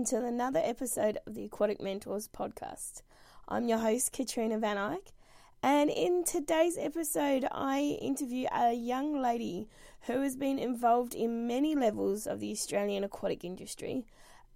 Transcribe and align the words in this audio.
welcome 0.00 0.18
to 0.18 0.26
another 0.26 0.62
episode 0.64 1.18
of 1.26 1.34
the 1.34 1.44
Aquatic 1.44 1.78
Mentors 1.78 2.26
podcast. 2.26 3.02
I'm 3.48 3.68
your 3.68 3.76
host, 3.76 4.12
Katrina 4.12 4.58
Van 4.58 4.78
Eyck, 4.78 5.12
and 5.62 5.90
in 5.90 6.24
today's 6.24 6.78
episode, 6.78 7.46
I 7.52 7.98
interview 8.00 8.46
a 8.50 8.72
young 8.72 9.20
lady 9.20 9.68
who 10.06 10.22
has 10.22 10.36
been 10.36 10.58
involved 10.58 11.14
in 11.14 11.46
many 11.46 11.74
levels 11.74 12.26
of 12.26 12.40
the 12.40 12.50
Australian 12.50 13.04
aquatic 13.04 13.44
industry 13.44 14.06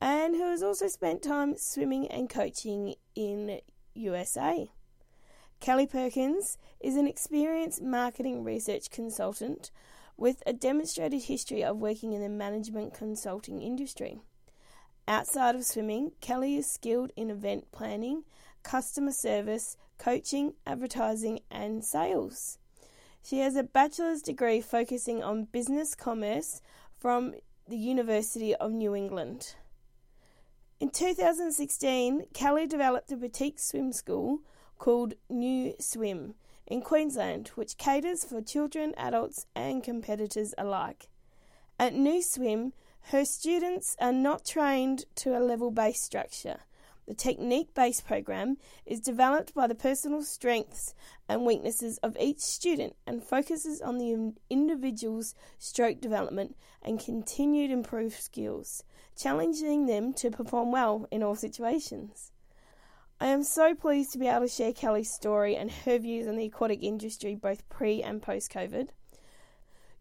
and 0.00 0.34
who 0.34 0.48
has 0.48 0.62
also 0.62 0.88
spent 0.88 1.22
time 1.22 1.56
swimming 1.58 2.08
and 2.08 2.30
coaching 2.30 2.94
in 3.14 3.60
USA. 3.92 4.70
Kelly 5.60 5.86
Perkins 5.86 6.56
is 6.80 6.96
an 6.96 7.06
experienced 7.06 7.82
marketing 7.82 8.44
research 8.44 8.88
consultant 8.88 9.70
with 10.16 10.42
a 10.46 10.54
demonstrated 10.54 11.24
history 11.24 11.62
of 11.62 11.76
working 11.76 12.14
in 12.14 12.22
the 12.22 12.30
management 12.30 12.94
consulting 12.94 13.60
industry. 13.60 14.22
Outside 15.06 15.54
of 15.54 15.64
swimming, 15.64 16.12
Kelly 16.20 16.56
is 16.56 16.70
skilled 16.70 17.12
in 17.14 17.30
event 17.30 17.70
planning, 17.72 18.24
customer 18.62 19.12
service, 19.12 19.76
coaching, 19.98 20.54
advertising, 20.66 21.40
and 21.50 21.84
sales. 21.84 22.58
She 23.22 23.40
has 23.40 23.54
a 23.54 23.62
bachelor's 23.62 24.22
degree 24.22 24.60
focusing 24.60 25.22
on 25.22 25.44
business 25.44 25.94
commerce 25.94 26.62
from 26.98 27.34
the 27.68 27.76
University 27.76 28.54
of 28.54 28.72
New 28.72 28.94
England. 28.94 29.54
In 30.80 30.90
2016, 30.90 32.26
Kelly 32.32 32.66
developed 32.66 33.12
a 33.12 33.16
boutique 33.16 33.58
swim 33.58 33.92
school 33.92 34.40
called 34.78 35.14
New 35.28 35.74
Swim 35.78 36.34
in 36.66 36.80
Queensland, 36.80 37.48
which 37.48 37.76
caters 37.76 38.24
for 38.24 38.40
children, 38.40 38.94
adults, 38.96 39.46
and 39.54 39.82
competitors 39.82 40.54
alike. 40.56 41.08
At 41.78 41.94
New 41.94 42.22
Swim, 42.22 42.72
her 43.08 43.24
students 43.24 43.96
are 44.00 44.12
not 44.12 44.46
trained 44.46 45.04
to 45.16 45.36
a 45.36 45.40
level 45.40 45.70
based 45.70 46.02
structure. 46.02 46.60
The 47.06 47.14
technique 47.14 47.74
based 47.74 48.06
program 48.06 48.56
is 48.86 49.00
developed 49.00 49.54
by 49.54 49.66
the 49.66 49.74
personal 49.74 50.22
strengths 50.22 50.94
and 51.28 51.44
weaknesses 51.44 51.98
of 51.98 52.16
each 52.18 52.40
student 52.40 52.96
and 53.06 53.22
focuses 53.22 53.82
on 53.82 53.98
the 53.98 54.32
individual's 54.48 55.34
stroke 55.58 56.00
development 56.00 56.56
and 56.80 56.98
continued 56.98 57.70
improved 57.70 58.16
skills, 58.16 58.84
challenging 59.16 59.84
them 59.84 60.14
to 60.14 60.30
perform 60.30 60.72
well 60.72 61.06
in 61.10 61.22
all 61.22 61.34
situations. 61.34 62.32
I 63.20 63.26
am 63.26 63.42
so 63.42 63.74
pleased 63.74 64.12
to 64.12 64.18
be 64.18 64.28
able 64.28 64.40
to 64.40 64.48
share 64.48 64.72
Kelly's 64.72 65.12
story 65.12 65.56
and 65.56 65.70
her 65.70 65.98
views 65.98 66.26
on 66.26 66.36
the 66.36 66.46
aquatic 66.46 66.82
industry 66.82 67.34
both 67.34 67.68
pre 67.68 68.02
and 68.02 68.22
post 68.22 68.50
COVID. 68.50 68.88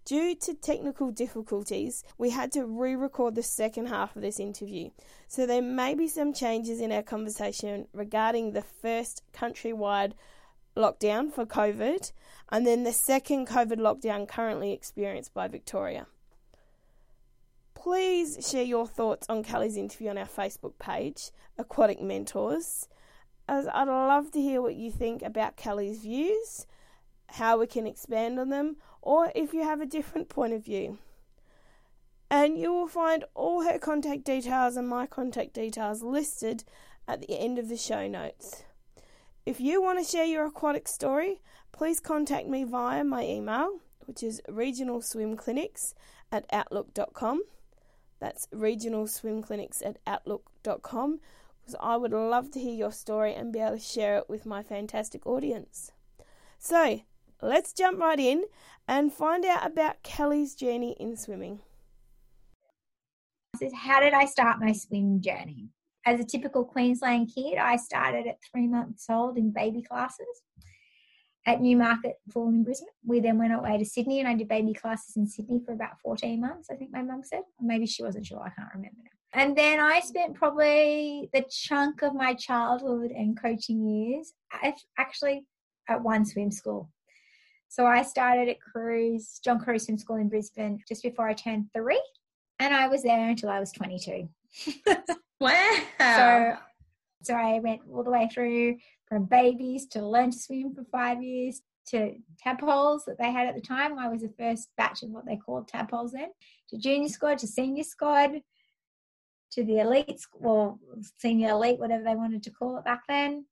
Due 0.05 0.35
to 0.35 0.53
technical 0.53 1.11
difficulties, 1.11 2.03
we 2.17 2.29
had 2.29 2.51
to 2.51 2.65
re 2.65 2.95
record 2.95 3.35
the 3.35 3.43
second 3.43 3.87
half 3.87 4.15
of 4.15 4.21
this 4.21 4.39
interview, 4.39 4.89
so 5.27 5.45
there 5.45 5.61
may 5.61 5.93
be 5.93 6.07
some 6.07 6.33
changes 6.33 6.81
in 6.81 6.91
our 6.91 7.03
conversation 7.03 7.87
regarding 7.93 8.51
the 8.51 8.61
first 8.61 9.23
countrywide 9.33 10.13
lockdown 10.75 11.31
for 11.31 11.45
COVID 11.45 12.11
and 12.49 12.67
then 12.67 12.83
the 12.83 12.91
second 12.91 13.47
COVID 13.47 13.77
lockdown 13.77 14.27
currently 14.27 14.73
experienced 14.73 15.33
by 15.33 15.47
Victoria. 15.47 16.07
Please 17.73 18.49
share 18.49 18.63
your 18.63 18.87
thoughts 18.87 19.27
on 19.29 19.43
Kelly's 19.43 19.77
interview 19.77 20.09
on 20.09 20.17
our 20.17 20.25
Facebook 20.25 20.77
page, 20.79 21.31
Aquatic 21.57 22.01
Mentors 22.01 22.87
as 23.47 23.67
I'd 23.67 23.87
love 23.87 24.31
to 24.31 24.41
hear 24.41 24.61
what 24.61 24.75
you 24.75 24.91
think 24.91 25.21
about 25.21 25.57
Kelly's 25.57 25.99
views, 25.99 26.65
how 27.27 27.59
we 27.59 27.67
can 27.67 27.85
expand 27.87 28.39
on 28.39 28.49
them, 28.49 28.77
or 29.03 29.31
if 29.35 29.53
you 29.53 29.63
have 29.63 29.81
a 29.81 29.85
different 29.85 30.29
point 30.29 30.53
of 30.53 30.63
view. 30.63 30.97
And 32.31 32.57
you 32.57 32.73
will 32.73 32.87
find 32.87 33.25
all 33.35 33.63
her 33.63 33.77
contact 33.77 34.23
details 34.23 34.75
and 34.77 34.87
my 34.87 35.05
contact 35.05 35.53
details 35.53 36.01
listed 36.01 36.63
at 37.07 37.21
the 37.21 37.37
end 37.37 37.59
of 37.59 37.67
the 37.69 37.77
show 37.77 38.07
notes. 38.07 38.63
If 39.45 39.59
you 39.59 39.81
want 39.81 39.99
to 39.99 40.09
share 40.09 40.25
your 40.25 40.45
aquatic 40.45 40.87
story, 40.87 41.41
please 41.73 41.99
contact 41.99 42.47
me 42.47 42.63
via 42.63 43.03
my 43.03 43.23
email, 43.23 43.79
which 44.05 44.23
is 44.23 44.41
regionalswimclinics 44.47 45.93
at 46.31 46.45
outlook.com. 46.51 47.43
That's 48.19 48.47
regionalswimclinics 48.47 49.85
at 49.85 49.97
outlook.com 50.07 51.19
because 51.59 51.75
I 51.81 51.97
would 51.97 52.13
love 52.13 52.51
to 52.51 52.59
hear 52.59 52.73
your 52.73 52.93
story 52.93 53.33
and 53.35 53.51
be 53.51 53.59
able 53.59 53.77
to 53.77 53.79
share 53.79 54.17
it 54.17 54.29
with 54.29 54.45
my 54.45 54.63
fantastic 54.63 55.27
audience. 55.27 55.91
So, 56.57 57.01
let's 57.43 57.73
jump 57.73 57.99
right 57.99 58.19
in 58.19 58.45
and 58.87 59.13
find 59.13 59.45
out 59.45 59.65
about 59.65 60.03
Kelly's 60.03 60.55
journey 60.55 60.95
in 60.99 61.17
swimming. 61.17 61.59
How 63.75 63.99
did 63.99 64.13
I 64.13 64.25
start 64.25 64.59
my 64.59 64.71
swim 64.71 65.21
journey? 65.21 65.69
As 66.05 66.19
a 66.19 66.25
typical 66.25 66.65
Queensland 66.65 67.31
kid, 67.33 67.57
I 67.57 67.77
started 67.77 68.27
at 68.27 68.39
three 68.51 68.67
months 68.67 69.05
old 69.09 69.37
in 69.37 69.51
baby 69.51 69.81
classes 69.81 70.41
at 71.45 71.61
Newmarket 71.61 72.15
Pool 72.31 72.49
in 72.49 72.63
Brisbane. 72.63 72.87
We 73.05 73.19
then 73.19 73.37
went 73.37 73.53
away 73.53 73.77
to 73.77 73.85
Sydney 73.85 74.19
and 74.19 74.27
I 74.27 74.33
did 74.33 74.47
baby 74.47 74.73
classes 74.73 75.15
in 75.15 75.27
Sydney 75.27 75.61
for 75.65 75.73
about 75.73 75.99
14 76.01 76.41
months, 76.41 76.69
I 76.71 76.75
think 76.75 76.91
my 76.91 77.01
mum 77.01 77.21
said. 77.23 77.41
Maybe 77.61 77.85
she 77.85 78.03
wasn't 78.03 78.25
sure, 78.25 78.39
I 78.39 78.49
can't 78.49 78.73
remember 78.73 78.97
now. 79.03 79.09
And 79.33 79.57
then 79.57 79.79
I 79.79 79.99
spent 79.99 80.35
probably 80.35 81.29
the 81.33 81.43
chunk 81.49 82.01
of 82.01 82.13
my 82.13 82.33
childhood 82.33 83.11
and 83.11 83.39
coaching 83.39 83.87
years 83.87 84.33
actually 84.97 85.45
at 85.89 86.03
one 86.03 86.25
swim 86.25 86.51
school. 86.51 86.89
So 87.73 87.87
I 87.87 88.03
started 88.03 88.49
at 88.49 88.57
Carews, 88.61 89.39
John 89.43 89.59
Carew's 89.59 89.85
Swim 89.85 89.97
School 89.97 90.17
in 90.17 90.29
Brisbane 90.29 90.77
just 90.87 91.01
before 91.01 91.27
I 91.27 91.33
turned 91.33 91.69
three. 91.73 91.99
And 92.59 92.71
I 92.71 92.87
was 92.87 93.01
there 93.01 93.27
until 93.27 93.49
I 93.49 93.59
was 93.59 93.71
22. 93.71 94.29
wow. 95.39 95.79
So, 95.99 96.53
so 97.23 97.33
I 97.33 97.57
went 97.63 97.81
all 97.91 98.03
the 98.03 98.11
way 98.11 98.29
through 98.31 98.77
from 99.09 99.25
babies 99.25 99.87
to 99.87 100.05
learn 100.05 100.29
to 100.29 100.37
swim 100.37 100.75
for 100.75 100.83
five 100.91 101.23
years 101.23 101.63
to 101.87 102.13
tadpoles 102.37 103.05
that 103.05 103.17
they 103.17 103.31
had 103.31 103.47
at 103.47 103.55
the 103.55 103.61
time. 103.61 103.97
I 103.97 104.07
was 104.07 104.21
the 104.21 104.31
first 104.37 104.69
batch 104.77 105.01
of 105.01 105.09
what 105.09 105.25
they 105.25 105.37
called 105.37 105.67
tadpoles 105.67 106.11
then, 106.11 106.29
to 106.69 106.77
junior 106.77 107.09
squad, 107.09 107.39
to 107.39 107.47
senior 107.47 107.83
squad, 107.83 108.33
to 109.53 109.63
the 109.63 109.79
elite 109.79 110.21
or 110.33 110.77
senior 111.17 111.49
elite, 111.49 111.79
whatever 111.79 112.03
they 112.03 112.15
wanted 112.15 112.43
to 112.43 112.51
call 112.51 112.77
it 112.77 112.85
back 112.85 113.01
then, 113.09 113.47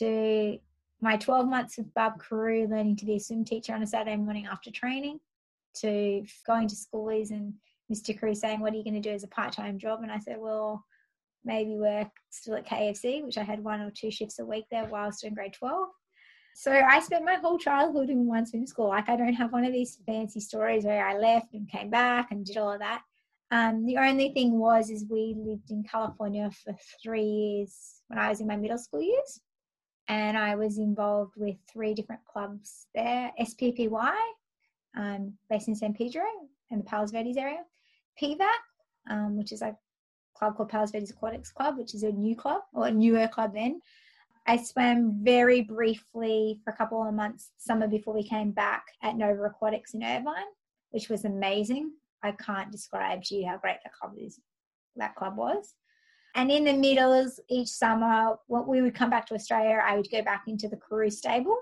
to 0.00 0.58
my 1.00 1.16
12 1.16 1.48
months 1.48 1.78
with 1.78 1.92
Bob 1.94 2.20
Carew 2.20 2.66
learning 2.68 2.96
to 2.96 3.04
be 3.04 3.16
a 3.16 3.20
swim 3.20 3.44
teacher 3.44 3.74
on 3.74 3.82
a 3.82 3.86
Saturday 3.86 4.16
morning 4.16 4.46
after 4.46 4.70
training, 4.70 5.20
to 5.76 6.24
going 6.46 6.68
to 6.68 6.74
schoolies 6.74 7.30
and 7.30 7.54
Mr. 7.92 8.18
Carew 8.18 8.34
saying, 8.34 8.60
What 8.60 8.72
are 8.72 8.76
you 8.76 8.84
going 8.84 9.00
to 9.00 9.08
do 9.08 9.14
as 9.14 9.24
a 9.24 9.28
part 9.28 9.52
time 9.52 9.78
job? 9.78 10.02
And 10.02 10.12
I 10.12 10.18
said, 10.18 10.36
Well, 10.38 10.84
maybe 11.44 11.76
work 11.76 12.08
still 12.30 12.56
at 12.56 12.66
KFC, 12.66 13.24
which 13.24 13.38
I 13.38 13.42
had 13.42 13.62
one 13.62 13.80
or 13.80 13.90
two 13.90 14.10
shifts 14.10 14.38
a 14.38 14.44
week 14.44 14.64
there 14.70 14.86
was 14.86 15.22
in 15.22 15.34
grade 15.34 15.54
12. 15.54 15.88
So 16.54 16.72
I 16.72 16.98
spent 17.00 17.24
my 17.24 17.34
whole 17.34 17.58
childhood 17.58 18.10
in 18.10 18.26
one 18.26 18.44
swim 18.44 18.66
school. 18.66 18.88
Like 18.88 19.08
I 19.08 19.16
don't 19.16 19.34
have 19.34 19.52
one 19.52 19.64
of 19.64 19.72
these 19.72 19.98
fancy 20.04 20.40
stories 20.40 20.84
where 20.84 21.06
I 21.06 21.16
left 21.16 21.54
and 21.54 21.70
came 21.70 21.88
back 21.88 22.32
and 22.32 22.44
did 22.44 22.56
all 22.56 22.72
of 22.72 22.80
that. 22.80 23.02
Um, 23.50 23.86
the 23.86 23.96
only 23.96 24.30
thing 24.30 24.58
was 24.58 24.90
is 24.90 25.06
we 25.08 25.34
lived 25.38 25.70
in 25.70 25.84
California 25.84 26.50
for 26.64 26.74
three 27.02 27.22
years 27.22 28.02
when 28.08 28.18
I 28.18 28.28
was 28.28 28.40
in 28.40 28.46
my 28.46 28.56
middle 28.56 28.76
school 28.76 29.00
years, 29.00 29.40
and 30.08 30.36
I 30.36 30.54
was 30.54 30.78
involved 30.78 31.34
with 31.36 31.56
three 31.72 31.94
different 31.94 32.24
clubs 32.24 32.86
there: 32.94 33.32
SPPY, 33.40 34.16
um, 34.96 35.34
based 35.50 35.68
in 35.68 35.74
San 35.74 35.94
Pedro 35.94 36.24
and 36.70 36.80
the 36.80 36.84
Palos 36.84 37.10
Verdes 37.10 37.36
area, 37.36 37.64
PVAC, 38.20 38.46
um, 39.10 39.36
which 39.36 39.52
is 39.52 39.62
a 39.62 39.76
club 40.36 40.56
called 40.56 40.68
Palos 40.68 40.90
Verdes 40.90 41.10
Aquatics 41.10 41.52
Club, 41.52 41.78
which 41.78 41.94
is 41.94 42.02
a 42.02 42.12
new 42.12 42.36
club 42.36 42.62
or 42.72 42.86
a 42.86 42.90
newer 42.90 43.28
club 43.28 43.54
then. 43.54 43.80
I 44.46 44.56
swam 44.56 45.20
very 45.22 45.60
briefly 45.60 46.58
for 46.64 46.72
a 46.72 46.76
couple 46.76 47.06
of 47.06 47.12
months 47.12 47.50
summer 47.58 47.86
before 47.86 48.14
we 48.14 48.22
came 48.22 48.50
back 48.50 48.84
at 49.02 49.16
Nova 49.16 49.42
Aquatics 49.42 49.92
in 49.92 50.02
Irvine, 50.02 50.50
which 50.90 51.10
was 51.10 51.26
amazing. 51.26 51.92
I 52.22 52.32
can't 52.32 52.72
describe 52.72 53.22
to 53.24 53.34
you 53.34 53.46
how 53.46 53.58
great 53.58 53.76
that 53.84 53.92
club 53.92 54.14
is. 54.16 54.40
That 54.96 55.14
club 55.16 55.36
was. 55.36 55.74
And 56.38 56.52
in 56.52 56.62
the 56.62 56.72
middles, 56.72 57.40
each 57.48 57.66
summer, 57.66 58.36
when 58.46 58.64
we 58.68 58.80
would 58.80 58.94
come 58.94 59.10
back 59.10 59.26
to 59.26 59.34
Australia, 59.34 59.82
I 59.84 59.96
would 59.96 60.08
go 60.08 60.22
back 60.22 60.44
into 60.46 60.68
the 60.68 60.76
Carew 60.76 61.10
stable, 61.10 61.58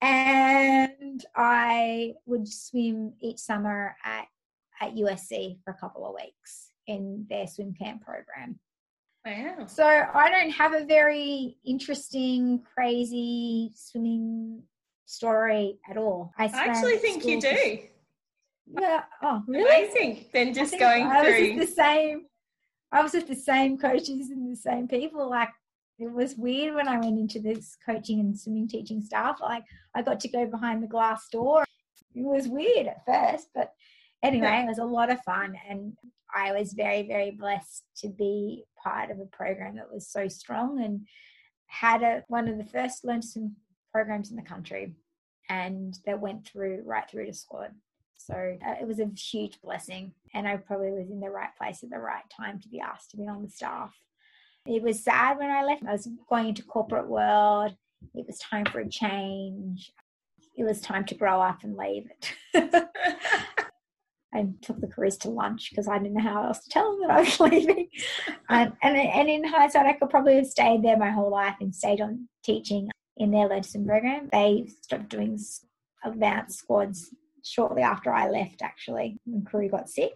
and 0.00 1.24
I 1.34 2.14
would 2.24 2.46
swim 2.46 3.14
each 3.20 3.38
summer 3.38 3.96
at 4.04 4.26
at 4.80 4.94
USC 4.94 5.58
for 5.64 5.72
a 5.72 5.74
couple 5.74 6.06
of 6.06 6.14
weeks 6.14 6.70
in 6.86 7.26
their 7.28 7.48
swim 7.48 7.74
camp 7.74 8.04
program. 8.04 8.60
Wow. 9.24 9.66
So 9.66 9.84
I 9.84 10.30
don't 10.30 10.50
have 10.50 10.72
a 10.72 10.84
very 10.84 11.56
interesting, 11.64 12.62
crazy 12.76 13.72
swimming 13.74 14.62
story 15.06 15.80
at 15.90 15.96
all. 15.96 16.32
I, 16.38 16.44
I 16.44 16.66
actually 16.68 16.98
think 16.98 17.24
you 17.24 17.40
do. 17.40 17.78
Yeah. 18.80 19.02
Oh, 19.20 19.42
really? 19.48 19.68
Amazing. 19.68 20.26
Then 20.32 20.54
just 20.54 20.78
going 20.78 21.06
I 21.06 21.24
through. 21.24 21.58
The 21.58 21.66
same. 21.66 22.26
I 22.96 23.02
was 23.02 23.12
with 23.12 23.28
the 23.28 23.34
same 23.34 23.76
coaches 23.76 24.30
and 24.30 24.50
the 24.50 24.56
same 24.56 24.88
people. 24.88 25.28
Like 25.28 25.50
it 25.98 26.10
was 26.10 26.34
weird 26.34 26.74
when 26.74 26.88
I 26.88 26.98
went 26.98 27.18
into 27.18 27.40
this 27.40 27.76
coaching 27.84 28.20
and 28.20 28.38
swimming 28.38 28.68
teaching 28.68 29.02
stuff. 29.02 29.36
Like 29.38 29.64
I 29.94 30.00
got 30.00 30.18
to 30.20 30.28
go 30.28 30.46
behind 30.46 30.82
the 30.82 30.86
glass 30.86 31.28
door. 31.30 31.62
It 32.14 32.24
was 32.24 32.48
weird 32.48 32.86
at 32.86 33.04
first, 33.04 33.48
but 33.54 33.74
anyway, 34.22 34.62
it 34.64 34.68
was 34.68 34.78
a 34.78 34.84
lot 34.84 35.12
of 35.12 35.20
fun. 35.24 35.58
And 35.68 35.92
I 36.34 36.52
was 36.52 36.72
very, 36.72 37.06
very 37.06 37.32
blessed 37.32 37.84
to 37.98 38.08
be 38.08 38.64
part 38.82 39.10
of 39.10 39.20
a 39.20 39.26
program 39.26 39.76
that 39.76 39.92
was 39.92 40.08
so 40.08 40.26
strong 40.26 40.82
and 40.82 41.06
had 41.66 42.02
a, 42.02 42.24
one 42.28 42.48
of 42.48 42.56
the 42.56 42.64
first 42.64 43.04
learn 43.04 43.20
to 43.20 43.26
swim 43.26 43.56
programs 43.92 44.30
in 44.30 44.36
the 44.36 44.42
country 44.42 44.94
and 45.50 45.98
that 46.06 46.18
went 46.18 46.48
through 46.48 46.80
right 46.86 47.04
through 47.10 47.26
to 47.26 47.34
squad. 47.34 47.72
So 48.26 48.34
uh, 48.34 48.74
it 48.80 48.86
was 48.86 48.98
a 48.98 49.06
huge 49.06 49.60
blessing. 49.62 50.12
And 50.34 50.48
I 50.48 50.56
probably 50.56 50.90
was 50.90 51.10
in 51.10 51.20
the 51.20 51.30
right 51.30 51.54
place 51.56 51.84
at 51.84 51.90
the 51.90 51.98
right 51.98 52.24
time 52.36 52.60
to 52.60 52.68
be 52.68 52.80
asked 52.80 53.12
to 53.12 53.16
be 53.16 53.28
on 53.28 53.42
the 53.42 53.48
staff. 53.48 53.94
It 54.66 54.82
was 54.82 55.04
sad 55.04 55.38
when 55.38 55.50
I 55.50 55.64
left. 55.64 55.84
I 55.86 55.92
was 55.92 56.08
going 56.28 56.48
into 56.48 56.64
corporate 56.64 57.06
world. 57.06 57.76
It 58.14 58.26
was 58.26 58.38
time 58.38 58.64
for 58.64 58.80
a 58.80 58.88
change. 58.88 59.92
It 60.56 60.64
was 60.64 60.80
time 60.80 61.04
to 61.06 61.14
grow 61.14 61.40
up 61.40 61.62
and 61.62 61.76
leave 61.76 62.08
it. 62.10 62.34
I 64.34 64.46
took 64.60 64.80
the 64.80 64.88
Carews 64.88 65.18
to 65.18 65.30
lunch 65.30 65.70
because 65.70 65.86
I 65.86 65.98
didn't 65.98 66.14
know 66.14 66.22
how 66.22 66.48
else 66.48 66.58
to 66.64 66.68
tell 66.68 66.90
them 66.90 67.02
that 67.02 67.16
I 67.16 67.20
was 67.20 67.40
leaving. 67.40 67.88
and, 68.48 68.72
and 68.82 69.28
in 69.28 69.44
hindsight, 69.44 69.86
I 69.86 69.92
could 69.92 70.10
probably 70.10 70.34
have 70.34 70.46
stayed 70.46 70.82
there 70.82 70.96
my 70.96 71.10
whole 71.10 71.30
life 71.30 71.56
and 71.60 71.74
stayed 71.74 72.00
on 72.00 72.28
teaching 72.44 72.90
in 73.16 73.30
their 73.30 73.48
Learn 73.48 73.62
program. 73.86 74.28
They 74.32 74.68
stopped 74.82 75.10
doing 75.10 75.38
advanced 76.04 76.58
squads 76.58 77.14
shortly 77.46 77.82
after 77.82 78.12
I 78.12 78.28
left, 78.28 78.62
actually, 78.62 79.18
when 79.24 79.44
Carew 79.44 79.68
got 79.68 79.88
sick. 79.88 80.14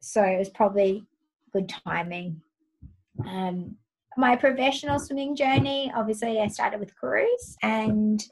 So 0.00 0.22
it 0.22 0.38
was 0.38 0.48
probably 0.48 1.04
good 1.52 1.68
timing. 1.68 2.42
Um, 3.26 3.76
my 4.16 4.36
professional 4.36 4.98
swimming 4.98 5.36
journey, 5.36 5.92
obviously, 5.94 6.40
I 6.40 6.48
started 6.48 6.80
with 6.80 6.98
Carews, 7.00 7.56
and 7.62 8.22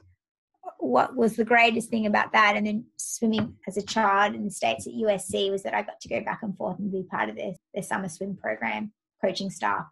what 0.78 1.16
was 1.16 1.36
the 1.36 1.44
greatest 1.44 1.90
thing 1.90 2.06
about 2.06 2.32
that, 2.32 2.56
and 2.56 2.66
then 2.66 2.84
swimming 2.96 3.54
as 3.66 3.76
a 3.76 3.82
child 3.82 4.34
in 4.34 4.44
the 4.44 4.50
States 4.50 4.86
at 4.86 4.94
USC, 4.94 5.50
was 5.50 5.62
that 5.62 5.74
I 5.74 5.82
got 5.82 6.00
to 6.00 6.08
go 6.08 6.20
back 6.22 6.40
and 6.42 6.56
forth 6.56 6.78
and 6.78 6.92
be 6.92 7.04
part 7.04 7.28
of 7.28 7.36
their, 7.36 7.52
their 7.72 7.82
summer 7.82 8.08
swim 8.08 8.36
program, 8.36 8.92
coaching 9.24 9.50
staff 9.50 9.86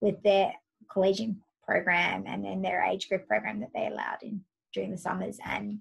with 0.00 0.22
their 0.22 0.52
collegiate 0.92 1.36
program 1.64 2.24
and 2.26 2.44
then 2.44 2.60
their 2.60 2.82
age 2.82 3.08
group 3.08 3.26
program 3.26 3.60
that 3.60 3.70
they 3.74 3.86
allowed 3.86 4.22
in 4.22 4.42
during 4.74 4.90
the 4.90 4.98
summers. 4.98 5.38
And 5.44 5.78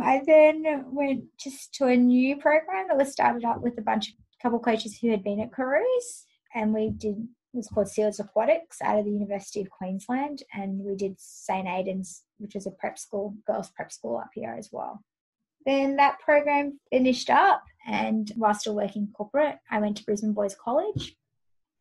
I 0.00 0.22
then 0.26 0.84
went 0.86 1.24
just 1.38 1.74
to 1.74 1.86
a 1.86 1.96
new 1.96 2.36
program 2.36 2.88
that 2.88 2.96
was 2.96 3.12
started 3.12 3.44
up 3.44 3.60
with 3.60 3.78
a 3.78 3.82
bunch 3.82 4.08
of 4.08 4.14
couple 4.42 4.58
coaches 4.58 4.98
who 5.00 5.10
had 5.10 5.22
been 5.22 5.40
at 5.40 5.52
Carews, 5.52 6.26
and 6.54 6.74
we 6.74 6.90
did 6.90 7.28
it 7.54 7.58
was 7.58 7.68
called 7.68 7.88
Seals 7.88 8.18
Aquatics 8.18 8.82
out 8.82 8.98
of 8.98 9.04
the 9.04 9.12
University 9.12 9.60
of 9.60 9.70
Queensland, 9.70 10.42
and 10.52 10.80
we 10.80 10.96
did 10.96 11.14
St 11.20 11.68
Aidan's, 11.68 12.24
which 12.38 12.56
is 12.56 12.66
a 12.66 12.72
prep 12.72 12.98
school, 12.98 13.36
girls 13.46 13.70
prep 13.70 13.92
school 13.92 14.18
up 14.18 14.30
here 14.34 14.56
as 14.58 14.70
well. 14.72 15.04
Then 15.64 15.94
that 15.96 16.18
program 16.18 16.80
finished 16.90 17.30
up, 17.30 17.62
and 17.86 18.32
while 18.34 18.54
still 18.54 18.74
working 18.74 19.08
corporate, 19.16 19.58
I 19.70 19.78
went 19.78 19.96
to 19.98 20.04
Brisbane 20.04 20.32
Boys 20.32 20.56
College, 20.56 21.14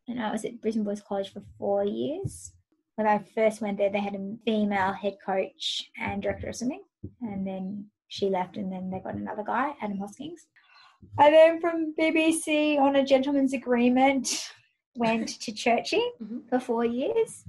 and 0.08 0.22
I 0.22 0.32
was 0.32 0.46
at 0.46 0.62
Brisbane 0.62 0.84
Boys 0.84 1.02
College 1.02 1.34
for 1.34 1.42
four 1.58 1.84
years. 1.84 2.52
When 2.94 3.08
I 3.08 3.26
first 3.34 3.60
went 3.60 3.80
there, 3.80 3.90
they 3.90 4.00
had 4.00 4.14
a 4.14 4.36
female 4.46 4.94
head 4.94 5.18
coach 5.26 5.90
and 6.00 6.22
director 6.22 6.50
of 6.50 6.56
swimming, 6.56 6.84
and 7.22 7.48
then 7.48 7.88
she 8.14 8.30
left, 8.30 8.58
and 8.58 8.72
then 8.72 8.92
they 8.92 9.00
got 9.00 9.16
another 9.16 9.44
guy, 9.44 9.74
Adam 9.82 9.98
Hoskins. 9.98 10.46
I 11.18 11.32
then 11.32 11.60
from 11.60 11.96
BBC 12.00 12.78
on 12.78 12.96
a 12.96 13.04
gentleman's 13.04 13.54
agreement 13.54 14.52
went 14.96 15.28
to 15.42 15.52
Churchie 15.52 16.10
mm-hmm. 16.22 16.42
for 16.48 16.60
four 16.60 16.86
years, 16.86 17.44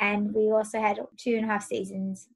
and 0.00 0.34
we 0.34 0.50
also 0.50 0.80
had 0.80 0.98
two 1.16 1.36
and 1.36 1.44
a 1.44 1.48
half 1.48 1.64
seasons. 1.64 2.28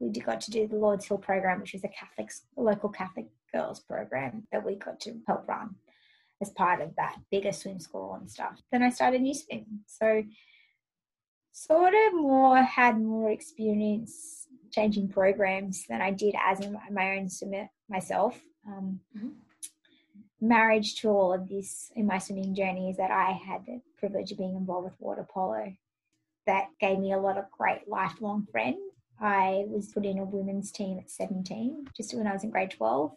We 0.00 0.10
got 0.10 0.40
to 0.40 0.50
do 0.50 0.66
the 0.66 0.74
Lourdes 0.74 1.06
Hill 1.06 1.18
program, 1.18 1.60
which 1.60 1.72
was 1.72 1.84
a 1.84 1.88
Catholic 1.88 2.32
local 2.56 2.88
Catholic 2.88 3.26
girls 3.52 3.78
program 3.78 4.48
that 4.50 4.66
we 4.66 4.74
got 4.74 4.98
to 5.02 5.14
help 5.28 5.46
run 5.46 5.76
as 6.42 6.50
part 6.50 6.80
of 6.80 6.96
that 6.96 7.16
bigger 7.30 7.52
swim 7.52 7.78
school 7.78 8.16
and 8.20 8.28
stuff. 8.28 8.60
Then 8.72 8.82
I 8.82 8.90
started 8.90 9.22
new 9.22 9.34
swim, 9.34 9.84
so 9.86 10.24
sort 11.52 11.94
of 11.94 12.14
more 12.14 12.60
had 12.60 13.00
more 13.00 13.30
experience 13.30 14.48
changing 14.74 15.08
programs 15.08 15.84
than 15.88 16.00
I 16.00 16.10
did 16.10 16.34
as 16.42 16.60
my 16.90 17.16
own 17.16 17.28
swimmer 17.28 17.68
myself. 17.88 18.40
Um, 18.66 19.00
mm-hmm. 19.16 19.28
Marriage 20.40 20.96
to 20.96 21.08
all 21.08 21.32
of 21.32 21.48
this 21.48 21.90
in 21.94 22.06
my 22.06 22.18
swimming 22.18 22.54
journey 22.54 22.90
is 22.90 22.96
that 22.96 23.10
I 23.10 23.30
had 23.32 23.64
the 23.66 23.80
privilege 23.98 24.32
of 24.32 24.38
being 24.38 24.56
involved 24.56 24.84
with 24.84 25.00
water 25.00 25.26
polo. 25.28 25.72
That 26.46 26.66
gave 26.80 26.98
me 26.98 27.12
a 27.12 27.18
lot 27.18 27.38
of 27.38 27.50
great 27.50 27.88
lifelong 27.88 28.46
friends. 28.50 28.78
I 29.20 29.64
was 29.68 29.92
put 29.92 30.04
in 30.04 30.18
a 30.18 30.24
women's 30.24 30.72
team 30.72 30.98
at 30.98 31.10
17, 31.10 31.86
just 31.96 32.12
when 32.14 32.26
I 32.26 32.32
was 32.32 32.44
in 32.44 32.50
grade 32.50 32.72
12. 32.72 33.12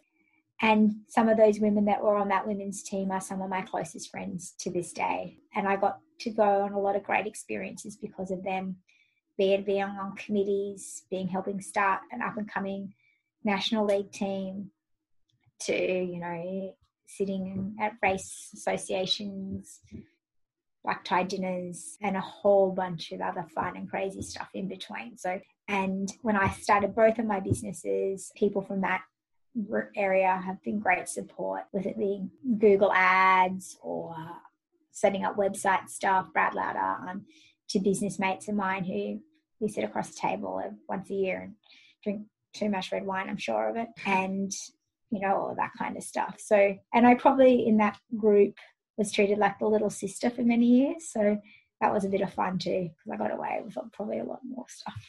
And 0.60 0.96
some 1.08 1.28
of 1.28 1.36
those 1.36 1.60
women 1.60 1.84
that 1.84 2.02
were 2.02 2.16
on 2.16 2.28
that 2.28 2.46
women's 2.46 2.82
team 2.82 3.10
are 3.10 3.20
some 3.20 3.42
of 3.42 3.50
my 3.50 3.62
closest 3.62 4.10
friends 4.10 4.54
to 4.60 4.70
this 4.70 4.92
day. 4.92 5.38
And 5.54 5.68
I 5.68 5.76
got 5.76 5.98
to 6.20 6.30
go 6.30 6.62
on 6.62 6.72
a 6.72 6.80
lot 6.80 6.96
of 6.96 7.04
great 7.04 7.26
experiences 7.26 7.96
because 7.96 8.30
of 8.30 8.42
them 8.42 8.76
being 9.38 9.62
being 9.62 9.82
on 9.82 10.16
committees, 10.16 11.04
being 11.10 11.28
helping 11.28 11.60
start 11.60 12.00
an 12.10 12.20
up 12.20 12.36
and 12.36 12.50
coming 12.50 12.92
national 13.44 13.86
league 13.86 14.12
team, 14.12 14.70
to 15.60 15.74
you 15.74 16.20
know 16.20 16.74
sitting 17.06 17.76
at 17.80 17.92
race 18.02 18.50
associations, 18.52 19.80
black 20.84 21.04
tie 21.04 21.22
dinners, 21.22 21.96
and 22.02 22.16
a 22.16 22.20
whole 22.20 22.72
bunch 22.72 23.12
of 23.12 23.20
other 23.20 23.46
fun 23.54 23.76
and 23.76 23.88
crazy 23.88 24.20
stuff 24.20 24.48
in 24.52 24.68
between. 24.68 25.16
So, 25.16 25.40
and 25.68 26.12
when 26.22 26.36
I 26.36 26.50
started 26.50 26.94
both 26.94 27.18
of 27.18 27.24
my 27.24 27.40
businesses, 27.40 28.30
people 28.36 28.62
from 28.62 28.82
that 28.82 29.02
area 29.96 30.40
have 30.44 30.62
been 30.62 30.78
great 30.78 31.08
support 31.08 31.62
with 31.72 31.86
it 31.86 31.98
being 31.98 32.30
Google 32.58 32.92
ads 32.92 33.78
or 33.82 34.14
setting 34.90 35.24
up 35.24 35.36
website 35.36 35.88
stuff, 35.88 36.32
Brad 36.32 36.54
Lauder, 36.54 36.78
um, 37.08 37.24
to 37.70 37.78
business 37.78 38.18
mates 38.18 38.48
of 38.48 38.54
mine 38.54 38.84
who 38.84 39.20
we 39.60 39.68
sit 39.68 39.84
across 39.84 40.10
the 40.10 40.20
table 40.20 40.62
once 40.88 41.10
a 41.10 41.14
year 41.14 41.40
and 41.40 41.54
drink 42.02 42.22
too 42.54 42.68
much 42.68 42.92
red 42.92 43.06
wine, 43.06 43.28
I'm 43.28 43.36
sure 43.36 43.68
of 43.68 43.76
it, 43.76 43.88
and 44.06 44.52
you 45.10 45.20
know 45.20 45.36
all 45.36 45.54
that 45.56 45.72
kind 45.78 45.96
of 45.96 46.02
stuff. 46.02 46.36
So, 46.38 46.76
and 46.92 47.06
I 47.06 47.14
probably 47.14 47.66
in 47.66 47.78
that 47.78 47.98
group 48.16 48.54
was 48.96 49.12
treated 49.12 49.38
like 49.38 49.58
the 49.58 49.66
little 49.66 49.90
sister 49.90 50.28
for 50.28 50.42
many 50.42 50.66
years. 50.66 51.10
So 51.10 51.40
that 51.80 51.92
was 51.92 52.04
a 52.04 52.08
bit 52.08 52.20
of 52.20 52.32
fun 52.34 52.58
too 52.58 52.90
because 52.90 53.12
I 53.12 53.16
got 53.16 53.32
away 53.32 53.60
with 53.64 53.76
probably 53.92 54.18
a 54.18 54.24
lot 54.24 54.40
more 54.44 54.66
stuff. 54.68 55.08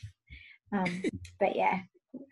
Um, 0.71 1.01
but 1.39 1.55
yeah, 1.55 1.79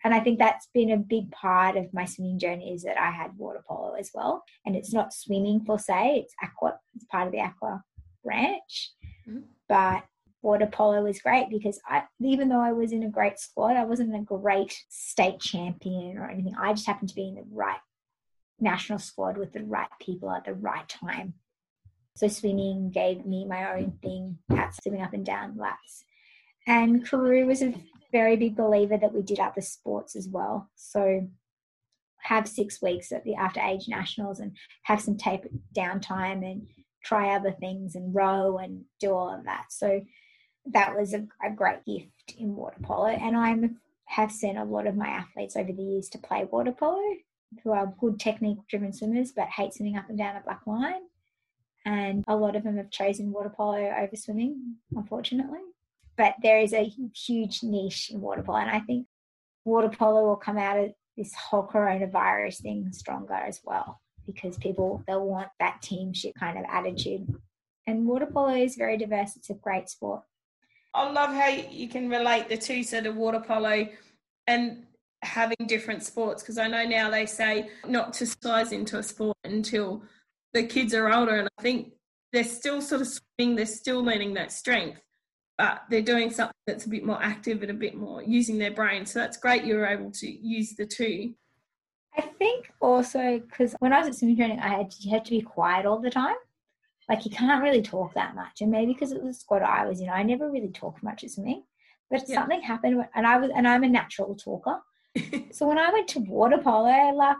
and 0.04 0.14
I 0.14 0.20
think 0.20 0.38
that's 0.38 0.68
been 0.72 0.90
a 0.90 0.96
big 0.96 1.30
part 1.30 1.76
of 1.76 1.92
my 1.92 2.04
swimming 2.04 2.38
journey 2.38 2.72
is 2.72 2.82
that 2.82 2.98
I 2.98 3.10
had 3.10 3.36
water 3.36 3.62
polo 3.66 3.94
as 3.94 4.10
well. 4.14 4.44
And 4.64 4.76
it's 4.76 4.92
not 4.92 5.12
swimming 5.12 5.64
per 5.64 5.78
se, 5.78 6.24
it's 6.24 6.34
aqua, 6.42 6.78
it's 6.94 7.04
part 7.06 7.26
of 7.26 7.32
the 7.32 7.40
aqua 7.40 7.82
branch. 8.24 8.92
Mm-hmm. 9.28 9.40
But 9.68 10.04
water 10.42 10.66
polo 10.66 11.02
was 11.02 11.20
great 11.20 11.50
because 11.50 11.80
I, 11.86 12.04
even 12.20 12.48
though 12.48 12.60
I 12.60 12.72
was 12.72 12.92
in 12.92 13.02
a 13.02 13.10
great 13.10 13.38
squad, 13.38 13.76
I 13.76 13.84
wasn't 13.84 14.14
a 14.14 14.20
great 14.20 14.76
state 14.88 15.40
champion 15.40 16.18
or 16.18 16.28
anything. 16.28 16.54
I 16.58 16.72
just 16.72 16.86
happened 16.86 17.08
to 17.10 17.14
be 17.14 17.28
in 17.28 17.34
the 17.34 17.44
right 17.50 17.80
national 18.60 18.98
squad 18.98 19.36
with 19.36 19.52
the 19.52 19.64
right 19.64 19.88
people 20.00 20.30
at 20.30 20.44
the 20.44 20.54
right 20.54 20.88
time. 20.88 21.34
So 22.16 22.28
swimming 22.28 22.90
gave 22.90 23.24
me 23.24 23.44
my 23.44 23.74
own 23.74 23.98
thing 24.02 24.38
at 24.50 24.74
swimming 24.74 25.02
up 25.02 25.12
and 25.12 25.24
down 25.24 25.56
laps. 25.56 26.04
And 26.66 27.08
Carew 27.08 27.46
was 27.46 27.62
a 27.62 27.74
very 28.12 28.36
big 28.36 28.56
believer 28.56 28.98
that 28.98 29.14
we 29.14 29.22
did 29.22 29.38
other 29.38 29.60
sports 29.60 30.16
as 30.16 30.28
well. 30.28 30.68
So 30.74 31.28
have 32.22 32.48
six 32.48 32.82
weeks 32.82 33.12
at 33.12 33.24
the 33.24 33.34
after 33.36 33.60
age 33.60 33.86
nationals 33.88 34.40
and 34.40 34.56
have 34.82 35.00
some 35.00 35.16
tape 35.16 35.44
downtime 35.76 36.44
and 36.44 36.66
try 37.04 37.34
other 37.34 37.52
things 37.52 37.94
and 37.94 38.14
row 38.14 38.58
and 38.58 38.84
do 39.00 39.14
all 39.14 39.32
of 39.32 39.44
that. 39.44 39.66
So 39.70 40.00
that 40.72 40.96
was 40.96 41.14
a, 41.14 41.26
a 41.44 41.50
great 41.50 41.84
gift 41.84 42.34
in 42.38 42.54
water 42.56 42.78
polo. 42.82 43.06
And 43.06 43.36
I 43.36 43.56
have 44.06 44.32
sent 44.32 44.58
a 44.58 44.64
lot 44.64 44.86
of 44.86 44.96
my 44.96 45.08
athletes 45.08 45.56
over 45.56 45.72
the 45.72 45.82
years 45.82 46.08
to 46.10 46.18
play 46.18 46.44
water 46.50 46.72
polo 46.72 47.00
who 47.64 47.72
are 47.72 47.94
good 47.98 48.20
technique 48.20 48.58
driven 48.68 48.92
swimmers 48.92 49.32
but 49.32 49.48
hate 49.48 49.72
swimming 49.72 49.96
up 49.96 50.08
and 50.08 50.18
down 50.18 50.36
a 50.36 50.40
black 50.40 50.60
line. 50.66 51.02
And 51.84 52.24
a 52.28 52.36
lot 52.36 52.56
of 52.56 52.64
them 52.64 52.76
have 52.76 52.90
chosen 52.90 53.32
water 53.32 53.52
polo 53.54 53.78
over 53.78 54.16
swimming, 54.16 54.76
unfortunately 54.94 55.60
but 56.18 56.34
there 56.42 56.58
is 56.58 56.74
a 56.74 56.92
huge 57.14 57.62
niche 57.62 58.10
in 58.10 58.20
water 58.20 58.42
polo, 58.42 58.58
and 58.58 58.68
I 58.68 58.80
think 58.80 59.06
water 59.64 59.88
polo 59.88 60.26
will 60.26 60.36
come 60.36 60.58
out 60.58 60.76
of 60.76 60.92
this 61.16 61.32
whole 61.32 61.66
coronavirus 61.66 62.60
thing 62.60 62.92
stronger 62.92 63.34
as 63.34 63.60
well 63.64 64.00
because 64.26 64.58
people 64.58 65.02
they'll 65.06 65.24
want 65.24 65.48
that 65.60 65.80
teamship 65.80 66.34
kind 66.38 66.58
of 66.58 66.64
attitude. 66.70 67.32
And 67.86 68.06
water 68.06 68.26
polo 68.26 68.54
is 68.54 68.76
very 68.76 68.98
diverse. 68.98 69.36
It's 69.36 69.48
a 69.48 69.54
great 69.54 69.88
sport. 69.88 70.22
I 70.98 71.10
love 71.10 71.30
how 71.30 71.48
you 71.48 71.88
can 71.88 72.08
relate 72.08 72.48
the 72.48 72.56
two 72.56 72.82
sort 72.82 73.06
of 73.06 73.16
water 73.16 73.40
polo 73.40 73.88
and 74.46 74.84
having 75.22 75.56
different 75.66 76.02
sports 76.02 76.42
because 76.42 76.58
I 76.58 76.68
know 76.68 76.84
now 76.84 77.10
they 77.10 77.26
say 77.26 77.70
not 77.86 78.12
to 78.14 78.26
size 78.26 78.72
into 78.72 78.98
a 78.98 79.02
sport 79.02 79.36
until 79.44 80.02
the 80.54 80.64
kids 80.64 80.94
are 80.94 81.12
older, 81.12 81.36
and 81.36 81.48
I 81.58 81.62
think 81.62 81.92
they're 82.32 82.44
still 82.44 82.80
sort 82.80 83.00
of 83.00 83.08
swimming, 83.08 83.56
they're 83.56 83.66
still 83.66 84.02
learning 84.02 84.34
that 84.34 84.52
strength 84.52 85.02
but 85.58 85.82
they're 85.90 86.00
doing 86.00 86.30
something 86.30 86.54
that's 86.66 86.86
a 86.86 86.88
bit 86.88 87.04
more 87.04 87.20
active 87.20 87.62
and 87.62 87.70
a 87.72 87.74
bit 87.74 87.96
more 87.96 88.22
using 88.22 88.58
their 88.58 88.70
brain. 88.70 89.04
So 89.04 89.18
that's 89.18 89.36
great 89.36 89.64
you 89.64 89.74
were 89.74 89.86
able 89.86 90.12
to 90.12 90.30
use 90.30 90.74
the 90.76 90.86
two. 90.86 91.34
I 92.16 92.22
think 92.22 92.70
also 92.80 93.40
because 93.40 93.74
when 93.80 93.92
I 93.92 93.98
was 93.98 94.08
at 94.08 94.14
swimming 94.14 94.36
training, 94.36 94.60
I 94.60 94.68
had 94.68 94.94
had 95.10 95.24
to 95.26 95.30
be 95.30 95.42
quiet 95.42 95.84
all 95.84 96.00
the 96.00 96.10
time. 96.10 96.36
Like 97.08 97.24
you 97.24 97.30
can't 97.30 97.62
really 97.62 97.82
talk 97.82 98.14
that 98.14 98.34
much, 98.34 98.60
and 98.60 98.70
maybe 98.70 98.92
because 98.92 99.12
it 99.12 99.22
was 99.22 99.36
a 99.36 99.40
squad 99.40 99.62
I 99.62 99.86
was 99.86 100.00
in, 100.00 100.08
I 100.08 100.22
never 100.22 100.50
really 100.50 100.70
talked 100.70 101.02
much 101.02 101.24
as 101.24 101.38
me. 101.38 101.64
But 102.10 102.28
yeah. 102.28 102.36
something 102.36 102.60
happened, 102.60 103.04
and 103.14 103.26
I 103.26 103.38
was, 103.38 103.50
and 103.54 103.66
I'm 103.66 103.84
a 103.84 103.88
natural 103.88 104.34
talker. 104.34 104.80
so 105.52 105.66
when 105.66 105.78
I 105.78 105.90
went 105.90 106.08
to 106.08 106.20
water 106.20 106.58
polo, 106.58 107.12
like 107.14 107.36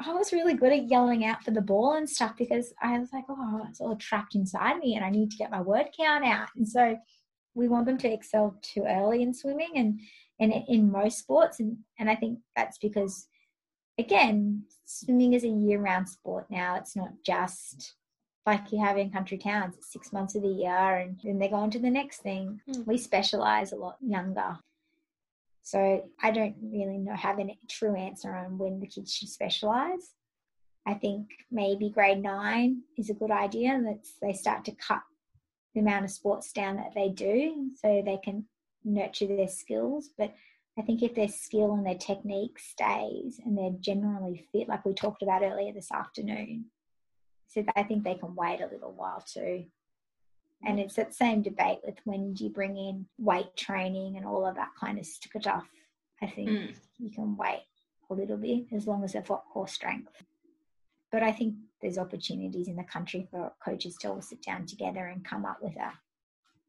I 0.00 0.12
was 0.12 0.32
really 0.32 0.54
good 0.54 0.72
at 0.72 0.88
yelling 0.88 1.24
out 1.24 1.42
for 1.42 1.50
the 1.50 1.60
ball 1.60 1.94
and 1.94 2.08
stuff 2.08 2.34
because 2.38 2.72
I 2.80 2.98
was 2.98 3.08
like, 3.12 3.24
oh, 3.28 3.66
it's 3.68 3.80
all 3.80 3.96
trapped 3.96 4.34
inside 4.34 4.78
me, 4.78 4.94
and 4.94 5.04
I 5.04 5.10
need 5.10 5.30
to 5.30 5.36
get 5.36 5.50
my 5.50 5.60
word 5.60 5.86
count 5.98 6.24
out. 6.24 6.48
And 6.56 6.68
so 6.68 6.96
we 7.54 7.68
want 7.68 7.86
them 7.86 7.98
to 7.98 8.12
excel 8.12 8.58
too 8.62 8.84
early 8.86 9.22
in 9.22 9.34
swimming 9.34 9.72
and 9.74 10.00
and 10.40 10.52
in 10.68 10.92
most 10.92 11.18
sports, 11.18 11.60
and 11.60 11.78
and 11.98 12.08
I 12.08 12.14
think 12.14 12.38
that's 12.54 12.78
because 12.78 13.26
again, 13.98 14.62
swimming 14.84 15.32
is 15.32 15.44
a 15.44 15.48
year-round 15.48 16.08
sport 16.08 16.46
now. 16.50 16.76
It's 16.76 16.94
not 16.94 17.10
just 17.26 17.94
like 18.48 18.72
you 18.72 18.82
have 18.82 18.96
in 18.96 19.10
country 19.10 19.38
towns. 19.38 19.76
It's 19.76 19.92
six 19.92 20.12
months 20.12 20.34
of 20.34 20.42
the 20.42 20.48
year, 20.48 20.96
and 20.98 21.18
then 21.22 21.38
they 21.38 21.48
go 21.48 21.56
on 21.56 21.70
to 21.72 21.78
the 21.78 21.90
next 21.90 22.18
thing. 22.18 22.60
Mm. 22.68 22.86
We 22.86 22.98
specialize 22.98 23.72
a 23.72 23.76
lot 23.76 23.96
younger. 24.00 24.58
So 25.62 26.08
I 26.22 26.30
don't 26.30 26.56
really 26.62 26.98
know 26.98 27.14
have 27.14 27.38
a 27.38 27.58
true 27.68 27.94
answer 27.94 28.34
on 28.34 28.58
when 28.58 28.80
the 28.80 28.86
kids 28.86 29.14
should 29.14 29.28
specialize. 29.28 30.14
I 30.86 30.94
think 30.94 31.28
maybe 31.50 31.90
grade 31.90 32.22
nine 32.22 32.82
is 32.96 33.10
a 33.10 33.14
good 33.14 33.30
idea. 33.30 33.80
That 33.84 34.06
they 34.22 34.32
start 34.32 34.64
to 34.64 34.72
cut 34.72 35.02
the 35.74 35.80
amount 35.80 36.06
of 36.06 36.10
sports 36.10 36.52
down 36.52 36.76
that 36.76 36.94
they 36.94 37.10
do, 37.10 37.70
so 37.76 38.02
they 38.04 38.18
can 38.24 38.46
nurture 38.84 39.26
their 39.26 39.48
skills. 39.48 40.08
But 40.16 40.34
I 40.78 40.82
think 40.82 41.02
if 41.02 41.14
their 41.14 41.28
skill 41.28 41.74
and 41.74 41.84
their 41.84 41.96
technique 41.98 42.58
stays 42.58 43.40
and 43.44 43.58
they're 43.58 43.78
generally 43.78 44.46
fit, 44.52 44.68
like 44.68 44.84
we 44.86 44.94
talked 44.94 45.22
about 45.22 45.42
earlier 45.42 45.72
this 45.72 45.92
afternoon, 45.92 46.66
so 47.48 47.64
I 47.74 47.82
think 47.82 48.04
they 48.04 48.14
can 48.14 48.34
wait 48.34 48.60
a 48.60 48.68
little 48.72 48.92
while 48.92 49.24
too. 49.26 49.64
And 50.64 50.78
it's 50.78 50.94
that 50.94 51.14
same 51.14 51.42
debate 51.42 51.78
with 51.84 51.96
when 52.04 52.34
do 52.34 52.44
you 52.44 52.50
bring 52.50 52.76
in 52.76 53.06
weight 53.18 53.56
training 53.56 54.16
and 54.16 54.26
all 54.26 54.46
of 54.46 54.56
that 54.56 54.70
kind 54.78 54.98
of 54.98 55.06
stuff. 55.06 55.68
I 56.20 56.26
think 56.26 56.48
mm. 56.50 56.74
you 56.98 57.10
can 57.10 57.36
wait 57.36 57.62
a 58.10 58.14
little 58.14 58.36
bit 58.36 58.64
as 58.74 58.86
long 58.86 59.04
as 59.04 59.12
they've 59.12 59.26
got 59.26 59.44
core 59.52 59.68
strength. 59.68 60.22
But 61.12 61.22
I 61.22 61.32
think 61.32 61.54
there's 61.80 61.96
opportunities 61.96 62.68
in 62.68 62.76
the 62.76 62.84
country 62.84 63.26
for 63.30 63.52
coaches 63.64 63.96
to 64.00 64.08
all 64.08 64.20
sit 64.20 64.42
down 64.42 64.66
together 64.66 65.06
and 65.06 65.24
come 65.24 65.44
up 65.46 65.58
with 65.62 65.76
a 65.76 65.92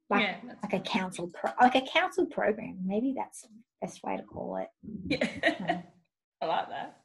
like, 0.10 0.22
yeah, 0.22 0.38
like 0.64 0.74
a 0.74 0.80
council 0.80 1.30
pro, 1.34 1.52
like 1.62 1.76
a 1.76 1.86
council 1.86 2.26
program. 2.26 2.78
Maybe 2.86 3.14
that's 3.16 3.42
the 3.42 3.50
best 3.82 4.04
way 4.04 4.18
to 4.18 4.24
call 4.24 4.58
it. 4.58 4.70
Yeah. 5.08 5.82
I 6.42 6.46
like 6.46 6.70
that. 6.70 6.99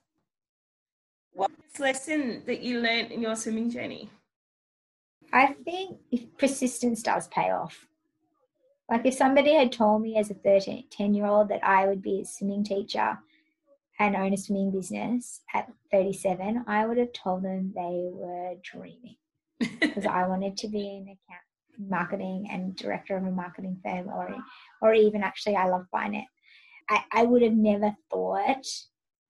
What's 1.35 1.81
lesson 1.81 2.45
that 2.47 2.61
you 2.61 2.81
learned 2.81 3.11
in 3.11 3.21
your 3.21 3.35
swimming 3.35 3.69
journey? 3.69 4.09
I 5.33 5.49
think 5.65 5.99
if 6.13 6.23
persistence 6.39 7.03
does 7.03 7.27
pay 7.27 7.51
off. 7.51 7.89
Like 8.89 9.05
if 9.05 9.15
somebody 9.15 9.53
had 9.53 9.73
told 9.73 10.03
me 10.03 10.17
as 10.17 10.31
a 10.31 10.35
13, 10.35 10.85
10 10.91 11.15
year 11.15 11.27
old 11.27 11.49
that 11.49 11.65
I 11.65 11.89
would 11.89 12.03
be 12.03 12.21
a 12.21 12.25
swimming 12.25 12.63
teacher 12.63 13.19
and 13.99 14.15
own 14.15 14.33
a 14.33 14.37
swimming 14.37 14.71
business 14.71 15.41
at 15.53 15.73
37, 15.91 16.65
I 16.69 16.87
would 16.87 16.99
have 16.99 17.13
told 17.13 17.43
them 17.43 17.73
they 17.75 18.11
were 18.13 18.55
dreaming 18.63 19.17
because 19.59 20.07
I 20.07 20.29
wanted 20.29 20.57
to 20.59 20.69
be 20.69 20.89
an 20.89 21.03
account 21.03 21.43
marketing 21.77 22.47
and 22.49 22.77
director 22.77 23.17
of 23.17 23.25
a 23.25 23.31
marketing 23.33 23.81
firm 23.83 24.09
or 24.09 24.37
or 24.81 24.95
even 24.95 25.25
actually 25.25 25.57
I 25.57 25.67
love 25.67 25.87
finance. 25.91 26.29
I, 26.89 27.03
I 27.11 27.23
would 27.25 27.43
have 27.43 27.55
never 27.55 27.97
thought 28.09 28.67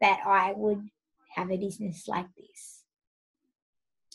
that 0.03 0.21
I 0.27 0.53
would 0.55 0.91
have 1.35 1.51
a 1.51 1.57
business 1.57 2.07
like 2.09 2.27
this. 2.37 2.83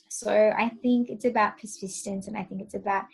So 0.07 0.31
I 0.31 0.69
think 0.81 1.09
it's 1.09 1.25
about 1.25 1.59
persistence 1.59 2.27
and 2.27 2.35
I 2.35 2.43
think 2.43 2.61
it's 2.61 2.73
about 2.73 3.05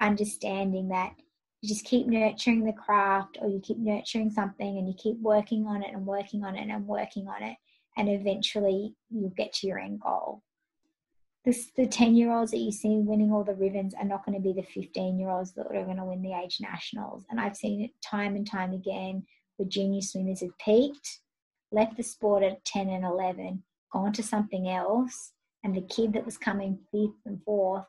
understanding 0.00 0.88
that 0.88 1.12
you 1.60 1.68
just 1.68 1.84
keep 1.84 2.06
nurturing 2.06 2.64
the 2.64 2.72
craft 2.72 3.38
or 3.40 3.48
you 3.48 3.60
keep 3.60 3.78
nurturing 3.78 4.30
something 4.30 4.78
and 4.78 4.88
you 4.88 4.94
keep 4.96 5.20
working 5.20 5.66
on 5.66 5.82
it 5.82 5.92
and 5.92 6.06
working 6.06 6.44
on 6.44 6.56
it 6.56 6.68
and 6.68 6.86
working 6.86 7.28
on 7.28 7.42
it 7.42 7.56
and 7.96 8.08
eventually 8.08 8.94
you'll 9.10 9.30
get 9.30 9.52
to 9.54 9.66
your 9.66 9.78
end 9.78 10.00
goal. 10.00 10.42
This, 11.44 11.70
the 11.76 11.86
10 11.86 12.14
year 12.14 12.32
olds 12.32 12.50
that 12.52 12.58
you 12.58 12.72
see 12.72 12.98
winning 12.98 13.32
all 13.32 13.44
the 13.44 13.54
ribbons 13.54 13.94
are 13.94 14.04
not 14.04 14.24
going 14.24 14.36
to 14.36 14.42
be 14.42 14.52
the 14.52 14.66
15 14.66 15.18
year 15.18 15.30
olds 15.30 15.52
that 15.54 15.66
are 15.66 15.84
going 15.84 15.96
to 15.96 16.04
win 16.04 16.22
the 16.22 16.34
age 16.34 16.58
nationals. 16.60 17.24
And 17.30 17.40
I've 17.40 17.56
seen 17.56 17.82
it 17.82 17.90
time 18.02 18.36
and 18.36 18.48
time 18.48 18.72
again 18.72 19.24
where 19.56 19.68
junior 19.68 20.00
swimmers 20.00 20.40
have 20.40 20.56
peaked 20.58 21.20
left 21.70 21.96
the 21.96 22.02
sport 22.02 22.42
at 22.42 22.64
10 22.64 22.88
and 22.88 23.04
11, 23.04 23.62
gone 23.92 24.12
to 24.12 24.22
something 24.22 24.68
else, 24.68 25.32
and 25.64 25.74
the 25.74 25.82
kid 25.82 26.12
that 26.12 26.24
was 26.24 26.38
coming 26.38 26.78
fifth 26.92 27.26
and 27.26 27.42
fourth 27.44 27.84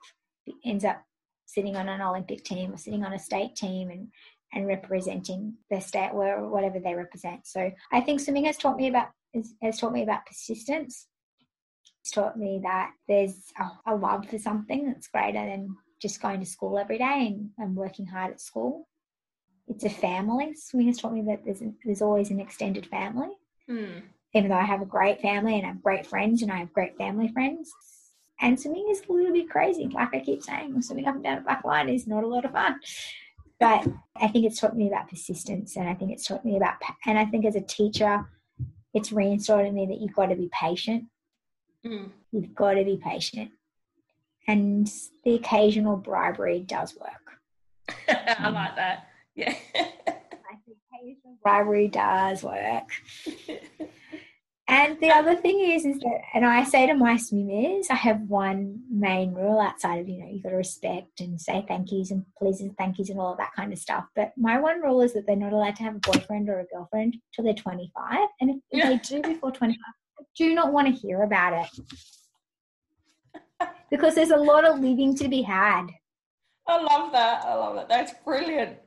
ends 0.65 0.83
up 0.83 1.03
sitting 1.45 1.75
on 1.75 1.89
an 1.89 2.01
Olympic 2.01 2.43
team 2.43 2.73
or 2.73 2.77
sitting 2.77 3.03
on 3.03 3.13
a 3.13 3.19
state 3.19 3.55
team 3.55 3.89
and 3.89 4.09
and 4.53 4.67
representing 4.67 5.53
their 5.69 5.81
state 5.81 6.09
or 6.11 6.49
whatever 6.49 6.79
they 6.79 6.95
represent. 6.95 7.45
So 7.45 7.71
I 7.91 8.01
think 8.01 8.19
swimming 8.19 8.45
has 8.45 8.57
taught 8.57 8.77
me 8.77 8.87
about 8.87 9.09
has 9.61 9.79
taught 9.79 9.93
me 9.93 10.03
about 10.03 10.25
persistence. 10.25 11.07
It's 12.01 12.11
taught 12.11 12.37
me 12.37 12.59
that 12.63 12.91
there's 13.07 13.51
a, 13.59 13.93
a 13.93 13.95
love 13.95 14.27
for 14.27 14.39
something 14.39 14.87
that's 14.87 15.07
greater 15.07 15.45
than 15.45 15.75
just 16.01 16.21
going 16.21 16.39
to 16.39 16.45
school 16.45 16.79
every 16.79 16.97
day 16.97 17.27
and, 17.27 17.49
and 17.57 17.75
working 17.75 18.07
hard 18.07 18.31
at 18.31 18.41
school. 18.41 18.87
It's 19.67 19.83
a 19.83 19.89
family. 19.89 20.55
Swimming 20.55 20.87
has 20.87 20.97
taught 20.97 21.13
me 21.13 21.23
that 21.27 21.43
there's 21.45 21.61
there's 21.85 22.01
always 22.01 22.31
an 22.31 22.39
extended 22.39 22.87
family. 22.87 23.29
Mm. 23.69 24.03
Even 24.33 24.49
though 24.49 24.57
I 24.57 24.63
have 24.63 24.81
a 24.81 24.85
great 24.85 25.21
family 25.21 25.57
and 25.57 25.65
I 25.65 25.69
have 25.69 25.83
great 25.83 26.05
friends 26.05 26.41
and 26.41 26.51
I 26.51 26.57
have 26.57 26.73
great 26.73 26.97
family 26.97 27.29
friends. 27.29 27.71
And 28.41 28.59
swimming 28.59 28.87
is 28.89 29.01
a 29.09 29.11
little 29.11 29.33
bit 29.33 29.49
crazy. 29.49 29.87
Like 29.87 30.13
I 30.13 30.19
keep 30.19 30.43
saying, 30.43 30.81
swimming 30.81 31.07
up 31.07 31.15
and 31.15 31.23
down 31.23 31.39
a 31.39 31.41
black 31.41 31.65
line 31.65 31.89
is 31.89 32.07
not 32.07 32.23
a 32.23 32.27
lot 32.27 32.45
of 32.45 32.51
fun. 32.51 32.79
But 33.59 33.87
I 34.15 34.29
think 34.29 34.45
it's 34.45 34.59
taught 34.59 34.77
me 34.77 34.87
about 34.87 35.09
persistence 35.09 35.75
and 35.75 35.89
I 35.89 35.93
think 35.93 36.11
it's 36.11 36.25
taught 36.25 36.45
me 36.45 36.55
about, 36.55 36.75
and 37.05 37.19
I 37.19 37.25
think 37.25 37.45
as 37.45 37.55
a 37.55 37.61
teacher, 37.61 38.25
it's 38.93 39.11
reinstalled 39.11 39.65
in 39.65 39.75
me 39.75 39.85
that 39.87 39.99
you've 39.99 40.15
got 40.15 40.27
to 40.27 40.35
be 40.35 40.49
patient. 40.57 41.05
Mm. 41.85 42.11
You've 42.31 42.55
got 42.55 42.75
to 42.75 42.85
be 42.85 42.97
patient. 43.03 43.51
And 44.47 44.89
the 45.25 45.35
occasional 45.35 45.97
bribery 45.97 46.61
does 46.61 46.95
work. 46.95 47.97
I 48.07 48.49
like 48.49 48.75
that. 48.77 49.07
Yeah. 49.35 49.55
bribery 51.43 51.87
does 51.87 52.43
work. 52.43 52.89
and 54.67 54.99
the 54.99 55.09
other 55.09 55.35
thing 55.35 55.59
is, 55.59 55.85
is 55.85 55.99
that, 55.99 56.21
and 56.33 56.45
I 56.45 56.63
say 56.63 56.87
to 56.87 56.93
my 56.93 57.17
swimmers, 57.17 57.87
I 57.89 57.95
have 57.95 58.21
one 58.21 58.81
main 58.91 59.33
rule 59.33 59.59
outside 59.59 59.99
of, 59.99 60.09
you 60.09 60.19
know, 60.19 60.29
you've 60.29 60.43
got 60.43 60.49
to 60.49 60.55
respect 60.55 61.19
and 61.19 61.39
say 61.39 61.65
thank 61.67 61.91
yous 61.91 62.11
and 62.11 62.25
please 62.37 62.61
and 62.61 62.77
thank 62.77 62.97
yous 62.97 63.09
and 63.09 63.19
all 63.19 63.31
of 63.31 63.37
that 63.37 63.53
kind 63.55 63.73
of 63.73 63.79
stuff. 63.79 64.05
But 64.15 64.33
my 64.37 64.59
one 64.59 64.81
rule 64.81 65.01
is 65.01 65.13
that 65.13 65.25
they're 65.25 65.35
not 65.35 65.53
allowed 65.53 65.75
to 65.77 65.83
have 65.83 65.95
a 65.95 65.99
boyfriend 65.99 66.49
or 66.49 66.59
a 66.59 66.65
girlfriend 66.65 67.17
till 67.33 67.43
they're 67.43 67.53
25. 67.53 68.27
And 68.41 68.49
if, 68.49 68.57
if 68.71 69.09
they 69.09 69.15
do 69.15 69.21
before 69.21 69.51
25, 69.51 69.77
I 70.19 70.23
do 70.35 70.53
not 70.53 70.73
want 70.73 70.87
to 70.87 70.93
hear 70.93 71.23
about 71.23 71.65
it. 71.65 71.69
because 73.91 74.15
there's 74.15 74.31
a 74.31 74.37
lot 74.37 74.65
of 74.65 74.79
living 74.79 75.15
to 75.15 75.27
be 75.27 75.41
had. 75.41 75.87
I 76.67 76.81
love 76.81 77.11
that. 77.11 77.43
I 77.45 77.55
love 77.55 77.75
that. 77.75 77.89
That's 77.89 78.13
brilliant. 78.23 78.77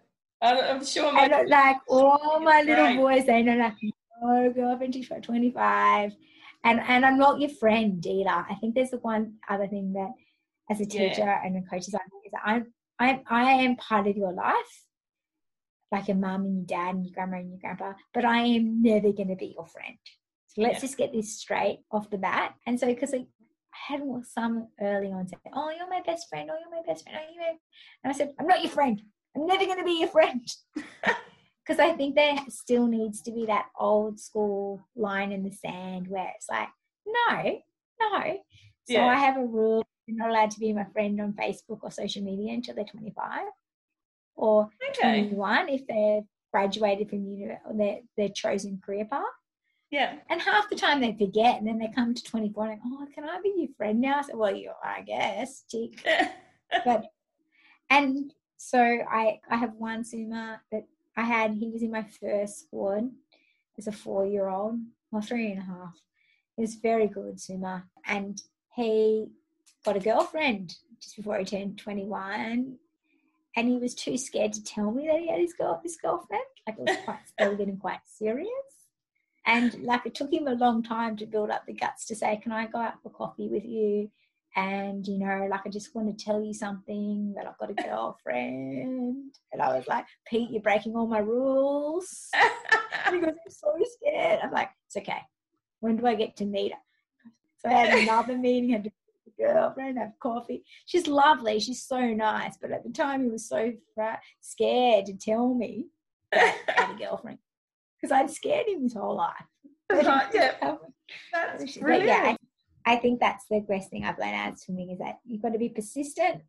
I'm 0.43 0.85
sure 0.85 1.13
my 1.13 1.31
I 1.33 1.43
like 1.43 1.77
all 1.89 2.41
my 2.41 2.63
little 2.63 2.85
right. 2.85 2.97
boys, 2.97 3.27
they 3.27 3.43
know 3.43 3.57
like, 3.57 3.75
no, 4.21 4.53
go 4.53 4.73
up 4.73 4.83
into 4.83 5.03
25. 5.05 6.13
And 6.65 6.81
and 6.81 7.05
I'm 7.05 7.19
not 7.19 7.41
your 7.41 7.51
friend 7.51 8.05
either. 8.05 8.31
I 8.31 8.57
think 8.61 8.75
there's 8.75 8.91
the 8.91 8.99
one 8.99 9.35
other 9.49 9.67
thing 9.67 9.93
that 9.95 10.11
as 10.71 10.81
a 10.81 10.87
teacher 10.87 11.23
yeah. 11.23 11.41
and 11.45 11.57
a 11.57 11.69
coach 11.69 11.89
is 11.89 11.95
I'm 12.45 12.73
I 12.99 13.21
I 13.29 13.53
am 13.53 13.77
part 13.77 14.07
of 14.07 14.17
your 14.17 14.33
life. 14.33 14.85
Like 15.91 16.09
your 16.09 16.17
mum 16.17 16.47
and 16.47 16.57
your 16.57 16.67
dad 16.67 16.95
and 16.95 17.05
your 17.05 17.13
grandma 17.13 17.37
and 17.37 17.51
your 17.51 17.59
grandpa, 17.59 17.93
but 18.15 18.25
I 18.25 18.43
am 18.43 18.83
never 18.83 19.13
gonna 19.13 19.37
be 19.37 19.55
your 19.55 19.67
friend. 19.67 19.99
So 20.49 20.63
let's 20.63 20.75
yeah. 20.75 20.81
just 20.81 20.97
get 20.97 21.13
this 21.13 21.39
straight 21.39 21.81
off 21.91 22.11
the 22.11 22.19
bat. 22.19 22.55
And 22.67 22.81
so 22.81 22.87
because 22.87 23.13
like, 23.13 23.27
I 23.89 23.93
had 23.95 24.03
some 24.25 24.69
early 24.81 25.13
on 25.13 25.29
say, 25.29 25.37
Oh, 25.53 25.71
you're 25.71 25.89
my 25.89 26.01
best 26.05 26.29
friend, 26.29 26.51
oh 26.51 26.57
you're 26.59 26.71
my 26.71 26.87
best 26.87 27.05
friend, 27.05 27.19
oh 27.21 27.33
you 27.35 27.59
and 28.05 28.13
I 28.13 28.17
said, 28.17 28.33
I'm 28.39 28.47
not 28.47 28.63
your 28.63 28.71
friend. 28.71 29.03
I'm 29.37 29.47
never 29.47 29.65
going 29.65 29.79
to 29.79 29.85
be 29.85 30.01
your 30.01 30.09
friend. 30.09 30.47
Because 31.65 31.79
I 31.79 31.93
think 31.93 32.17
there 32.17 32.37
still 32.49 32.89
needs 32.89 33.23
to 33.23 33.31
be 33.31 33.47
that 33.47 33.67
old 33.79 34.19
school 34.19 34.81
line 34.97 35.31
in 35.31 35.45
the 35.45 35.53
sand 35.53 36.09
where 36.09 36.33
it's 36.35 36.49
like, 36.51 36.67
no, 37.07 37.61
no. 38.01 38.21
So 38.89 38.95
yeah. 38.95 39.07
I 39.07 39.15
have 39.15 39.37
a 39.37 39.47
rule 39.47 39.87
you're 40.07 40.17
not 40.17 40.31
allowed 40.31 40.51
to 40.53 40.61
be 40.61 40.73
my 40.73 40.85
friend 40.93 41.21
on 41.21 41.33
Facebook 41.33 41.79
or 41.83 41.91
social 41.91 42.23
media 42.23 42.53
until 42.53 42.75
they're 42.75 42.85
25 42.85 43.43
or 44.35 44.69
okay. 44.91 45.29
21 45.29 45.69
if 45.69 45.87
they're 45.87 46.23
graduated 46.53 47.09
from 47.09 47.25
uni 47.25 47.57
or 47.65 47.75
their, 47.75 47.99
their 48.17 48.29
chosen 48.29 48.81
career 48.85 49.05
path. 49.05 49.23
Yeah. 49.91 50.15
And 50.29 50.41
half 50.41 50.69
the 50.69 50.77
time 50.77 51.01
they 51.01 51.12
forget 51.12 51.59
and 51.59 51.67
then 51.67 51.79
they 51.79 51.93
come 51.95 52.15
to 52.15 52.23
24 52.23 52.71
and, 52.71 52.81
oh, 52.85 53.07
can 53.15 53.25
I 53.25 53.41
be 53.43 53.55
your 53.57 53.69
friend 53.77 54.01
now? 54.01 54.19
I 54.19 54.23
said, 54.23 54.37
well, 54.37 54.55
you, 54.55 54.73
I 54.83 55.03
guess, 55.03 55.65
tick. 55.71 56.05
but, 56.85 57.05
and 57.91 58.33
so 58.64 58.78
I 58.81 59.40
I 59.50 59.57
have 59.57 59.75
one 59.75 60.04
swimmer 60.04 60.61
that 60.71 60.87
I 61.16 61.23
had. 61.23 61.54
He 61.54 61.69
was 61.69 61.83
in 61.83 61.90
my 61.90 62.04
first 62.04 62.61
squad 62.61 63.11
as 63.76 63.87
a 63.87 63.92
four 63.92 64.25
year 64.25 64.49
old, 64.49 64.78
or 65.11 65.21
three 65.21 65.50
and 65.50 65.61
a 65.61 65.64
half, 65.64 65.95
He 66.57 66.62
was 66.62 66.76
very 66.76 67.09
good 67.09 67.40
swimmer. 67.40 67.88
And 68.07 68.40
he 68.76 69.26
got 69.85 69.97
a 69.97 70.00
girlfriend 70.00 70.76
just 71.00 71.16
before 71.16 71.38
he 71.38 71.45
turned 71.45 71.78
21. 71.78 72.76
And 73.54 73.69
he 73.69 73.76
was 73.76 73.95
too 73.95 74.16
scared 74.16 74.52
to 74.54 74.64
tell 74.64 74.92
me 74.92 75.07
that 75.09 75.21
he 75.21 75.28
had 75.28 75.40
his 75.40 75.52
girl 75.52 75.81
his 75.83 75.97
girlfriend. 75.97 76.45
Like 76.66 76.78
it 76.78 76.88
was 76.88 76.97
quite 77.04 77.19
they 77.38 77.49
were 77.49 77.57
getting 77.57 77.78
quite 77.78 78.00
serious. 78.07 78.49
And 79.45 79.83
like 79.83 80.07
it 80.07 80.14
took 80.14 80.33
him 80.33 80.47
a 80.47 80.54
long 80.54 80.83
time 80.83 81.16
to 81.16 81.26
build 81.26 81.50
up 81.50 81.66
the 81.66 81.73
guts 81.73 82.07
to 82.07 82.14
say, 82.14 82.37
Can 82.37 82.52
I 82.52 82.66
go 82.66 82.78
out 82.78 83.02
for 83.02 83.11
coffee 83.11 83.49
with 83.49 83.64
you? 83.64 84.11
And 84.54 85.06
you 85.06 85.18
know, 85.18 85.47
like 85.50 85.62
I 85.64 85.71
just 85.71 85.94
want 85.94 86.16
to 86.16 86.25
tell 86.25 86.42
you 86.42 86.52
something 86.52 87.32
that 87.37 87.47
I've 87.47 87.59
got 87.59 87.71
a 87.71 87.75
girlfriend. 87.88 89.35
And 89.52 89.62
I 89.62 89.76
was 89.76 89.87
like, 89.88 90.04
Pete, 90.26 90.50
you're 90.50 90.62
breaking 90.62 90.94
all 90.94 91.06
my 91.06 91.21
rules. 91.21 92.28
and 93.06 93.14
he 93.14 93.21
goes, 93.21 93.30
I'm 93.30 93.50
so 93.50 93.75
scared. 93.97 94.40
I'm 94.42 94.52
like, 94.52 94.71
it's 94.87 94.97
okay. 94.97 95.23
When 95.80 95.97
do 95.97 96.06
I 96.06 96.14
get 96.14 96.37
to 96.37 96.44
meet 96.44 96.73
her? 96.73 96.78
So 97.59 97.71
I 97.71 97.85
had 97.85 97.99
another 97.99 98.37
meeting, 98.37 98.71
had 98.71 98.85
to 98.85 98.90
meet 98.90 99.37
the 99.37 99.44
girlfriend, 99.44 99.99
have 99.99 100.12
coffee. 100.21 100.64
She's 100.87 101.06
lovely, 101.06 101.59
she's 101.59 101.85
so 101.85 102.00
nice. 102.00 102.56
But 102.61 102.73
at 102.73 102.85
the 102.85 102.90
time 102.90 103.25
he 103.25 103.30
was 103.30 103.49
so 103.49 103.73
scared 104.40 105.06
to 105.06 105.14
tell 105.14 105.54
me 105.54 105.87
that 106.32 106.56
I 106.76 106.82
had 106.82 106.97
a 106.97 106.99
girlfriend. 106.99 107.38
Because 108.00 108.12
I'd 108.12 108.30
scared 108.30 108.66
him 108.66 108.82
his 108.82 108.94
whole 108.94 109.16
life. 109.16 109.47
Yeah. 110.35 110.76
That's 111.32 111.76
But 111.76 112.04
yeah, 112.06 112.37
I, 112.85 112.97
think 112.97 113.21
that's 113.21 113.47
the 113.51 113.61
best 113.61 113.91
thing 113.91 114.05
I've 114.05 114.19
learned 114.19 114.35
out 114.35 114.53
of 114.53 114.59
swimming 114.59 114.91
is 114.91 114.99
that 114.99 115.19
you've 115.25 115.43
got 115.43 115.53
to 115.53 115.59
be 115.59 115.69
persistent 115.69 116.43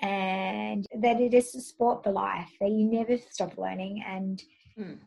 and 0.00 0.86
that 1.00 1.20
it 1.20 1.34
is 1.34 1.54
a 1.54 1.60
sport 1.60 2.04
for 2.04 2.12
life, 2.12 2.50
that 2.60 2.70
you 2.70 2.84
never 2.86 3.18
stop 3.30 3.58
learning. 3.58 4.02
And 4.06 4.42
Mm. 4.76 4.98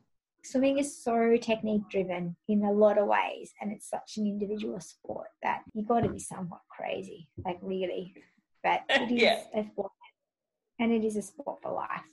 swimming 0.44 0.80
is 0.80 1.02
so 1.02 1.38
technique 1.38 1.84
driven 1.90 2.36
in 2.50 2.64
a 2.66 2.72
lot 2.72 2.98
of 2.98 3.08
ways. 3.08 3.54
And 3.62 3.72
it's 3.72 3.90
such 3.90 4.18
an 4.18 4.26
individual 4.28 4.80
sport 4.82 5.30
that 5.44 5.64
you've 5.74 5.88
got 5.88 6.02
to 6.02 6.10
be 6.10 6.20
somewhat 6.20 6.62
crazy, 6.70 7.30
like 7.46 7.60
really. 7.62 8.14
But 8.64 8.82
it 8.90 9.12
is 9.12 9.22
Yeah. 9.22 9.44
a 9.54 9.64
sport 9.64 9.92
and 10.80 10.92
it 10.92 11.06
is 11.06 11.16
a 11.16 11.22
sport 11.22 11.62
for 11.62 11.72
life. 11.72 12.04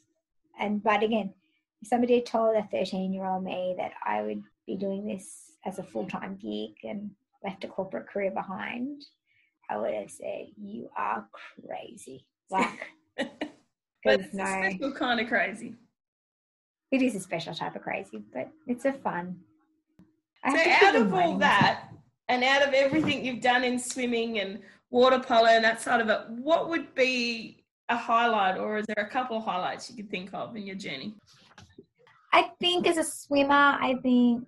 And 0.60 0.82
but 0.82 1.02
again, 1.02 1.34
if 1.82 1.88
somebody 1.88 2.16
had 2.16 2.26
told 2.26 2.56
a 2.56 2.62
13 2.62 3.12
year 3.12 3.24
old 3.24 3.42
me 3.44 3.74
that 3.76 3.92
I 4.04 4.22
would 4.22 4.42
be 4.66 4.76
doing 4.76 5.06
this 5.06 5.52
as 5.64 5.78
a 5.78 5.82
full 5.82 6.06
time 6.06 6.36
gig 6.36 6.76
and 6.84 7.10
left 7.44 7.64
a 7.64 7.68
corporate 7.68 8.08
career 8.08 8.30
behind, 8.30 9.02
I 9.70 9.76
would 9.76 9.94
have 9.94 10.10
said, 10.10 10.46
You 10.56 10.88
are 10.96 11.26
crazy. 11.66 12.26
Like, 12.50 12.88
but 13.16 14.20
it's 14.20 14.34
a 14.34 14.38
special 14.38 14.92
kind 14.92 15.20
of 15.20 15.28
crazy. 15.28 15.74
it 16.90 17.02
is 17.02 17.14
a 17.14 17.20
special 17.20 17.54
type 17.54 17.76
of 17.76 17.82
crazy, 17.82 18.22
but 18.32 18.48
it's 18.66 18.84
a 18.84 18.92
fun. 18.92 19.36
I 20.44 20.50
So 20.50 20.56
have 20.56 20.64
to 20.64 20.86
keep 20.86 20.88
out 20.88 20.96
of 20.96 21.14
all 21.14 21.38
that, 21.38 21.88
and 22.28 22.42
out 22.44 22.62
of 22.66 22.72
everything 22.74 23.24
you've 23.24 23.40
done 23.42 23.64
in 23.64 23.78
swimming 23.78 24.38
and 24.38 24.60
water 24.90 25.18
polo 25.18 25.46
and 25.48 25.64
that 25.64 25.82
side 25.82 26.00
of 26.00 26.08
it, 26.08 26.20
what 26.30 26.68
would 26.70 26.94
be 26.94 27.64
a 27.90 27.96
highlight, 27.96 28.58
or 28.58 28.78
is 28.78 28.86
there 28.86 29.04
a 29.04 29.10
couple 29.10 29.36
of 29.38 29.44
highlights 29.44 29.90
you 29.90 29.96
could 29.96 30.10
think 30.10 30.30
of 30.32 30.56
in 30.56 30.66
your 30.66 30.76
journey? 30.76 31.14
I 32.32 32.50
think 32.60 32.86
as 32.86 32.98
a 32.98 33.04
swimmer, 33.04 33.52
I 33.54 33.96
think 34.02 34.46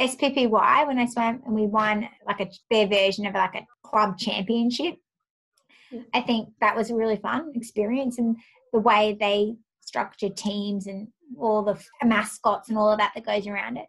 SPPY 0.00 0.86
when 0.86 0.98
I 0.98 1.06
swam 1.06 1.42
and 1.46 1.54
we 1.54 1.66
won 1.66 2.08
like 2.26 2.40
a 2.40 2.50
their 2.70 2.86
version 2.86 3.26
of 3.26 3.34
like 3.34 3.54
a 3.54 3.66
club 3.82 4.18
championship. 4.18 4.96
Mm. 5.92 6.04
I 6.12 6.20
think 6.20 6.50
that 6.60 6.76
was 6.76 6.90
a 6.90 6.94
really 6.96 7.16
fun 7.16 7.52
experience 7.54 8.18
and 8.18 8.36
the 8.72 8.80
way 8.80 9.16
they 9.18 9.56
structured 9.80 10.36
teams 10.36 10.86
and 10.86 11.08
all 11.38 11.62
the 11.62 11.80
mascots 12.04 12.68
and 12.68 12.76
all 12.76 12.90
of 12.90 12.98
that 12.98 13.12
that 13.14 13.24
goes 13.24 13.46
around 13.46 13.78
it. 13.78 13.86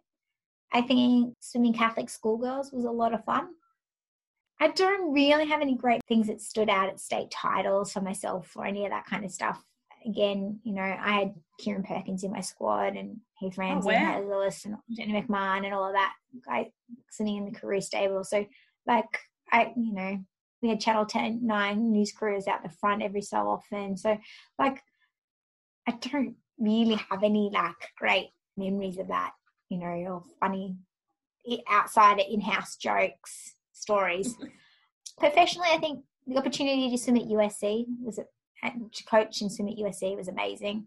I 0.72 0.82
think 0.82 1.34
swimming 1.40 1.74
Catholic 1.74 2.08
schoolgirls 2.08 2.72
was 2.72 2.84
a 2.84 2.90
lot 2.90 3.14
of 3.14 3.24
fun. 3.24 3.48
I 4.60 4.68
don't 4.68 5.12
really 5.12 5.46
have 5.46 5.60
any 5.60 5.76
great 5.76 6.02
things 6.08 6.26
that 6.26 6.40
stood 6.40 6.68
out 6.68 6.88
at 6.88 7.00
state 7.00 7.30
titles 7.30 7.92
for 7.92 8.00
myself 8.00 8.52
or 8.56 8.66
any 8.66 8.84
of 8.84 8.90
that 8.90 9.06
kind 9.06 9.24
of 9.24 9.30
stuff. 9.30 9.62
Again, 10.06 10.60
you 10.64 10.74
know, 10.74 10.82
I 10.82 11.12
had 11.12 11.34
Kieran 11.58 11.84
Perkins 11.84 12.24
in 12.24 12.32
my 12.32 12.40
squad 12.40 12.96
and 12.96 13.18
Heath 13.38 13.56
Ramsay 13.56 13.90
and 13.90 14.26
wow. 14.26 14.40
Lewis 14.40 14.64
and 14.64 14.76
Jenny 14.90 15.12
McMahon 15.12 15.64
and 15.64 15.74
all 15.74 15.86
of 15.86 15.94
that 15.94 16.14
guy 16.46 16.70
sitting 17.10 17.36
in 17.36 17.44
the 17.44 17.58
Carew 17.58 17.80
stable. 17.80 18.24
So 18.24 18.46
like 18.86 19.06
I, 19.50 19.72
you 19.76 19.94
know, 19.94 20.18
we 20.60 20.68
had 20.68 20.80
Channel 20.80 21.06
10, 21.06 21.46
9 21.46 21.92
news 21.92 22.12
crews 22.12 22.48
out 22.48 22.62
the 22.62 22.68
front 22.68 23.02
every 23.02 23.22
so 23.22 23.48
often. 23.48 23.96
So 23.96 24.18
like 24.58 24.82
I 25.86 25.92
don't 25.92 26.36
really 26.58 27.00
have 27.10 27.22
any 27.22 27.50
like 27.52 27.76
great 27.96 28.30
memories 28.56 28.98
of 28.98 29.08
that, 29.08 29.32
you 29.68 29.78
know, 29.78 29.86
or 29.86 30.24
funny 30.40 30.76
outside 31.68 32.20
in-house 32.20 32.76
jokes, 32.76 33.54
stories. 33.72 34.36
Professionally, 35.18 35.68
I 35.72 35.78
think 35.78 36.04
the 36.26 36.36
opportunity 36.36 36.90
to 36.90 36.98
swim 36.98 37.16
at 37.16 37.22
USC 37.24 37.86
was 38.02 38.20
and 38.62 38.92
to 38.92 39.04
coach 39.04 39.40
and 39.40 39.52
swim 39.52 39.68
at 39.68 39.76
USC 39.76 40.16
was 40.16 40.28
amazing, 40.28 40.86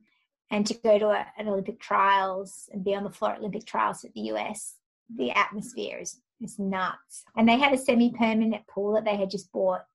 and 0.52 0.68
to 0.68 0.74
go 0.76 1.00
to 1.00 1.08
a, 1.08 1.26
an 1.38 1.48
Olympic 1.48 1.80
trials 1.80 2.70
and 2.72 2.84
be 2.84 2.94
on 2.94 3.04
the 3.04 3.10
floor 3.10 3.32
at 3.32 3.40
Olympic 3.40 3.66
trials 3.66 4.04
at 4.04 4.14
the 4.14 4.32
US, 4.34 4.76
the 5.16 5.32
atmosphere 5.32 6.00
is 6.00 6.22
is 6.42 6.60
nuts. 6.60 7.24
And 7.36 7.48
they 7.48 7.58
had 7.58 7.74
a 7.74 7.78
semi-permanent 7.78 8.68
pool 8.68 8.94
that 8.94 9.06
they 9.06 9.16
had 9.16 9.30
just 9.30 9.52
bought 9.52 9.86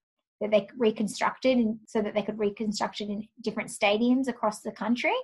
that 0.41 0.51
they 0.51 0.69
reconstructed, 0.77 1.57
and 1.57 1.79
so 1.87 2.03
that 2.03 2.15
they 2.15 2.23
could 2.23 2.39
reconstruct 2.39 3.01
it 3.01 3.09
in 3.09 3.27
different 3.41 3.71
stadiums 3.71 4.29
across 4.29 4.61
the 4.61 4.73
country 4.73 5.15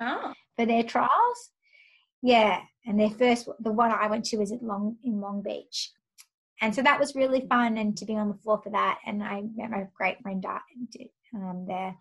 Oh, 0.00 0.32
for 0.56 0.66
their 0.66 0.82
trials. 0.82 1.50
Yeah, 2.22 2.60
and 2.86 2.98
their 2.98 3.10
first, 3.10 3.48
the 3.60 3.72
one 3.72 3.90
I 3.90 4.08
went 4.08 4.24
to 4.26 4.38
was 4.38 4.52
at 4.52 4.62
Long 4.62 4.96
in 5.04 5.20
Long 5.20 5.42
Beach, 5.42 5.92
and 6.60 6.74
so 6.74 6.82
that 6.82 6.98
was 6.98 7.14
really 7.14 7.46
fun, 7.48 7.76
and 7.76 7.96
to 7.98 8.04
be 8.04 8.16
on 8.16 8.28
the 8.28 8.34
floor 8.42 8.60
for 8.62 8.70
that. 8.70 8.98
And 9.06 9.22
I 9.22 9.42
met 9.54 9.70
my 9.70 9.86
great 9.94 10.20
friend 10.22 10.44
um, 11.34 11.66
there. 11.68 11.94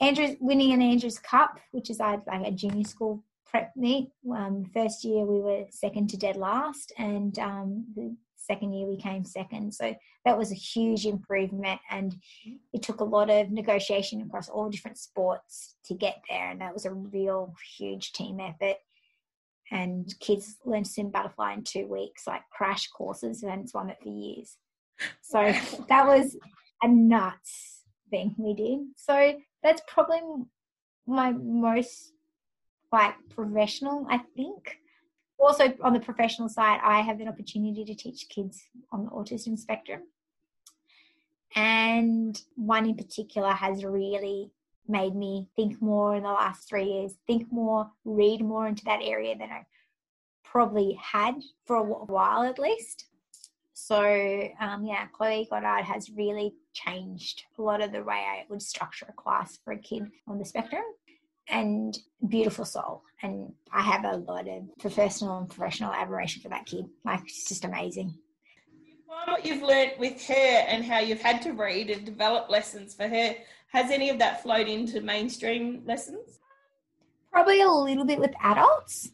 Andrews 0.00 0.36
winning 0.40 0.72
an 0.72 0.82
Andrews 0.82 1.18
Cup, 1.18 1.58
which 1.72 1.90
is 1.90 1.98
like 1.98 2.20
a 2.28 2.50
junior 2.50 2.84
school 2.84 3.24
prep 3.46 3.72
meet. 3.76 4.10
Um, 4.34 4.64
first 4.74 5.04
year 5.04 5.24
we 5.24 5.40
were 5.40 5.64
second 5.70 6.10
to 6.10 6.16
dead 6.16 6.36
last, 6.36 6.92
and 6.98 7.38
um, 7.38 7.86
the 7.94 8.14
second 8.36 8.74
year 8.74 8.86
we 8.86 8.96
came 8.96 9.24
second. 9.24 9.72
So 9.72 9.94
that 10.24 10.38
was 10.38 10.52
a 10.52 10.56
huge 10.56 11.06
improvement, 11.06 11.80
and 11.90 12.14
it 12.72 12.82
took 12.82 13.00
a 13.00 13.04
lot 13.04 13.30
of 13.30 13.50
negotiation 13.50 14.20
across 14.22 14.48
all 14.48 14.68
different 14.68 14.98
sports 14.98 15.76
to 15.86 15.94
get 15.94 16.22
there, 16.28 16.50
and 16.50 16.60
that 16.60 16.74
was 16.74 16.84
a 16.84 16.92
real 16.92 17.54
huge 17.76 18.12
team 18.12 18.40
effort. 18.40 18.76
And 19.72 20.12
kids 20.20 20.56
learned 20.64 20.84
to 20.84 20.92
swim 20.92 21.10
butterfly 21.10 21.54
in 21.54 21.64
two 21.64 21.86
weeks, 21.88 22.26
like 22.26 22.42
crash 22.50 22.88
courses, 22.88 23.42
and 23.42 23.68
swum 23.68 23.90
it 23.90 23.98
for 24.02 24.10
years. 24.10 24.56
So 25.22 25.38
that 25.88 26.06
was 26.06 26.36
a 26.82 26.88
nuts 26.88 27.80
thing 28.10 28.34
we 28.38 28.54
did. 28.54 28.80
So 28.96 29.38
that's 29.66 29.82
probably 29.88 30.20
my 31.06 31.32
most 31.32 32.12
like 32.92 33.14
professional, 33.30 34.06
I 34.08 34.18
think. 34.36 34.78
Also, 35.38 35.74
on 35.82 35.92
the 35.92 36.00
professional 36.00 36.48
side, 36.48 36.80
I 36.82 37.00
have 37.00 37.20
an 37.20 37.28
opportunity 37.28 37.84
to 37.84 37.94
teach 37.94 38.28
kids 38.28 38.62
on 38.92 39.04
the 39.04 39.10
autism 39.10 39.58
spectrum. 39.58 40.02
And 41.54 42.40
one 42.54 42.86
in 42.86 42.96
particular 42.96 43.50
has 43.50 43.84
really 43.84 44.52
made 44.88 45.16
me 45.16 45.48
think 45.56 45.82
more 45.82 46.14
in 46.14 46.22
the 46.22 46.28
last 46.28 46.68
three 46.68 46.84
years, 46.84 47.14
think 47.26 47.50
more, 47.50 47.90
read 48.04 48.40
more 48.40 48.68
into 48.68 48.84
that 48.84 49.00
area 49.02 49.36
than 49.36 49.50
I 49.50 49.66
probably 50.44 50.98
had 51.02 51.34
for 51.64 51.76
a 51.76 51.82
while 51.82 52.44
at 52.44 52.58
least. 52.58 53.06
So, 53.74 54.48
um, 54.60 54.84
yeah, 54.84 55.06
Chloe 55.06 55.48
Goddard 55.50 55.84
has 55.84 56.10
really 56.10 56.54
changed 56.76 57.42
a 57.58 57.62
lot 57.62 57.82
of 57.82 57.92
the 57.92 58.02
way 58.02 58.14
I 58.14 58.44
would 58.48 58.62
structure 58.62 59.06
a 59.08 59.12
class 59.12 59.58
for 59.64 59.72
a 59.72 59.78
kid 59.78 60.04
on 60.28 60.38
the 60.38 60.44
spectrum. 60.44 60.82
And 61.48 61.96
beautiful 62.28 62.64
soul. 62.64 63.02
And 63.22 63.52
I 63.72 63.80
have 63.80 64.04
a 64.04 64.16
lot 64.16 64.48
of 64.48 64.64
professional 64.80 65.38
and 65.38 65.48
professional 65.48 65.92
admiration 65.92 66.42
for 66.42 66.48
that 66.48 66.66
kid. 66.66 66.86
Like, 67.04 67.20
it's 67.22 67.48
just 67.48 67.64
amazing. 67.64 68.18
Find 69.06 69.30
what 69.30 69.46
you've 69.46 69.62
learnt 69.62 69.98
with 69.98 70.26
her 70.26 70.34
and 70.34 70.84
how 70.84 70.98
you've 70.98 71.22
had 71.22 71.40
to 71.42 71.52
read 71.52 71.90
and 71.90 72.04
develop 72.04 72.50
lessons 72.50 72.94
for 72.94 73.06
her. 73.06 73.36
Has 73.72 73.92
any 73.92 74.10
of 74.10 74.18
that 74.18 74.42
flowed 74.42 74.66
into 74.66 75.00
mainstream 75.00 75.82
lessons? 75.86 76.40
Probably 77.30 77.62
a 77.62 77.68
little 77.68 78.04
bit 78.04 78.18
with 78.18 78.34
adults. 78.42 79.10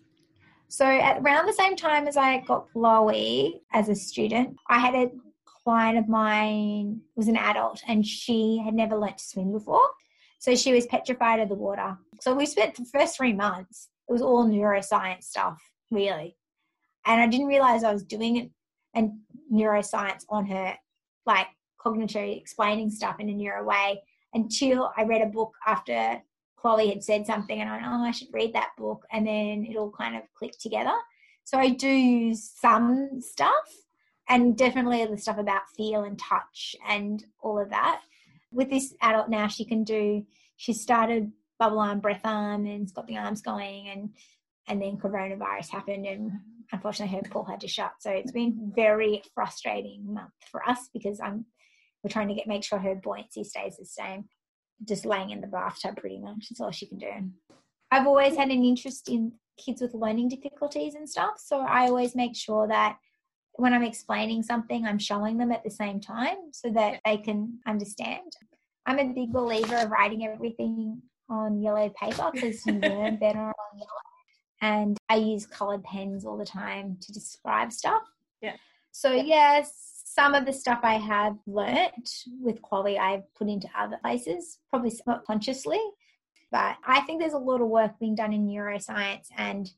So, 0.68 0.87
at 0.87 1.18
around 1.18 1.46
the 1.46 1.53
same 1.53 1.77
time 1.77 2.09
as 2.09 2.16
I 2.16 2.38
got 2.40 2.72
Chloe 2.72 3.61
as 3.75 3.90
a 3.90 3.94
student, 3.94 4.57
I 4.68 4.79
had 4.79 4.94
a 4.94 5.11
client 5.64 5.98
of 5.98 6.09
mine 6.09 7.01
was 7.16 7.29
an 7.29 7.37
adult 7.37 7.83
and 7.87 8.07
she 8.07 8.61
had 8.64 8.75
never 8.75 8.96
learnt 8.96 9.18
to 9.18 9.25
swim 9.25 9.53
before. 9.53 9.88
So 10.38 10.57
she 10.57 10.72
was 10.72 10.87
petrified 10.87 11.40
of 11.40 11.48
the 11.48 11.55
water. 11.55 11.96
So 12.20 12.35
we 12.35 12.46
spent 12.46 12.75
the 12.75 12.85
first 12.85 13.16
three 13.16 13.33
months, 13.33 13.88
it 14.09 14.12
was 14.12 14.22
all 14.22 14.44
neuroscience 14.44 15.25
stuff, 15.25 15.62
really. 15.90 16.37
And 17.07 17.20
I 17.20 17.27
didn't 17.27 17.46
realize 17.46 17.85
I 17.85 17.92
was 17.92 18.05
doing 18.05 18.37
it 18.37 18.51
and 18.94 19.12
neuroscience 19.53 20.25
on 20.29 20.46
her, 20.46 20.75
like 21.27 21.46
cognitively 21.81 22.40
explaining 22.40 22.90
stuff 22.90 23.20
in 23.20 23.29
a 23.29 23.33
neuro 23.33 23.64
way 23.64 24.03
until 24.35 24.90
I 24.96 25.05
read 25.05 25.22
a 25.22 25.27
book 25.27 25.53
after 25.66 26.20
Chloe 26.57 26.88
had 26.88 27.03
said 27.03 27.27
something 27.27 27.61
and 27.61 27.68
I 27.68 27.72
went, 27.72 27.87
oh, 27.87 28.05
I 28.05 28.11
should 28.12 28.29
read 28.33 28.53
that 28.55 28.70
book. 28.79 29.05
And 29.12 29.27
then 29.27 29.66
it 29.68 29.77
all 29.77 29.90
kind 29.90 30.16
of 30.16 30.22
clicked 30.35 30.61
together. 30.61 30.94
So 31.44 31.59
I 31.59 31.70
do 31.70 31.88
use 31.88 32.53
some 32.61 33.20
stuff 33.20 33.68
and 34.33 34.57
definitely 34.57 35.05
the 35.05 35.18
stuff 35.18 35.37
about 35.37 35.68
feel 35.77 36.05
and 36.05 36.18
touch 36.18 36.75
and 36.88 37.23
all 37.40 37.61
of 37.61 37.68
that. 37.68 38.01
With 38.51 38.71
this 38.71 38.95
adult 39.03 39.29
now, 39.29 39.47
she 39.47 39.66
can 39.66 39.85
do, 39.85 40.25
she 40.57 40.73
started 40.73 41.31
bubble 41.59 41.81
arm, 41.81 42.01
breath 42.01 42.23
arm, 42.25 42.64
and 42.64 42.92
got 42.95 43.07
the 43.07 43.18
arms 43.18 43.42
going, 43.42 43.88
and 43.88 44.11
and 44.68 44.81
then 44.81 44.97
coronavirus 44.97 45.68
happened, 45.68 46.07
and 46.07 46.33
unfortunately 46.73 47.14
her 47.14 47.23
pool 47.31 47.45
had 47.45 47.61
to 47.61 47.68
shut. 47.68 47.92
So 48.01 48.11
it's 48.11 48.33
been 48.33 48.73
very 48.75 49.23
frustrating 49.35 50.14
month 50.14 50.33
for 50.51 50.66
us 50.66 50.88
because 50.95 51.21
I'm 51.21 51.45
we're 52.03 52.11
trying 52.11 52.29
to 52.29 52.35
get 52.35 52.47
make 52.47 52.64
sure 52.64 52.79
her 52.79 52.95
buoyancy 52.95 53.45
stays 53.45 53.77
the 53.77 53.85
same. 53.85 54.25
Just 54.88 55.05
laying 55.05 55.31
in 55.31 55.42
the 55.42 55.47
bathtub, 55.47 55.97
pretty 55.97 56.18
much. 56.18 56.49
That's 56.49 56.61
all 56.61 56.71
she 56.71 56.87
can 56.87 56.99
do. 56.99 57.12
I've 57.90 58.07
always 58.07 58.37
had 58.37 58.49
an 58.49 58.64
interest 58.64 59.11
in 59.11 59.33
kids 59.59 59.83
with 59.83 59.95
learning 59.95 60.31
difficulties 60.31 60.95
and 60.95 61.09
stuff, 61.09 61.35
so 61.37 61.61
I 61.61 61.87
always 61.88 62.16
make 62.16 62.35
sure 62.35 62.66
that 62.68 62.97
when 63.55 63.73
I'm 63.73 63.83
explaining 63.83 64.43
something, 64.43 64.85
I'm 64.85 64.99
showing 64.99 65.38
them 65.38 65.53
at 65.53 65.65
the 65.65 65.71
same 65.71 66.01
time 66.01 66.37
so 66.53 66.71
that 66.71 67.01
they 67.05 67.19
can 67.19 67.59
understand. 67.67 68.37
I'm 68.87 68.99
a 68.99 69.12
big 69.12 69.33
believer 69.33 69.77
of 69.77 69.91
writing 69.91 70.27
everything 70.27 71.03
on 71.29 71.61
yellow 71.61 71.91
paper 71.91 72.31
because 72.33 72.65
you 72.67 72.73
learn 72.83 73.17
better 73.17 73.38
on 73.38 73.79
yellow. 73.79 73.88
And 74.61 74.99
I 75.09 75.17
use 75.17 75.47
colored 75.47 75.83
pens 75.85 76.25
all 76.25 76.37
the 76.37 76.45
time 76.45 76.97
to 77.01 77.12
describe 77.12 77.73
stuff. 77.73 78.03
Yeah. 78.41 78.57
So, 78.93 79.12
yes, 79.12 80.03
some 80.05 80.35
of 80.35 80.47
the 80.47 80.53
stuff 80.53 80.81
I 80.83 80.95
have 80.95 81.37
learnt 81.47 82.11
with 82.41 82.62
Chloe, 82.62 82.99
I've 82.99 83.23
put 83.35 83.49
into 83.49 83.69
other 83.77 83.99
places, 84.03 84.59
probably 84.71 84.93
not 85.07 85.25
consciously. 85.25 85.81
But 86.51 86.77
I 86.87 87.01
think 87.01 87.21
there's 87.21 87.33
a 87.33 87.38
lot 87.38 87.62
of 87.62 87.69
work 87.69 87.99
being 87.99 88.15
done 88.15 88.33
in 88.33 88.47
neuroscience 88.47 89.29
and 89.37 89.71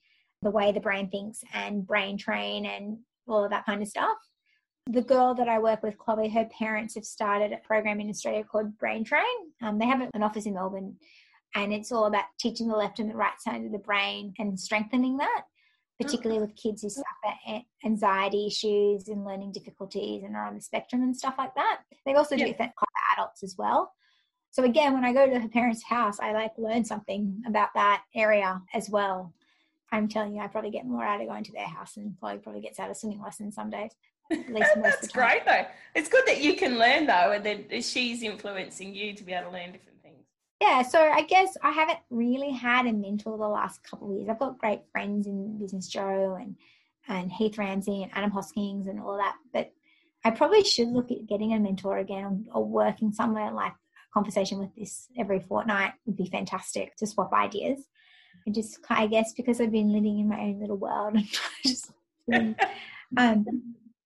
the 0.42 0.50
way 0.50 0.72
the 0.72 0.80
brain 0.80 1.08
thinks 1.08 1.42
and 1.54 1.86
brain 1.86 2.18
train 2.18 2.66
and 2.66 2.98
all 3.26 3.44
of 3.44 3.50
that 3.50 3.66
kind 3.66 3.82
of 3.82 3.88
stuff. 3.88 4.16
The 4.86 5.02
girl 5.02 5.34
that 5.34 5.48
I 5.48 5.58
work 5.58 5.82
with, 5.82 5.96
Chloe, 5.96 6.28
her 6.28 6.46
parents 6.46 6.94
have 6.94 7.04
started 7.04 7.52
a 7.52 7.66
program 7.66 8.00
in 8.00 8.10
Australia 8.10 8.44
called 8.44 8.76
Brain 8.76 9.02
Train. 9.02 9.24
Um, 9.62 9.78
they 9.78 9.86
have 9.86 10.02
an 10.12 10.22
office 10.22 10.44
in 10.44 10.54
Melbourne, 10.54 10.96
and 11.54 11.72
it's 11.72 11.90
all 11.90 12.04
about 12.04 12.24
teaching 12.38 12.68
the 12.68 12.76
left 12.76 12.98
and 12.98 13.10
the 13.10 13.16
right 13.16 13.40
side 13.40 13.64
of 13.64 13.72
the 13.72 13.78
brain 13.78 14.34
and 14.38 14.60
strengthening 14.60 15.16
that, 15.16 15.44
particularly 15.98 16.40
with 16.40 16.54
kids 16.56 16.82
who 16.82 16.90
suffer 16.90 17.62
anxiety 17.84 18.46
issues 18.46 19.08
and 19.08 19.24
learning 19.24 19.52
difficulties 19.52 20.22
and 20.22 20.36
are 20.36 20.46
on 20.46 20.54
the 20.54 20.60
spectrum 20.60 21.02
and 21.02 21.16
stuff 21.16 21.36
like 21.38 21.54
that. 21.54 21.80
They 22.04 22.14
also 22.14 22.36
do 22.36 22.46
yeah. 22.46 22.56
that 22.58 22.74
for 22.78 22.86
adults 23.16 23.42
as 23.42 23.56
well. 23.56 23.92
So 24.50 24.64
again, 24.64 24.92
when 24.92 25.04
I 25.04 25.12
go 25.12 25.26
to 25.26 25.40
her 25.40 25.48
parents' 25.48 25.82
house, 25.82 26.20
I 26.20 26.32
like 26.32 26.52
learn 26.58 26.84
something 26.84 27.42
about 27.46 27.70
that 27.74 28.02
area 28.14 28.60
as 28.72 28.90
well. 28.90 29.32
I'm 29.94 30.08
telling 30.08 30.34
you, 30.34 30.42
I 30.42 30.48
probably 30.48 30.70
get 30.70 30.86
more 30.86 31.04
out 31.04 31.20
of 31.20 31.28
going 31.28 31.44
to 31.44 31.52
their 31.52 31.68
house 31.68 31.96
and 31.96 32.18
Chloe 32.18 32.38
probably 32.38 32.60
gets 32.60 32.80
out 32.80 32.90
of 32.90 32.96
swimming 32.96 33.22
lessons 33.22 33.54
some 33.54 33.70
days. 33.70 33.92
At 34.30 34.52
least 34.52 34.70
That's 34.82 35.08
great 35.08 35.44
though. 35.44 35.64
It's 35.94 36.08
good 36.08 36.24
that 36.26 36.40
you 36.40 36.56
can 36.56 36.78
learn 36.78 37.06
though, 37.06 37.32
and 37.32 37.44
then 37.44 37.82
she's 37.82 38.22
influencing 38.22 38.94
you 38.94 39.14
to 39.14 39.22
be 39.22 39.32
able 39.32 39.50
to 39.50 39.56
learn 39.56 39.72
different 39.72 40.02
things. 40.02 40.24
Yeah, 40.60 40.82
so 40.82 40.98
I 41.00 41.22
guess 41.22 41.56
I 41.62 41.70
haven't 41.70 41.98
really 42.10 42.50
had 42.50 42.86
a 42.86 42.92
mentor 42.92 43.38
the 43.38 43.46
last 43.46 43.82
couple 43.84 44.10
of 44.10 44.16
years. 44.16 44.28
I've 44.28 44.38
got 44.38 44.58
great 44.58 44.82
friends 44.92 45.26
in 45.26 45.58
Business 45.58 45.88
Joe 45.88 46.36
and 46.40 46.56
and 47.06 47.30
Heath 47.30 47.58
Ramsay 47.58 48.02
and 48.02 48.12
Adam 48.14 48.30
Hoskins 48.30 48.86
and 48.86 48.98
all 48.98 49.18
that, 49.18 49.36
but 49.52 49.70
I 50.24 50.30
probably 50.30 50.64
should 50.64 50.88
look 50.88 51.10
at 51.10 51.26
getting 51.26 51.52
a 51.52 51.60
mentor 51.60 51.98
again 51.98 52.48
or, 52.50 52.60
or 52.60 52.64
working 52.64 53.12
somewhere 53.12 53.52
like 53.52 53.74
conversation 54.14 54.58
with 54.58 54.74
this 54.74 55.08
every 55.18 55.40
fortnight 55.40 55.92
would 56.06 56.16
be 56.16 56.26
fantastic 56.26 56.96
to 56.96 57.06
swap 57.06 57.32
ideas. 57.32 57.84
I 58.46 58.50
just, 58.50 58.78
I 58.90 59.06
guess, 59.06 59.32
because 59.32 59.60
I've 59.60 59.72
been 59.72 59.92
living 59.92 60.18
in 60.18 60.28
my 60.28 60.40
own 60.40 60.60
little 60.60 60.76
world 60.76 61.14
and 61.16 61.26
just, 61.64 61.92
um, 62.32 62.56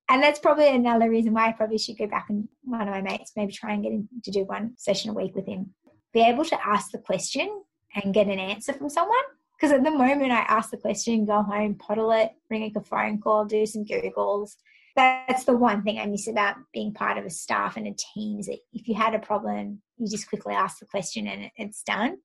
and 0.09 0.23
that's 0.23 0.39
probably 0.39 0.69
another 0.69 1.09
reason 1.09 1.33
why 1.33 1.47
I 1.47 1.51
probably 1.51 1.77
should 1.77 1.97
go 1.97 2.07
back 2.07 2.27
and 2.29 2.47
one 2.63 2.87
of 2.87 2.89
my 2.89 3.01
mates 3.01 3.33
maybe 3.35 3.53
try 3.53 3.73
and 3.73 3.83
get 3.83 3.91
him 3.91 4.09
to 4.23 4.31
do 4.31 4.43
one 4.43 4.73
session 4.77 5.11
a 5.11 5.13
week 5.13 5.35
with 5.35 5.45
him. 5.45 5.73
Be 6.13 6.21
able 6.21 6.45
to 6.45 6.67
ask 6.67 6.91
the 6.91 6.97
question 6.97 7.63
and 7.95 8.13
get 8.13 8.27
an 8.27 8.39
answer 8.39 8.73
from 8.73 8.89
someone. 8.89 9.17
Because 9.55 9.73
at 9.73 9.83
the 9.83 9.91
moment, 9.91 10.31
I 10.31 10.39
ask 10.47 10.69
the 10.71 10.77
question, 10.77 11.25
go 11.25 11.43
home, 11.43 11.75
pottle 11.75 12.11
it, 12.11 12.31
ring 12.49 12.71
a 12.75 12.81
phone 12.81 13.19
call, 13.19 13.43
do 13.43 13.65
some 13.65 13.83
Googles. 13.83 14.55
That's 14.95 15.43
the 15.43 15.55
one 15.55 15.83
thing 15.83 15.99
I 15.99 16.05
miss 16.05 16.27
about 16.27 16.55
being 16.73 16.93
part 16.93 17.17
of 17.17 17.25
a 17.25 17.29
staff 17.29 17.75
and 17.75 17.85
a 17.85 17.93
team 18.13 18.39
is 18.39 18.45
that 18.47 18.59
if 18.71 18.87
you 18.87 18.95
had 18.95 19.13
a 19.13 19.19
problem, 19.19 19.81
you 19.97 20.07
just 20.09 20.29
quickly 20.29 20.53
ask 20.53 20.79
the 20.79 20.85
question 20.85 21.27
and 21.27 21.51
it's 21.57 21.83
done 21.83 22.17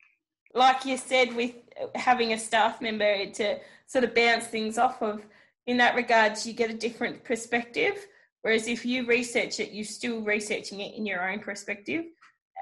like 0.54 0.84
you 0.84 0.96
said, 0.96 1.34
with 1.34 1.52
having 1.94 2.32
a 2.32 2.38
staff 2.38 2.80
member 2.80 3.26
to 3.26 3.58
sort 3.86 4.04
of 4.04 4.14
bounce 4.14 4.46
things 4.46 4.78
off 4.78 5.02
of, 5.02 5.26
in 5.66 5.76
that 5.78 5.94
regards, 5.94 6.46
you 6.46 6.52
get 6.52 6.70
a 6.70 6.74
different 6.74 7.24
perspective. 7.24 8.06
Whereas 8.42 8.68
if 8.68 8.84
you 8.84 9.06
research 9.06 9.58
it, 9.58 9.72
you're 9.72 9.84
still 9.84 10.20
researching 10.20 10.80
it 10.80 10.94
in 10.94 11.06
your 11.06 11.28
own 11.28 11.40
perspective. 11.40 12.04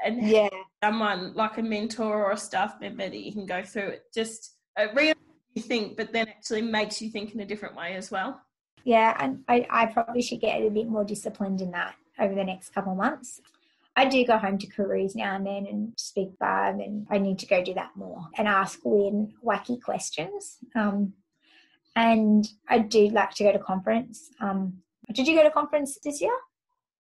And 0.05 0.27
yeah, 0.29 0.49
someone 0.83 1.33
like 1.35 1.59
a 1.59 1.63
mentor 1.63 2.25
or 2.25 2.33
a 2.33 2.37
staff 2.37 2.81
member 2.81 3.09
that 3.09 3.17
you 3.17 3.33
can 3.33 3.47
go 3.47 3.63
through 3.63 3.89
it, 3.89 4.05
just 4.15 4.55
uh, 4.77 4.87
really 4.95 5.15
you 5.55 5.63
think, 5.63 5.97
but 5.97 6.13
then 6.13 6.29
actually 6.29 6.63
makes 6.63 7.03
you 7.03 7.11
think 7.11 7.35
in 7.35 7.41
a 7.41 7.45
different 7.45 7.77
way 7.77 7.95
as 7.95 8.11
well. 8.11 8.41
Yeah, 8.85 9.17
and 9.19 9.45
I, 9.49 9.67
I 9.71 9.87
probably 9.87 10.23
should 10.23 10.41
get 10.41 10.61
a 10.61 10.69
bit 10.71 10.89
more 10.89 11.05
disciplined 11.05 11.61
in 11.61 11.71
that 11.73 11.95
over 12.19 12.35
the 12.35 12.45
next 12.45 12.71
couple 12.71 12.93
of 12.93 12.99
months. 12.99 13.41
I 13.95 14.07
do 14.07 14.25
go 14.25 14.39
home 14.39 14.59
to 14.59 14.67
Carew's 14.67 15.15
now 15.15 15.37
and 15.37 15.47
then 15.47 15.67
and 15.67 15.93
speak 15.97 16.39
Barb, 16.39 16.81
and 16.81 17.07
I 17.11 17.19
need 17.19 17.39
to 17.41 17.47
go 17.47 17.63
do 17.63 17.75
that 17.75 17.91
more 17.95 18.27
and 18.37 18.49
ask 18.49 18.81
Lynn 18.85 19.35
wacky 19.45 19.81
questions. 19.81 20.59
Um, 20.75 21.13
and 21.95 22.49
I 22.69 22.79
do 22.79 23.09
like 23.11 23.33
to 23.33 23.45
go 23.45 23.53
to 23.53 23.59
conference. 23.59 24.31
Um, 24.41 24.79
did 25.13 25.29
you 25.29 25.37
go 25.37 25.43
to 25.43 25.51
conference 25.51 25.99
this 26.03 26.23
year? 26.23 26.33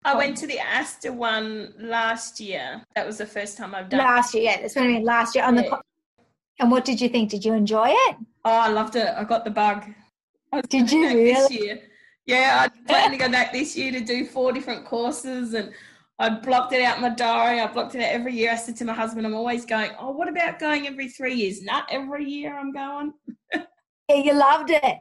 I 0.03 0.15
went 0.15 0.35
to 0.37 0.47
the 0.47 0.57
ASCTA 0.57 1.13
one 1.13 1.73
last 1.79 2.39
year. 2.39 2.83
That 2.95 3.05
was 3.05 3.19
the 3.19 3.25
first 3.25 3.57
time 3.57 3.75
I've 3.75 3.87
done. 3.87 3.99
Last 3.99 4.33
year, 4.33 4.43
yeah, 4.43 4.61
that's 4.61 4.75
what 4.75 4.85
I 4.85 4.87
mean. 4.87 5.03
Last 5.03 5.35
year 5.35 5.45
on 5.45 5.55
yeah. 5.55 5.61
the. 5.61 5.81
And 6.59 6.71
what 6.71 6.85
did 6.85 6.99
you 6.99 7.07
think? 7.07 7.29
Did 7.29 7.45
you 7.45 7.53
enjoy 7.53 7.87
it? 7.89 8.15
Oh, 8.43 8.51
I 8.51 8.69
loved 8.69 8.95
it. 8.95 9.07
I 9.07 9.23
got 9.23 9.45
the 9.45 9.51
bug. 9.51 9.85
Did 10.69 10.91
you 10.91 11.07
really? 11.07 11.33
This 11.33 11.51
year. 11.51 11.81
Yeah, 12.25 12.65
I 12.65 12.87
plan 12.87 13.11
to 13.11 13.17
go 13.17 13.29
back 13.29 13.51
this 13.51 13.75
year 13.75 13.91
to 13.91 14.01
do 14.01 14.25
four 14.25 14.51
different 14.51 14.85
courses 14.85 15.53
and 15.53 15.71
I 16.21 16.29
blocked 16.29 16.71
it 16.71 16.83
out 16.83 16.97
in 16.97 17.01
my 17.01 17.09
diary. 17.09 17.59
I 17.59 17.65
blocked 17.65 17.95
it 17.95 18.03
out 18.03 18.11
every 18.11 18.35
year. 18.35 18.51
I 18.51 18.55
said 18.55 18.75
to 18.77 18.85
my 18.85 18.93
husband, 18.93 19.25
I'm 19.25 19.33
always 19.33 19.65
going, 19.65 19.91
Oh, 19.99 20.11
what 20.11 20.29
about 20.29 20.59
going 20.59 20.85
every 20.85 21.09
three 21.09 21.33
years? 21.33 21.63
Not 21.63 21.87
every 21.89 22.25
year 22.25 22.55
I'm 22.55 22.71
going. 22.71 23.13
yeah, 23.53 24.15
you 24.15 24.33
loved 24.33 24.69
it. 24.69 24.99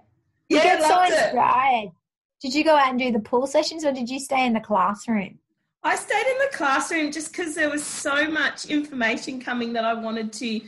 You 0.48 0.56
yeah, 0.56 0.78
get 0.78 0.82
so 0.82 1.02
inspired. 1.02 1.88
It. 1.88 1.92
Did 2.40 2.54
you 2.54 2.64
go 2.64 2.74
out 2.74 2.88
and 2.88 2.98
do 2.98 3.12
the 3.12 3.20
pool 3.20 3.46
sessions 3.46 3.84
or 3.84 3.92
did 3.92 4.08
you 4.08 4.18
stay 4.18 4.46
in 4.46 4.54
the 4.54 4.60
classroom? 4.60 5.38
I 5.82 5.94
stayed 5.94 6.26
in 6.26 6.38
the 6.38 6.56
classroom 6.56 7.12
just 7.12 7.32
because 7.32 7.54
there 7.54 7.68
was 7.68 7.84
so 7.84 8.30
much 8.30 8.64
information 8.66 9.42
coming 9.42 9.74
that 9.74 9.84
I 9.84 9.92
wanted 9.92 10.32
to 10.32 10.60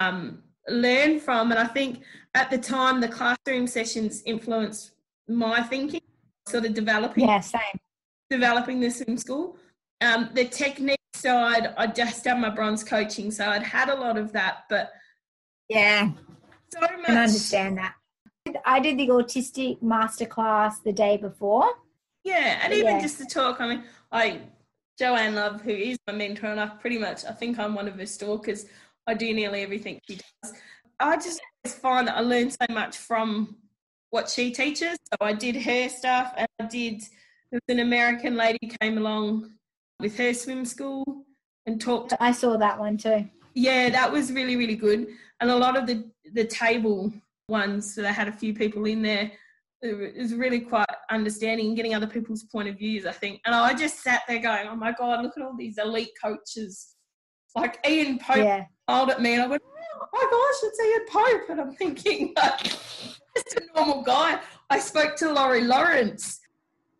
um, 0.00 0.42
learn 0.68 1.20
from. 1.20 1.52
And 1.52 1.58
I 1.58 1.66
think 1.66 2.02
at 2.34 2.50
the 2.50 2.58
time, 2.58 3.00
the 3.00 3.08
classroom 3.08 3.66
sessions 3.66 4.22
influenced 4.26 4.92
my 5.26 5.62
thinking, 5.62 6.02
sort 6.46 6.66
of 6.66 6.74
developing. 6.74 7.26
Yeah, 7.26 7.40
same. 7.40 7.80
Developing 8.28 8.80
this 8.80 9.00
in 9.00 9.16
school. 9.16 9.56
Um, 10.00 10.30
the 10.34 10.44
technique 10.44 10.98
side, 11.14 11.74
I 11.76 11.86
just 11.86 12.24
done 12.24 12.40
my 12.40 12.50
bronze 12.50 12.84
coaching, 12.84 13.30
so 13.30 13.48
I'd 13.48 13.62
had 13.62 13.88
a 13.88 13.94
lot 13.94 14.18
of 14.18 14.32
that, 14.32 14.64
but 14.68 14.92
yeah, 15.68 16.10
so 16.72 16.80
much. 16.80 17.08
I 17.08 17.16
understand 17.16 17.78
that. 17.78 17.94
I 18.64 18.78
did 18.80 18.98
the 18.98 19.08
autistic 19.08 19.82
masterclass 19.82 20.82
the 20.84 20.92
day 20.92 21.16
before. 21.16 21.68
Yeah, 22.24 22.60
and 22.62 22.72
even 22.72 22.96
yeah. 22.96 23.02
just 23.02 23.18
to 23.18 23.24
talk, 23.26 23.60
I 23.60 23.68
mean, 23.68 23.84
I 24.12 24.40
Joanne 24.98 25.34
Love, 25.34 25.60
who 25.62 25.70
is 25.70 25.98
my 26.06 26.12
mentor, 26.12 26.48
and 26.48 26.60
I 26.60 26.66
pretty 26.66 26.98
much 26.98 27.24
I 27.24 27.32
think 27.32 27.58
I'm 27.58 27.74
one 27.74 27.88
of 27.88 27.94
her 27.94 28.06
stalkers. 28.06 28.66
I 29.06 29.14
do 29.14 29.32
nearly 29.32 29.62
everything 29.62 30.00
she 30.08 30.16
does. 30.16 30.52
I 31.00 31.16
just 31.16 31.40
find 31.80 32.08
that 32.08 32.16
I 32.16 32.20
learn 32.20 32.50
so 32.50 32.66
much 32.70 32.96
from 32.96 33.56
what 34.10 34.28
she 34.28 34.50
teaches. 34.50 34.96
So 35.12 35.16
I 35.20 35.32
did 35.32 35.56
her 35.56 35.88
stuff, 35.88 36.32
and 36.36 36.48
I 36.60 36.66
did. 36.66 37.02
There 37.50 37.60
was 37.66 37.74
an 37.74 37.80
American 37.80 38.36
lady 38.36 38.72
came 38.80 38.98
along 38.98 39.52
with 40.00 40.16
her 40.18 40.34
swim 40.34 40.64
school 40.64 41.04
and 41.66 41.80
talked. 41.80 42.14
I 42.20 42.32
saw 42.32 42.56
that 42.56 42.78
one 42.78 42.96
too. 42.96 43.28
Yeah, 43.54 43.88
that 43.90 44.10
was 44.10 44.32
really 44.32 44.56
really 44.56 44.76
good. 44.76 45.08
And 45.40 45.50
a 45.50 45.56
lot 45.56 45.76
of 45.76 45.86
the 45.86 46.08
the 46.32 46.44
table 46.44 47.12
ones, 47.48 47.94
so 47.94 48.02
they 48.02 48.12
had 48.12 48.28
a 48.28 48.32
few 48.32 48.54
people 48.54 48.84
in 48.86 49.02
there. 49.02 49.30
It 49.82 50.16
was 50.16 50.34
really 50.34 50.60
quite 50.60 50.86
understanding 51.10 51.68
and 51.68 51.76
getting 51.76 51.94
other 51.94 52.06
people's 52.06 52.44
point 52.44 52.68
of 52.68 52.78
views, 52.78 53.06
I 53.06 53.12
think. 53.12 53.40
And 53.44 53.54
I 53.54 53.74
just 53.74 54.02
sat 54.02 54.22
there 54.26 54.38
going, 54.38 54.66
"Oh 54.68 54.76
my 54.76 54.92
god, 54.92 55.22
look 55.22 55.36
at 55.36 55.42
all 55.42 55.56
these 55.56 55.78
elite 55.78 56.12
coaches!" 56.22 56.94
Like 57.54 57.78
Ian 57.86 58.18
Pope 58.18 58.36
yeah. 58.36 58.64
smiled 58.88 59.10
at 59.10 59.22
me, 59.22 59.34
and 59.34 59.42
I 59.42 59.46
went, 59.46 59.62
"Oh 59.64 60.08
my 60.12 60.26
gosh, 60.30 60.70
it's 60.70 60.80
Ian 60.80 61.06
Pope!" 61.08 61.50
And 61.50 61.60
I'm 61.60 61.74
thinking, 61.74 62.32
like, 62.36 62.62
just 63.36 63.56
a 63.56 63.62
normal 63.74 64.02
guy. 64.02 64.40
I 64.70 64.78
spoke 64.78 65.16
to 65.16 65.32
Laurie 65.32 65.64
Lawrence, 65.64 66.40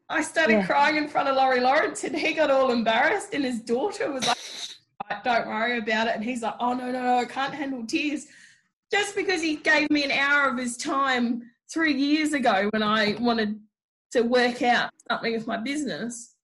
I 0.09 0.23
started 0.23 0.53
yeah. 0.53 0.67
crying 0.67 0.97
in 0.97 1.09
front 1.09 1.29
of 1.29 1.37
Laurie 1.37 1.61
Lawrence 1.61 2.05
and 2.05 2.17
he 2.17 2.33
got 2.33 2.51
all 2.51 2.71
embarrassed 2.71 3.35
and 3.35 3.45
his 3.45 3.61
daughter 3.61 4.13
was 4.13 4.27
like, 4.27 5.25
don't 5.25 5.49
worry 5.49 5.79
about 5.79 6.07
it. 6.07 6.15
And 6.15 6.25
he's 6.25 6.43
like, 6.43 6.55
oh, 6.61 6.75
no, 6.75 6.93
no, 6.93 7.03
no, 7.03 7.19
I 7.19 7.25
can't 7.25 7.55
handle 7.55 7.85
tears. 7.85 8.27
Just 8.93 9.17
because 9.17 9.43
he 9.43 9.57
gave 9.57 9.91
me 9.91 10.05
an 10.05 10.13
hour 10.13 10.49
of 10.49 10.59
his 10.59 10.77
time 10.77 11.43
three 11.73 11.95
years 11.95 12.33
ago 12.33 12.69
when 12.73 12.83
I 12.83 13.17
wanted 13.21 13.59
to 14.13 14.23
work 14.23 14.63
out 14.63 14.91
something 15.11 15.33
with 15.33 15.47
my 15.49 15.57
business. 15.57 16.35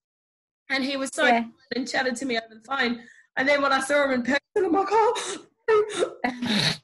And 0.69 0.83
he 0.83 0.97
was 0.97 1.09
so 1.13 1.25
Yeah. 1.25 1.45
and 1.75 1.87
chatted 1.87 2.17
to 2.17 2.25
me 2.25 2.37
over 2.37 2.55
the 2.55 2.61
phone. 2.61 3.03
And 3.37 3.47
then 3.47 3.61
when 3.61 3.71
I 3.71 3.79
saw 3.79 4.03
him 4.05 4.11
in 4.11 4.23
person, 4.23 4.39
I'm 4.57 4.71
like, 4.71 4.87
oh. 4.91 5.45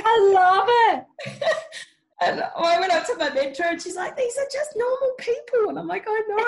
I 0.00 0.32
love 0.34 0.66
it. 0.68 1.06
and 2.20 2.42
I 2.56 2.80
went 2.80 2.92
up 2.92 3.06
to 3.06 3.16
my 3.16 3.30
mentor 3.30 3.64
and 3.66 3.80
she's 3.80 3.96
like, 3.96 4.16
these 4.16 4.36
are 4.38 4.48
just 4.52 4.74
normal 4.76 5.12
people. 5.18 5.68
And 5.68 5.78
I'm 5.78 5.86
like, 5.86 6.04
I 6.08 6.22
know, 6.28 6.44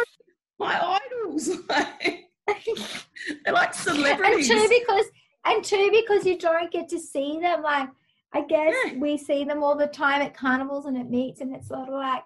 my 0.59 0.99
idols. 0.99 1.49
They're 3.45 3.53
like 3.55 3.75
celebrities. 3.75 4.51
and 4.51 4.61
two 4.61 4.69
because 4.69 5.05
and 5.45 5.65
two 5.65 5.91
because 5.93 6.27
you 6.27 6.39
don't 6.39 6.71
get 6.73 6.89
to 6.89 6.99
see 6.99 7.39
them 7.41 7.63
like 7.63 7.89
i 8.35 8.41
guess 8.43 8.75
Yeah. 8.87 8.99
we 8.99 9.17
see 9.17 9.45
them 9.45 9.63
all 9.63 9.77
the 9.77 9.87
time 9.87 10.21
at 10.23 10.35
carnivals 10.37 10.87
and 10.87 10.97
at 10.99 11.09
meets 11.09 11.41
and 11.41 11.55
it's 11.55 11.69
sort 11.69 11.89
of 11.89 11.95
like 11.95 12.25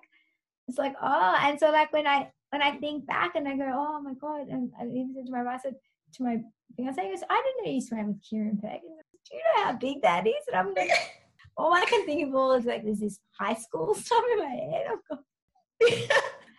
it's 0.68 0.78
like 0.78 0.94
oh 1.02 1.37
and 1.40 1.59
so 1.61 1.70
like 1.70 1.92
when 1.92 2.07
i 2.07 2.30
when 2.50 2.62
i 2.62 2.72
think 2.78 3.07
back 3.07 3.35
and 3.37 3.46
i 3.46 3.57
go 3.57 3.70
oh 3.72 4.00
my 4.00 4.14
god 4.14 4.48
and 4.48 4.72
i 4.80 4.85
even 4.85 5.12
said 5.14 5.26
to 5.26 5.33
my 5.33 5.42
wife 5.42 5.61
I 5.61 5.68
said 5.68 5.74
to 6.14 6.22
my 6.22 6.40
fiance 6.76 7.02
he 7.02 7.09
goes 7.11 7.22
i 7.30 7.42
didn't 7.44 7.66
know 7.66 7.72
you 7.72 7.80
swam 7.80 8.07
with 8.09 8.22
kieren 8.22 8.61
Peck. 8.62 8.80
And 8.83 8.98
do 9.30 9.37
you 9.37 9.42
know 9.57 9.64
how 9.64 9.72
big 9.72 10.00
that 10.02 10.26
is 10.26 10.44
and 10.48 10.57
i'm 10.57 10.74
like 10.74 10.90
all 11.57 11.73
i 11.73 11.85
can 11.85 12.05
think 12.07 12.27
of 12.29 12.35
all 12.35 12.53
is 12.53 12.64
like 12.64 12.85
there's 12.85 13.01
this 13.01 13.19
high 13.38 13.55
school 13.55 13.95
stuff 14.07 14.25
in 14.33 14.38
my 14.38 14.47
head 14.47 14.87
got, 15.09 15.21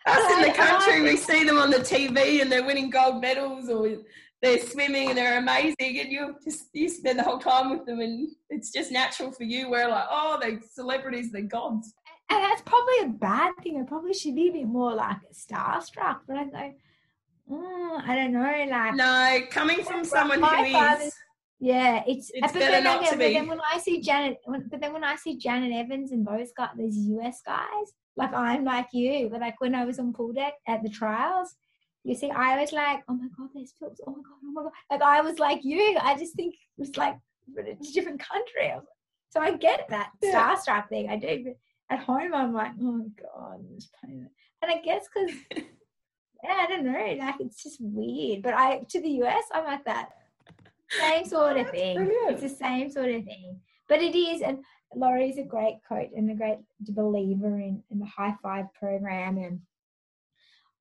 Us 0.07 0.31
in 0.33 0.41
the 0.43 0.53
country, 0.53 1.01
we 1.01 1.17
see 1.17 1.43
them 1.45 1.57
on 1.57 1.71
the 1.71 1.79
TV 1.79 2.39
and 2.39 2.51
they're 2.51 2.63
winning 2.63 2.91
gold 2.91 3.21
medals 3.21 3.69
or 3.69 3.89
they're 4.41 4.59
swimming 4.59 5.09
and 5.09 5.17
they're 5.17 5.39
amazing, 5.39 5.99
and 5.99 6.11
you 6.11 6.35
just 6.43 6.65
you 6.73 6.87
spend 6.89 7.17
the 7.17 7.23
whole 7.23 7.39
time 7.39 7.71
with 7.71 7.85
them, 7.85 7.99
and 7.99 8.27
it's 8.49 8.71
just 8.71 8.91
natural 8.91 9.31
for 9.31 9.43
you. 9.43 9.69
We're 9.69 9.89
like, 9.89 10.05
oh, 10.09 10.37
they're 10.39 10.59
celebrities, 10.71 11.31
they're 11.31 11.41
gods. 11.41 11.93
and 12.29 12.43
that's 12.43 12.61
probably 12.61 12.99
a 13.01 13.07
bad 13.07 13.53
thing. 13.63 13.81
I 13.81 13.83
probably 13.83 14.13
should 14.13 14.35
be 14.35 14.49
a 14.49 14.51
bit 14.51 14.67
more 14.67 14.93
like 14.93 15.17
starstruck, 15.33 16.19
but 16.27 16.37
I 16.37 16.43
go, 16.45 16.73
mm, 17.51 18.07
I 18.07 18.15
don't 18.15 18.33
know, 18.33 18.65
like 18.69 18.93
No, 18.93 19.39
coming 19.49 19.83
from 19.83 20.05
someone 20.05 20.43
who 20.43 20.63
is, 20.63 21.13
yeah, 21.59 22.03
it's, 22.07 22.31
It's 22.33 22.51
but 22.51 22.59
better 22.59 22.71
then 22.71 22.83
not 22.83 23.01
but 23.01 23.17
then 23.19 23.47
when 23.47 23.59
I 23.73 23.77
see 23.79 24.01
Janet, 24.01 24.37
when, 24.45 24.67
but 24.69 24.81
then 24.81 24.93
when 24.93 25.03
I 25.03 25.15
see 25.15 25.37
Janet 25.37 25.71
Evans 25.73 26.11
and 26.11 26.25
those 26.25 26.51
guys, 26.55 26.69
those 26.77 26.95
US 26.97 27.41
guys, 27.45 27.93
like 28.17 28.33
I'm 28.33 28.65
like 28.65 28.87
you, 28.93 29.29
but 29.29 29.41
like 29.41 29.59
when 29.61 29.73
I 29.75 29.85
was 29.85 29.99
on 29.99 30.13
pool 30.13 30.33
deck 30.33 30.53
at 30.67 30.83
the 30.83 30.89
trials, 30.89 31.55
you 32.03 32.13
see, 32.13 32.29
I 32.29 32.59
was 32.59 32.71
like, 32.71 33.03
oh 33.07 33.13
my 33.15 33.27
god, 33.37 33.49
there's 33.53 33.73
Phelps, 33.79 34.01
oh 34.05 34.11
my 34.11 34.17
god, 34.17 34.39
oh 34.43 34.51
my 34.51 34.61
god, 34.63 34.71
like 34.91 35.01
I 35.01 35.21
was 35.21 35.39
like 35.39 35.63
you. 35.63 35.97
I 36.01 36.17
just 36.17 36.35
think 36.35 36.53
it 36.53 36.59
was 36.81 36.95
like 36.97 37.17
but 37.53 37.67
it's 37.67 37.89
a 37.89 37.93
different 37.93 38.21
country. 38.21 38.73
So 39.29 39.39
I 39.39 39.55
get 39.55 39.87
that 39.89 40.11
Yeah. 40.21 40.55
starstruck 40.55 40.89
thing. 40.89 41.09
I 41.09 41.15
do, 41.17 41.43
but 41.45 41.55
at 41.89 42.03
home 42.03 42.33
I'm 42.33 42.53
like, 42.53 42.71
oh 42.81 42.91
my 42.91 43.05
god, 43.21 43.59
this 43.73 43.89
pain. 44.03 44.29
And 44.61 44.71
I 44.71 44.81
guess 44.81 45.05
because 45.13 45.35
yeah, 46.43 46.57
I 46.61 46.67
don't 46.67 46.85
know, 46.85 47.15
like 47.19 47.35
it's 47.39 47.63
just 47.63 47.77
weird. 47.81 48.41
But 48.43 48.55
I 48.55 48.81
to 48.89 49.01
the 49.01 49.09
US, 49.23 49.43
I'm 49.53 49.65
like 49.65 49.85
that 49.85 50.09
same 50.89 51.25
sort 51.25 51.57
of 51.57 51.69
thing. 51.69 51.95
brilliant. 51.95 52.31
It's 52.31 52.41
the 52.41 52.49
same 52.49 52.89
sort 52.89 53.09
of 53.09 53.23
thing. 53.23 53.59
But 53.87 54.01
it 54.01 54.15
is, 54.15 54.41
and 54.41 54.59
Laurie's 54.95 55.37
a 55.37 55.43
great 55.43 55.79
coach 55.87 56.09
and 56.15 56.29
a 56.29 56.35
great 56.35 56.59
believer 56.79 57.59
in, 57.59 57.83
in 57.91 57.99
the 57.99 58.05
high 58.05 58.35
five 58.41 58.65
program. 58.73 59.37
And 59.37 59.61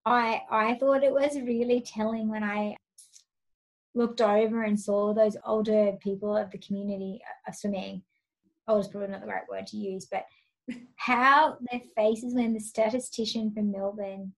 I 0.04 0.42
I 0.50 0.74
thought 0.74 1.04
it 1.04 1.12
was 1.12 1.36
really 1.36 1.80
telling 1.86 2.28
when 2.28 2.44
I 2.44 2.76
looked 3.94 4.20
over 4.20 4.62
and 4.62 4.78
saw 4.78 5.14
those 5.14 5.36
older 5.46 5.92
people 6.00 6.36
of 6.36 6.50
the 6.50 6.58
community 6.58 7.20
uh, 7.46 7.52
swimming. 7.52 8.02
Old 8.66 8.80
is 8.80 8.88
probably 8.88 9.08
not 9.08 9.20
the 9.20 9.28
right 9.28 9.48
word 9.48 9.66
to 9.68 9.76
use, 9.76 10.06
but 10.10 10.24
how 10.96 11.58
their 11.70 11.80
faces 11.96 12.34
when 12.34 12.54
the 12.54 12.60
statistician 12.60 13.52
from 13.52 13.70
Melbourne 13.70 14.32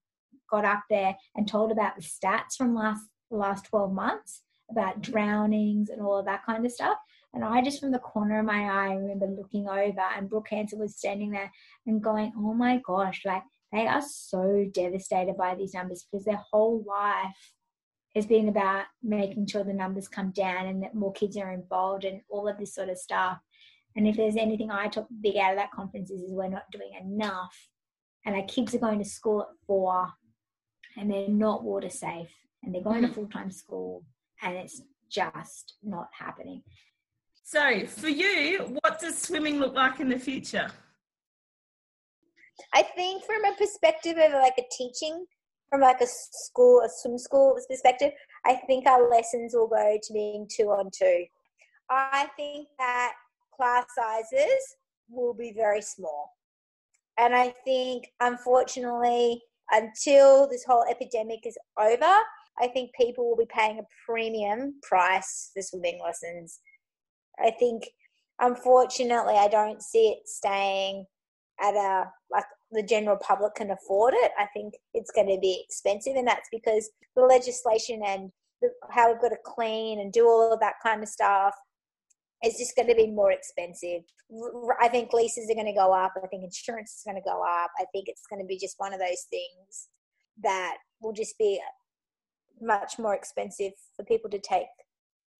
got 0.50 0.64
up 0.64 0.82
there 0.90 1.16
and 1.34 1.48
told 1.48 1.72
about 1.72 1.96
the 1.96 2.02
stats 2.02 2.56
from 2.56 2.74
last 2.74 3.06
last 3.30 3.64
12 3.66 3.92
months 3.92 4.42
about 4.70 5.02
drownings 5.02 5.90
and 5.90 6.00
all 6.00 6.18
of 6.18 6.26
that 6.26 6.44
kind 6.44 6.64
of 6.64 6.72
stuff. 6.72 6.98
And 7.34 7.44
I 7.44 7.62
just 7.62 7.80
from 7.80 7.92
the 7.92 7.98
corner 7.98 8.40
of 8.40 8.46
my 8.46 8.62
eye 8.64 8.94
remember 8.94 9.26
looking 9.26 9.68
over 9.68 10.00
and 10.16 10.28
Brooke 10.28 10.48
Hansen 10.48 10.78
was 10.78 10.96
standing 10.96 11.30
there 11.30 11.52
and 11.86 12.02
going, 12.02 12.32
Oh 12.36 12.54
my 12.54 12.80
gosh, 12.84 13.22
like 13.24 13.42
they 13.72 13.86
are 13.86 14.02
so 14.02 14.64
devastated 14.72 15.36
by 15.36 15.54
these 15.54 15.74
numbers 15.74 16.06
because 16.10 16.24
their 16.24 16.42
whole 16.50 16.84
life 16.86 17.52
has 18.14 18.26
been 18.26 18.48
about 18.48 18.86
making 19.02 19.46
sure 19.46 19.62
the 19.62 19.72
numbers 19.74 20.08
come 20.08 20.30
down 20.30 20.66
and 20.66 20.82
that 20.82 20.94
more 20.94 21.12
kids 21.12 21.36
are 21.36 21.52
involved 21.52 22.04
and 22.04 22.22
all 22.30 22.48
of 22.48 22.56
this 22.56 22.74
sort 22.74 22.88
of 22.88 22.96
stuff. 22.96 23.38
And 23.94 24.08
if 24.08 24.16
there's 24.16 24.36
anything 24.36 24.70
I 24.70 24.88
took 24.88 25.06
big 25.20 25.36
out 25.36 25.52
of 25.52 25.58
that 25.58 25.72
conference 25.72 26.10
is, 26.10 26.22
is 26.22 26.32
we're 26.32 26.48
not 26.48 26.70
doing 26.72 26.92
enough. 27.00 27.54
And 28.24 28.34
our 28.34 28.44
kids 28.44 28.74
are 28.74 28.78
going 28.78 28.98
to 28.98 29.04
school 29.04 29.42
at 29.42 29.48
four 29.66 30.08
and 30.96 31.10
they're 31.10 31.28
not 31.28 31.62
water 31.62 31.90
safe 31.90 32.34
and 32.62 32.74
they're 32.74 32.82
going 32.82 33.02
to 33.02 33.08
mm-hmm. 33.08 33.14
full 33.14 33.28
time 33.28 33.50
school 33.50 34.04
and 34.42 34.56
it's 34.56 34.82
just 35.10 35.74
not 35.82 36.08
happening. 36.12 36.62
So, 37.42 37.86
for 37.86 38.08
you, 38.08 38.76
what 38.82 38.98
does 39.00 39.16
swimming 39.16 39.60
look 39.60 39.74
like 39.74 40.00
in 40.00 40.08
the 40.08 40.18
future? 40.18 40.68
I 42.74 42.82
think 42.82 43.24
from 43.24 43.44
a 43.44 43.54
perspective 43.56 44.16
of 44.18 44.32
like 44.32 44.58
a 44.58 44.64
teaching, 44.76 45.26
from 45.70 45.80
like 45.80 46.00
a 46.00 46.06
school, 46.06 46.82
a 46.84 46.88
swim 46.88 47.18
school 47.18 47.58
perspective, 47.68 48.12
I 48.44 48.56
think 48.66 48.86
our 48.86 49.08
lessons 49.08 49.54
will 49.54 49.68
go 49.68 49.98
to 50.02 50.12
being 50.12 50.48
two 50.50 50.70
on 50.70 50.90
two. 50.96 51.26
I 51.88 52.28
think 52.36 52.68
that 52.78 53.12
class 53.54 53.86
sizes 53.96 54.76
will 55.08 55.34
be 55.34 55.52
very 55.56 55.82
small. 55.82 56.32
And 57.18 57.34
I 57.34 57.54
think, 57.64 58.08
unfortunately, 58.20 59.40
until 59.70 60.48
this 60.48 60.64
whole 60.64 60.84
epidemic 60.90 61.46
is 61.46 61.56
over, 61.78 62.14
I 62.60 62.68
think 62.68 62.90
people 62.94 63.28
will 63.28 63.36
be 63.36 63.48
paying 63.54 63.78
a 63.78 63.86
premium 64.06 64.74
price 64.82 65.50
for 65.52 65.62
swimming 65.62 66.00
lessons. 66.02 66.60
I 67.38 67.50
think, 67.50 67.84
unfortunately, 68.40 69.34
I 69.34 69.48
don't 69.48 69.82
see 69.82 70.08
it 70.08 70.20
staying 70.26 71.04
at 71.60 71.74
a 71.74 72.04
like 72.30 72.44
the 72.70 72.82
general 72.82 73.16
public 73.16 73.54
can 73.54 73.70
afford 73.70 74.14
it. 74.16 74.32
I 74.38 74.46
think 74.54 74.74
it's 74.94 75.10
going 75.10 75.28
to 75.28 75.38
be 75.40 75.64
expensive, 75.64 76.16
and 76.16 76.26
that's 76.26 76.48
because 76.50 76.90
the 77.14 77.22
legislation 77.22 78.02
and 78.06 78.30
the, 78.62 78.70
how 78.90 79.12
we've 79.12 79.20
got 79.20 79.28
to 79.28 79.38
clean 79.44 80.00
and 80.00 80.12
do 80.12 80.26
all 80.26 80.52
of 80.52 80.60
that 80.60 80.74
kind 80.82 81.02
of 81.02 81.08
stuff 81.08 81.54
is 82.44 82.56
just 82.58 82.76
going 82.76 82.88
to 82.88 82.94
be 82.94 83.06
more 83.06 83.32
expensive. 83.32 84.02
I 84.80 84.88
think 84.88 85.12
leases 85.12 85.50
are 85.50 85.54
going 85.54 85.66
to 85.66 85.72
go 85.72 85.92
up. 85.92 86.12
I 86.22 86.26
think 86.26 86.44
insurance 86.44 86.96
is 86.96 87.02
going 87.04 87.16
to 87.16 87.22
go 87.22 87.42
up. 87.42 87.70
I 87.78 87.84
think 87.92 88.08
it's 88.08 88.26
going 88.28 88.42
to 88.42 88.46
be 88.46 88.58
just 88.58 88.74
one 88.78 88.92
of 88.92 89.00
those 89.00 89.26
things 89.30 89.88
that 90.42 90.76
will 91.00 91.12
just 91.12 91.38
be 91.38 91.60
much 92.60 92.98
more 92.98 93.14
expensive 93.14 93.72
for 93.94 94.04
people 94.04 94.30
to 94.30 94.38
take 94.38 94.66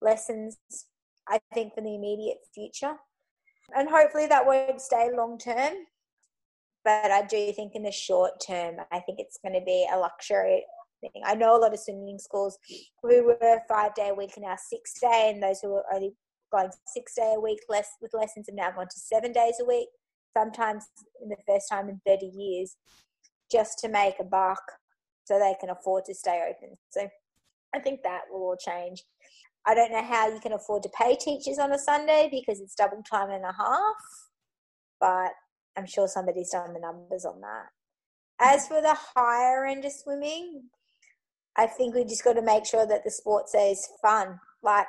lessons. 0.01 0.57
I 1.27 1.39
think 1.53 1.73
for 1.75 1.81
the 1.81 1.95
immediate 1.95 2.37
future, 2.53 2.95
and 3.75 3.89
hopefully 3.89 4.27
that 4.27 4.45
won't 4.45 4.79
stay 4.81 5.09
long 5.13 5.37
term 5.37 5.73
but 6.87 7.11
I 7.11 7.23
do 7.23 7.51
think 7.51 7.75
in 7.75 7.83
the 7.83 7.91
short 7.91 8.39
term, 8.39 8.75
I 8.93 9.01
think 9.01 9.19
it's 9.19 9.37
going 9.43 9.53
to 9.53 9.65
be 9.65 9.85
a 9.93 9.97
luxury 9.97 10.63
thing. 11.01 11.21
I 11.25 11.35
know 11.35 11.57
a 11.57 11.59
lot 11.59 11.73
of 11.73 11.79
swimming 11.81 12.17
schools 12.17 12.57
who 13.03 13.25
were 13.25 13.59
five 13.67 13.93
day 13.93 14.07
a 14.07 14.13
week 14.13 14.31
and 14.37 14.45
now 14.45 14.55
six 14.57 14.93
day, 15.01 15.31
and 15.33 15.43
those 15.43 15.59
who 15.59 15.73
were 15.73 15.83
only 15.93 16.13
going 16.49 16.69
six 16.85 17.13
day 17.15 17.33
a 17.35 17.41
week 17.41 17.59
less 17.67 17.89
with 18.01 18.13
lessons 18.13 18.45
have 18.47 18.55
now 18.55 18.71
gone 18.71 18.85
to 18.85 18.99
seven 19.01 19.33
days 19.33 19.55
a 19.61 19.65
week. 19.65 19.89
Sometimes 20.37 20.85
in 21.21 21.27
the 21.27 21.35
first 21.45 21.67
time 21.69 21.89
in 21.89 21.99
thirty 22.07 22.31
years, 22.33 22.77
just 23.51 23.79
to 23.79 23.89
make 23.89 24.15
a 24.21 24.23
buck, 24.23 24.61
so 25.27 25.37
they 25.37 25.55
can 25.59 25.69
afford 25.69 26.05
to 26.05 26.15
stay 26.15 26.49
open. 26.49 26.77
So 26.89 27.07
I 27.75 27.79
think 27.79 28.01
that 28.03 28.21
will 28.31 28.41
all 28.41 28.57
change. 28.57 29.03
I 29.65 29.75
don't 29.75 29.91
know 29.91 30.03
how 30.03 30.29
you 30.29 30.39
can 30.39 30.53
afford 30.53 30.83
to 30.83 30.89
pay 30.97 31.17
teachers 31.17 31.59
on 31.59 31.73
a 31.73 31.77
Sunday 31.77 32.29
because 32.31 32.61
it's 32.61 32.75
double 32.75 33.03
time 33.03 33.29
and 33.31 33.43
a 33.43 33.51
half, 33.51 33.95
but 35.01 35.31
I'm 35.77 35.85
sure 35.85 36.07
somebody's 36.07 36.51
done 36.51 36.73
the 36.73 36.79
numbers 36.79 37.25
on 37.25 37.41
that. 37.41 37.65
As 38.39 38.67
for 38.69 38.81
the 38.81 38.95
higher 39.15 39.65
end 39.65 39.83
of 39.83 39.91
swimming, 39.91 40.63
I 41.57 41.65
think 41.65 41.93
we 41.93 42.05
just 42.05 42.23
got 42.23 42.33
to 42.33 42.41
make 42.41 42.65
sure 42.65 42.87
that 42.87 43.03
the 43.03 43.11
sport 43.11 43.49
stays 43.49 43.85
fun. 44.01 44.39
Like 44.63 44.87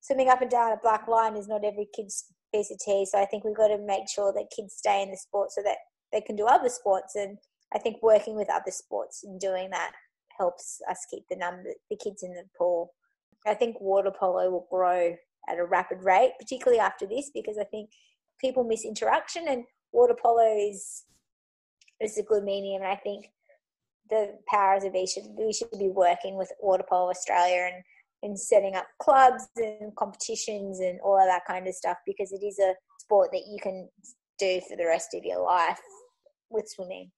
swimming 0.00 0.28
up 0.28 0.42
and 0.42 0.50
down 0.50 0.72
a 0.72 0.76
black 0.82 1.08
line 1.08 1.34
is 1.34 1.48
not 1.48 1.64
every 1.64 1.88
kid's 1.96 2.26
piece 2.54 2.70
of 2.70 2.78
tea. 2.78 3.06
So 3.10 3.18
I 3.18 3.24
think 3.24 3.44
we've 3.44 3.56
got 3.56 3.68
to 3.68 3.78
make 3.78 4.10
sure 4.14 4.34
that 4.34 4.52
kids 4.54 4.74
stay 4.74 5.02
in 5.02 5.10
the 5.10 5.16
sport 5.16 5.52
so 5.52 5.62
that 5.62 5.78
they 6.12 6.20
can 6.20 6.36
do 6.36 6.44
other 6.44 6.68
sports. 6.68 7.14
And 7.14 7.38
I 7.74 7.78
think 7.78 8.02
working 8.02 8.36
with 8.36 8.50
other 8.50 8.70
sports 8.70 9.24
and 9.24 9.40
doing 9.40 9.70
that 9.70 9.92
helps 10.38 10.80
us 10.88 11.06
keep 11.10 11.24
the 11.28 11.36
number 11.36 11.70
the 11.90 11.96
kids 11.96 12.22
in 12.22 12.32
the 12.32 12.44
pool. 12.56 12.94
I 13.46 13.54
think 13.54 13.80
water 13.80 14.10
polo 14.10 14.50
will 14.50 14.66
grow 14.70 15.14
at 15.48 15.58
a 15.58 15.64
rapid 15.64 16.02
rate, 16.02 16.32
particularly 16.38 16.80
after 16.80 17.06
this, 17.06 17.30
because 17.34 17.58
I 17.58 17.64
think 17.64 17.90
people 18.40 18.64
miss 18.64 18.84
interaction 18.84 19.46
and 19.48 19.64
water 19.92 20.16
polo 20.20 20.56
is 20.56 21.04
is 22.00 22.18
a 22.18 22.22
good 22.22 22.44
medium. 22.44 22.82
And 22.82 22.90
I 22.90 22.96
think 22.96 23.30
the 24.10 24.38
powers 24.48 24.84
of 24.84 24.92
should 25.08 25.24
we 25.36 25.52
should 25.52 25.70
be 25.78 25.90
working 25.90 26.36
with 26.36 26.52
Water 26.60 26.84
Polo 26.88 27.10
Australia 27.10 27.70
and 27.72 27.84
and 28.22 28.38
setting 28.38 28.74
up 28.74 28.86
clubs 29.00 29.46
and 29.56 29.94
competitions 29.94 30.80
and 30.80 30.98
all 31.04 31.20
of 31.20 31.26
that 31.26 31.44
kind 31.46 31.68
of 31.68 31.74
stuff 31.74 31.98
because 32.04 32.32
it 32.32 32.44
is 32.44 32.58
a 32.58 32.74
sport 32.98 33.30
that 33.32 33.46
you 33.48 33.58
can 33.62 33.88
do 34.40 34.60
for 34.68 34.76
the 34.76 34.86
rest 34.86 35.14
of 35.14 35.24
your 35.24 35.40
life 35.40 35.78
with 36.50 36.68
swimming. 36.68 37.10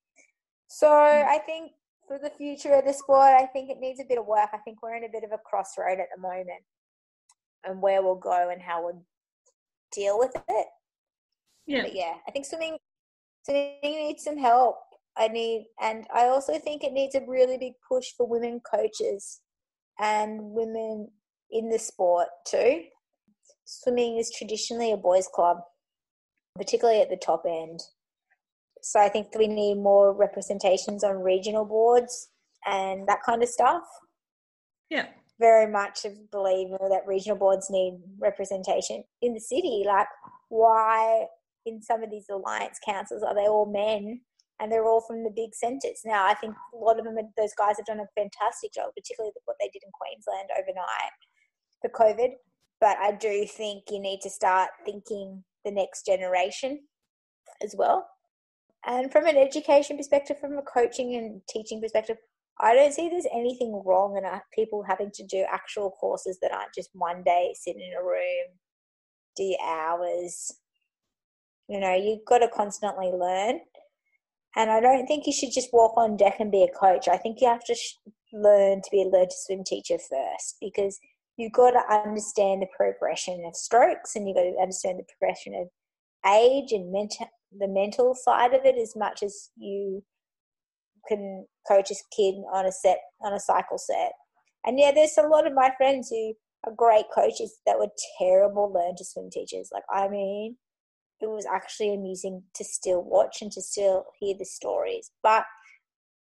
So 0.72 0.87
mm. 0.87 1.26
I 1.26 1.38
think 1.38 1.72
for 2.06 2.18
the 2.18 2.30
future 2.30 2.74
of 2.74 2.85
the 2.85 2.92
sport, 2.92 3.35
I 3.37 3.46
think 3.46 3.70
it 3.70 3.80
needs 3.80 4.00
a 4.00 4.04
bit 4.09 4.18
of 4.18 4.26
work. 4.26 4.50
I 4.52 4.59
think 4.59 4.83
we're 4.83 4.96
in 4.96 5.04
a 5.04 5.12
bit 5.12 5.24
of 5.24 5.33
a 5.33 5.38
crossroad 5.38 5.98
at 5.98 6.06
the 6.14 6.22
moment 6.22 6.62
and 7.64 7.83
where 7.83 8.02
we'll 8.02 8.14
go 8.14 8.50
and 8.50 8.62
how 8.62 8.85
we'll 8.85 9.04
deal 9.92 10.16
with 10.16 10.30
it. 10.48 10.66
Yeah. 11.66 11.83
But 11.83 11.94
yeah, 11.94 12.14
I 12.26 12.30
think 12.30 12.46
swimming 12.46 12.78
swimming 13.42 13.80
needs 13.83 14.22
some 14.22 14.38
help. 14.38 14.76
I 15.16 15.26
need 15.26 15.66
and 15.83 16.06
I 16.14 16.26
also 16.26 16.56
think 16.59 16.85
it 16.85 16.92
needs 16.92 17.16
a 17.16 17.26
really 17.26 17.59
big 17.59 17.72
push 17.87 18.06
for 18.16 18.28
women 18.28 18.61
coaches 18.61 19.40
and 19.98 20.38
women 20.40 21.09
in 21.50 21.68
the 21.68 21.80
sport 21.80 22.28
too. 22.46 22.85
Swimming 23.64 24.18
is 24.18 24.33
traditionally 24.37 24.92
a 24.92 24.96
boys' 24.96 25.28
club, 25.35 25.59
particularly 26.56 27.02
at 27.02 27.11
the 27.11 27.16
top 27.16 27.42
end. 27.44 27.80
So 28.83 29.01
I 29.01 29.09
think 29.09 29.29
we 29.37 29.47
need 29.47 29.77
more 29.77 30.12
representations 30.12 31.05
on 31.05 31.23
regional 31.23 31.64
boards 31.64 32.29
and 32.66 33.07
that 33.09 33.23
kind 33.25 33.43
of 33.43 33.49
stuff. 33.49 33.85
Yeah. 34.88 35.07
Very 35.38 35.71
much 35.71 36.05
a 36.05 36.14
believer 36.31 36.79
that 36.90 37.07
regional 37.07 37.38
boards 37.38 37.69
need 37.71 38.01
representation 38.19 39.05
in 39.23 39.33
the 39.35 39.40
city. 39.40 39.85
Like, 39.87 40.09
why 40.49 41.27
in 41.64 41.81
some 41.83 42.03
of 42.03 42.11
these 42.11 42.27
alliance 42.31 42.79
councils 42.85 43.23
are 43.23 43.35
they 43.35 43.47
all 43.47 43.66
men 43.66 44.21
and 44.59 44.71
they're 44.71 44.85
all 44.85 45.01
from 45.01 45.25
the 45.25 45.33
big 45.35 45.55
centres? 45.55 46.03
Now, 46.05 46.27
I 46.27 46.35
think 46.35 46.55
a 46.75 46.77
lot 46.77 46.99
of 46.99 47.05
them, 47.05 47.16
those 47.38 47.55
guys 47.57 47.77
have 47.79 47.87
done 47.87 48.01
a 48.01 48.21
fantastic 48.21 48.75
job, 48.75 48.90
particularly 48.95 49.33
what 49.47 49.57
they 49.61 49.71
did 49.73 49.83
in 49.83 49.90
Queensland 49.93 50.51
overnight 50.59 51.12
for 51.81 51.90
COVID. 51.90 52.33
But 52.81 52.99
I 52.99 53.12
do 53.12 53.47
think 53.47 53.85
you 53.90 54.01
need 54.01 54.21
to 54.23 54.31
start 54.31 54.71
thinking 54.85 55.45
the 55.64 55.71
next 55.71 56.05
generation 56.05 56.81
as 57.62 57.75
well. 57.77 58.07
And 58.87 59.12
from 59.12 59.27
an 59.27 59.37
education 59.37 59.97
perspective, 59.97 60.38
from 60.40 60.57
a 60.57 60.62
coaching 60.62 61.14
and 61.16 61.43
teaching 61.49 61.81
perspective, 61.81 62.16
I 62.59 62.75
don't 62.75 62.93
see 62.93 63.09
there's 63.09 63.27
anything 63.33 63.83
wrong 63.85 64.16
in 64.16 64.25
uh, 64.25 64.40
people 64.55 64.83
having 64.83 65.11
to 65.14 65.25
do 65.25 65.45
actual 65.51 65.90
courses 65.90 66.38
that 66.43 66.53
aren't 66.53 66.75
just 66.75 66.90
one 66.93 67.23
day 67.23 67.55
sit 67.55 67.77
in 67.77 67.93
a 67.99 68.05
room, 68.05 68.59
do 69.37 69.57
hours. 69.64 70.53
You 71.69 71.81
know, 71.81 71.95
you've 71.95 72.25
got 72.27 72.38
to 72.38 72.49
constantly 72.49 73.11
learn. 73.12 73.61
And 74.57 74.71
I 74.71 74.81
don't 74.81 75.07
think 75.07 75.27
you 75.27 75.33
should 75.33 75.53
just 75.53 75.73
walk 75.73 75.97
on 75.97 76.16
deck 76.16 76.37
and 76.40 76.51
be 76.51 76.64
a 76.64 76.79
coach. 76.79 77.07
I 77.09 77.16
think 77.16 77.40
you 77.40 77.49
have 77.49 77.64
to 77.64 77.75
sh- 77.75 77.95
learn 78.33 78.83
to 78.83 78.90
be 78.90 79.03
a 79.03 79.09
learn 79.09 79.29
to 79.29 79.37
swim 79.37 79.62
teacher 79.64 79.97
first 79.97 80.57
because 80.61 80.99
you've 81.37 81.53
got 81.53 81.71
to 81.71 81.93
understand 81.93 82.62
the 82.62 82.66
progression 82.77 83.45
of 83.47 83.55
strokes 83.55 84.16
and 84.16 84.27
you've 84.27 84.37
got 84.37 84.43
to 84.43 84.57
understand 84.61 84.99
the 84.99 85.05
progression 85.19 85.55
of 85.55 85.69
age 86.31 86.73
and 86.73 86.93
mental 86.93 87.29
the 87.56 87.68
mental 87.68 88.14
side 88.14 88.54
of 88.54 88.64
it 88.64 88.76
as 88.76 88.94
much 88.96 89.22
as 89.22 89.50
you 89.56 90.02
can 91.08 91.46
coach 91.66 91.90
a 91.90 91.94
kid 92.14 92.34
on 92.52 92.66
a 92.66 92.72
set 92.72 92.98
on 93.22 93.32
a 93.32 93.40
cycle 93.40 93.78
set. 93.78 94.12
And 94.64 94.78
yeah, 94.78 94.92
there's 94.92 95.18
a 95.18 95.26
lot 95.26 95.46
of 95.46 95.54
my 95.54 95.72
friends 95.76 96.08
who 96.10 96.34
are 96.64 96.72
great 96.76 97.06
coaches 97.14 97.58
that 97.66 97.78
were 97.78 97.88
terrible 98.18 98.72
learn 98.72 98.94
to 98.96 99.04
swim 99.04 99.30
teachers. 99.30 99.70
Like 99.72 99.84
I 99.92 100.08
mean, 100.08 100.56
it 101.20 101.28
was 101.28 101.46
actually 101.46 101.94
amusing 101.94 102.42
to 102.54 102.64
still 102.64 103.02
watch 103.02 103.38
and 103.40 103.50
to 103.52 103.62
still 103.62 104.04
hear 104.18 104.34
the 104.38 104.44
stories. 104.44 105.10
But 105.22 105.44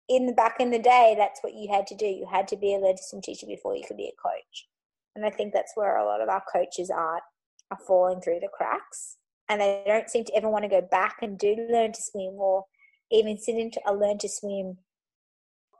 in 0.10 0.26
the 0.26 0.34
back 0.34 0.56
in 0.60 0.72
the 0.72 0.80
day, 0.80 1.16
that's 1.18 1.42
what 1.42 1.54
you 1.54 1.70
had 1.72 1.88
to 1.88 1.96
do. 1.96 2.06
You 2.06 2.28
had 2.32 2.48
to 2.50 2.58
be 2.58 2.74
a 2.74 2.78
learn 2.78 2.96
to 2.96 3.04
swim 3.04 3.22
teacher 3.22 3.48
before 3.48 3.76
you 3.76 3.84
could 3.86 3.98
be 3.98 4.08
a 4.08 4.22
coach. 4.22 4.68
And 5.16 5.26
I 5.26 5.32
think 5.32 5.54
that's 5.54 5.74
where 5.76 5.98
a 5.98 6.06
lot 6.06 6.22
of 6.22 6.30
our 6.30 6.44
coaches 6.52 6.90
are 6.90 7.22
are 7.70 7.80
falling 7.86 8.22
through 8.22 8.40
the 8.40 8.48
cracks 8.54 9.18
and 9.50 9.62
they 9.62 9.84
don't 9.86 10.10
seem 10.10 10.26
to 10.26 10.36
ever 10.36 10.50
want 10.50 10.64
to 10.64 10.70
go 10.70 10.82
back 10.82 11.18
and 11.22 11.38
do 11.38 11.56
learn 11.72 11.94
to 11.94 12.02
swim 12.02 12.36
or 12.38 12.66
even 13.12 13.38
sit 13.38 13.56
into 13.56 13.80
a 13.88 13.94
learn 13.94 14.18
to 14.20 14.30
swim 14.30 14.78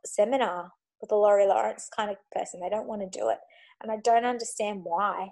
seminar 0.06 0.72
with 1.02 1.12
a 1.12 1.16
Laurie 1.16 1.48
Lawrence 1.48 1.90
kind 1.96 2.10
of 2.10 2.18
person. 2.32 2.60
They 2.60 2.70
don't 2.70 2.88
want 2.88 3.02
to 3.02 3.20
do 3.20 3.30
it. 3.30 3.40
And 3.82 3.92
I 3.92 3.98
don't 4.04 4.26
understand 4.26 4.82
why. 4.84 5.30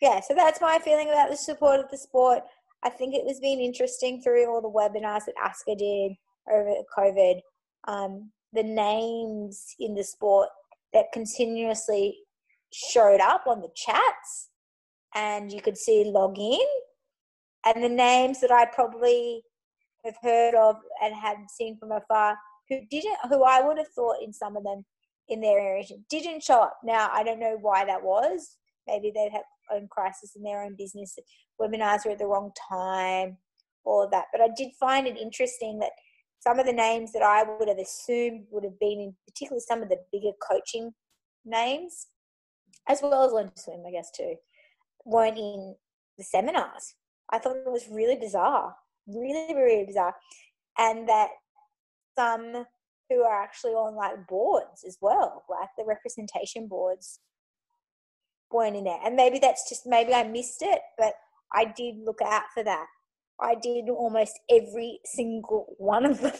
Yeah, 0.00 0.20
so 0.20 0.34
that's 0.34 0.60
my 0.60 0.78
feeling 0.78 1.08
about 1.08 1.30
the 1.30 1.36
support 1.36 1.78
of 1.78 1.90
the 1.90 1.98
sport. 1.98 2.42
I 2.82 2.90
think 2.90 3.14
it 3.14 3.24
was 3.24 3.38
been 3.38 3.60
interesting 3.60 4.20
through 4.20 4.48
all 4.48 4.60
the 4.60 4.68
webinars 4.68 5.26
that 5.26 5.34
ASCTA 5.36 5.78
did 5.78 6.12
over 6.50 6.74
COVID. 6.96 7.40
Um, 7.86 8.32
the 8.52 8.64
names 8.64 9.74
in 9.78 9.94
the 9.94 10.02
sport 10.02 10.48
that 10.92 11.12
continuously 11.12 12.18
showed 12.72 13.20
up 13.20 13.44
on 13.46 13.60
the 13.60 13.70
chats 13.76 14.48
and 15.14 15.52
you 15.52 15.60
could 15.60 15.76
see 15.76 16.04
log 16.04 16.38
in 16.38 16.66
and 17.64 17.82
the 17.82 17.88
names 17.88 18.40
that 18.40 18.50
I 18.50 18.66
probably 18.66 19.42
have 20.04 20.16
heard 20.22 20.54
of 20.54 20.76
and 21.02 21.14
had 21.14 21.36
seen 21.50 21.78
from 21.78 21.92
afar 21.92 22.36
who 22.68 22.80
didn't, 22.90 23.16
who 23.28 23.44
I 23.44 23.60
would 23.60 23.78
have 23.78 23.88
thought 23.94 24.22
in 24.22 24.32
some 24.32 24.56
of 24.56 24.64
them 24.64 24.84
in 25.28 25.40
their 25.40 25.58
area 25.58 25.84
didn't 26.10 26.42
show 26.42 26.60
up. 26.60 26.78
Now 26.84 27.08
I 27.12 27.22
don't 27.22 27.40
know 27.40 27.56
why 27.60 27.84
that 27.84 28.02
was. 28.02 28.56
Maybe 28.86 29.12
they'd 29.14 29.32
have 29.32 29.42
own 29.72 29.88
crisis 29.88 30.32
in 30.36 30.42
their 30.42 30.62
own 30.62 30.74
business. 30.76 31.16
Webinars 31.60 32.04
were 32.04 32.12
at 32.12 32.18
the 32.18 32.26
wrong 32.26 32.50
time, 32.68 33.36
all 33.84 34.02
of 34.02 34.10
that. 34.10 34.26
But 34.32 34.40
I 34.40 34.48
did 34.56 34.72
find 34.78 35.06
it 35.06 35.16
interesting 35.16 35.78
that 35.78 35.92
some 36.40 36.58
of 36.58 36.66
the 36.66 36.72
names 36.72 37.12
that 37.12 37.22
I 37.22 37.44
would 37.44 37.68
have 37.68 37.78
assumed 37.78 38.46
would 38.50 38.64
have 38.64 38.78
been 38.80 39.00
in, 39.00 39.14
particularly 39.28 39.62
some 39.66 39.82
of 39.82 39.88
the 39.88 39.98
bigger 40.12 40.32
coaching 40.46 40.92
names, 41.44 42.08
as 42.88 43.00
well 43.00 43.24
as 43.24 43.32
Learn 43.32 43.50
to 43.54 43.62
Swim, 43.62 43.84
I 43.86 43.92
guess 43.92 44.10
too, 44.10 44.34
weren't 45.04 45.38
in 45.38 45.76
the 46.18 46.24
seminars. 46.24 46.94
I 47.32 47.38
thought 47.38 47.56
it 47.56 47.70
was 47.70 47.88
really 47.90 48.16
bizarre, 48.16 48.76
really, 49.06 49.54
really 49.54 49.86
bizarre. 49.86 50.14
And 50.78 51.08
that 51.08 51.30
some 52.16 52.66
who 53.08 53.22
are 53.22 53.42
actually 53.42 53.72
on 53.72 53.94
like 53.94 54.26
boards 54.26 54.84
as 54.86 54.98
well, 55.00 55.44
like 55.48 55.68
the 55.76 55.84
representation 55.84 56.68
boards 56.68 57.20
weren't 58.50 58.76
in 58.76 58.84
there. 58.84 58.98
And 59.04 59.16
maybe 59.16 59.38
that's 59.38 59.68
just, 59.68 59.86
maybe 59.86 60.12
I 60.12 60.24
missed 60.24 60.62
it, 60.62 60.80
but 60.98 61.14
I 61.52 61.64
did 61.64 61.96
look 62.04 62.20
out 62.22 62.44
for 62.54 62.62
that. 62.64 62.86
I 63.40 63.56
did 63.60 63.88
almost 63.88 64.38
every 64.50 65.00
single 65.04 65.74
one 65.78 66.04
of 66.04 66.20
them. 66.20 66.32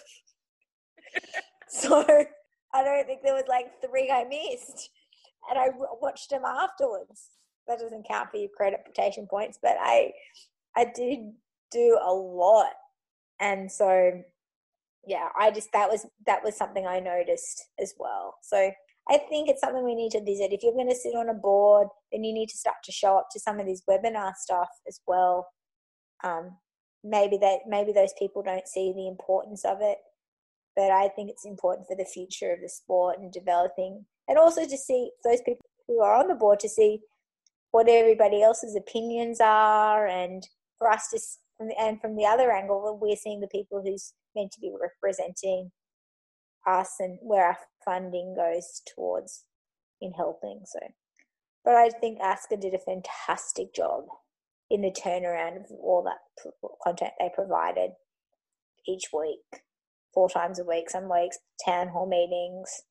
so 1.69 2.05
I 2.75 2.85
don't 2.85 3.07
think 3.07 3.23
there 3.23 3.35
was 3.35 3.45
like 3.49 3.67
three 3.85 4.11
I 4.11 4.25
missed. 4.25 4.91
And 5.51 5.59
I 5.59 5.71
watched 6.01 6.31
them 6.31 6.45
afterwards. 6.45 7.31
That 7.67 7.79
doesn't 7.79 8.07
count 8.09 8.31
for 8.31 8.39
your 8.39 8.49
accreditation 8.49 9.29
points, 9.29 9.59
but 9.61 9.77
I 9.81 10.13
I 10.77 10.85
did 10.95 11.33
do 11.71 11.99
a 12.03 12.13
lot. 12.13 12.73
And 13.41 13.71
so 13.71 14.23
yeah, 15.07 15.29
I 15.39 15.51
just 15.51 15.73
that 15.73 15.91
was 15.91 16.07
that 16.27 16.45
was 16.45 16.57
something 16.57 16.87
I 16.87 17.01
noticed 17.01 17.67
as 17.81 17.95
well. 17.99 18.35
So 18.43 18.71
I 19.11 19.19
think 19.19 19.49
it's 19.49 19.61
something 19.61 19.85
we 19.85 19.97
need 19.97 20.13
to 20.13 20.25
visit. 20.25 20.53
If 20.53 20.63
you're 20.63 20.73
going 20.73 20.89
to 20.89 20.95
sit 20.95 21.17
on 21.17 21.29
a 21.29 21.35
board, 21.35 21.89
then 22.13 22.23
you 22.23 22.33
need 22.33 22.49
to 22.51 22.57
start 22.57 22.77
to 22.85 22.93
show 22.93 23.19
up 23.19 23.27
to 23.33 23.41
some 23.41 23.59
of 23.59 23.67
these 23.67 23.83
webinar 23.91 24.33
stuff 24.37 24.69
as 24.87 25.01
well. 25.07 25.49
Um, 26.23 26.57
maybe 27.03 27.37
that 27.39 27.61
maybe 27.67 27.93
those 27.93 28.15
people 28.17 28.43
don't 28.43 28.69
see 28.69 28.93
the 28.95 29.09
importance 29.09 29.65
of 29.65 29.79
it, 29.81 29.99
but 30.77 30.91
I 30.91 31.09
think 31.09 31.31
it's 31.31 31.45
important 31.45 31.89
for 31.89 31.97
the 31.97 32.05
future 32.05 32.53
of 32.53 32.61
the 32.61 32.69
sport 32.69 33.19
and 33.19 33.33
developing, 33.33 34.05
and 34.29 34.39
also 34.39 34.67
to 34.69 34.77
see 34.77 35.11
those 35.25 35.41
people 35.41 35.67
who 35.89 36.01
are 36.01 36.15
on 36.15 36.29
the 36.29 36.35
board 36.37 36.61
to 36.61 36.69
see 36.69 37.01
what 37.73 37.89
everybody 37.89 38.43
else's 38.43 38.77
opinions 38.77 39.41
are 39.41 40.07
and 40.07 40.47
for 40.83 40.91
us 40.91 41.09
to 41.11 41.19
and 41.79 42.01
from 42.01 42.17
the 42.17 42.27
other 42.27 42.51
angle 42.51 42.99
we're 43.01 43.15
seeing 43.15 43.41
the 43.41 43.47
people 43.47 43.83
who's 43.85 44.15
meant 44.35 44.51
to 44.51 44.61
be 44.61 44.73
representing 44.81 45.71
us 46.67 46.95
and 46.99 47.19
where 47.23 47.47
our 47.47 47.57
funding 47.85 48.35
goes 48.37 48.83
towards 48.95 49.45
in 50.01 50.13
helping 50.13 50.63
so. 50.65 50.81
But 51.65 51.77
i 51.77 51.89
think 51.89 52.21
ASCTA 52.21 52.61
did 52.61 52.75
a 52.75 52.79
fantastic 52.79 53.73
job 53.75 54.07
in 54.71 54.83
the 54.83 54.91
turnaround 54.91 55.57
of 55.57 55.67
all 55.81 56.03
that 56.03 56.53
content 56.85 57.13
they 57.21 57.31
provided 57.33 57.91
each 58.89 59.11
week 59.13 59.63
four 60.13 60.29
times 60.29 60.59
a 60.59 60.65
week 60.65 60.91
some 60.91 61.09
weeks 61.09 61.39
town 61.65 61.89
hall 61.89 62.09
meetings 62.09 62.83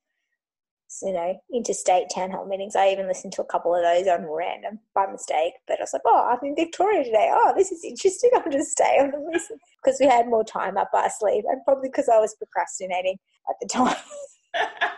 you 1.02 1.14
know, 1.14 1.39
interstate 1.54 2.08
town 2.14 2.32
hall 2.32 2.46
meetings. 2.46 2.76
I 2.76 2.89
even 2.89 3.08
listened 3.08 3.34
to 3.34 3.42
a 3.42 3.46
couple 3.46 3.74
of 3.74 3.82
those 3.82 4.08
on 4.08 4.26
random 4.26 4.80
by 4.94 5.08
mistake. 5.08 5.54
But 5.68 5.80
I 5.80 5.84
was 5.84 5.94
like, 5.94 6.02
oh, 6.06 6.30
I'm 6.30 6.48
in 6.48 6.56
Victoria 6.56 7.04
today. 7.04 7.30
Oh, 7.32 7.54
this 7.56 7.72
is 7.72 7.84
interesting. 7.84 8.32
I'll 8.36 8.52
just 8.52 8.72
stay 8.72 8.98
on 9.00 9.14
and 9.14 9.26
listen 9.32 9.58
because 9.84 10.00
we 10.00 10.08
had 10.08 10.28
more 10.28 10.44
time 10.44 10.78
up 10.78 10.89
our 10.94 11.10
sleeve, 11.20 11.44
and 11.48 11.62
probably 11.66 11.89
because 11.89 12.10
I 12.10 12.20
was 12.20 12.36
procrastinating 12.36 13.18
at 13.50 13.56
the 13.62 13.68
time. 13.72 13.96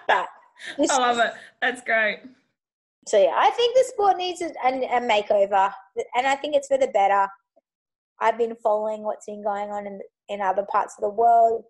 but 0.08 0.28
I 0.89 0.98
love 0.98 1.20
it. 1.20 1.34
That's 1.62 1.82
great. 1.82 2.20
So 3.06 3.22
yeah, 3.22 3.34
I 3.36 3.50
think 3.52 3.76
the 3.76 3.84
sport 3.89 4.18
needs 4.18 4.41
a, 4.41 4.54
a, 4.66 4.98
a 4.98 5.02
makeover, 5.02 5.72
and 6.16 6.26
I 6.26 6.36
think 6.36 6.56
it's 6.56 6.68
for 6.68 6.78
the 6.78 6.88
better. 6.88 7.28
I've 8.22 8.38
been 8.38 8.56
following 8.64 9.04
what's 9.04 9.26
been 9.26 9.44
going 9.44 9.70
on 9.70 9.86
in 9.86 10.00
in 10.30 10.41
other 10.41 10.66
parts 10.72 10.96
of 10.98 11.02
the 11.02 11.10
world 11.10 11.66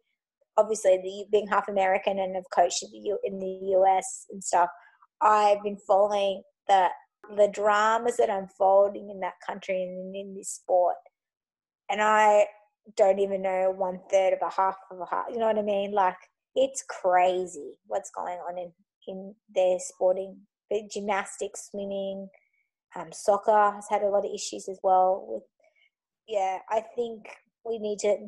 obviously 0.57 0.97
the, 0.97 1.25
being 1.31 1.47
half 1.47 1.67
American 1.67 2.19
and 2.19 2.35
have 2.35 2.49
coached 2.53 2.83
in 2.83 2.91
the, 2.91 3.17
in 3.23 3.39
the 3.39 3.73
US 3.77 4.25
and 4.31 4.43
stuff, 4.43 4.69
I've 5.21 5.63
been 5.63 5.77
following 5.87 6.43
the 6.67 6.87
the 7.37 7.47
dramas 7.53 8.17
that 8.17 8.29
are 8.29 8.39
unfolding 8.39 9.09
in 9.09 9.21
that 9.21 9.35
country 9.47 9.81
and 9.81 10.13
in 10.13 10.35
this 10.35 10.49
sport. 10.49 10.95
And 11.89 12.01
I 12.01 12.47
don't 12.97 13.19
even 13.19 13.41
know 13.41 13.73
one 13.75 13.99
third 14.11 14.33
of 14.33 14.39
a 14.41 14.53
half 14.53 14.75
of 14.91 14.99
a 14.99 15.05
half. 15.09 15.27
You 15.31 15.37
know 15.37 15.47
what 15.47 15.57
I 15.57 15.61
mean? 15.61 15.93
Like 15.93 16.17
it's 16.55 16.83
crazy 16.89 17.79
what's 17.87 18.11
going 18.11 18.37
on 18.39 18.57
in 18.57 18.71
in 19.07 19.35
their 19.53 19.77
sporting, 19.79 20.37
gymnastics, 20.91 21.69
swimming, 21.69 22.29
um, 22.95 23.09
soccer 23.11 23.71
has 23.73 23.87
had 23.89 24.01
a 24.01 24.07
lot 24.07 24.25
of 24.25 24.31
issues 24.33 24.67
as 24.69 24.79
well. 24.83 25.25
With 25.27 25.43
yeah, 26.27 26.59
I 26.69 26.83
think 26.95 27.27
we 27.65 27.79
need 27.79 27.99
to, 27.99 28.27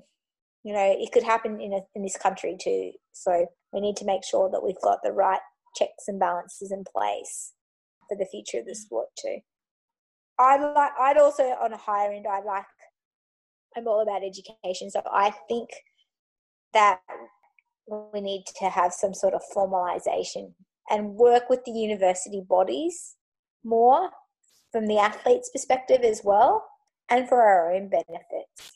you 0.65 0.73
know, 0.73 0.95
it 0.99 1.11
could 1.11 1.21
happen 1.21 1.61
in 1.61 1.73
a, 1.73 1.81
in 1.93 2.01
this 2.01 2.17
country 2.17 2.57
too. 2.59 2.91
So 3.11 3.45
we 3.71 3.79
need 3.79 3.95
to 3.97 4.05
make 4.05 4.25
sure 4.25 4.49
that 4.49 4.63
we've 4.63 4.81
got 4.83 4.97
the 5.03 5.11
right 5.11 5.39
checks 5.75 6.07
and 6.07 6.19
balances 6.19 6.71
in 6.71 6.83
place 6.91 7.53
for 8.09 8.17
the 8.17 8.25
future 8.25 8.59
of 8.59 8.65
the 8.65 8.73
sport 8.73 9.09
too. 9.21 9.37
I 10.39 10.57
like. 10.57 10.91
I'd 10.99 11.19
also 11.19 11.43
on 11.43 11.71
a 11.71 11.77
higher 11.77 12.11
end. 12.11 12.25
I 12.27 12.41
like. 12.41 12.65
I'm 13.77 13.87
all 13.87 14.01
about 14.01 14.23
education, 14.23 14.89
so 14.89 15.03
I 15.11 15.35
think 15.47 15.69
that 16.73 16.99
we 17.87 18.19
need 18.19 18.45
to 18.57 18.69
have 18.69 18.91
some 18.91 19.13
sort 19.13 19.35
of 19.35 19.41
formalization 19.55 20.53
and 20.89 21.13
work 21.13 21.47
with 21.47 21.63
the 21.65 21.71
university 21.71 22.41
bodies 22.47 23.15
more 23.63 24.09
from 24.71 24.87
the 24.87 24.97
athlete's 24.97 25.51
perspective 25.51 26.01
as 26.01 26.21
well 26.23 26.65
and 27.09 27.29
for 27.29 27.41
our 27.41 27.71
own 27.71 27.89
benefits. 27.89 28.73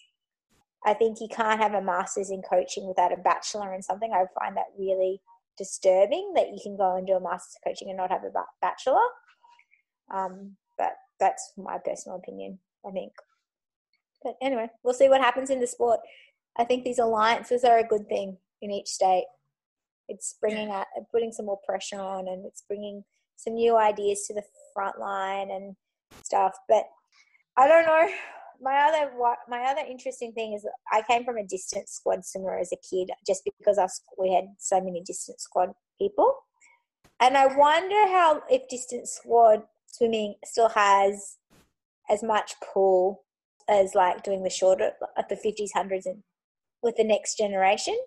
I 0.86 0.93
think 0.93 1.19
you 1.19 1.27
can't 1.27 1.61
have 1.61 1.73
a 1.73 1.82
master's 1.82 2.32
in 2.32 2.41
coaching 2.41 2.88
without 2.88 3.11
a 3.11 3.17
bachelor 3.17 3.73
in 3.73 3.82
something. 3.82 4.11
I 4.13 4.25
find 4.39 4.55
that 4.55 4.67
really 4.77 5.21
disturbing 5.57 6.34
that 6.36 6.49
you 6.49 6.59
can 6.63 6.77
go 6.77 6.95
and 6.95 7.05
do 7.05 7.13
a 7.13 7.21
master's 7.21 7.57
coaching 7.65 7.89
and 7.89 7.97
not 7.97 8.11
have 8.11 8.23
a 8.23 8.32
bachelor. 8.61 8.97
Um, 10.13 10.55
but 10.77 10.93
that's 11.19 11.51
my 11.57 11.77
personal 11.84 12.17
opinion, 12.17 12.59
I 12.88 12.91
think. 12.91 13.11
But 14.23 14.36
anyway, 14.41 14.69
we'll 14.84 14.93
see 14.93 15.09
what 15.09 15.21
happens 15.21 15.49
in 15.49 15.59
the 15.59 15.67
sport. 15.67 15.99
I 16.57 16.63
think 16.63 16.84
these 16.84 16.99
alliances 16.99 17.63
are 17.63 17.80
a 17.80 17.88
good 17.88 18.07
thing 18.07 18.38
in 18.61 18.71
each 18.71 18.88
state. 18.88 19.25
It's 20.07 20.36
bringing 20.41 20.71
out, 20.71 20.88
putting 21.11 21.32
some 21.32 21.45
more 21.45 21.59
pressure 21.65 21.99
on, 21.99 22.27
and 22.27 22.45
it's 22.45 22.63
bringing 22.67 23.03
some 23.36 23.53
new 23.53 23.77
ideas 23.77 24.25
to 24.27 24.34
the 24.34 24.43
front 24.73 24.99
line 24.99 25.51
and 25.51 25.75
stuff. 26.23 26.55
But 26.67 26.86
I 27.57 27.67
don't 27.67 27.86
know. 27.86 28.09
My 28.62 28.76
other 28.76 29.12
my 29.47 29.64
other 29.64 29.82
interesting 29.89 30.34
thing 30.34 30.53
is 30.53 30.68
I 30.91 31.01
came 31.10 31.24
from 31.24 31.38
a 31.38 31.47
distance 31.47 31.91
squad 31.91 32.26
swimmer 32.26 32.57
as 32.57 32.72
a 32.72 32.78
kid, 32.78 33.10
just 33.26 33.49
because 33.57 33.78
our, 33.78 33.89
we 34.18 34.34
had 34.34 34.45
so 34.57 34.82
many 34.82 35.01
distance 35.01 35.43
squad 35.43 35.70
people, 35.97 36.34
and 37.20 37.38
I 37.38 37.47
wonder 37.55 38.07
how 38.07 38.43
if 38.49 38.68
distance 38.68 39.12
squad 39.12 39.64
swimming 39.88 40.36
still 40.45 40.70
has 40.70 41.38
as 42.10 42.24
much 42.24 42.55
pull 42.74 43.24
as 43.70 43.93
like 43.95 44.24
doing 44.24 44.43
the 44.43 44.49
shorter 44.49 44.91
at 45.18 45.30
the 45.30 45.36
50s, 45.36 45.70
hundreds, 45.74 46.05
and 46.05 46.24
with 46.82 46.95
the 46.95 47.03
next 47.03 47.38
generation 47.38 47.97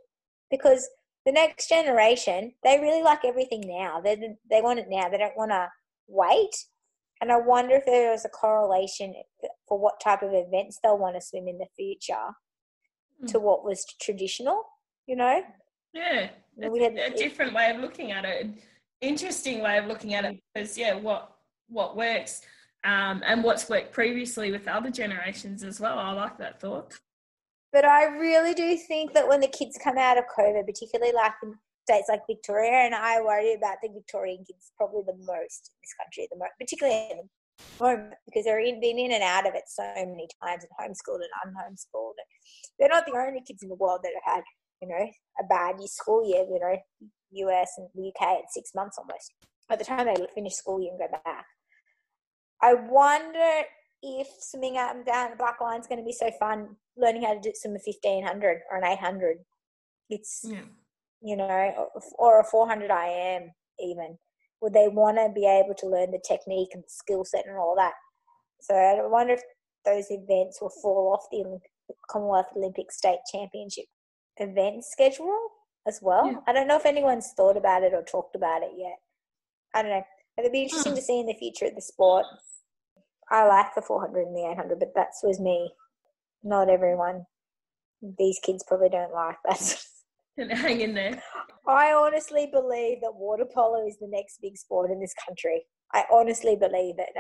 because 0.51 0.89
the 1.25 1.33
next 1.33 1.69
generation 1.69 2.53
they 2.65 2.81
really 2.81 3.03
like 3.03 3.25
everything 3.25 3.63
now. 3.67 4.01
They 4.01 4.37
they 4.51 4.61
want 4.61 4.81
it 4.81 4.87
now. 4.89 5.09
They 5.09 5.19
don't 5.19 5.37
want 5.37 5.53
to 5.53 5.69
wait. 6.09 6.51
And 7.23 7.31
I 7.31 7.37
wonder 7.37 7.77
if 7.77 7.87
there 7.87 8.13
is 8.13 8.25
a 8.25 8.29
correlation 8.29 9.15
for 9.69 9.79
what 9.79 10.01
type 10.01 10.23
of 10.23 10.33
events 10.35 10.81
they'll 10.83 10.99
want 10.99 11.15
to 11.15 11.21
swim 11.21 11.47
in 11.47 11.57
the 11.57 11.69
future 11.77 12.35
mm. 13.23 13.29
to 13.29 13.39
what 13.39 13.65
was 13.65 13.87
traditional. 14.01 14.65
You 15.07 15.17
know? 15.17 15.43
Yeah, 15.95 16.31
we 16.57 16.83
had, 16.83 16.97
a 16.97 17.17
different 17.17 17.55
way 17.55 17.71
of 17.71 17.81
looking 17.81 18.11
at 18.11 18.25
it. 18.25 18.49
Interesting 19.01 19.63
way 19.63 19.79
of 19.79 19.87
looking 19.87 20.15
at 20.15 20.25
it 20.25 20.41
because 20.53 20.77
yeah, 20.77 20.95
what 20.95 21.33
what 21.69 21.97
works 21.97 22.43
um, 22.85 23.23
and 23.25 23.45
what's 23.45 23.69
worked 23.69 23.93
previously 23.93 24.51
with 24.51 24.67
other 24.67 24.91
generations 24.91 25.63
as 25.63 25.79
well. 25.79 25.99
I 25.99 26.13
like 26.13 26.39
that 26.39 26.61
thought. 26.61 26.99
But 27.73 27.85
I 27.85 28.05
really 28.05 28.53
do 28.53 28.77
think 28.77 29.13
that 29.13 29.29
when 29.29 29.41
the 29.41 29.49
kids 29.49 29.79
come 29.83 29.97
out 29.97 30.19
of 30.19 30.25
COVID, 30.37 30.67
particularly 30.67 31.13
like 31.13 31.33
in 31.43 31.55
states 31.85 32.07
like 32.09 32.23
Victoria, 32.29 32.87
and 32.87 32.95
I 32.95 33.21
worry 33.21 33.55
about 33.55 33.79
the 33.83 33.89
Victorian 33.89 34.45
kids 34.47 34.73
probably 34.77 35.03
the 35.07 35.19
most 35.19 35.71
in 35.71 35.79
this 35.83 35.95
country 35.99 36.25
at 36.25 36.31
the 36.31 36.37
moment, 36.37 36.55
particularly 36.59 37.11
at 37.11 37.17
moment 37.81 38.15
because 38.27 38.45
they're 38.45 38.61
in, 38.61 38.81
been 38.81 38.99
in 38.99 39.13
and 39.13 39.23
out 39.23 39.47
of 39.47 39.55
it 39.55 39.65
so 39.67 39.83
many 39.97 40.29
times 40.43 40.65
and 40.65 40.73
homeschooled 40.79 41.21
and 41.21 41.55
unhomeschooled. 41.55 42.15
They're 42.79 42.89
not 42.89 43.07
the 43.07 43.17
only 43.17 43.43
kids 43.47 43.63
in 43.63 43.69
the 43.69 43.75
world 43.75 44.01
that 44.03 44.13
have 44.25 44.37
had, 44.37 44.45
you 44.81 44.89
know, 44.89 45.11
a 45.41 45.45
bad 45.49 45.77
school 45.89 46.27
year, 46.27 46.45
you 46.45 46.59
know, 46.61 46.77
US 47.49 47.73
and 47.79 47.89
the 47.95 48.09
UK 48.09 48.23
at 48.39 48.51
six 48.51 48.71
months 48.75 48.99
almost. 48.99 49.33
By 49.69 49.77
the 49.77 49.85
time 49.85 50.07
they 50.07 50.27
finish 50.35 50.55
school 50.55 50.81
year 50.81 50.91
and 50.91 51.01
go 51.01 51.19
back. 51.25 51.45
I 52.61 52.75
wonder 52.75 53.63
if 54.03 54.29
swimming 54.41 54.77
up 54.77 54.95
and 54.95 55.05
down 55.05 55.31
the 55.31 55.37
black 55.37 55.61
line 55.61 55.81
is 55.81 55.87
going 55.87 55.99
to 55.99 56.05
be 56.05 56.13
so 56.13 56.31
fun, 56.39 56.77
learning 56.97 57.23
how 57.23 57.35
to 57.35 57.41
do 57.41 57.53
swim 57.55 57.75
a 57.75 57.81
1500 57.85 58.61
or 58.71 58.79
an 58.79 58.85
800. 58.85 59.39
It's, 60.11 60.45
yeah. 60.45 60.61
You 61.23 61.37
know, 61.37 61.89
or 62.19 62.41
a 62.41 62.45
400 62.45 62.91
IM 62.91 63.51
even. 63.81 64.19
Would 64.61 64.75
they 64.75 64.89
want 64.89 65.17
to 65.17 65.31
be 65.35 65.47
able 65.47 65.75
to 65.75 65.89
learn 65.89 66.11
the 66.11 66.23
technique 66.27 66.71
and 66.73 66.85
skill 66.87 67.25
set 67.25 67.47
and 67.47 67.57
all 67.57 67.75
that? 67.77 67.95
So 68.61 68.75
I 68.75 69.07
wonder 69.07 69.35
if 69.35 69.43
those 69.85 70.07
events 70.11 70.61
will 70.61 70.73
fall 70.83 71.13
off 71.13 71.27
the 71.31 71.45
Olympic, 71.45 71.71
Commonwealth 72.09 72.47
Olympic 72.57 72.93
State 72.93 73.19
Championship 73.31 73.87
event 74.39 74.85
schedule 74.85 75.37
as 75.87 75.99
well. 76.01 76.27
Yeah. 76.27 76.39
I 76.47 76.53
don't 76.53 76.69
know 76.69 76.77
if 76.77 76.87
anyone's 76.87 77.33
thought 77.37 77.57
about 77.57 77.83
it 77.83 77.93
or 77.93 78.03
talked 78.03 78.37
about 78.37 78.63
it 78.63 78.71
yet. 78.77 78.99
I 79.75 79.83
don't 79.83 79.91
know. 79.91 80.03
It'd 80.39 80.53
be 80.53 80.63
interesting 80.63 80.93
hmm. 80.93 80.97
to 80.97 81.03
see 81.03 81.21
in 81.21 81.27
the 81.27 81.35
future 81.35 81.67
of 81.67 81.75
the 81.75 81.83
sport. 81.83 82.25
I 83.31 83.47
like 83.47 83.75
the 83.75 83.83
400 83.83 84.27
and 84.27 84.37
the 84.37 84.51
800, 84.51 84.79
but 84.79 84.93
that's 84.95 85.23
was 85.23 85.41
me. 85.41 85.73
Not 86.43 86.69
everyone. 86.69 87.27
These 88.19 88.39
kids 88.43 88.65
probably 88.67 88.89
don't 88.89 89.13
like 89.13 89.37
that. 89.45 89.85
hang 90.51 90.81
in 90.81 90.95
there. 90.95 91.23
I 91.67 91.93
honestly 91.93 92.49
believe 92.53 93.01
that 93.03 93.15
water 93.15 93.45
polo 93.45 93.87
is 93.87 93.99
the 93.99 94.09
next 94.09 94.41
big 94.41 94.57
sport 94.57 94.91
in 94.91 95.01
this 95.01 95.15
country. 95.27 95.63
I 95.93 96.05
honestly 96.13 96.57
believe 96.57 96.97
it 96.99 97.11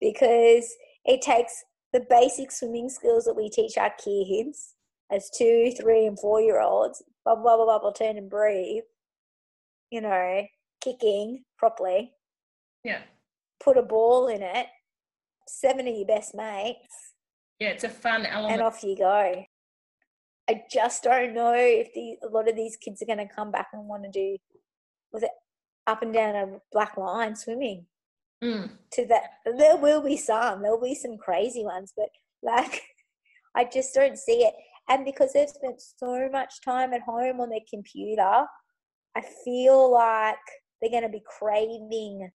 because 0.00 0.68
it 1.04 1.20
takes 1.22 1.64
the 1.92 2.04
basic 2.08 2.50
swimming 2.50 2.88
skills 2.88 3.24
that 3.24 3.34
we 3.34 3.48
teach 3.50 3.76
our 3.76 3.92
kids 4.02 4.74
as 5.10 5.30
two, 5.36 5.72
three, 5.78 6.06
and 6.06 6.18
four 6.18 6.40
year 6.40 6.60
olds 6.60 7.02
bubble, 7.24 7.44
bubble, 7.44 7.66
bubble, 7.66 7.92
turn 7.92 8.16
and 8.16 8.30
breathe, 8.30 8.84
you 9.90 10.00
know, 10.00 10.42
kicking 10.82 11.44
properly. 11.58 12.12
Yeah. 12.84 13.02
Put 13.60 13.76
a 13.76 13.82
ball 13.82 14.28
in 14.28 14.42
it 14.42 14.66
seven 15.48 15.88
of 15.88 15.94
your 15.94 16.06
best 16.06 16.34
mates. 16.34 17.12
Yeah, 17.58 17.68
it's 17.68 17.84
a 17.84 17.88
fun 17.88 18.24
element. 18.26 18.54
And 18.54 18.62
off 18.62 18.82
you 18.84 18.96
go. 18.96 19.44
I 20.48 20.62
just 20.70 21.02
don't 21.02 21.34
know 21.34 21.54
if 21.54 21.92
the, 21.94 22.16
a 22.26 22.30
lot 22.30 22.48
of 22.48 22.56
these 22.56 22.76
kids 22.76 23.02
are 23.02 23.06
going 23.06 23.18
to 23.18 23.34
come 23.34 23.50
back 23.50 23.68
and 23.72 23.86
want 23.86 24.04
to 24.04 24.10
do, 24.10 24.36
was 25.12 25.22
it 25.22 25.30
up 25.86 26.02
and 26.02 26.12
down 26.12 26.34
a 26.34 26.58
black 26.72 26.96
line 26.96 27.36
swimming? 27.36 27.86
Mm. 28.42 28.70
To 28.92 29.06
that, 29.06 29.24
there 29.58 29.76
will 29.76 30.02
be 30.02 30.16
some. 30.16 30.62
There 30.62 30.70
will 30.70 30.88
be 30.88 30.94
some 30.94 31.18
crazy 31.18 31.64
ones, 31.64 31.92
but 31.96 32.08
like, 32.42 32.82
I 33.54 33.64
just 33.64 33.94
don't 33.94 34.16
see 34.16 34.44
it. 34.44 34.54
And 34.88 35.04
because 35.04 35.32
they've 35.32 35.48
spent 35.48 35.80
so 35.80 36.28
much 36.30 36.62
time 36.64 36.92
at 36.94 37.02
home 37.02 37.40
on 37.40 37.50
their 37.50 37.58
computer, 37.68 38.46
I 39.16 39.22
feel 39.44 39.92
like 39.92 40.36
they're 40.80 40.90
going 40.90 41.02
to 41.02 41.08
be 41.08 41.22
craving 41.38 42.30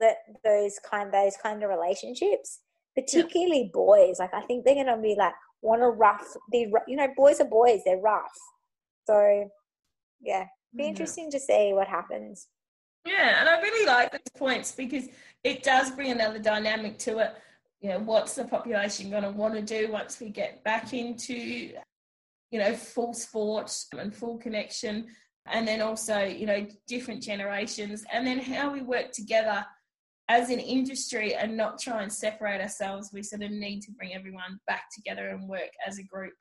that 0.00 0.16
those 0.44 0.78
kind 0.90 1.12
those 1.12 1.36
kind 1.42 1.62
of 1.62 1.70
relationships, 1.70 2.60
particularly 2.96 3.64
yeah. 3.64 3.72
boys. 3.72 4.18
Like 4.18 4.34
I 4.34 4.40
think 4.42 4.64
they're 4.64 4.74
gonna 4.74 5.00
be 5.00 5.14
like 5.16 5.34
want 5.62 5.82
to 5.82 5.88
rough. 5.88 6.24
Be 6.50 6.72
you 6.86 6.96
know, 6.96 7.08
boys 7.16 7.40
are 7.40 7.48
boys. 7.48 7.80
They're 7.84 7.98
rough. 7.98 8.32
So 9.06 9.48
yeah, 10.20 10.44
be 10.74 10.82
mm-hmm. 10.82 10.90
interesting 10.90 11.30
to 11.30 11.40
see 11.40 11.72
what 11.72 11.88
happens. 11.88 12.48
Yeah, 13.06 13.40
and 13.40 13.48
I 13.48 13.60
really 13.60 13.86
like 13.86 14.12
those 14.12 14.20
points 14.36 14.72
because 14.72 15.08
it 15.42 15.62
does 15.62 15.90
bring 15.90 16.10
another 16.10 16.38
dynamic 16.38 16.98
to 17.00 17.18
it. 17.18 17.34
You 17.80 17.90
know, 17.90 17.98
what's 18.00 18.34
the 18.34 18.44
population 18.44 19.10
going 19.10 19.22
to 19.22 19.30
want 19.30 19.54
to 19.54 19.62
do 19.62 19.90
once 19.90 20.20
we 20.20 20.28
get 20.28 20.62
back 20.64 20.92
into, 20.92 21.34
you 21.34 22.58
know, 22.58 22.74
full 22.74 23.14
sport 23.14 23.74
and 23.98 24.14
full 24.14 24.36
connection, 24.36 25.06
and 25.46 25.66
then 25.66 25.80
also, 25.80 26.24
you 26.24 26.44
know, 26.44 26.66
different 26.86 27.22
generations, 27.22 28.04
and 28.12 28.26
then 28.26 28.38
how 28.38 28.70
we 28.70 28.82
work 28.82 29.12
together 29.12 29.64
as 30.30 30.48
an 30.48 30.60
industry 30.60 31.34
and 31.34 31.56
not 31.56 31.80
try 31.80 32.02
and 32.04 32.12
separate 32.12 32.60
ourselves. 32.60 33.10
We 33.12 33.20
sort 33.24 33.42
of 33.42 33.50
need 33.50 33.80
to 33.80 33.90
bring 33.90 34.14
everyone 34.14 34.60
back 34.68 34.84
together 34.94 35.30
and 35.30 35.48
work 35.48 35.72
as 35.84 35.98
a 35.98 36.04
group. 36.04 36.34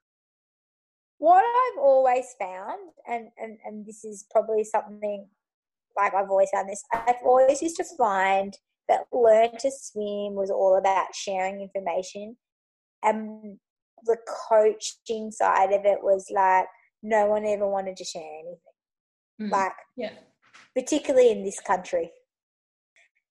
What 1.17 1.43
I've 1.43 1.79
always 1.79 2.35
found, 2.39 2.91
and, 3.07 3.29
and, 3.39 3.57
and 3.65 3.85
this 3.87 4.05
is 4.05 4.27
probably 4.29 4.63
something 4.63 5.27
like 5.97 6.13
I've 6.13 6.29
always 6.29 6.51
found 6.53 6.69
this, 6.69 6.83
I've 6.93 7.15
always 7.25 7.63
used 7.63 7.77
to 7.77 7.83
find 7.97 8.55
that 8.89 9.05
Learn 9.11 9.49
to 9.59 9.71
Swim 9.71 10.35
was 10.35 10.51
all 10.51 10.77
about 10.77 11.15
sharing 11.15 11.59
information. 11.59 12.37
And 13.03 13.57
the 14.05 14.17
coaching 14.47 15.31
side 15.31 15.73
of 15.73 15.83
it 15.85 15.97
was 16.03 16.27
like 16.29 16.67
no 17.01 17.25
one 17.25 17.43
ever 17.43 17.67
wanted 17.67 17.97
to 17.97 18.05
share 18.05 18.21
anything. 18.21 18.59
Mm. 19.41 19.51
Like, 19.51 19.73
yeah. 19.97 20.11
particularly 20.75 21.31
in 21.31 21.43
this 21.43 21.59
country 21.59 22.11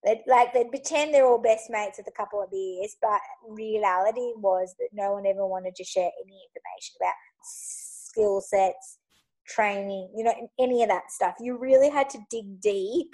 They'd, 0.03 0.23
like 0.27 0.53
they'd 0.53 0.69
pretend 0.69 1.13
they're 1.13 1.27
all 1.27 1.41
best 1.41 1.69
mates 1.69 1.97
with 1.97 2.07
a 2.07 2.17
couple 2.17 2.41
of 2.41 2.51
beers, 2.51 2.95
but 3.01 3.19
reality 3.49 4.31
was 4.37 4.73
that 4.79 4.89
no 4.93 5.13
one 5.13 5.25
ever 5.25 5.45
wanted 5.45 5.75
to 5.75 5.83
share 5.83 6.09
any 6.23 6.39
information 6.47 6.95
about 7.01 7.13
skill 7.43 8.41
sets, 8.41 8.97
training, 9.45 10.09
you 10.15 10.23
know, 10.23 10.33
any 10.57 10.83
of 10.83 10.89
that 10.89 11.11
stuff. 11.11 11.35
You 11.41 11.57
really 11.57 11.89
had 11.89 12.09
to 12.11 12.19
dig 12.29 12.61
deep 12.61 13.13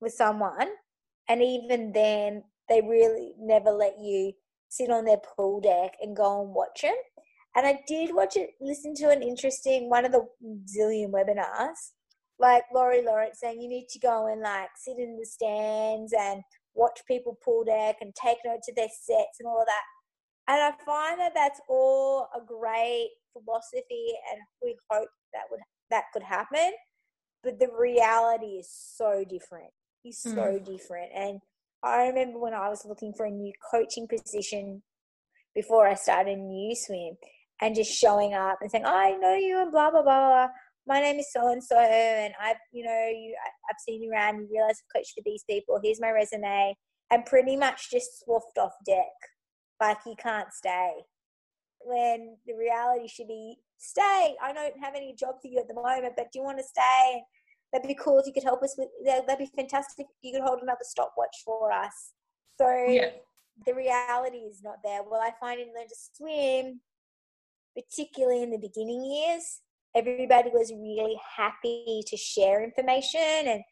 with 0.00 0.12
someone, 0.12 0.68
and 1.28 1.40
even 1.40 1.92
then, 1.92 2.42
they 2.68 2.80
really 2.80 3.34
never 3.38 3.70
let 3.70 3.94
you 4.00 4.32
sit 4.68 4.90
on 4.90 5.04
their 5.04 5.20
pool 5.36 5.60
deck 5.60 5.92
and 6.02 6.16
go 6.16 6.42
and 6.42 6.52
watch 6.52 6.82
them. 6.82 6.96
And 7.54 7.64
I 7.64 7.78
did 7.86 8.14
watch 8.14 8.36
it, 8.36 8.50
listen 8.60 8.94
to 8.96 9.10
an 9.10 9.22
interesting 9.22 9.88
one 9.88 10.04
of 10.04 10.12
the 10.12 10.26
zillion 10.76 11.10
webinars, 11.10 11.92
like 12.38 12.64
Laurie 12.74 13.04
Lawrence 13.04 13.38
saying 13.40 13.60
you 13.60 13.68
need 13.68 13.88
to 13.90 13.98
go 13.98 14.26
and 14.26 14.42
like 14.42 14.68
sit 14.76 14.98
in 14.98 15.16
the 15.18 15.26
stands 15.26 16.12
and 16.12 16.42
watch 16.74 17.00
people 17.08 17.38
pull 17.44 17.64
deck 17.64 17.96
and 18.00 18.14
take 18.14 18.38
notes 18.44 18.68
of 18.68 18.76
their 18.76 18.88
sets 18.88 19.40
and 19.40 19.48
all 19.48 19.60
of 19.60 19.66
that. 19.66 19.82
And 20.48 20.60
I 20.62 20.84
find 20.84 21.18
that 21.18 21.32
that's 21.34 21.60
all 21.68 22.28
a 22.34 22.44
great 22.44 23.10
philosophy, 23.32 24.14
and 24.32 24.40
we 24.62 24.76
hope 24.90 25.08
that 25.32 25.42
would 25.50 25.60
that 25.90 26.04
could 26.12 26.22
happen. 26.22 26.72
But 27.42 27.58
the 27.58 27.68
reality 27.76 28.58
is 28.58 28.68
so 28.70 29.24
different. 29.28 29.70
Is 30.04 30.22
so 30.22 30.30
mm. 30.30 30.64
different, 30.64 31.10
and 31.16 31.40
I 31.82 32.06
remember 32.06 32.38
when 32.38 32.54
I 32.54 32.68
was 32.68 32.86
looking 32.86 33.12
for 33.16 33.26
a 33.26 33.30
new 33.30 33.52
coaching 33.72 34.06
position 34.06 34.82
before 35.52 35.88
I 35.88 35.94
started 35.94 36.38
New 36.38 36.76
Swim 36.76 37.16
and 37.60 37.74
just 37.74 37.90
showing 37.90 38.34
up 38.34 38.58
and 38.60 38.70
saying, 38.70 38.84
oh, 38.86 38.96
I 38.96 39.16
know 39.16 39.34
you 39.34 39.60
and 39.60 39.72
blah 39.72 39.90
blah, 39.90 40.02
blah, 40.02 40.28
blah. 40.28 40.48
My 40.86 41.00
name 41.00 41.18
is 41.18 41.32
so 41.32 41.50
and 41.50 41.62
so, 41.62 41.76
and 41.78 42.32
I've, 42.40 42.56
you 42.72 42.84
know, 42.84 43.08
you, 43.08 43.34
I've 43.68 43.80
seen 43.80 44.02
you 44.02 44.12
around. 44.12 44.38
You 44.38 44.48
realize 44.50 44.76
I've 44.78 45.00
coached 45.00 45.14
for 45.14 45.22
these 45.24 45.44
people. 45.48 45.80
Here's 45.82 46.00
my 46.00 46.10
resume, 46.10 46.76
and 47.10 47.26
pretty 47.26 47.56
much 47.56 47.90
just 47.90 48.24
swooped 48.24 48.58
off 48.58 48.72
deck, 48.84 49.04
like 49.80 49.98
you 50.06 50.14
can't 50.18 50.52
stay. 50.52 50.92
When 51.80 52.36
the 52.46 52.54
reality 52.54 53.08
should 53.08 53.28
be, 53.28 53.56
stay. 53.78 54.34
I 54.42 54.52
don't 54.52 54.74
have 54.82 54.94
any 54.94 55.14
job 55.18 55.36
for 55.42 55.48
you 55.48 55.58
at 55.58 55.68
the 55.68 55.74
moment, 55.74 56.14
but 56.16 56.26
do 56.32 56.38
you 56.38 56.44
want 56.44 56.58
to 56.58 56.64
stay? 56.64 57.22
that'd 57.72 57.88
be 57.88 57.94
cool 57.94 58.18
if 58.18 58.26
you 58.26 58.32
could 58.32 58.44
help 58.44 58.62
us 58.62 58.74
with 58.78 58.88
that'd 59.04 59.38
be 59.38 59.50
fantastic 59.54 60.06
if 60.08 60.16
you 60.22 60.32
could 60.32 60.46
hold 60.46 60.60
another 60.62 60.78
stopwatch 60.82 61.42
for 61.44 61.72
us 61.72 62.12
so 62.58 62.68
yeah. 62.88 63.10
the 63.66 63.74
reality 63.74 64.38
is 64.38 64.60
not 64.62 64.76
there 64.84 65.02
well 65.02 65.20
i 65.20 65.30
find 65.40 65.60
in 65.60 65.68
learn 65.68 65.88
to 65.88 65.96
swim 66.14 66.80
particularly 67.76 68.42
in 68.42 68.50
the 68.50 68.58
beginning 68.58 69.04
years 69.04 69.60
everybody 69.96 70.50
was 70.52 70.72
really 70.72 71.18
happy 71.36 72.02
to 72.06 72.16
share 72.16 72.62
information 72.62 73.20
and 73.46 73.62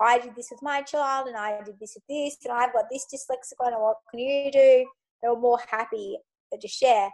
i 0.00 0.18
did 0.18 0.34
this 0.36 0.48
with 0.50 0.62
my 0.62 0.80
child 0.82 1.28
and 1.28 1.36
i 1.36 1.58
did 1.64 1.78
this 1.80 1.94
with 1.94 2.04
this 2.08 2.36
and 2.44 2.52
i've 2.52 2.72
got 2.72 2.84
this 2.90 3.06
dyslexic 3.12 3.66
and 3.66 3.76
what 3.76 3.96
can 4.10 4.20
you 4.20 4.50
do 4.50 4.86
they 5.22 5.28
were 5.28 5.38
more 5.38 5.60
happy 5.68 6.16
to 6.60 6.68
share 6.68 7.08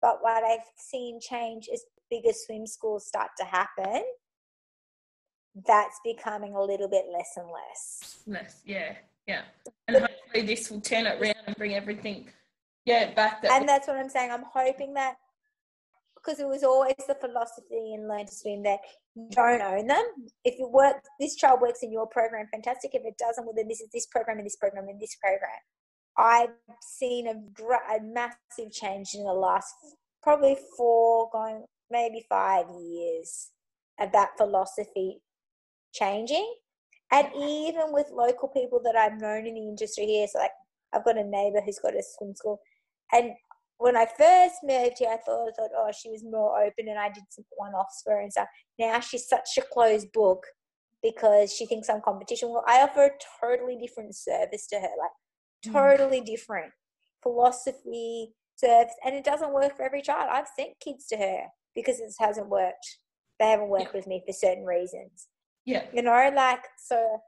but 0.00 0.18
what 0.20 0.42
i've 0.44 0.66
seen 0.76 1.18
change 1.20 1.68
is 1.72 1.84
bigger 2.10 2.32
swim 2.32 2.66
schools 2.66 3.06
start 3.06 3.30
to 3.38 3.44
happen 3.44 4.02
that's 5.66 6.00
becoming 6.04 6.54
a 6.54 6.62
little 6.62 6.88
bit 6.88 7.04
less 7.12 7.30
and 7.36 7.46
less. 7.46 8.18
Less, 8.26 8.60
yeah, 8.64 8.94
yeah. 9.26 9.42
And 9.86 9.98
hopefully 9.98 10.46
this 10.46 10.70
will 10.70 10.80
turn 10.80 11.06
it 11.06 11.20
around 11.20 11.36
and 11.46 11.56
bring 11.56 11.74
everything, 11.74 12.28
yeah, 12.84 13.14
back. 13.14 13.42
That 13.42 13.52
and 13.52 13.68
that's 13.68 13.86
what 13.86 13.96
I'm 13.96 14.08
saying. 14.08 14.30
I'm 14.32 14.44
hoping 14.52 14.94
that 14.94 15.16
because 16.24 16.40
it 16.40 16.48
was 16.48 16.62
always 16.62 16.94
the 17.06 17.16
philosophy 17.20 17.94
in 17.94 18.08
Learn 18.08 18.26
to 18.26 18.34
Swim 18.34 18.62
that 18.62 18.80
you 19.14 19.28
don't 19.30 19.60
own 19.60 19.86
them. 19.86 20.04
If 20.44 20.54
it 20.58 20.70
works, 20.70 21.08
this 21.20 21.36
child 21.36 21.60
works 21.60 21.80
in 21.82 21.92
your 21.92 22.06
program, 22.06 22.46
fantastic. 22.50 22.92
If 22.94 23.02
it 23.04 23.18
doesn't, 23.18 23.44
well, 23.44 23.54
then 23.54 23.68
this 23.68 23.80
is 23.80 23.88
this 23.92 24.06
program 24.06 24.38
and 24.38 24.46
this 24.46 24.56
program 24.56 24.88
and 24.88 25.00
this 25.00 25.16
program. 25.22 25.50
I've 26.16 26.54
seen 26.80 27.26
a, 27.26 27.32
a 27.32 28.02
massive 28.02 28.72
change 28.72 29.14
in 29.14 29.24
the 29.24 29.32
last 29.32 29.74
probably 30.22 30.56
four, 30.76 31.28
going 31.32 31.64
maybe 31.90 32.24
five 32.28 32.66
years 32.80 33.50
of 34.00 34.12
that 34.12 34.30
philosophy 34.38 35.20
changing. 35.92 36.54
And 37.12 37.28
even 37.36 37.92
with 37.92 38.06
local 38.10 38.48
people 38.48 38.80
that 38.84 38.96
I've 38.96 39.20
known 39.20 39.46
in 39.46 39.54
the 39.54 39.68
industry 39.68 40.06
here, 40.06 40.26
so 40.26 40.38
like 40.38 40.50
I've 40.92 41.04
got 41.04 41.18
a 41.18 41.24
neighbor 41.24 41.60
who's 41.64 41.78
got 41.78 41.94
a 41.94 42.02
swim 42.02 42.34
school. 42.34 42.60
And 43.12 43.32
when 43.78 43.96
I 43.96 44.06
first 44.06 44.56
moved 44.62 44.98
here, 44.98 45.10
I 45.10 45.16
thought, 45.16 45.48
I 45.48 45.52
thought, 45.56 45.70
oh, 45.76 45.90
she 45.92 46.10
was 46.10 46.22
more 46.24 46.62
open 46.62 46.88
and 46.88 46.98
I 46.98 47.08
did 47.08 47.24
some 47.30 47.44
one 47.56 47.72
offs 47.72 48.02
for 48.02 48.12
her 48.12 48.20
and 48.20 48.32
stuff. 48.32 48.48
Now 48.78 49.00
she's 49.00 49.28
such 49.28 49.48
a 49.58 49.62
closed 49.62 50.12
book 50.12 50.44
because 51.02 51.52
she 51.52 51.66
thinks 51.66 51.90
I'm 51.90 52.00
competition. 52.00 52.50
Well, 52.50 52.64
I 52.66 52.82
offer 52.82 53.04
a 53.04 53.10
totally 53.40 53.76
different 53.76 54.14
service 54.14 54.66
to 54.68 54.76
her, 54.76 54.82
like 54.82 55.10
mm. 55.66 55.72
totally 55.72 56.20
mm. 56.20 56.26
different 56.26 56.72
philosophy, 57.22 58.32
service, 58.56 58.94
and 59.04 59.14
it 59.14 59.24
doesn't 59.24 59.52
work 59.52 59.76
for 59.76 59.82
every 59.82 60.02
child. 60.02 60.30
I've 60.32 60.48
sent 60.58 60.80
kids 60.80 61.06
to 61.08 61.16
her 61.16 61.40
because 61.74 62.00
it 62.00 62.12
hasn't 62.18 62.48
worked. 62.48 62.98
They 63.40 63.46
haven't 63.46 63.68
worked 63.68 63.90
yeah. 63.92 63.98
with 63.98 64.06
me 64.06 64.22
for 64.26 64.32
certain 64.32 64.64
reasons. 64.64 65.28
Yeah. 65.64 65.84
You 65.92 66.02
know, 66.02 66.30
like, 66.34 66.64
so. 66.78 67.20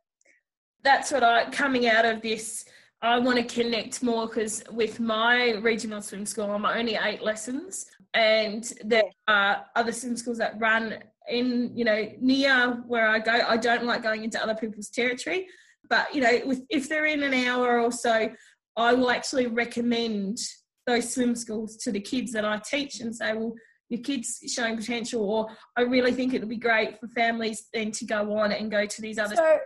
That's 0.83 1.11
what 1.11 1.25
I, 1.25 1.51
coming 1.51 1.89
out 1.89 2.05
of 2.05 2.23
this, 2.23 2.65
I 3.03 3.19
want 3.19 3.37
to 3.37 3.45
connect 3.45 4.03
more 4.03 4.27
because 4.27 4.63
with 4.71 5.01
my 5.01 5.55
regional 5.55 6.01
swim 6.01 6.27
school, 6.27 6.51
I'm 6.51 6.65
only 6.65 6.99
eight 7.01 7.23
lessons, 7.23 7.87
and 8.15 8.65
there 8.85 9.05
are 9.29 9.67
other 9.77 9.93
swim 9.93 10.17
schools 10.17 10.39
that 10.39 10.59
run 10.59 10.99
in, 11.29 11.77
you 11.77 11.85
know, 11.85 12.09
near 12.21 12.83
where 12.87 13.07
I 13.09 13.19
go. 13.19 13.33
I 13.33 13.57
don't 13.59 13.85
like 13.85 14.03
going 14.03 14.25
into 14.25 14.43
other 14.43 14.55
people's 14.55 14.89
territory, 14.89 15.47
but 15.91 16.15
you 16.15 16.21
know, 16.21 16.41
with 16.47 16.63
if 16.71 16.89
they're 16.89 17.07
in 17.07 17.23
an 17.23 17.35
hour 17.35 17.81
or 17.81 17.93
so, 17.93 18.31
I 18.77 18.95
will 18.95 19.11
actually 19.11 19.47
recommend 19.47 20.39
those 20.87 21.13
swim 21.13 21.35
schools 21.35 21.77
to 21.79 21.93
the 21.93 22.01
kids 22.01 22.33
that 22.33 22.45
I 22.45 22.61
teach 22.69 23.01
and 23.01 23.15
say, 23.15 23.33
well, 23.35 23.55
your 23.89 24.01
kids 24.01 24.41
showing 24.49 24.77
potential, 24.77 25.23
or 25.23 25.49
I 25.77 25.83
really 25.83 26.13
think 26.13 26.35
it 26.35 26.41
would 26.41 26.49
be 26.49 26.57
great 26.57 26.99
for 26.99 27.09
families 27.09 27.69
then 27.73 27.93
to 27.93 28.05
go 28.05 28.37
on 28.37 28.53
and 28.53 28.71
go 28.71 28.87
to 28.87 29.03
these 29.03 29.19
other. 29.19 29.37
So, 29.37 29.59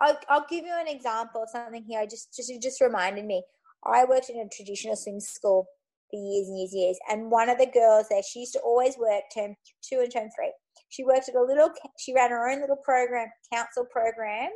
I'll, 0.00 0.18
I'll 0.28 0.46
give 0.48 0.64
you 0.64 0.74
an 0.78 0.88
example 0.88 1.42
of 1.42 1.48
something 1.50 1.84
here. 1.84 2.00
I 2.00 2.06
just 2.06 2.34
just 2.34 2.50
just 2.62 2.80
reminded 2.80 3.24
me. 3.24 3.42
I 3.84 4.04
worked 4.04 4.30
in 4.30 4.36
a 4.36 4.48
traditional 4.48 4.96
swim 4.96 5.20
school 5.20 5.66
for 6.10 6.16
years 6.16 6.48
and 6.48 6.58
years 6.58 6.72
and 6.72 6.82
years, 6.82 6.98
and 7.10 7.30
one 7.30 7.48
of 7.48 7.58
the 7.58 7.66
girls 7.66 8.06
there, 8.10 8.22
she 8.22 8.40
used 8.40 8.52
to 8.52 8.60
always 8.60 8.96
work 8.98 9.22
term 9.34 9.54
two 9.82 10.00
and 10.00 10.12
term 10.12 10.28
three. 10.36 10.52
She 10.88 11.04
worked 11.04 11.28
at 11.28 11.34
a 11.34 11.42
little. 11.42 11.70
She 11.98 12.14
ran 12.14 12.30
her 12.30 12.48
own 12.48 12.60
little 12.60 12.80
program, 12.84 13.28
council 13.52 13.86
program, 13.90 14.50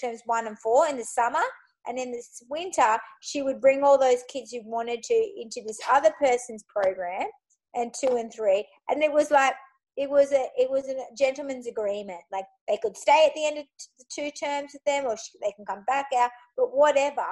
terms 0.00 0.20
one 0.26 0.46
and 0.46 0.58
four 0.58 0.86
in 0.88 0.96
the 0.96 1.04
summer, 1.04 1.42
and 1.86 1.98
in 1.98 2.12
this 2.12 2.42
winter, 2.48 2.98
she 3.20 3.42
would 3.42 3.60
bring 3.60 3.82
all 3.82 3.98
those 3.98 4.22
kids 4.28 4.52
who 4.52 4.60
wanted 4.64 5.02
to 5.02 5.14
into 5.14 5.62
this 5.66 5.78
other 5.90 6.12
person's 6.18 6.64
program 6.64 7.26
and 7.74 7.92
two 7.98 8.16
and 8.16 8.32
three. 8.32 8.66
And 8.88 9.02
it 9.02 9.12
was 9.12 9.30
like, 9.30 9.54
it 9.96 10.10
was 10.10 10.32
a 10.32 10.48
it 10.56 10.70
was 10.70 10.88
a 10.88 11.14
gentleman's 11.16 11.66
agreement. 11.66 12.20
Like 12.32 12.46
they 12.68 12.78
could 12.82 12.96
stay 12.96 13.26
at 13.26 13.34
the 13.34 13.46
end 13.46 13.58
of 13.58 13.64
the 13.98 14.04
two 14.12 14.30
terms 14.30 14.72
with 14.72 14.84
them, 14.84 15.04
or 15.06 15.16
she, 15.16 15.38
they 15.40 15.52
can 15.52 15.64
come 15.64 15.84
back 15.86 16.06
out. 16.16 16.30
But 16.56 16.76
whatever, 16.76 17.26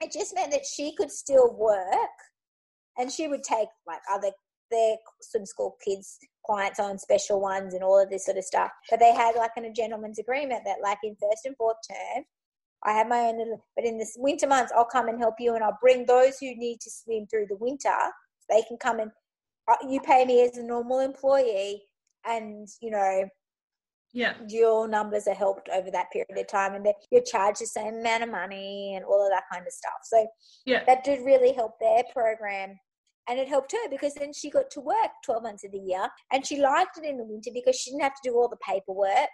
it 0.00 0.12
just 0.12 0.34
meant 0.34 0.52
that 0.52 0.66
she 0.66 0.94
could 0.96 1.10
still 1.10 1.54
work, 1.54 2.18
and 2.98 3.10
she 3.10 3.28
would 3.28 3.42
take 3.42 3.68
like 3.86 4.00
other 4.12 4.30
their 4.70 4.96
swim 5.20 5.46
school 5.46 5.76
kids 5.84 6.18
clients 6.46 6.80
on 6.80 6.98
special 6.98 7.40
ones 7.40 7.74
and 7.74 7.84
all 7.84 8.02
of 8.02 8.10
this 8.10 8.24
sort 8.24 8.38
of 8.38 8.44
stuff. 8.44 8.70
But 8.90 9.00
they 9.00 9.12
had 9.14 9.36
like 9.36 9.52
in 9.56 9.66
a 9.66 9.72
gentleman's 9.72 10.18
agreement 10.18 10.62
that 10.64 10.78
like 10.82 10.98
in 11.04 11.14
first 11.20 11.44
and 11.44 11.56
fourth 11.56 11.76
term, 11.88 12.24
I 12.84 12.92
have 12.92 13.06
my 13.06 13.20
own 13.20 13.38
little, 13.38 13.64
but 13.76 13.84
in 13.84 13.96
this 13.98 14.16
winter 14.18 14.48
months, 14.48 14.72
I'll 14.74 14.84
come 14.84 15.08
and 15.08 15.20
help 15.20 15.34
you 15.38 15.54
and 15.54 15.62
I'll 15.62 15.78
bring 15.80 16.04
those 16.04 16.38
who 16.40 16.56
need 16.56 16.80
to 16.80 16.90
swim 16.90 17.26
through 17.26 17.46
the 17.48 17.56
winter. 17.56 17.94
They 18.50 18.62
can 18.62 18.76
come 18.76 18.98
and 18.98 19.12
uh, 19.70 19.76
you 19.88 20.00
pay 20.00 20.24
me 20.24 20.42
as 20.42 20.56
a 20.56 20.64
normal 20.64 20.98
employee 20.98 21.82
and, 22.26 22.68
you 22.80 22.90
know, 22.90 23.28
yeah, 24.14 24.34
your 24.48 24.88
numbers 24.88 25.26
are 25.26 25.34
helped 25.34 25.70
over 25.70 25.90
that 25.90 26.10
period 26.12 26.36
of 26.36 26.46
time 26.46 26.74
and 26.74 26.86
you're 27.10 27.22
charged 27.22 27.62
the 27.62 27.66
same 27.66 27.94
amount 27.94 28.22
of 28.22 28.30
money 28.30 28.94
and 28.94 29.06
all 29.06 29.24
of 29.24 29.30
that 29.30 29.44
kind 29.50 29.66
of 29.66 29.72
stuff. 29.72 30.00
So 30.04 30.26
yeah, 30.66 30.84
that 30.86 31.02
did 31.02 31.24
really 31.24 31.52
help 31.52 31.72
their 31.80 32.02
program. 32.12 32.78
And 33.28 33.38
it 33.38 33.48
helped 33.48 33.72
her 33.72 33.88
because 33.88 34.14
then 34.14 34.32
she 34.34 34.50
got 34.50 34.70
to 34.72 34.80
work 34.80 35.12
12 35.24 35.42
months 35.44 35.64
of 35.64 35.72
the 35.72 35.78
year 35.78 36.08
and 36.32 36.44
she 36.44 36.60
liked 36.60 36.98
it 36.98 37.04
in 37.04 37.16
the 37.16 37.24
winter 37.24 37.50
because 37.54 37.76
she 37.76 37.90
didn't 37.90 38.02
have 38.02 38.14
to 38.14 38.30
do 38.30 38.34
all 38.34 38.48
the 38.48 38.56
paperwork 38.56 39.30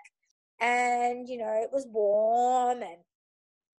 and 0.61 1.27
you 1.27 1.39
know 1.39 1.61
it 1.63 1.71
was 1.73 1.87
warm 1.91 2.83
and 2.83 2.99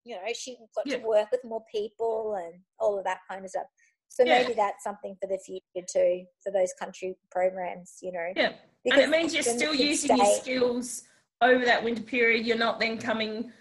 you 0.09 0.15
know, 0.15 0.21
she 0.33 0.57
got 0.75 0.87
yeah. 0.87 0.97
to 0.97 1.05
work 1.05 1.27
with 1.31 1.41
more 1.43 1.63
people 1.71 2.35
and 2.43 2.61
all 2.79 2.97
of 2.97 3.05
that 3.05 3.19
kind 3.29 3.43
of 3.43 3.51
stuff. 3.51 3.67
So 4.09 4.23
yeah. 4.23 4.41
maybe 4.41 4.53
that's 4.53 4.83
something 4.83 5.15
for 5.21 5.27
the 5.27 5.39
future 5.45 5.85
too, 5.91 6.25
for 6.43 6.51
those 6.51 6.73
country 6.79 7.15
programs, 7.31 7.97
you 8.01 8.11
know. 8.11 8.31
Yeah. 8.35 8.53
And 8.85 9.01
it 9.01 9.09
means 9.09 9.33
you're 9.33 9.43
still 9.43 9.75
using 9.75 10.17
your 10.17 10.35
skills 10.35 11.03
over 11.41 11.65
that 11.65 11.83
winter 11.83 12.03
period. 12.03 12.45
You're 12.45 12.57
not 12.57 12.79
then 12.79 12.97
coming 12.97 13.51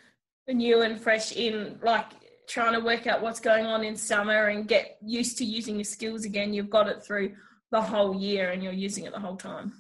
new 0.49 0.83
and 0.83 1.01
fresh 1.01 1.33
in, 1.33 1.79
like 1.83 2.07
trying 2.49 2.73
to 2.73 2.81
work 2.81 3.07
out 3.07 3.21
what's 3.21 3.41
going 3.41 3.67
on 3.67 3.85
in 3.85 3.97
summer 3.97 4.47
and 4.47 4.67
get 4.67 4.97
used 5.05 5.37
to 5.39 5.45
using 5.45 5.77
your 5.77 5.85
skills 5.85 6.25
again. 6.25 6.55
You've 6.55 6.71
got 6.71 6.89
it 6.89 7.03
through 7.05 7.35
the 7.71 7.83
whole 7.83 8.15
year 8.15 8.51
and 8.51 8.63
you're 8.63 8.73
using 8.73 9.05
it 9.05 9.13
the 9.13 9.21
whole 9.21 9.37
time. 9.37 9.73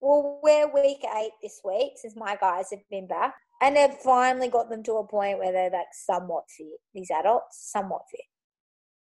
Well, 0.00 0.40
we're 0.42 0.72
week 0.72 1.04
eight 1.16 1.32
this 1.42 1.60
week 1.62 1.92
since 1.96 2.16
my 2.16 2.34
guys 2.40 2.70
have 2.70 2.80
been 2.90 3.06
back, 3.06 3.34
and 3.60 3.76
they've 3.76 3.92
finally 4.02 4.48
got 4.48 4.70
them 4.70 4.82
to 4.84 4.94
a 4.94 5.06
point 5.06 5.38
where 5.38 5.52
they're 5.52 5.70
like 5.70 5.92
somewhat 5.92 6.44
fit. 6.56 6.80
These 6.94 7.10
adults, 7.10 7.70
somewhat 7.70 8.02
fit. 8.10 8.24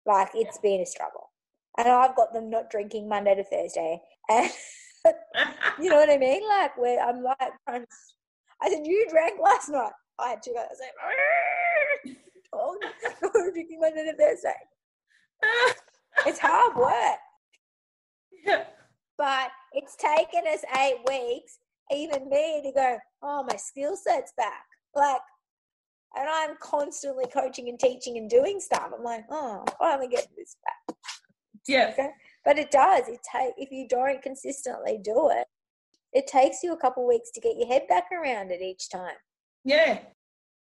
Like 0.06 0.30
it's 0.34 0.58
yeah. 0.64 0.70
been 0.70 0.80
a 0.80 0.86
struggle, 0.86 1.27
and 1.78 1.88
I've 1.88 2.16
got 2.16 2.34
them 2.34 2.50
not 2.50 2.70
drinking 2.70 3.08
Monday 3.08 3.34
to 3.36 3.44
Thursday, 3.44 4.02
and 4.28 4.50
you 5.80 5.88
know 5.88 5.96
what 5.96 6.10
I 6.10 6.18
mean? 6.18 6.46
Like 6.46 6.76
where 6.76 7.00
I'm 7.00 7.22
like, 7.22 7.52
I 7.68 8.68
said, 8.68 8.84
you 8.84 9.06
drank 9.08 9.40
last 9.40 9.68
night. 9.70 9.92
I 10.18 10.30
had 10.30 10.42
two 10.42 10.52
guys. 10.52 10.66
I 10.68 10.72
was 10.72 10.80
like, 12.04 12.16
oh, 12.52 13.50
drinking 13.52 13.78
Monday 13.80 14.04
to 14.04 14.16
Thursday. 14.16 14.54
it's 16.26 16.40
hard 16.40 16.76
work. 16.76 17.18
Yeah. 18.44 18.64
But 19.16 19.50
it's 19.72 19.96
taken 19.96 20.42
us 20.52 20.64
eight 20.78 20.98
weeks, 21.08 21.58
even 21.92 22.28
me, 22.28 22.62
to 22.64 22.72
go, 22.72 22.98
oh, 23.22 23.44
my 23.48 23.56
skill 23.56 23.96
set's 23.96 24.32
back. 24.36 24.64
Like, 24.94 25.20
and 26.16 26.28
I'm 26.28 26.56
constantly 26.60 27.26
coaching 27.32 27.68
and 27.68 27.78
teaching 27.78 28.16
and 28.16 28.28
doing 28.28 28.60
stuff. 28.60 28.90
I'm 28.96 29.04
like, 29.04 29.24
oh, 29.30 29.64
I 29.66 29.72
finally 29.78 30.08
get 30.08 30.26
this 30.36 30.56
back. 30.64 30.96
Yeah. 31.66 31.94
But 32.44 32.58
it 32.58 32.70
does. 32.70 33.08
It 33.08 33.20
take 33.30 33.54
if 33.56 33.70
you 33.70 33.86
don't 33.88 34.22
consistently 34.22 34.98
do 35.02 35.30
it, 35.30 35.46
it 36.12 36.26
takes 36.26 36.62
you 36.62 36.72
a 36.72 36.76
couple 36.76 37.06
weeks 37.06 37.30
to 37.32 37.40
get 37.40 37.56
your 37.56 37.68
head 37.68 37.82
back 37.88 38.04
around 38.12 38.50
it 38.50 38.62
each 38.62 38.88
time. 38.88 39.16
Yeah 39.64 39.98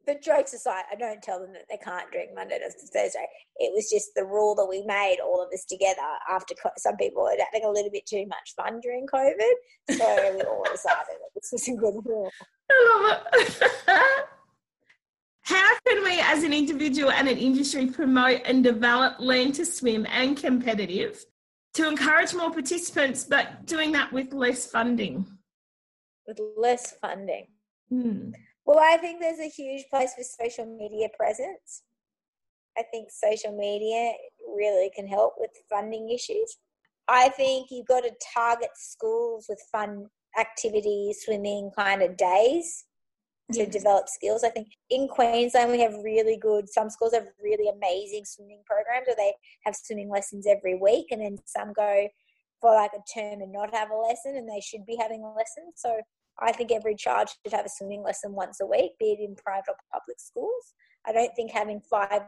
but 0.05 0.21
jokes 0.21 0.53
aside, 0.53 0.83
I 0.91 0.95
don't 0.95 1.21
tell 1.21 1.39
them 1.39 1.53
that 1.53 1.65
they 1.69 1.77
can't 1.77 2.11
drink 2.11 2.31
Monday 2.35 2.59
to 2.59 2.69
Thursday. 2.69 3.25
It 3.57 3.71
was 3.73 3.89
just 3.89 4.11
the 4.15 4.25
rule 4.25 4.55
that 4.55 4.65
we 4.65 4.83
made, 4.85 5.17
all 5.23 5.41
of 5.41 5.49
us 5.53 5.65
together, 5.65 6.01
after 6.29 6.55
some 6.77 6.97
people 6.97 7.23
were 7.23 7.31
having 7.31 7.65
a 7.65 7.71
little 7.71 7.91
bit 7.91 8.05
too 8.05 8.25
much 8.27 8.53
fun 8.55 8.79
during 8.81 9.05
COVID. 9.07 9.53
So 9.91 10.35
we 10.35 10.41
all 10.43 10.63
decided 10.71 11.05
that 11.07 11.33
this 11.35 11.49
was 11.51 11.67
a 11.67 11.75
good 11.75 12.05
rule. 12.05 12.31
I 12.69 13.09
love 13.09 13.25
it. 13.33 14.25
How 15.43 15.77
can 15.85 16.03
we, 16.03 16.19
as 16.21 16.43
an 16.43 16.53
individual 16.53 17.11
and 17.11 17.27
an 17.27 17.37
industry, 17.37 17.87
promote 17.87 18.41
and 18.45 18.63
develop 18.63 19.19
Learn 19.19 19.51
to 19.53 19.65
Swim 19.65 20.07
and 20.09 20.37
Competitive 20.37 21.23
to 21.73 21.87
encourage 21.87 22.33
more 22.33 22.51
participants, 22.51 23.25
but 23.25 23.65
doing 23.65 23.91
that 23.91 24.13
with 24.13 24.31
less 24.31 24.65
funding? 24.65 25.25
With 26.25 26.39
less 26.55 26.93
funding. 27.01 27.47
Hmm. 27.89 28.31
Well, 28.65 28.79
I 28.79 28.95
think 28.97 29.19
there's 29.19 29.39
a 29.39 29.49
huge 29.49 29.83
place 29.89 30.13
for 30.13 30.23
social 30.23 30.65
media 30.65 31.09
presence. 31.17 31.83
I 32.77 32.83
think 32.83 33.09
social 33.11 33.51
media 33.51 34.13
really 34.47 34.91
can 34.95 35.07
help 35.07 35.33
with 35.37 35.51
funding 35.69 36.09
issues. 36.09 36.57
I 37.09 37.27
think 37.29 37.67
you've 37.69 37.87
got 37.87 38.03
to 38.05 38.11
target 38.33 38.69
schools 38.75 39.47
with 39.49 39.61
fun 39.69 40.07
activities, 40.39 41.23
swimming 41.25 41.69
kind 41.77 42.01
of 42.01 42.15
days 42.15 42.85
to 43.53 43.65
develop 43.65 44.09
skills. 44.09 44.43
I 44.43 44.49
think 44.49 44.67
in 44.89 45.07
Queensland 45.07 45.71
we 45.71 45.81
have 45.81 45.93
really 46.03 46.37
good, 46.37 46.69
some 46.69 46.89
schools 46.89 47.13
have 47.13 47.27
really 47.41 47.69
amazing 47.69 48.25
swimming 48.25 48.61
programs 48.65 49.07
where 49.07 49.15
they 49.15 49.33
have 49.65 49.75
swimming 49.75 50.09
lessons 50.09 50.45
every 50.47 50.75
week 50.75 51.07
and 51.11 51.21
then 51.21 51.37
some 51.45 51.73
go 51.73 52.07
for 52.61 52.73
like 52.73 52.91
a 52.93 53.19
term 53.19 53.41
and 53.41 53.51
not 53.51 53.73
have 53.73 53.91
a 53.91 53.95
lesson 53.95 54.35
and 54.35 54.47
they 54.47 54.61
should 54.61 54.85
be 54.85 54.97
having 54.99 55.23
a 55.23 55.33
lesson. 55.33 55.71
So 55.75 55.99
I 56.39 56.51
think 56.51 56.71
every 56.71 56.95
child 56.95 57.29
should 57.29 57.53
have 57.53 57.65
a 57.65 57.69
swimming 57.69 58.03
lesson 58.03 58.33
once 58.33 58.59
a 58.61 58.65
week, 58.65 58.91
be 58.99 59.11
it 59.11 59.19
in 59.19 59.35
private 59.35 59.69
or 59.69 59.75
public 59.91 60.19
schools. 60.19 60.73
I 61.05 61.11
don't 61.11 61.35
think 61.35 61.51
having 61.51 61.81
five 61.81 62.23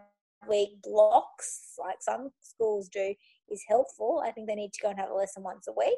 week 0.47 0.81
blocks, 0.83 1.73
like 1.79 1.97
some 2.01 2.29
schools 2.41 2.89
do, 2.89 3.13
is 3.49 3.63
helpful. 3.67 4.23
I 4.25 4.31
think 4.31 4.47
they 4.47 4.55
need 4.55 4.73
to 4.73 4.81
go 4.81 4.89
and 4.89 4.99
have 4.99 5.09
a 5.09 5.15
lesson 5.15 5.43
once 5.43 5.67
a 5.67 5.73
week. 5.73 5.97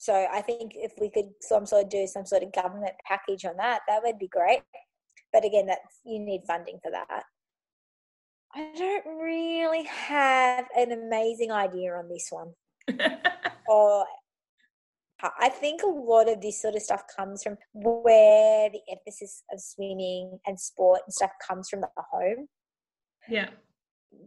So 0.00 0.26
I 0.32 0.40
think 0.40 0.72
if 0.74 0.92
we 0.98 1.10
could 1.10 1.28
some 1.42 1.66
sort 1.66 1.84
of 1.84 1.90
do 1.90 2.06
some 2.06 2.24
sort 2.24 2.42
of 2.42 2.54
government 2.54 2.94
package 3.06 3.44
on 3.44 3.58
that, 3.58 3.80
that 3.86 4.00
would 4.02 4.18
be 4.18 4.28
great. 4.28 4.62
But 5.30 5.44
again, 5.44 5.66
that's 5.66 6.00
you 6.06 6.18
need 6.18 6.40
funding 6.46 6.78
for 6.82 6.90
that. 6.90 7.24
I 8.54 8.72
don't 8.78 9.20
really 9.20 9.84
have 9.84 10.64
an 10.74 10.92
amazing 10.92 11.52
idea 11.52 11.92
on 11.92 12.08
this 12.08 12.28
one. 12.30 12.54
or 13.68 14.06
I 15.38 15.50
think 15.50 15.82
a 15.82 15.86
lot 15.86 16.30
of 16.30 16.40
this 16.40 16.62
sort 16.62 16.76
of 16.76 16.82
stuff 16.82 17.02
comes 17.14 17.42
from 17.42 17.58
where 17.74 18.70
the 18.70 18.80
emphasis 18.90 19.42
of 19.52 19.60
swimming 19.60 20.38
and 20.46 20.58
sport 20.58 21.02
and 21.06 21.12
stuff 21.12 21.32
comes 21.46 21.68
from 21.68 21.82
the 21.82 21.88
home. 22.10 22.48
Yeah. 23.28 23.50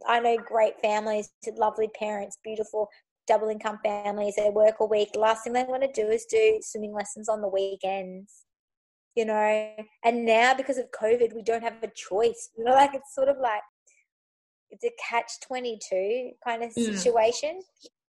I 0.07 0.19
know 0.19 0.37
great 0.37 0.79
families, 0.81 1.31
lovely 1.57 1.89
parents, 1.99 2.37
beautiful 2.43 2.89
double 3.27 3.49
income 3.49 3.79
families. 3.83 4.35
They 4.35 4.49
work 4.49 4.75
a 4.79 4.85
week. 4.85 5.13
The 5.13 5.19
last 5.19 5.43
thing 5.43 5.53
they 5.53 5.63
want 5.63 5.83
to 5.83 5.91
do 5.91 6.09
is 6.09 6.25
do 6.25 6.59
swimming 6.61 6.93
lessons 6.93 7.29
on 7.29 7.41
the 7.41 7.47
weekends, 7.47 8.45
you 9.15 9.25
know. 9.25 9.75
And 10.03 10.25
now 10.25 10.53
because 10.53 10.77
of 10.77 10.91
COVID, 10.91 11.33
we 11.33 11.43
don't 11.43 11.63
have 11.63 11.81
a 11.81 11.87
choice. 11.87 12.49
You 12.57 12.65
know, 12.65 12.71
like 12.73 12.93
it's 12.93 13.15
sort 13.15 13.29
of 13.29 13.37
like 13.37 13.61
it's 14.69 14.83
a 14.83 14.91
catch 15.09 15.31
22 15.47 16.31
kind 16.45 16.63
of 16.63 16.71
mm. 16.71 16.95
situation. 16.95 17.61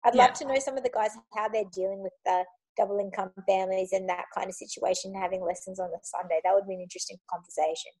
I'd 0.05 0.15
yeah. 0.15 0.25
love 0.25 0.33
to 0.33 0.47
know 0.47 0.59
some 0.59 0.77
of 0.77 0.83
the 0.83 0.89
guys 0.89 1.11
how 1.35 1.49
they're 1.49 1.63
dealing 1.73 2.03
with 2.03 2.13
the 2.25 2.43
double 2.77 2.99
income 2.99 3.31
families 3.47 3.89
and 3.91 4.09
that 4.09 4.25
kind 4.35 4.49
of 4.49 4.55
situation 4.55 5.13
having 5.13 5.43
lessons 5.43 5.79
on 5.79 5.87
a 5.87 5.99
Sunday. 6.01 6.39
That 6.43 6.53
would 6.53 6.67
be 6.67 6.75
an 6.75 6.81
interesting 6.81 7.17
conversation. 7.29 7.91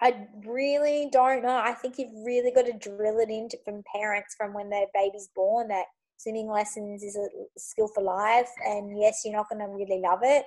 I 0.00 0.26
really 0.44 1.08
don't 1.10 1.42
know. 1.42 1.56
I 1.56 1.72
think 1.72 1.98
you've 1.98 2.24
really 2.24 2.50
got 2.50 2.66
to 2.66 2.72
drill 2.74 3.18
it 3.18 3.30
into 3.30 3.56
from 3.64 3.82
parents 3.94 4.34
from 4.36 4.52
when 4.52 4.68
their 4.68 4.86
baby's 4.92 5.28
born 5.34 5.68
that 5.68 5.86
swimming 6.16 6.50
lessons 6.50 7.02
is 7.02 7.16
a 7.16 7.28
skill 7.58 7.88
for 7.94 8.02
life. 8.02 8.50
And 8.64 8.98
yes, 8.98 9.22
you're 9.24 9.36
not 9.36 9.48
going 9.48 9.60
to 9.60 9.72
really 9.72 10.00
love 10.00 10.20
it. 10.22 10.44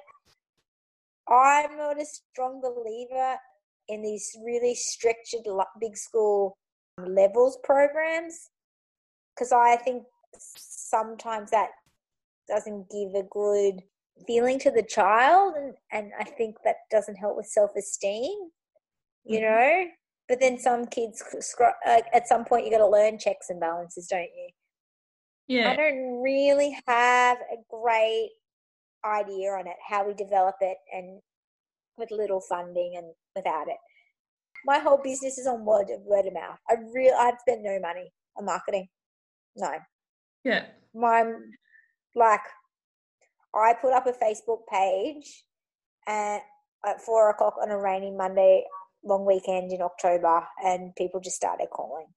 I'm 1.28 1.78
not 1.78 2.02
a 2.02 2.06
strong 2.06 2.62
believer 2.62 3.36
in 3.88 4.02
these 4.02 4.36
really 4.44 4.76
structured 4.76 5.42
big 5.80 5.96
school 5.96 6.58
levels 6.98 7.58
programs 7.64 8.50
because 9.36 9.52
I 9.52 9.78
think 9.78 10.04
sometimes 10.38 11.52
that 11.52 11.70
doesn't 12.48 12.90
give 12.90 13.14
a 13.16 13.28
good 13.30 13.82
feeling 14.28 14.60
to 14.60 14.72
the 14.72 14.84
child 14.84 15.54
and, 15.56 15.74
and 15.92 16.12
i 16.20 16.24
think 16.24 16.56
that 16.64 16.76
doesn't 16.92 17.16
help 17.16 17.38
with 17.38 17.46
self-esteem 17.46 18.50
you 19.26 19.40
mm-hmm. 19.40 19.46
know 19.46 19.86
but 20.28 20.40
then 20.40 20.60
some 20.60 20.86
kids 20.88 21.24
like 21.86 22.06
at 22.14 22.28
some 22.28 22.44
point 22.44 22.66
you 22.66 22.72
got 22.72 22.80
to 22.80 22.88
learn 22.88 23.18
checks 23.18 23.50
and 23.50 23.60
balances 23.60 24.08
don't 24.08 24.22
you 24.22 24.50
yeah. 25.50 25.72
I 25.72 25.76
don't 25.76 26.22
really 26.22 26.78
have 26.88 27.38
a 27.38 27.58
great 27.70 28.30
idea 29.04 29.52
on 29.52 29.68
it 29.68 29.76
how 29.88 30.06
we 30.08 30.14
develop 30.14 30.56
it 30.62 30.78
and 30.94 31.22
with 31.98 32.12
little 32.12 32.42
funding 32.42 32.94
and 32.96 33.08
without 33.36 33.68
it. 33.68 33.78
My 34.66 34.80
whole 34.80 35.00
business 35.04 35.38
is 35.38 35.48
on 35.48 35.66
word 35.66 35.90
of 35.90 36.02
word 36.02 36.26
of 36.26 36.34
mouth. 36.34 36.60
I 36.70 36.76
really 36.94 37.16
i've 37.18 37.40
spent 37.40 37.64
no 37.64 37.80
money 37.82 38.12
on 38.38 38.46
marketing. 38.46 38.88
No. 39.58 39.72
Yeah. 40.46 40.66
My 40.94 41.26
like 42.16 42.42
I 43.54 43.74
put 43.82 43.94
up 43.94 44.08
a 44.08 44.14
Facebook 44.14 44.60
page 44.72 45.44
at, 46.08 46.42
at 46.86 47.02
four 47.02 47.30
o'clock 47.30 47.56
on 47.62 47.72
a 47.72 47.78
rainy 47.78 48.12
Monday 48.12 48.64
long 49.04 49.26
weekend 49.26 49.72
in 49.72 49.82
October, 49.82 50.46
and 50.64 50.96
people 50.96 51.20
just 51.20 51.36
started 51.38 51.68
calling. 51.72 52.08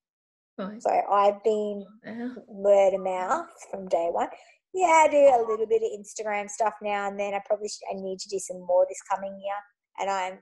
So 0.81 0.91
I've 1.11 1.43
been 1.45 1.85
uh-huh. 2.07 2.41
word 2.47 2.95
of 2.95 3.01
mouth 3.01 3.47
from 3.71 3.89
day 3.89 4.09
one. 4.11 4.29
Yeah, 4.75 5.05
I 5.05 5.09
do 5.11 5.17
a 5.19 5.45
little 5.47 5.67
bit 5.67 5.83
of 5.83 5.91
Instagram 5.99 6.49
stuff 6.49 6.75
now 6.83 7.09
and 7.09 7.19
then. 7.19 7.35
I 7.35 7.41
probably 7.45 7.69
should, 7.69 7.87
I 7.91 8.01
need 8.01 8.19
to 8.21 8.29
do 8.29 8.39
some 8.39 8.61
more 8.61 8.87
this 8.89 9.03
coming 9.11 9.39
year, 9.39 9.55
and 10.01 10.11
I'm 10.11 10.39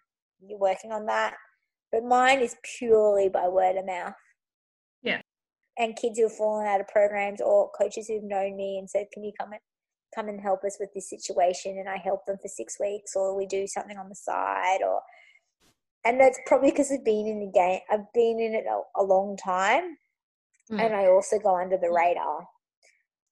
working 0.58 0.92
on 0.92 1.06
that. 1.06 1.34
But 1.90 2.04
mine 2.04 2.40
is 2.40 2.56
purely 2.78 3.28
by 3.28 3.48
word 3.48 3.76
of 3.76 3.86
mouth 3.86 4.14
Yeah. 5.02 5.22
and 5.78 5.96
kids 5.96 6.18
who 6.18 6.28
have 6.28 6.36
fallen 6.36 6.66
out 6.66 6.80
of 6.80 6.86
programs 6.88 7.40
or 7.40 7.70
coaches 7.72 8.06
who've 8.06 8.22
known 8.22 8.56
me 8.56 8.78
and 8.78 8.88
said, 8.88 9.10
"Can 9.12 9.24
you 9.24 9.32
come 9.38 9.52
and 9.52 9.60
come 10.14 10.28
and 10.28 10.40
help 10.40 10.62
us 10.64 10.76
with 10.78 10.92
this 10.94 11.10
situation?" 11.10 11.78
And 11.78 11.88
I 11.88 11.96
help 11.96 12.26
them 12.26 12.38
for 12.38 12.48
six 12.48 12.78
weeks, 12.78 13.16
or 13.16 13.34
we 13.34 13.46
do 13.46 13.66
something 13.66 13.98
on 13.98 14.08
the 14.08 14.14
side, 14.14 14.82
or 14.82 15.02
and 16.04 16.20
that's 16.20 16.38
probably 16.46 16.70
because 16.70 16.90
I've 16.90 17.04
been 17.04 17.26
in 17.26 17.40
the 17.40 17.52
game. 17.52 17.80
I've 17.90 18.12
been 18.14 18.40
in 18.40 18.54
it 18.54 18.64
a, 18.68 19.02
a 19.02 19.04
long 19.04 19.36
time, 19.36 19.96
mm. 20.70 20.80
and 20.80 20.94
I 20.94 21.06
also 21.06 21.38
go 21.38 21.60
under 21.60 21.76
the 21.76 21.90
radar. 21.90 22.46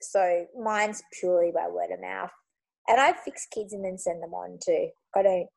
So 0.01 0.47
mine's 0.61 1.03
purely 1.19 1.51
by 1.53 1.69
word 1.69 1.91
of 1.93 2.01
mouth, 2.01 2.31
and 2.89 3.01
I 3.01 3.13
fix 3.13 3.47
kids 3.53 3.73
and 3.73 3.85
then 3.85 3.99
send 3.99 4.23
them 4.23 4.35
on 4.35 4.59
too. 4.65 4.89
I 5.17 5.23
don't 5.23 5.49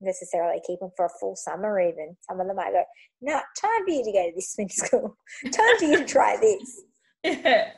necessarily 0.00 0.60
keep 0.66 0.80
them 0.80 0.90
for 0.96 1.06
a 1.06 1.18
full 1.20 1.36
summer 1.36 1.80
even. 1.80 2.16
Some 2.22 2.40
of 2.40 2.46
them 2.46 2.56
might 2.56 2.72
go, 2.72 2.82
no, 3.20 3.34
time 3.60 3.84
for 3.84 3.90
you 3.90 4.04
to 4.04 4.12
go 4.12 4.28
to 4.28 4.32
this 4.34 4.52
swim 4.54 4.68
school. 4.68 5.16
time 5.52 5.78
for 5.78 5.84
you 5.84 5.98
to 5.98 6.04
try 6.04 6.36
this. 6.40 6.82
Yeah. 7.22 7.72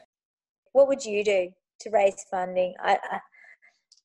What 0.71 0.87
would 0.87 1.05
you 1.05 1.25
do 1.25 1.51
to 1.81 1.91
raise 1.91 2.15
funding? 2.31 2.75
I, 2.81 2.97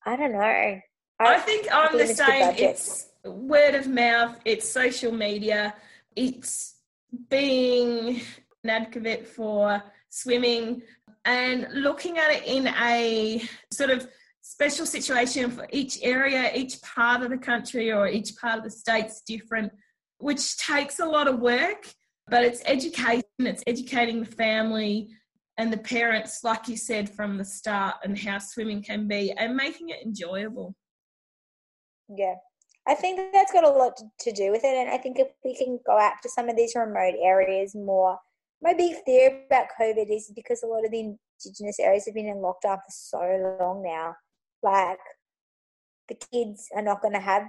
I, 0.04 0.12
I 0.12 0.16
don't 0.16 0.32
know. 0.32 0.40
I, 0.40 0.80
I 1.20 1.38
think 1.38 1.68
I'm 1.72 1.96
the 1.96 2.08
same. 2.08 2.54
It's 2.58 3.07
word 3.24 3.74
of 3.74 3.88
mouth, 3.88 4.38
it's 4.44 4.68
social 4.68 5.12
media, 5.12 5.74
it's 6.16 6.76
being 7.28 8.20
an 8.64 8.70
advocate 8.70 9.26
for 9.26 9.82
swimming 10.10 10.82
and 11.24 11.66
looking 11.72 12.18
at 12.18 12.30
it 12.30 12.44
in 12.46 12.68
a 12.68 13.42
sort 13.70 13.90
of 13.90 14.08
special 14.40 14.86
situation 14.86 15.50
for 15.50 15.66
each 15.72 15.98
area, 16.02 16.50
each 16.54 16.80
part 16.82 17.22
of 17.22 17.30
the 17.30 17.36
country, 17.38 17.92
or 17.92 18.08
each 18.08 18.34
part 18.36 18.58
of 18.58 18.64
the 18.64 18.70
state's 18.70 19.20
different, 19.20 19.70
which 20.18 20.56
takes 20.56 21.00
a 21.00 21.04
lot 21.04 21.28
of 21.28 21.38
work. 21.38 21.86
But 22.28 22.44
it's 22.44 22.62
education, 22.66 23.22
it's 23.38 23.62
educating 23.66 24.20
the 24.20 24.26
family 24.26 25.10
and 25.58 25.72
the 25.72 25.78
parents, 25.78 26.44
like 26.44 26.68
you 26.68 26.76
said 26.76 27.10
from 27.10 27.36
the 27.36 27.44
start, 27.44 27.96
and 28.04 28.18
how 28.18 28.38
swimming 28.38 28.82
can 28.82 29.08
be, 29.08 29.32
and 29.32 29.56
making 29.56 29.88
it 29.90 30.02
enjoyable. 30.04 30.74
Yeah, 32.08 32.36
I 32.88 32.94
think 32.94 33.32
that's 33.34 33.52
got 33.52 33.64
a 33.64 33.68
lot 33.68 34.00
to 34.20 34.32
do 34.32 34.50
with 34.50 34.64
it. 34.64 34.74
And 34.74 34.88
I 34.88 34.96
think 34.96 35.18
if 35.18 35.28
we 35.44 35.54
can 35.54 35.78
go 35.86 35.98
out 35.98 36.14
to 36.22 36.28
some 36.30 36.48
of 36.48 36.56
these 36.56 36.74
remote 36.74 37.14
areas 37.22 37.74
more, 37.74 38.18
my 38.62 38.72
big 38.72 38.96
theory 39.04 39.44
about 39.46 39.66
COVID 39.78 40.10
is 40.10 40.32
because 40.34 40.62
a 40.62 40.66
lot 40.66 40.84
of 40.84 40.90
the 40.90 41.00
indigenous 41.00 41.78
areas 41.78 42.06
have 42.06 42.14
been 42.14 42.26
in 42.26 42.38
lockdown 42.38 42.78
for 42.78 42.90
so 42.90 43.56
long 43.60 43.82
now. 43.82 44.16
Like 44.62 44.98
the 46.08 46.16
kids 46.32 46.68
are 46.74 46.82
not 46.82 47.02
going 47.02 47.14
to 47.14 47.20
have 47.20 47.42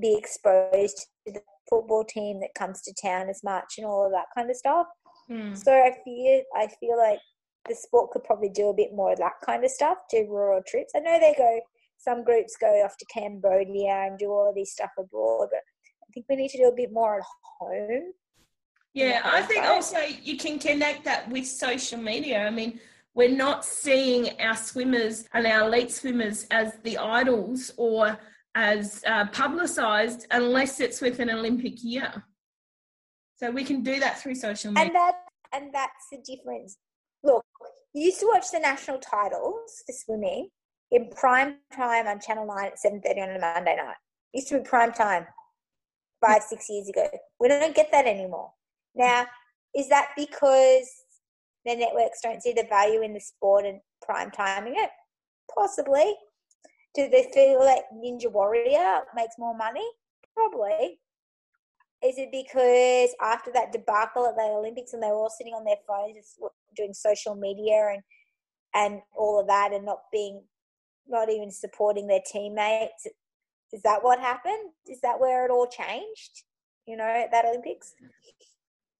be 0.00 0.16
exposed 0.16 1.06
to 1.26 1.32
the 1.32 1.40
football 1.70 2.04
team 2.04 2.40
that 2.40 2.54
comes 2.58 2.82
to 2.82 2.94
town 3.00 3.28
as 3.28 3.42
much 3.44 3.74
and 3.78 3.86
all 3.86 4.04
of 4.04 4.12
that 4.12 4.26
kind 4.34 4.50
of 4.50 4.56
stuff. 4.56 4.86
Hmm. 5.28 5.54
So 5.54 5.72
I 5.72 5.92
feel 6.04 6.42
I 6.56 6.66
feel 6.80 6.98
like 6.98 7.20
the 7.68 7.74
sport 7.76 8.10
could 8.10 8.24
probably 8.24 8.48
do 8.48 8.68
a 8.68 8.74
bit 8.74 8.92
more 8.92 9.12
of 9.12 9.18
that 9.18 9.34
kind 9.46 9.64
of 9.64 9.70
stuff, 9.70 9.98
do 10.10 10.26
rural 10.28 10.62
trips. 10.66 10.92
I 10.96 10.98
know 10.98 11.20
they 11.20 11.34
go 11.38 11.60
some 12.02 12.24
groups 12.24 12.56
go 12.60 12.66
off 12.84 12.96
to 12.96 13.06
Cambodia 13.06 14.06
and 14.06 14.18
do 14.18 14.26
all 14.26 14.48
of 14.48 14.54
this 14.54 14.72
stuff 14.72 14.90
abroad, 14.98 15.48
but 15.50 15.60
I 15.60 16.06
think 16.12 16.26
we 16.28 16.36
need 16.36 16.50
to 16.50 16.58
do 16.58 16.68
a 16.68 16.74
bit 16.74 16.92
more 16.92 17.18
at 17.18 17.24
home. 17.60 18.12
Yeah, 18.92 19.22
I 19.24 19.42
think 19.42 19.64
also 19.64 19.98
you 20.22 20.36
can 20.36 20.58
connect 20.58 21.04
that 21.04 21.28
with 21.30 21.46
social 21.46 21.98
media. 21.98 22.46
I 22.46 22.50
mean, 22.50 22.78
we're 23.14 23.34
not 23.34 23.64
seeing 23.64 24.38
our 24.40 24.56
swimmers 24.56 25.24
and 25.32 25.46
our 25.46 25.66
elite 25.66 25.90
swimmers 25.90 26.46
as 26.50 26.76
the 26.82 26.98
idols 26.98 27.72
or 27.76 28.18
as 28.54 29.02
uh, 29.06 29.26
publicised 29.26 30.26
unless 30.30 30.80
it's 30.80 31.00
with 31.00 31.20
an 31.20 31.30
Olympic 31.30 31.82
year. 31.82 32.24
So 33.36 33.50
we 33.50 33.64
can 33.64 33.82
do 33.82 33.98
that 34.00 34.20
through 34.20 34.34
social 34.34 34.72
media. 34.72 34.86
And 34.86 34.94
that 34.94 35.14
and 35.54 35.72
that's 35.72 36.08
the 36.10 36.18
difference. 36.18 36.78
Look, 37.22 37.44
you 37.94 38.04
used 38.06 38.20
to 38.20 38.26
watch 38.32 38.50
the 38.50 38.58
national 38.58 38.98
titles 38.98 39.82
for 39.86 39.92
swimming 39.92 40.48
in 40.92 41.08
prime 41.08 41.56
time 41.74 42.06
on 42.06 42.20
Channel 42.20 42.46
9 42.46 42.66
at 42.66 42.74
7.30 42.74 43.22
on 43.22 43.36
a 43.36 43.40
Monday 43.40 43.76
night. 43.76 43.96
It 44.32 44.38
used 44.38 44.48
to 44.48 44.58
be 44.58 44.64
prime 44.64 44.92
time 44.92 45.26
five, 46.24 46.42
six 46.42 46.66
years 46.68 46.88
ago. 46.88 47.08
We 47.40 47.48
don't 47.48 47.74
get 47.74 47.90
that 47.92 48.06
anymore. 48.06 48.52
Now, 48.94 49.26
is 49.74 49.88
that 49.88 50.10
because 50.16 50.88
the 51.64 51.74
networks 51.74 52.20
don't 52.22 52.42
see 52.42 52.52
the 52.52 52.66
value 52.68 53.02
in 53.02 53.14
the 53.14 53.20
sport 53.20 53.64
and 53.64 53.80
prime 54.02 54.30
timing 54.30 54.74
it? 54.76 54.90
Possibly. 55.52 56.14
Do 56.94 57.08
they 57.08 57.30
feel 57.32 57.64
like 57.64 57.84
Ninja 57.94 58.30
Warrior 58.30 59.00
makes 59.16 59.36
more 59.38 59.56
money? 59.56 59.86
Probably. 60.36 61.00
Is 62.04 62.18
it 62.18 62.30
because 62.30 63.14
after 63.22 63.50
that 63.52 63.72
debacle 63.72 64.26
at 64.26 64.36
the 64.36 64.42
Olympics 64.42 64.92
and 64.92 65.02
they 65.02 65.06
were 65.06 65.14
all 65.14 65.30
sitting 65.30 65.54
on 65.54 65.64
their 65.64 65.76
phones 65.86 66.36
doing 66.76 66.92
social 66.92 67.34
media 67.34 67.92
and 67.94 68.02
and 68.74 69.02
all 69.16 69.38
of 69.38 69.46
that 69.46 69.72
and 69.72 69.84
not 69.84 70.00
being 70.10 70.42
not 71.12 71.30
even 71.30 71.50
supporting 71.50 72.06
their 72.06 72.22
teammates. 72.26 73.06
Is 73.72 73.82
that 73.82 74.02
what 74.02 74.18
happened? 74.18 74.70
Is 74.86 75.00
that 75.02 75.20
where 75.20 75.44
it 75.44 75.50
all 75.50 75.66
changed? 75.66 76.42
You 76.86 76.96
know, 76.96 77.04
at 77.04 77.30
that 77.30 77.44
Olympics? 77.44 77.94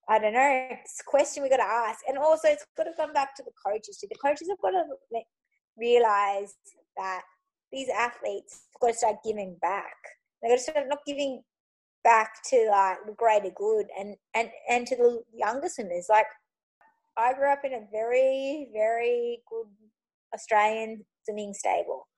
I 0.08 0.18
don't 0.18 0.34
know. 0.34 0.68
It's 0.70 1.00
a 1.00 1.10
question 1.10 1.42
we 1.42 1.48
got 1.48 1.56
to 1.56 1.62
ask. 1.64 2.00
And 2.08 2.18
also, 2.18 2.48
it's 2.48 2.66
got 2.76 2.84
to 2.84 2.92
come 2.96 3.12
back 3.12 3.34
to 3.36 3.42
the 3.42 3.52
coaches. 3.66 3.98
The 4.00 4.14
coaches 4.22 4.48
have 4.48 4.60
got 4.60 4.70
to 4.70 4.84
realize 5.76 6.54
that 6.96 7.22
these 7.72 7.88
athletes 7.88 8.66
have 8.72 8.80
got 8.80 8.88
to 8.88 8.94
start 8.94 9.16
giving 9.24 9.56
back. 9.60 9.96
They've 10.42 10.50
got 10.50 10.56
to 10.56 10.62
start 10.62 10.88
not 10.88 10.98
giving 11.06 11.42
back 12.04 12.42
to 12.50 12.68
like 12.70 12.98
the 13.06 13.12
greater 13.12 13.50
good 13.54 13.86
and, 13.98 14.16
and, 14.34 14.50
and 14.68 14.86
to 14.88 14.96
the 14.96 15.22
younger 15.32 15.68
swimmers. 15.68 16.06
Like, 16.08 16.26
I 17.16 17.34
grew 17.34 17.52
up 17.52 17.64
in 17.64 17.74
a 17.74 17.86
very, 17.92 18.68
very 18.72 19.42
good 19.48 19.66
Australian 20.34 21.04
swimming 21.25 21.55
stable. 21.55 22.09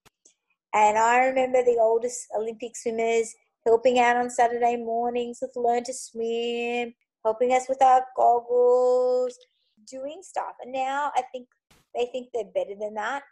And 0.74 0.98
I 0.98 1.24
remember 1.26 1.62
the 1.62 1.78
oldest 1.80 2.26
Olympic 2.36 2.76
swimmers 2.76 3.32
helping 3.64 3.98
out 3.98 4.16
on 4.16 4.28
Saturday 4.30 4.76
mornings 4.76 5.38
with 5.40 5.52
Learn 5.56 5.84
to 5.84 5.92
Swim, 5.94 6.92
helping 7.24 7.52
us 7.52 7.66
with 7.68 7.80
our 7.82 8.04
goggles, 8.16 9.36
doing 9.88 10.20
stuff. 10.22 10.54
And 10.62 10.72
now 10.72 11.12
I 11.16 11.22
think 11.32 11.46
they 11.94 12.06
think 12.06 12.28
they're 12.32 12.44
better 12.54 12.74
than 12.78 12.94
that 12.94 13.22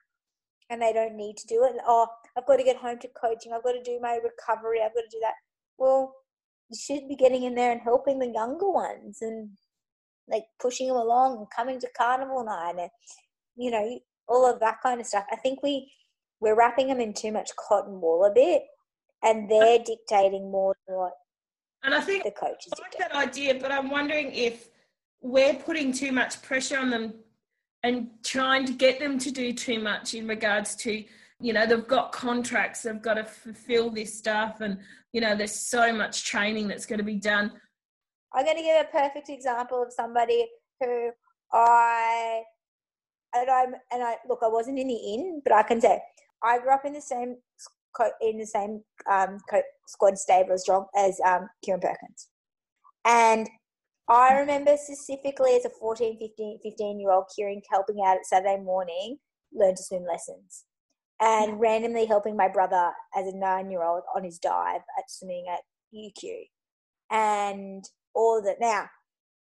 and 0.70 0.80
they 0.80 0.92
don't 0.92 1.16
need 1.16 1.36
to 1.36 1.46
do 1.46 1.64
it. 1.64 1.74
Oh, 1.86 2.06
I've 2.36 2.46
got 2.46 2.56
to 2.56 2.64
get 2.64 2.76
home 2.76 2.98
to 3.00 3.08
coaching. 3.20 3.52
I've 3.52 3.64
got 3.64 3.72
to 3.72 3.82
do 3.82 3.98
my 4.00 4.18
recovery. 4.22 4.80
I've 4.82 4.94
got 4.94 5.02
to 5.02 5.08
do 5.10 5.20
that. 5.20 5.34
Well, 5.78 6.14
you 6.70 6.78
should 6.78 7.08
be 7.08 7.16
getting 7.16 7.42
in 7.42 7.54
there 7.54 7.72
and 7.72 7.80
helping 7.80 8.18
the 8.18 8.28
younger 8.28 8.70
ones 8.70 9.18
and 9.20 9.50
like 10.28 10.44
pushing 10.60 10.88
them 10.88 10.96
along 10.96 11.36
and 11.36 11.46
coming 11.54 11.78
to 11.80 11.88
carnival 11.96 12.44
night 12.44 12.76
and 12.78 12.90
you 13.56 13.70
know 13.70 13.98
all 14.28 14.50
of 14.50 14.60
that 14.60 14.80
kind 14.82 15.00
of 15.00 15.06
stuff. 15.06 15.24
I 15.30 15.36
think 15.36 15.62
we 15.62 15.92
we're 16.40 16.56
wrapping 16.56 16.88
them 16.88 17.00
in 17.00 17.14
too 17.14 17.32
much 17.32 17.50
cotton 17.56 18.00
wool 18.00 18.24
a 18.24 18.32
bit, 18.32 18.62
and 19.22 19.48
they're 19.48 19.78
dictating 19.78 20.50
more 20.50 20.76
than 20.86 20.96
what. 20.96 21.12
And 21.84 21.94
I 21.94 22.00
think 22.00 22.24
the 22.24 22.30
coaches 22.30 22.72
I 22.76 22.82
like 22.82 22.98
that 22.98 23.12
idea, 23.14 23.54
but 23.60 23.72
I'm 23.72 23.90
wondering 23.90 24.32
if 24.32 24.68
we're 25.20 25.54
putting 25.54 25.92
too 25.92 26.12
much 26.12 26.42
pressure 26.42 26.78
on 26.78 26.90
them 26.90 27.14
and 27.84 28.08
trying 28.24 28.64
to 28.66 28.72
get 28.72 28.98
them 28.98 29.18
to 29.18 29.30
do 29.30 29.52
too 29.52 29.80
much 29.80 30.14
in 30.14 30.26
regards 30.26 30.74
to 30.76 31.04
you 31.40 31.52
know 31.52 31.66
they've 31.66 31.88
got 31.88 32.12
contracts 32.12 32.82
they've 32.82 33.02
got 33.02 33.14
to 33.14 33.24
fulfill 33.24 33.90
this 33.90 34.16
stuff 34.16 34.60
and 34.60 34.78
you 35.12 35.20
know 35.20 35.34
there's 35.34 35.54
so 35.54 35.92
much 35.92 36.24
training 36.24 36.68
that's 36.68 36.86
going 36.86 36.98
to 36.98 37.04
be 37.04 37.16
done 37.16 37.52
i'm 38.32 38.44
going 38.44 38.56
to 38.56 38.62
give 38.62 38.80
a 38.80 38.84
perfect 38.84 39.28
example 39.28 39.82
of 39.82 39.92
somebody 39.92 40.46
who 40.80 41.10
i 41.52 42.42
and 43.34 43.50
I'm 43.50 43.74
and 43.92 44.02
I 44.02 44.16
look, 44.28 44.40
I 44.42 44.48
wasn't 44.48 44.78
in 44.78 44.88
the 44.88 44.94
inn, 44.94 45.40
but 45.44 45.52
I 45.52 45.62
can 45.62 45.80
say 45.80 46.00
I 46.42 46.58
grew 46.58 46.72
up 46.72 46.84
in 46.84 46.92
the 46.92 47.00
same 47.00 47.36
in 48.20 48.38
the 48.38 48.46
same 48.46 48.82
um, 49.10 49.38
squad 49.86 50.18
stable 50.18 50.52
as 50.52 50.64
John 50.64 50.86
as 50.96 51.20
um, 51.26 51.48
Kieren 51.66 51.80
Perkins, 51.80 52.28
and 53.04 53.48
I 54.08 54.34
remember 54.38 54.76
specifically 54.76 55.56
as 55.56 55.64
a 55.64 55.70
14, 55.70 56.18
15, 56.18 56.58
15 56.62 57.00
year 57.00 57.10
old 57.12 57.24
Kieren 57.38 57.60
helping 57.70 58.02
out 58.04 58.16
at 58.16 58.26
Saturday 58.26 58.60
morning, 58.60 59.18
learn 59.52 59.74
to 59.74 59.82
swim 59.82 60.04
lessons, 60.04 60.64
and 61.20 61.60
randomly 61.60 62.06
helping 62.06 62.36
my 62.36 62.48
brother 62.48 62.92
as 63.16 63.26
a 63.26 63.36
nine 63.36 63.70
year 63.70 63.82
old 63.82 64.02
on 64.14 64.24
his 64.24 64.38
dive 64.38 64.80
at 64.98 65.04
swimming 65.08 65.46
at 65.50 65.60
UQ, 65.94 66.42
and 67.10 67.84
all 68.14 68.38
of 68.38 68.46
it. 68.46 68.58
Now, 68.60 68.86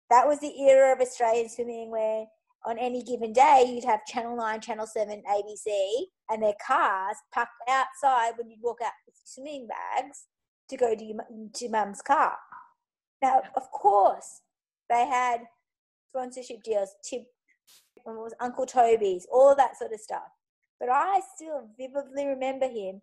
that 0.10 0.28
was 0.28 0.40
the 0.40 0.62
era 0.62 0.94
of 0.94 1.02
Australian 1.02 1.50
swimming 1.50 1.90
where 1.90 2.26
on 2.66 2.80
any 2.80 3.04
given 3.04 3.32
day, 3.32 3.66
you'd 3.68 3.86
have 3.86 4.06
Channel 4.06 4.36
9, 4.36 4.62
Channel 4.62 4.88
7, 4.88 5.22
ABC, 5.30 6.06
and 6.30 6.42
their 6.42 6.56
cars 6.66 7.16
parked 7.34 7.52
outside 7.70 8.34
when 8.38 8.50
you'd 8.50 8.62
walk 8.62 8.80
out 8.84 8.94
with 9.06 9.16
your 9.16 9.26
swimming 9.26 9.68
bags 9.68 10.26
to 10.70 10.78
go 10.78 10.96
to, 10.96 11.04
your, 11.04 11.18
to 11.54 11.70
mum's 11.70 12.02
car. 12.02 12.36
Now, 13.22 13.42
of 13.56 13.70
course, 13.72 14.42
they 14.90 15.06
had 15.06 15.42
sponsorship 16.10 16.64
deals, 16.64 16.90
tip, 17.08 17.24
was 18.06 18.34
Uncle 18.40 18.66
Toby's, 18.66 19.28
all 19.32 19.56
that 19.56 19.78
sort 19.78 19.94
of 19.94 20.00
stuff. 20.00 20.30
But 20.80 20.90
I 20.90 21.22
still 21.36 21.70
vividly 21.78 22.26
remember 22.26 22.68
him, 22.68 23.02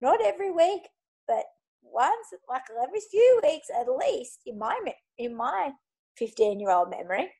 not 0.00 0.20
every 0.24 0.50
week, 0.50 0.88
but 1.28 1.44
once, 1.82 2.28
like 2.48 2.62
every 2.82 3.00
few 3.10 3.40
weeks 3.42 3.68
at 3.74 3.86
least, 3.88 4.40
in 4.46 4.58
my 4.58 4.78
in 5.18 5.36
my 5.36 5.70
15 6.18 6.60
year 6.60 6.70
old 6.70 6.90
memory, 6.90 7.30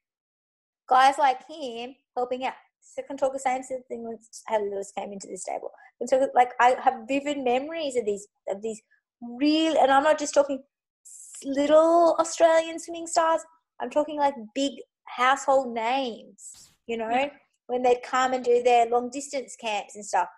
guys 0.88 1.14
like 1.18 1.40
him 1.48 1.94
helping 2.16 2.44
out. 2.44 2.54
So 2.80 3.02
I 3.02 3.06
can 3.06 3.16
talk 3.16 3.32
the 3.32 3.38
same 3.38 3.62
sort 3.62 3.80
of 3.80 3.86
thing 3.86 4.04
when 4.04 4.18
Hayley 4.48 4.70
Lewis 4.70 4.92
came 4.96 5.12
into 5.12 5.28
this 5.28 5.44
table. 5.44 5.70
And 6.00 6.08
so 6.08 6.28
like 6.34 6.50
I 6.60 6.76
have 6.82 7.06
vivid 7.08 7.38
memories 7.38 7.96
of 7.96 8.04
these 8.04 8.26
of 8.48 8.60
these 8.60 8.82
real 9.38 9.76
and 9.78 9.90
I'm 9.90 10.02
not 10.02 10.18
just 10.18 10.34
talking 10.34 10.62
little 11.44 12.16
Australian 12.18 12.78
swimming 12.78 13.06
stars. 13.06 13.40
I'm 13.80 13.90
talking 13.90 14.18
like 14.18 14.34
big 14.54 14.72
household 15.04 15.74
names, 15.74 16.72
you 16.86 16.96
know, 16.96 17.08
yeah. 17.10 17.30
when 17.66 17.82
they'd 17.82 18.02
come 18.02 18.32
and 18.32 18.44
do 18.44 18.62
their 18.62 18.86
long 18.86 19.10
distance 19.10 19.56
camps 19.56 19.96
and 19.96 20.04
stuff. 20.04 20.28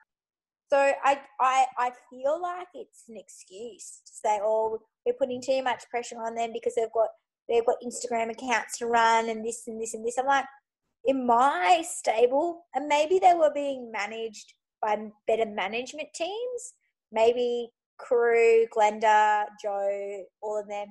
So 0.70 0.78
I, 0.78 1.20
I 1.40 1.66
I 1.78 1.90
feel 2.10 2.40
like 2.40 2.68
it's 2.74 3.04
an 3.08 3.16
excuse 3.16 4.00
to 4.06 4.12
say, 4.12 4.40
oh, 4.42 4.80
we're 5.04 5.12
putting 5.14 5.42
too 5.42 5.62
much 5.62 5.84
pressure 5.90 6.16
on 6.16 6.34
them 6.34 6.50
because 6.52 6.74
they've 6.74 6.92
got 6.92 7.08
they've 7.48 7.66
got 7.66 7.76
Instagram 7.84 8.30
accounts 8.30 8.78
to 8.78 8.86
run 8.86 9.28
and 9.28 9.44
this 9.44 9.64
and 9.66 9.80
this 9.80 9.94
and 9.94 10.04
this. 10.06 10.18
I'm 10.18 10.26
like, 10.26 10.46
in 11.06 11.26
my 11.26 11.82
stable, 11.86 12.66
and 12.74 12.88
maybe 12.88 13.18
they 13.18 13.34
were 13.34 13.52
being 13.54 13.92
managed 13.92 14.54
by 14.80 14.96
better 15.26 15.46
management 15.46 16.08
teams. 16.14 16.74
Maybe 17.12 17.70
Carew, 18.08 18.66
Glenda, 18.74 19.44
Joe, 19.62 20.24
all 20.42 20.58
of 20.58 20.68
them 20.68 20.88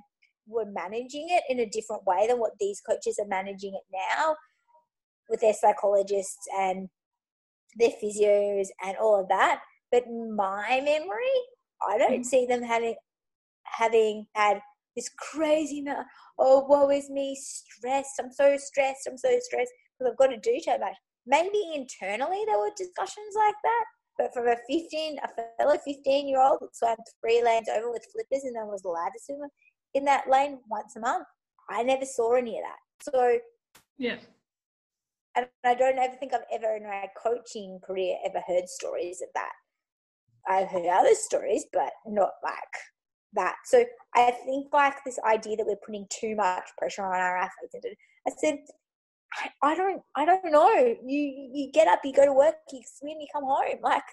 were 0.48 0.66
managing 0.66 1.28
it 1.30 1.44
in 1.50 1.60
a 1.60 1.70
different 1.70 2.06
way 2.06 2.28
than 2.28 2.40
what 2.40 2.52
these 2.60 2.82
coaches 2.82 3.18
are 3.20 3.28
managing 3.28 3.74
it 3.74 3.84
now 3.92 4.36
with 5.30 5.42
their 5.42 5.54
psychologists 5.54 6.46
and 6.60 6.90
their 7.78 7.92
physios 7.92 8.68
and 8.84 8.98
all 8.98 9.20
of 9.20 9.28
that. 9.30 9.62
But 9.92 10.04
my 10.08 10.82
memory, 10.84 11.38
I 11.88 11.98
don't 11.98 12.22
Mhm. 12.22 12.26
see 12.26 12.46
them 12.46 12.62
having 12.64 12.96
having 13.66 14.28
had 14.36 14.62
this 14.96 15.10
crazy 15.18 15.80
amount. 15.80 16.08
Oh, 16.38 16.66
woe 16.68 16.90
is 16.90 17.10
me, 17.10 17.36
stressed. 17.36 18.20
I'm 18.20 18.32
so 18.32 18.58
stressed. 18.58 19.08
I'm 19.08 19.18
so 19.18 19.30
stressed 19.40 19.72
because 19.98 20.12
I've 20.12 20.18
got 20.18 20.28
to 20.28 20.38
do 20.38 20.60
so 20.62 20.78
much. 20.78 20.96
Maybe 21.26 21.62
internally 21.74 22.44
there 22.46 22.60
were 22.60 22.72
discussions 22.76 23.36
like 23.36 23.56
that, 23.64 23.86
but 24.18 24.34
from 24.34 24.48
a 24.48 24.56
15, 24.70 25.18
a 25.24 25.30
fellow 25.58 25.78
15 25.86 26.28
year 26.28 26.42
old 26.42 26.60
that 26.62 26.76
swam 26.76 26.98
three 27.22 27.44
lanes 27.44 27.70
over 27.70 27.92
with 27.92 28.06
flippers 28.12 28.44
and 28.44 28.56
then 28.56 28.68
was 28.68 28.84
allowed 28.84 29.10
to 29.10 29.20
swim 29.24 29.50
in 29.94 30.06
that 30.06 30.30
lane 30.30 30.60
once 30.70 30.96
a 30.96 31.00
month, 31.00 31.26
I 31.70 31.84
never 31.84 32.06
saw 32.06 32.34
any 32.34 32.58
of 32.58 32.64
that. 32.64 33.14
So 33.14 33.40
Yeah. 33.98 34.18
and 35.36 35.48
I 35.64 35.76
don't 35.76 35.98
ever 35.98 36.16
think 36.16 36.34
I've 36.34 36.42
ever 36.52 36.76
in 36.76 36.84
my 36.84 37.08
coaching 37.22 37.80
career 37.86 38.18
ever 38.26 38.42
heard 38.46 38.68
stories 38.68 39.22
of 39.22 39.30
that. 39.36 39.54
I've 40.48 40.70
heard 40.70 40.88
other 40.88 41.16
stories, 41.16 41.66
but 41.72 41.92
not 42.06 42.32
like 42.44 42.76
that. 43.36 43.56
So 43.66 43.84
I 44.16 44.32
think 44.46 44.68
like 44.74 44.96
this 45.06 45.20
idea 45.28 45.58
that 45.58 45.66
we're 45.66 45.76
putting 45.86 46.08
too 46.10 46.36
much 46.36 46.64
pressure 46.78 47.04
on 47.04 47.20
our 47.20 47.38
athletes. 47.38 47.76
I 48.28 48.32
said, 48.38 48.60
I, 49.62 49.76
don't, 49.76 50.02
I 50.16 50.26
don't 50.26 50.52
know. 50.52 50.96
You 51.04 51.50
you 51.52 51.72
get 51.72 51.88
up, 51.88 52.00
you 52.04 52.14
go 52.14 52.26
to 52.26 52.34
work, 52.34 52.56
you 52.72 52.82
swim, 52.86 53.18
you 53.20 53.28
come 53.34 53.46
home. 53.46 53.64
Like 53.82 54.04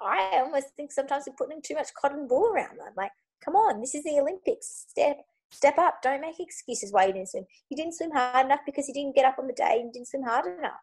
I 0.00 0.40
almost 0.44 0.68
think 0.76 0.92
sometimes 0.92 1.24
we're 1.26 1.34
putting 1.46 1.62
too 1.62 1.74
much 1.74 1.88
cotton 1.98 2.28
wool 2.28 2.52
around 2.52 2.78
them. 2.78 2.92
Like, 2.96 3.12
come 3.44 3.56
on, 3.56 3.80
this 3.80 3.94
is 3.94 4.04
the 4.04 4.18
Olympics. 4.20 4.86
Step 4.88 5.18
step 5.50 5.78
up. 5.78 6.02
Don't 6.02 6.20
make 6.20 6.40
excuses 6.40 6.92
why 6.92 7.06
you 7.06 7.12
didn't 7.12 7.30
swim. 7.30 7.46
You 7.70 7.76
didn't 7.76 7.94
swim 7.94 8.10
hard 8.10 8.46
enough 8.46 8.60
because 8.66 8.88
you 8.88 8.94
didn't 8.94 9.14
get 9.14 9.24
up 9.24 9.38
on 9.38 9.46
the 9.46 9.52
day 9.52 9.78
and 9.80 9.92
didn't 9.92 10.08
swim 10.08 10.22
hard 10.22 10.46
enough. 10.58 10.80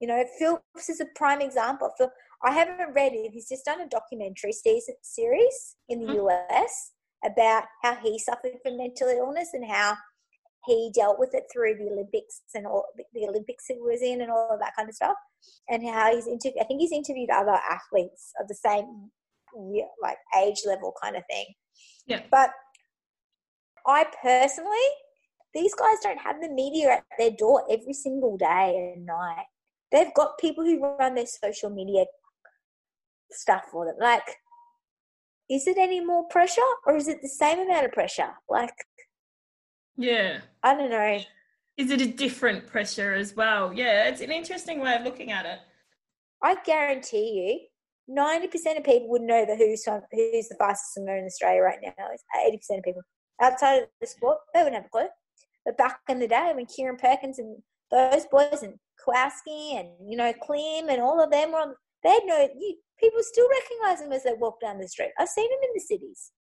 You 0.00 0.08
know, 0.08 0.24
Phelps 0.38 0.88
is 0.88 1.00
a 1.00 1.06
prime 1.14 1.40
example. 1.40 1.90
Phil, 1.96 2.10
I 2.44 2.50
haven't 2.52 2.92
read 2.92 3.12
it. 3.12 3.32
He's 3.32 3.48
just 3.48 3.64
done 3.64 3.80
a 3.80 3.88
documentary 3.88 4.52
series 4.52 5.76
in 5.88 6.00
the 6.00 6.06
Mhm. 6.06 6.16
US 6.16 6.92
about 7.24 7.64
how 7.82 7.94
he 7.96 8.18
suffered 8.18 8.60
from 8.62 8.76
mental 8.76 9.08
illness 9.08 9.54
and 9.54 9.64
how 9.64 9.96
he 10.66 10.90
dealt 10.94 11.18
with 11.18 11.34
it 11.34 11.44
through 11.52 11.76
the 11.76 11.90
Olympics 11.90 12.42
and 12.54 12.66
all 12.66 12.86
the 13.12 13.26
Olympics 13.28 13.66
he 13.66 13.80
was 13.80 14.02
in 14.02 14.20
and 14.22 14.30
all 14.30 14.50
of 14.50 14.60
that 14.60 14.74
kind 14.76 14.88
of 14.88 14.94
stuff. 14.94 15.16
And 15.68 15.86
how 15.88 16.14
he's 16.14 16.26
interviewed, 16.26 16.60
I 16.60 16.64
think 16.64 16.80
he's 16.80 16.92
interviewed 16.92 17.30
other 17.30 17.60
athletes 17.68 18.32
of 18.40 18.48
the 18.48 18.54
same 18.54 19.12
year, 19.70 19.88
like 20.00 20.18
age 20.36 20.62
level 20.64 20.92
kind 21.02 21.16
of 21.16 21.24
thing. 21.28 21.46
Yeah. 22.06 22.22
But 22.30 22.52
I 23.86 24.04
personally, 24.22 24.88
these 25.54 25.74
guys 25.74 25.98
don't 26.02 26.18
have 26.18 26.40
the 26.40 26.48
media 26.48 26.90
at 26.92 27.04
their 27.18 27.32
door 27.32 27.64
every 27.70 27.92
single 27.92 28.36
day 28.36 28.94
and 28.94 29.04
night. 29.06 29.46
They've 29.90 30.14
got 30.14 30.38
people 30.38 30.64
who 30.64 30.80
run 30.80 31.14
their 31.14 31.26
social 31.26 31.70
media 31.70 32.06
stuff 33.34 33.64
for 33.70 33.86
them. 33.86 33.96
Like, 34.00 34.36
is 35.50 35.66
it 35.66 35.76
any 35.78 36.00
more 36.04 36.24
pressure 36.28 36.60
or 36.86 36.96
is 36.96 37.08
it 37.08 37.20
the 37.22 37.28
same 37.28 37.58
amount 37.58 37.86
of 37.86 37.92
pressure? 37.92 38.30
Like, 38.48 38.74
Yeah. 39.96 40.40
I 40.62 40.74
don't 40.74 40.90
know. 40.90 41.20
Is 41.76 41.90
it 41.90 42.00
a 42.00 42.06
different 42.06 42.66
pressure 42.66 43.14
as 43.14 43.34
well? 43.34 43.72
Yeah, 43.72 44.08
it's 44.08 44.20
an 44.20 44.30
interesting 44.30 44.80
way 44.80 44.94
of 44.94 45.02
looking 45.02 45.32
at 45.32 45.46
it. 45.46 45.58
I 46.42 46.56
guarantee 46.64 47.68
you, 48.08 48.16
90% 48.18 48.78
of 48.78 48.84
people 48.84 49.08
would 49.10 49.22
know 49.22 49.44
the 49.46 49.56
who's, 49.56 49.84
who's 49.84 50.48
the 50.48 50.56
fastest 50.58 50.94
swimmer 50.94 51.16
in 51.16 51.24
Australia 51.24 51.62
right 51.62 51.78
now. 51.82 51.92
It's 52.12 52.70
80% 52.72 52.78
of 52.78 52.84
people. 52.84 53.02
Outside 53.40 53.82
of 53.82 53.88
the 54.00 54.06
sport, 54.06 54.38
they 54.52 54.60
wouldn't 54.60 54.76
have 54.76 54.86
a 54.86 54.88
clue. 54.88 55.08
But 55.64 55.78
back 55.78 56.00
in 56.08 56.18
the 56.18 56.28
day 56.28 56.52
when 56.54 56.66
Kieren 56.66 56.98
Perkins 56.98 57.38
and 57.38 57.62
those 57.90 58.26
boys 58.26 58.62
and 58.62 58.74
Kowalski 59.04 59.76
and, 59.76 59.88
you 60.08 60.16
know, 60.16 60.32
Klim 60.42 60.88
and 60.88 61.00
all 61.00 61.22
of 61.22 61.30
them 61.30 61.52
were 61.52 61.58
on, 61.58 61.74
they'd 62.02 62.24
know, 62.26 62.48
you, 62.58 62.76
people 63.02 63.20
still 63.22 63.48
recognize 63.48 64.00
them 64.00 64.12
as 64.12 64.22
they 64.22 64.34
walk 64.34 64.60
down 64.60 64.78
the 64.78 64.88
street. 64.88 65.10
I've 65.18 65.28
seen 65.28 65.48
them 65.50 65.58
in 65.62 65.70
the 65.74 65.80
cities. 65.80 66.32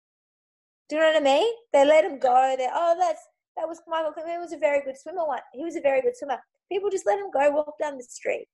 Do 0.89 0.95
you 0.95 1.01
know 1.01 1.07
what 1.07 1.21
I 1.21 1.23
mean? 1.23 1.53
They 1.73 1.85
let 1.85 2.03
them 2.03 2.19
go. 2.19 2.55
They 2.57 2.67
oh, 2.71 2.95
that's 2.99 3.21
that 3.57 3.67
was 3.67 3.81
Michael. 3.87 4.13
He 4.15 4.37
was 4.37 4.53
a 4.53 4.57
very 4.57 4.83
good 4.83 4.97
swimmer. 4.97 5.25
One, 5.25 5.39
he 5.53 5.63
was 5.63 5.75
a 5.75 5.81
very 5.81 6.01
good 6.01 6.15
swimmer. 6.15 6.39
People 6.71 6.89
just 6.89 7.05
let 7.05 7.19
him 7.19 7.31
go 7.31 7.51
walk 7.51 7.73
down 7.81 7.97
the 7.97 8.03
street. 8.03 8.47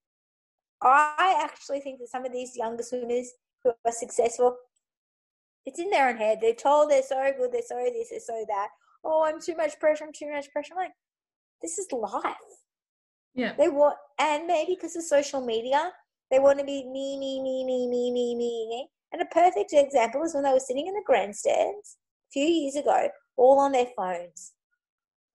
I 0.82 1.42
actually 1.44 1.82
think 1.82 2.00
that 2.00 2.10
some 2.10 2.26
of 2.26 2.32
these 2.32 2.56
younger 2.56 2.84
swimmers 2.84 3.32
who 3.64 3.72
are 3.86 3.92
successful, 3.92 4.56
it's 5.66 5.80
in 5.80 5.90
their 5.90 6.10
own 6.10 6.18
head. 6.18 6.40
They're 6.42 6.54
told 6.54 6.90
they're 6.90 7.04
so 7.04 7.32
good, 7.38 7.52
they're 7.52 7.62
so 7.68 7.76
this, 7.94 8.10
they're 8.12 8.20
so 8.20 8.46
that. 8.48 8.70
Oh, 9.04 9.24
I'm 9.24 9.42
too 9.42 9.56
much 9.56 9.80
pressure. 9.80 10.06
I'm 10.06 10.14
too 10.14 10.32
much 10.32 10.52
pressure. 10.52 10.74
I'm 10.74 10.84
like, 10.84 10.92
this 11.62 11.78
is 11.78 11.92
life. 11.92 12.36
Yeah. 13.34 13.54
They 13.58 13.70
want, 13.70 13.98
and 14.20 14.48
maybe 14.48 14.76
because 14.76 14.96
of 14.96 15.04
social 15.04 15.46
media, 15.46 15.92
they 16.32 16.40
want 16.40 16.60
to 16.60 16.66
be 16.66 16.84
me, 16.84 17.18
me, 17.18 17.42
me, 17.42 17.64
me, 17.64 17.88
me, 17.88 18.12
me, 18.12 18.36
me, 18.36 18.68
me. 18.68 18.88
And 19.14 19.22
a 19.22 19.26
perfect 19.26 19.72
example 19.74 20.24
is 20.24 20.34
when 20.34 20.44
they 20.44 20.52
were 20.52 20.60
sitting 20.60 20.88
in 20.88 20.94
the 20.94 21.04
grandstands 21.06 21.98
a 22.30 22.32
few 22.32 22.44
years 22.46 22.76
ago, 22.76 23.10
all 23.38 23.60
on 23.60 23.72
their 23.72 23.88
phones. 23.96 24.54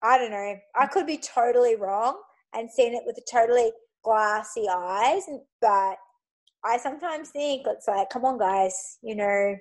I 0.03 0.19
don't 0.19 0.31
know. 0.31 0.57
I 0.75 0.87
could 0.87 1.07
be 1.07 1.19
totally 1.19 1.77
wrong 1.77 2.21
and 2.55 2.71
seen 2.71 2.95
it 2.95 3.05
with 3.07 3.19
totally 3.31 3.71
glassy 4.05 4.67
eyes, 4.69 5.23
but 5.61 5.97
I 6.65 6.77
sometimes 6.79 7.31
think 7.31 7.67
it's 7.67 7.89
like, 7.89 8.11
come 8.11 8.25
on, 8.25 8.39
guys, 8.39 8.99
you 9.03 9.15
know. 9.15 9.57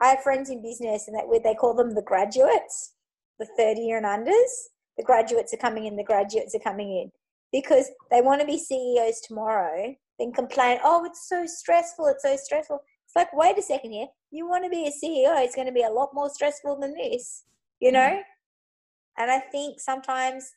I 0.00 0.08
have 0.08 0.22
friends 0.22 0.48
in 0.48 0.62
business, 0.62 1.08
and 1.08 1.16
that 1.16 1.24
they 1.42 1.54
call 1.54 1.74
them 1.74 1.94
the 1.94 2.02
graduates, 2.02 2.94
the 3.40 3.48
thirty 3.58 3.80
year 3.80 3.96
and 3.96 4.06
unders. 4.06 4.68
The 4.96 5.02
graduates 5.02 5.52
are 5.52 5.58
coming 5.58 5.86
in. 5.86 5.96
The 5.96 6.04
graduates 6.04 6.54
are 6.54 6.60
coming 6.60 6.90
in 6.90 7.10
because 7.52 7.90
they 8.10 8.20
want 8.20 8.40
to 8.40 8.46
be 8.46 8.58
CEOs 8.58 9.20
tomorrow. 9.26 9.94
Then 10.18 10.32
complain, 10.32 10.78
oh, 10.84 11.04
it's 11.04 11.28
so 11.28 11.46
stressful. 11.46 12.06
It's 12.06 12.22
so 12.22 12.36
stressful. 12.36 12.80
It's 13.06 13.16
like, 13.16 13.32
wait 13.32 13.58
a 13.58 13.62
second 13.62 13.92
here. 13.92 14.06
You 14.30 14.48
want 14.48 14.64
to 14.64 14.70
be 14.70 14.84
a 14.86 14.90
CEO? 14.90 15.42
It's 15.42 15.54
going 15.54 15.66
to 15.66 15.72
be 15.72 15.84
a 15.84 15.90
lot 15.90 16.10
more 16.12 16.28
stressful 16.28 16.78
than 16.80 16.94
this, 16.94 17.44
you 17.80 17.92
know. 17.92 18.00
Mm-hmm. 18.00 19.22
And 19.22 19.30
I 19.30 19.38
think 19.40 19.80
sometimes 19.80 20.50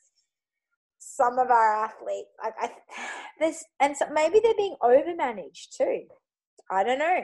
some 0.98 1.38
of 1.38 1.50
our 1.50 1.84
athletes, 1.84 2.30
like 2.42 2.54
I, 2.60 2.70
this, 3.40 3.64
and 3.80 3.96
so 3.96 4.06
maybe 4.12 4.40
they're 4.42 4.54
being 4.56 4.76
overmanaged 4.82 5.76
too. 5.76 6.02
I 6.70 6.84
don't 6.84 6.98
know. 6.98 7.20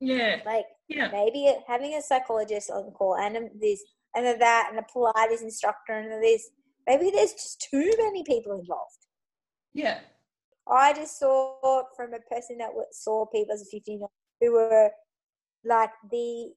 Yeah. 0.00 0.40
Like 0.44 0.66
Yeah. 0.88 1.08
maybe 1.12 1.54
having 1.66 1.94
a 1.94 2.02
psychologist 2.02 2.70
on 2.70 2.90
call 2.92 3.16
and 3.16 3.50
this 3.60 3.82
and 4.14 4.40
that 4.40 4.68
and 4.70 4.78
a 4.78 4.82
Pilates 4.82 5.42
instructor 5.42 5.92
and 5.94 6.22
this. 6.22 6.50
Maybe 6.86 7.10
there's 7.10 7.32
just 7.32 7.66
too 7.70 7.90
many 7.98 8.22
people 8.24 8.52
involved. 8.52 9.06
Yeah. 9.72 10.00
I 10.68 10.92
just 10.94 11.18
saw 11.18 11.82
from 11.96 12.14
a 12.14 12.34
person 12.34 12.58
that 12.58 12.70
saw 12.92 13.26
people 13.26 13.54
as 13.54 13.62
a 13.62 13.66
15 13.66 14.00
who 14.40 14.52
were 14.52 14.90
like 15.64 15.90
the. 16.10 16.52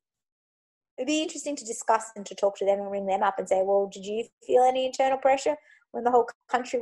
It'd 0.97 1.07
be 1.07 1.21
interesting 1.21 1.55
to 1.55 1.65
discuss 1.65 2.05
and 2.15 2.25
to 2.25 2.33
talk 2.33 2.57
to 2.57 2.65
them 2.65 2.79
and 2.79 2.89
ring 2.89 3.05
them 3.05 3.21
up 3.21 3.37
and 3.37 3.47
say, 3.47 3.61
well, 3.63 3.87
did 3.91 4.03
you 4.03 4.25
feel 4.45 4.63
any 4.63 4.85
internal 4.87 5.19
pressure 5.19 5.55
when 5.91 6.03
the 6.03 6.09
whole 6.09 6.27
country, 6.49 6.79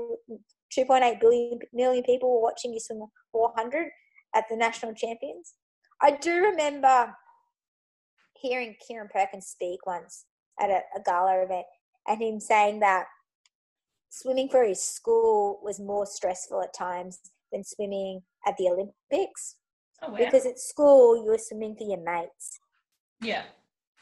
2.8 0.77 1.19
billion 1.19 1.59
million 1.73 2.03
people 2.03 2.33
were 2.33 2.41
watching 2.41 2.73
you 2.73 2.79
swim 2.79 3.03
400 3.33 3.89
at 4.33 4.45
the 4.49 4.55
national 4.55 4.93
champions? 4.93 5.55
I 6.01 6.11
do 6.11 6.33
remember 6.33 7.13
hearing 8.35 8.75
Kieren 8.75 9.09
Perkins 9.09 9.47
speak 9.47 9.85
once 9.85 10.25
at 10.59 10.69
a, 10.69 10.81
a 10.95 11.01
gala 11.05 11.43
event 11.43 11.65
and 12.07 12.21
him 12.21 12.39
saying 12.39 12.79
that 12.81 13.05
swimming 14.09 14.49
for 14.49 14.63
his 14.63 14.83
school 14.83 15.59
was 15.63 15.79
more 15.79 16.05
stressful 16.05 16.61
at 16.61 16.73
times 16.73 17.19
than 17.51 17.63
swimming 17.63 18.21
at 18.47 18.55
the 18.57 18.67
Olympics 18.67 19.55
Oh 20.01 20.11
wow. 20.11 20.17
because 20.17 20.45
at 20.45 20.59
school 20.59 21.17
you 21.23 21.31
were 21.31 21.37
swimming 21.37 21.75
for 21.75 21.83
your 21.87 22.03
mates, 22.03 22.59
yeah. 23.21 23.43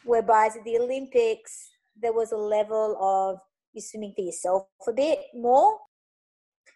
Whereas 0.06 0.58
at 0.58 0.64
the 0.66 0.78
Olympics 0.78 1.70
there 2.01 2.14
was 2.14 2.32
a 2.32 2.38
level 2.38 2.97
of 2.99 3.39
you're 3.74 3.82
swimming 3.82 4.14
for 4.16 4.24
yourself 4.24 4.68
a 4.88 4.91
bit 4.93 5.20
more. 5.34 5.78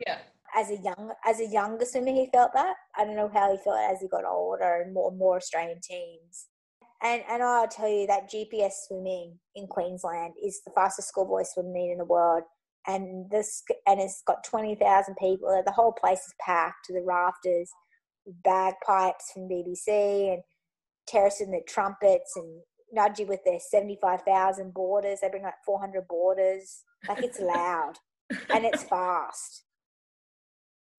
Yeah. 0.05 0.19
As 0.55 0.69
a 0.69 0.77
young 0.77 1.11
as 1.25 1.39
a 1.39 1.47
younger 1.47 1.85
swimmer, 1.85 2.11
he 2.11 2.29
felt 2.33 2.53
that. 2.53 2.75
I 2.97 3.03
don't 3.05 3.15
know 3.15 3.29
how 3.33 3.51
he 3.51 3.57
felt 3.63 3.79
as 3.91 4.01
he 4.01 4.07
got 4.07 4.25
older 4.25 4.81
and 4.83 4.93
more 4.93 5.11
more 5.11 5.37
Australian 5.37 5.79
teams. 5.81 6.47
And 7.03 7.21
and 7.29 7.43
I'll 7.43 7.67
tell 7.67 7.89
you 7.89 8.07
that 8.07 8.31
GPS 8.31 8.71
swimming 8.87 9.37
in 9.55 9.67
Queensland 9.67 10.33
is 10.43 10.61
the 10.65 10.71
fastest 10.71 11.09
schoolboy 11.09 11.43
swim 11.43 11.73
meet 11.73 11.91
in 11.91 11.97
the 11.97 12.05
world. 12.05 12.43
And 12.87 13.29
this 13.29 13.63
and 13.85 13.99
it's 13.99 14.23
got 14.25 14.43
twenty 14.45 14.75
thousand 14.75 15.15
people. 15.15 15.61
The 15.65 15.71
whole 15.73 15.91
place 15.91 16.19
is 16.19 16.33
packed 16.39 16.85
to 16.85 16.93
the 16.93 17.01
rafters, 17.05 17.69
bagpipes 18.43 19.31
from 19.33 19.49
BBC 19.49 20.33
and 20.33 20.41
Terrace 21.07 21.41
and 21.41 21.53
their 21.53 21.61
trumpets 21.67 22.33
and 22.37 22.61
Nudgee 22.97 23.27
with 23.27 23.41
their 23.45 23.59
seventy 23.59 23.97
five 24.01 24.21
thousand 24.21 24.73
boarders. 24.73 25.19
They 25.21 25.29
bring 25.29 25.43
like 25.43 25.55
four 25.65 25.79
hundred 25.79 26.07
boarders. 26.07 26.83
Like 27.09 27.23
it's 27.23 27.39
loud 27.39 27.93
and 28.49 28.65
it's 28.65 28.83
fast 28.83 29.63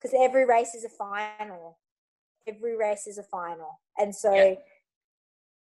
because 0.00 0.16
every 0.20 0.44
race 0.46 0.74
is 0.74 0.84
a 0.84 0.88
final. 0.90 1.78
Every 2.46 2.76
race 2.76 3.06
is 3.06 3.18
a 3.18 3.22
final, 3.24 3.80
and 3.98 4.14
so 4.14 4.32
Yeah. 4.34 4.54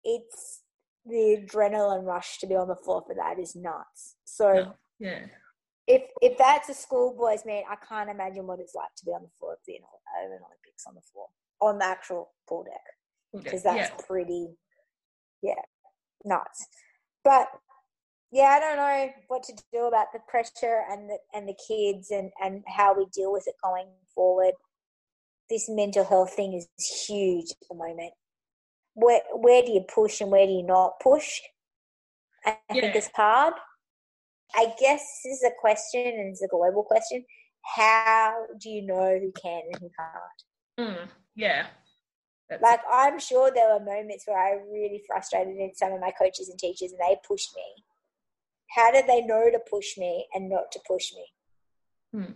it's 0.03 0.61
the 1.05 1.37
adrenaline 1.47 2.03
rush 2.03 2.39
to 2.39 2.47
be 2.47 2.55
on 2.55 2.67
the 2.67 2.75
floor 2.75 3.03
for 3.05 3.15
that 3.15 3.39
is 3.39 3.55
nuts. 3.55 4.15
So 4.25 4.53
No. 4.53 4.73
Yeah. 4.99 5.25
If 5.87 6.03
if 6.21 6.37
that's 6.37 6.69
a 6.69 6.73
schoolboys 6.73 7.45
meet, 7.45 7.63
I 7.69 7.75
can't 7.87 8.09
imagine 8.09 8.47
what 8.47 8.59
it's 8.59 8.75
like 8.75 8.93
to 8.97 9.05
be 9.05 9.11
on 9.11 9.21
the 9.21 9.29
floor 9.39 9.53
of 9.53 9.59
the 9.67 9.75
of 9.75 10.31
an 10.31 10.39
uh, 10.41 10.45
Olympics 10.45 10.85
on 10.87 10.95
the 10.95 11.01
floor 11.01 11.27
on 11.61 11.79
the 11.79 11.85
actual 11.85 12.31
pool 12.47 12.63
deck 12.63 13.43
because 13.43 13.63
that's 13.63 13.89
yeah. 13.89 14.05
pretty, 14.07 14.47
yeah, 15.41 15.53
nuts. 16.23 16.65
But 17.23 17.47
yeah, 18.31 18.57
I 18.57 18.59
don't 18.59 18.77
know 18.77 19.09
what 19.27 19.43
to 19.43 19.53
do 19.71 19.85
about 19.85 20.07
the 20.13 20.19
pressure 20.27 20.81
and 20.89 21.09
the 21.09 21.17
and 21.33 21.47
the 21.47 21.55
kids 21.67 22.11
and 22.11 22.31
and 22.43 22.63
how 22.67 22.97
we 22.97 23.05
deal 23.13 23.31
with 23.31 23.47
it 23.47 23.55
going 23.63 23.87
forward. 24.13 24.53
This 25.49 25.69
mental 25.69 26.03
health 26.03 26.33
thing 26.33 26.53
is 26.53 26.67
huge 27.07 27.51
at 27.51 27.67
the 27.69 27.75
moment. 27.75 28.13
Where 28.93 29.21
where 29.33 29.61
do 29.61 29.71
you 29.71 29.85
push 29.93 30.21
and 30.21 30.31
where 30.31 30.47
do 30.47 30.51
you 30.51 30.63
not 30.63 30.99
push? 30.99 31.39
I 32.45 32.57
I 32.69 32.73
think 32.73 32.95
it's 32.95 33.09
hard. 33.15 33.53
I 34.53 34.73
guess 34.79 35.01
this 35.23 35.37
is 35.37 35.43
a 35.43 35.51
question 35.59 36.05
and 36.05 36.29
it's 36.31 36.41
a 36.43 36.47
global 36.47 36.83
question. 36.83 37.25
How 37.75 38.45
do 38.59 38.69
you 38.69 38.85
know 38.85 39.17
who 39.19 39.31
can 39.41 39.61
and 39.71 39.81
who 39.81 39.89
can't? 39.97 40.89
Mm, 40.97 41.07
yeah. 41.35 41.67
That's 42.49 42.61
Like 42.61 42.81
I'm 42.91 43.19
sure 43.19 43.51
there 43.53 43.73
were 43.73 43.83
moments 43.83 44.25
where 44.27 44.37
I 44.37 44.51
really 44.71 45.01
frustrated 45.07 45.55
in 45.57 45.71
some 45.73 45.93
of 45.93 45.99
my 45.99 46.11
coaches 46.11 46.49
and 46.49 46.59
teachers 46.59 46.91
and 46.91 46.99
they 47.01 47.17
pushed 47.27 47.55
me. 47.55 47.83
How 48.75 48.91
did 48.91 49.07
they 49.07 49.21
know 49.21 49.49
to 49.51 49.59
push 49.69 49.97
me 49.97 50.27
and 50.33 50.49
not 50.49 50.71
to 50.73 50.79
push 50.87 51.11
me? 51.13 51.25
Hmm. 52.13 52.31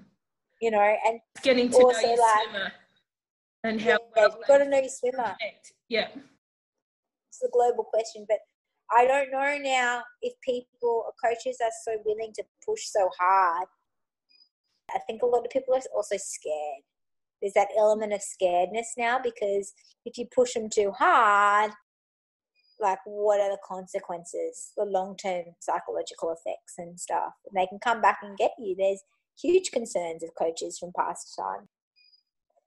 You 0.61 0.71
know, 0.71 0.95
and 1.05 1.19
getting 1.43 1.69
to 1.69 1.77
also, 1.77 2.01
know 2.01 2.07
your 2.07 2.17
like- 2.17 2.49
swimmer 2.49 2.71
and 3.63 3.81
yeah, 3.81 3.91
how 3.93 3.99
well 4.15 4.35
you've 4.37 4.47
got 4.47 4.57
to 4.59 4.65
know 4.69 4.79
your 4.79 4.89
swimmer. 4.89 5.35
connect. 5.39 5.73
Yeah. 5.89 6.07
It's 7.29 7.43
a 7.43 7.49
global 7.51 7.83
question, 7.83 8.25
but 8.27 8.39
I 8.91 9.05
don't 9.05 9.31
know 9.31 9.57
now 9.61 10.03
if 10.21 10.33
people, 10.43 11.03
or 11.05 11.13
coaches 11.23 11.57
are 11.63 11.71
so 11.85 11.97
willing 12.05 12.31
to 12.35 12.43
push 12.65 12.81
so 12.85 13.09
hard. 13.19 13.67
I 14.93 14.99
think 15.05 15.21
a 15.21 15.27
lot 15.27 15.45
of 15.45 15.51
people 15.51 15.75
are 15.75 15.81
also 15.95 16.17
scared. 16.17 16.83
There's 17.41 17.53
that 17.53 17.69
element 17.77 18.13
of 18.13 18.21
scaredness 18.21 18.97
now 18.97 19.19
because 19.23 19.73
if 20.05 20.17
you 20.17 20.25
push 20.33 20.53
them 20.53 20.69
too 20.69 20.91
hard, 20.91 21.71
like 22.81 22.99
what 23.05 23.39
are 23.39 23.51
the 23.51 23.59
consequences, 23.65 24.71
the 24.75 24.85
long 24.85 25.15
term 25.17 25.43
psychological 25.59 26.31
effects 26.31 26.75
and 26.77 26.99
stuff? 26.99 27.33
And 27.45 27.61
they 27.61 27.67
can 27.67 27.79
come 27.79 28.01
back 28.01 28.19
and 28.23 28.37
get 28.37 28.51
you. 28.57 28.75
There's 28.77 29.01
huge 29.39 29.71
concerns 29.71 30.23
of 30.23 30.31
coaches 30.37 30.79
from 30.79 30.91
past 30.97 31.35
time. 31.37 31.67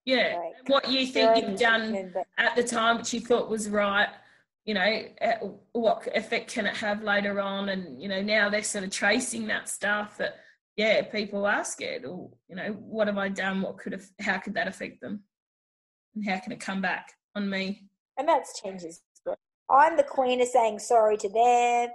Yeah. 0.04 0.38
Like, 0.38 0.68
what 0.68 0.90
you 0.90 1.06
think 1.06 1.36
you've 1.36 1.58
done 1.58 2.14
at 2.38 2.56
the 2.56 2.62
time 2.62 2.98
which 2.98 3.12
you 3.12 3.20
thought 3.20 3.50
was 3.50 3.68
right 3.68 4.08
you 4.64 4.74
know 4.74 5.60
what 5.72 6.06
effect 6.14 6.52
can 6.52 6.66
it 6.66 6.76
have 6.76 7.02
later 7.02 7.40
on 7.40 7.68
and 7.68 8.00
you 8.00 8.08
know 8.08 8.22
now 8.22 8.48
they're 8.48 8.62
sort 8.62 8.84
of 8.84 8.90
tracing 8.90 9.46
that 9.46 9.68
stuff 9.68 10.16
that 10.18 10.36
yeah 10.76 11.02
people 11.02 11.44
are 11.44 11.64
scared 11.64 12.04
or 12.04 12.30
you 12.48 12.54
know 12.54 12.72
what 12.78 13.08
have 13.08 13.18
i 13.18 13.28
done 13.28 13.60
what 13.60 13.76
could 13.76 13.92
have 13.92 14.04
how 14.20 14.38
could 14.38 14.54
that 14.54 14.68
affect 14.68 15.00
them 15.00 15.24
and 16.14 16.24
how 16.24 16.38
can 16.38 16.52
it 16.52 16.60
come 16.60 16.80
back 16.80 17.12
on 17.34 17.50
me 17.50 17.88
and 18.18 18.28
that's 18.28 18.60
changes. 18.60 19.00
I'm 19.70 19.96
the 19.96 20.02
queen 20.02 20.40
of 20.40 20.48
saying 20.48 20.78
sorry 20.80 21.16
to 21.18 21.28
them. 21.28 21.88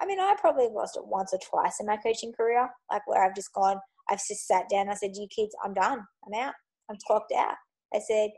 I 0.00 0.06
mean, 0.06 0.18
I 0.18 0.34
probably 0.38 0.68
lost 0.68 0.96
it 0.96 1.06
once 1.06 1.32
or 1.32 1.38
twice 1.38 1.76
in 1.78 1.86
my 1.86 1.96
coaching 1.96 2.32
career, 2.32 2.68
like 2.90 3.06
where 3.06 3.24
I've 3.24 3.36
just 3.36 3.52
gone, 3.52 3.78
I've 4.08 4.18
just 4.26 4.46
sat 4.46 4.68
down. 4.68 4.88
I 4.88 4.94
said, 4.94 5.16
"You 5.16 5.28
kids, 5.28 5.54
I'm 5.64 5.74
done. 5.74 6.06
I'm 6.26 6.40
out. 6.40 6.54
I'm 6.90 6.96
clocked 7.06 7.32
out." 7.32 7.56
I 7.94 8.00
said, 8.00 8.30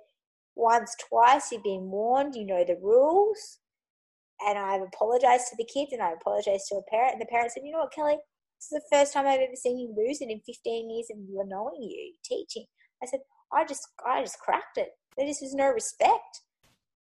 "Once, 0.57 0.95
twice, 1.09 1.51
you've 1.51 1.63
been 1.63 1.91
warned. 1.91 2.35
You 2.35 2.45
know 2.45 2.65
the 2.65 2.77
rules." 2.77 3.59
And 4.47 4.59
I've 4.59 4.83
apologized 4.83 5.49
to 5.49 5.57
the 5.57 5.65
kids, 5.65 5.93
and 5.93 6.03
I 6.03 6.13
apologized 6.13 6.67
to 6.69 6.77
a 6.77 6.91
parent. 6.91 7.15
And 7.15 7.23
the 7.23 7.27
parent 7.27 7.53
said, 7.53 7.65
"You 7.65 7.73
know 7.73 7.81
what, 7.81 7.93
Kelly? 7.93 8.19
This 8.59 8.73
is 8.73 8.83
the 8.83 8.97
first 8.97 9.13
time 9.13 9.27
I've 9.27 9.41
ever 9.41 9.57
seen 9.57 9.79
you 9.79 9.95
lose 9.97 10.21
it 10.21 10.31
in 10.31 10.41
15 10.41 10.91
years 10.91 11.11
of 11.11 11.19
knowing 11.49 11.83
you 11.83 12.15
teaching." 12.25 12.67
I 13.03 13.07
said, 13.07 13.21
"I 13.53 13.65
just, 13.65 13.89
I 14.07 14.21
just 14.23 14.39
cracked 14.39 14.79
it. 14.79 14.91
There 15.17 15.27
just 15.27 15.43
was 15.43 15.55
no 15.55 15.69
respect." 15.69 16.43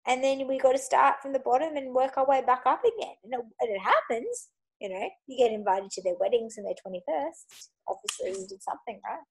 and 0.07 0.23
then 0.23 0.47
we 0.47 0.57
got 0.57 0.71
to 0.71 0.77
start 0.79 1.21
from 1.21 1.34
the 1.34 1.39
bottom 1.39 1.77
and 1.77 1.93
work 1.93 2.17
our 2.17 2.25
way 2.25 2.41
back 2.45 2.63
up 2.65 2.82
again. 2.82 3.15
And 3.23 3.34
it, 3.34 3.39
and 3.39 3.69
it 3.69 3.79
happens, 3.79 4.49
you 4.79 4.89
know. 4.89 5.09
You 5.27 5.38
get 5.38 5.53
invited 5.53 5.91
to 5.91 6.03
their 6.03 6.15
weddings 6.19 6.57
and 6.57 6.65
their 6.65 6.73
twenty 6.82 7.01
first. 7.07 7.69
Obviously, 7.88 8.41
you 8.41 8.47
did 8.47 8.63
something 8.63 8.99
right, 9.05 9.21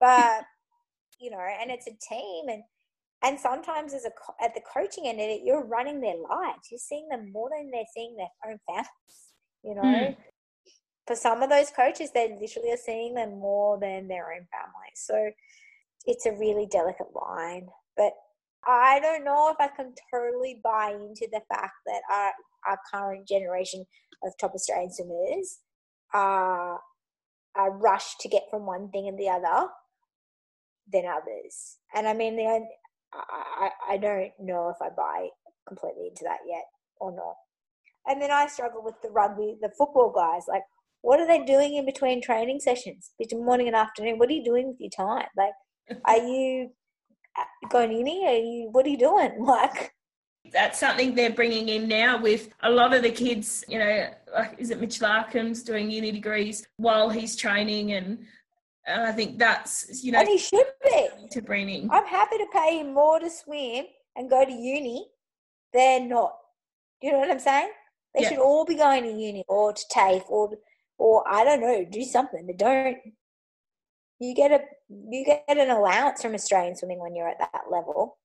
but 0.00 0.44
you 1.20 1.30
know, 1.30 1.38
and 1.38 1.70
it's 1.70 1.86
a 1.86 1.96
team, 2.08 2.48
and 2.48 2.62
and 3.24 3.40
sometimes 3.40 3.94
as 3.94 4.04
a 4.04 4.12
at 4.42 4.54
the 4.54 4.60
coaching 4.60 5.06
end 5.08 5.18
of 5.18 5.28
it, 5.28 5.42
you're 5.44 5.64
running 5.64 6.00
their 6.00 6.16
lives. 6.18 6.68
You're 6.70 6.78
seeing 6.78 7.08
them 7.08 7.32
more 7.32 7.48
than 7.50 7.70
they're 7.70 7.84
seeing 7.94 8.16
their 8.16 8.28
own 8.46 8.58
families. 8.68 9.34
You 9.62 9.74
know, 9.74 9.82
Mm. 9.82 10.16
for 11.06 11.16
some 11.16 11.42
of 11.42 11.48
those 11.50 11.70
coaches, 11.70 12.10
they 12.12 12.36
literally 12.38 12.72
are 12.72 12.76
seeing 12.76 13.14
them 13.14 13.38
more 13.38 13.78
than 13.78 14.08
their 14.08 14.32
own 14.32 14.46
families. 14.52 14.96
So 14.96 15.30
it's 16.06 16.26
a 16.26 16.32
really 16.32 16.66
delicate 16.66 17.14
line, 17.14 17.68
but 17.96 18.12
I 18.66 19.00
don't 19.00 19.24
know 19.24 19.50
if 19.50 19.56
I 19.58 19.68
can 19.68 19.94
totally 20.12 20.60
buy 20.62 20.90
into 20.92 21.28
the 21.32 21.42
fact 21.52 21.74
that 21.86 22.02
our, 22.10 22.32
our 22.66 22.78
current 22.92 23.26
generation 23.28 23.86
of 24.22 24.32
top 24.38 24.52
Australian 24.54 24.90
swimmers 24.92 25.60
are, 26.12 26.80
are 27.54 27.70
rushed 27.70 28.20
to 28.20 28.28
get 28.28 28.44
from 28.50 28.66
one 28.66 28.90
thing 28.90 29.08
and 29.08 29.18
the 29.18 29.28
other 29.28 29.68
than 30.92 31.04
others. 31.06 31.78
And 31.94 32.08
I 32.08 32.14
mean, 32.14 32.36
the, 32.36 32.66
I, 33.14 33.70
I 33.90 33.96
don't 33.96 34.32
know 34.40 34.68
if 34.68 34.76
I 34.82 34.90
buy 34.94 35.28
completely 35.68 36.08
into 36.08 36.24
that 36.24 36.38
yet 36.46 36.64
or 37.00 37.14
not. 37.14 37.34
And 38.06 38.20
then 38.20 38.30
I 38.30 38.46
struggle 38.48 38.82
with 38.82 39.00
the 39.02 39.10
rugby, 39.10 39.56
the 39.60 39.70
football 39.78 40.12
guys. 40.14 40.44
Like, 40.48 40.62
what 41.00 41.20
are 41.20 41.26
they 41.26 41.44
doing 41.44 41.76
in 41.76 41.86
between 41.86 42.22
training 42.22 42.60
sessions, 42.60 43.12
between 43.18 43.44
morning 43.44 43.66
and 43.66 43.76
afternoon? 43.76 44.18
What 44.18 44.28
are 44.28 44.32
you 44.32 44.44
doing 44.44 44.68
with 44.68 44.80
your 44.80 44.90
time? 44.90 45.26
Like, 45.36 45.52
are 46.04 46.16
you 46.26 46.70
uh, 47.38 47.68
going 47.70 47.92
uni? 47.92 48.26
Are 48.26 48.34
you? 48.34 48.68
What 48.72 48.86
are 48.86 48.90
you 48.90 48.98
doing? 48.98 49.32
Like, 49.44 49.92
that's 50.52 50.78
something 50.78 51.14
they're 51.14 51.30
bringing 51.30 51.70
in 51.70 51.88
now 51.88 52.20
with 52.20 52.50
a 52.62 52.70
lot 52.70 52.92
of 52.94 53.02
the 53.02 53.10
kids 53.10 53.64
you 53.66 53.78
know 53.78 54.10
like 54.34 54.54
is 54.58 54.70
it 54.70 54.78
mitch 54.78 55.00
Larkin's 55.00 55.62
doing 55.62 55.90
uni 55.90 56.12
degrees 56.12 56.66
while 56.76 57.08
he's 57.08 57.34
training 57.34 57.92
and, 57.92 58.18
and 58.86 59.02
i 59.02 59.12
think 59.12 59.38
that's 59.38 60.02
you 60.04 60.12
know 60.12 60.20
and 60.20 60.28
he 60.28 60.38
should 60.38 60.66
be. 60.84 61.08
to 61.30 61.40
bring 61.42 61.68
in 61.68 61.90
I'm 61.90 62.06
happy 62.06 62.38
to 62.38 62.46
pay 62.52 62.78
him 62.80 62.94
more 62.94 63.18
to 63.18 63.30
swim 63.30 63.86
and 64.16 64.30
go 64.30 64.44
to 64.44 64.52
uni 64.52 65.08
than 65.72 66.08
not. 66.08 66.34
You 67.02 67.12
know 67.12 67.18
what 67.18 67.30
I'm 67.30 67.40
saying? 67.40 67.70
They 68.14 68.22
Yeah. 68.22 68.28
should 68.30 68.38
all 68.38 68.64
be 68.64 68.76
going 68.76 69.02
to 69.04 69.10
uni 69.10 69.44
or 69.48 69.72
to 69.72 69.84
TAFE 69.90 70.24
or 70.28 70.56
or 70.98 71.24
I 71.28 71.42
don't 71.44 71.60
know, 71.60 71.84
do 71.84 72.04
something. 72.04 72.46
But 72.46 72.56
don't 72.56 72.98
you 74.20 74.34
get 74.34 74.52
a 74.52 74.60
you 74.88 75.24
get 75.24 75.44
an 75.48 75.70
allowance 75.70 76.22
from 76.22 76.34
Australian 76.34 76.76
swimming 76.76 77.00
when 77.00 77.14
you're 77.16 77.28
at 77.28 77.40
that 77.40 77.64
level. 77.70 78.18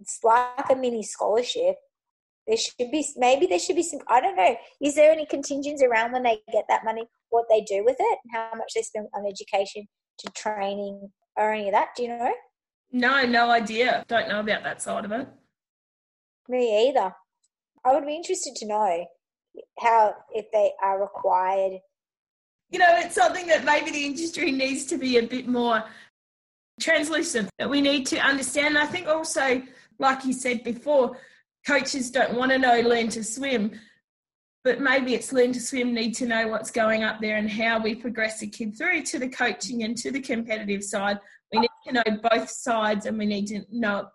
It's 0.00 0.20
like 0.22 0.70
a 0.70 0.76
mini 0.76 1.02
scholarship. 1.02 1.76
There 2.46 2.56
should 2.56 2.90
be 2.90 3.04
maybe 3.16 3.46
there 3.46 3.58
should 3.58 3.76
be 3.76 3.82
some 3.82 4.00
I 4.08 4.20
don't 4.20 4.36
know. 4.36 4.56
Is 4.80 4.94
there 4.94 5.10
any 5.10 5.26
contingents 5.26 5.82
around 5.82 6.12
when 6.12 6.22
they 6.22 6.40
get 6.52 6.66
that 6.68 6.84
money, 6.84 7.04
what 7.30 7.46
they 7.48 7.62
do 7.62 7.82
with 7.84 7.96
it, 7.98 8.18
and 8.24 8.32
how 8.34 8.50
much 8.56 8.72
they 8.74 8.82
spend 8.82 9.08
on 9.14 9.26
education 9.26 9.86
to 10.18 10.30
training 10.36 11.10
or 11.36 11.52
any 11.52 11.68
of 11.68 11.72
that? 11.72 11.88
Do 11.96 12.02
you 12.04 12.08
know? 12.10 12.32
no 12.92 13.24
no 13.24 13.50
idea 13.50 14.04
don't 14.08 14.28
know 14.28 14.40
about 14.40 14.64
that 14.64 14.82
side 14.82 15.04
of 15.04 15.12
it 15.12 15.28
Me 16.48 16.88
either. 16.88 17.12
I 17.84 17.94
would 17.94 18.04
be 18.04 18.16
interested 18.16 18.56
to 18.56 18.66
know 18.66 19.06
how 19.78 20.14
if 20.32 20.46
they 20.52 20.72
are 20.82 21.00
required. 21.00 21.78
you 22.70 22.78
know 22.80 22.88
it's 22.90 23.14
something 23.14 23.46
that 23.46 23.64
maybe 23.64 23.90
the 23.92 24.04
industry 24.04 24.50
needs 24.50 24.84
to 24.86 24.98
be 24.98 25.18
a 25.18 25.22
bit 25.22 25.46
more 25.46 25.84
translucent 26.80 27.48
that 27.58 27.70
we 27.70 27.80
need 27.80 28.06
to 28.06 28.16
understand 28.18 28.76
i 28.76 28.86
think 28.86 29.06
also 29.06 29.62
like 29.98 30.24
you 30.24 30.32
said 30.32 30.64
before 30.64 31.16
coaches 31.66 32.10
don't 32.10 32.34
want 32.34 32.50
to 32.50 32.58
know 32.58 32.80
learn 32.80 33.08
to 33.08 33.22
swim 33.22 33.70
but 34.64 34.80
maybe 34.80 35.14
it's 35.14 35.32
learn 35.32 35.52
to 35.52 35.60
swim 35.60 35.94
need 35.94 36.12
to 36.12 36.26
know 36.26 36.48
what's 36.48 36.70
going 36.70 37.02
up 37.02 37.20
there 37.20 37.36
and 37.36 37.50
how 37.50 37.80
we 37.82 37.94
progress 37.94 38.42
a 38.42 38.46
kid 38.46 38.76
through 38.76 39.02
to 39.02 39.18
the 39.18 39.28
coaching 39.28 39.84
and 39.84 39.96
to 39.96 40.10
the 40.10 40.20
competitive 40.20 40.82
side 40.84 41.18
we 41.52 41.60
need 41.60 41.68
to 41.86 41.92
know 41.92 42.18
both 42.30 42.48
sides 42.48 43.06
and 43.06 43.18
we 43.18 43.26
need 43.26 43.46
to 43.46 43.62
know 43.70 44.06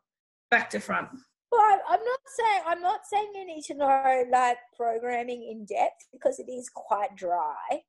back 0.52 0.70
to 0.70 0.80
front 0.80 1.10
Well, 1.52 1.80
I'm 1.90 2.04
not 2.04 2.20
saying 2.38 2.62
I'm 2.66 2.82
not 2.82 3.02
saying 3.06 3.32
you 3.36 3.46
need 3.46 3.64
to 3.64 3.76
know 3.76 4.24
like 4.32 4.58
programming 4.76 5.48
in 5.50 5.66
depth 5.66 6.08
because 6.12 6.40
it 6.40 6.50
is 6.50 6.70
quite 6.70 7.16
dry. 7.16 7.82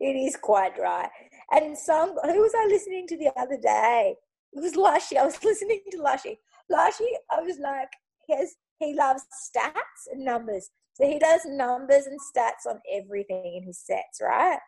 It 0.00 0.14
is 0.14 0.36
quite 0.36 0.76
dry. 0.76 1.08
And 1.50 1.76
some 1.76 2.10
who 2.10 2.40
was 2.40 2.52
I 2.56 2.66
listening 2.66 3.06
to 3.08 3.16
the 3.16 3.32
other 3.36 3.56
day? 3.56 4.14
It 4.52 4.60
was 4.60 4.76
Lushy. 4.76 5.18
I 5.18 5.24
was 5.24 5.42
listening 5.50 5.80
to 5.90 6.02
Lushy. 6.02 6.38
Lushy, 6.70 7.10
I 7.30 7.40
was 7.40 7.58
like, 7.58 7.90
he 8.26 8.36
has 8.36 8.54
he 8.78 8.94
loves 8.94 9.22
stats 9.22 10.12
and 10.12 10.24
numbers. 10.24 10.70
So 10.98 11.06
he 11.06 11.18
does 11.18 11.42
numbers 11.46 12.06
and 12.06 12.18
stats 12.18 12.68
on 12.68 12.80
everything 12.92 13.54
in 13.56 13.62
his 13.62 13.78
sets, 13.78 14.20
right? 14.20 14.58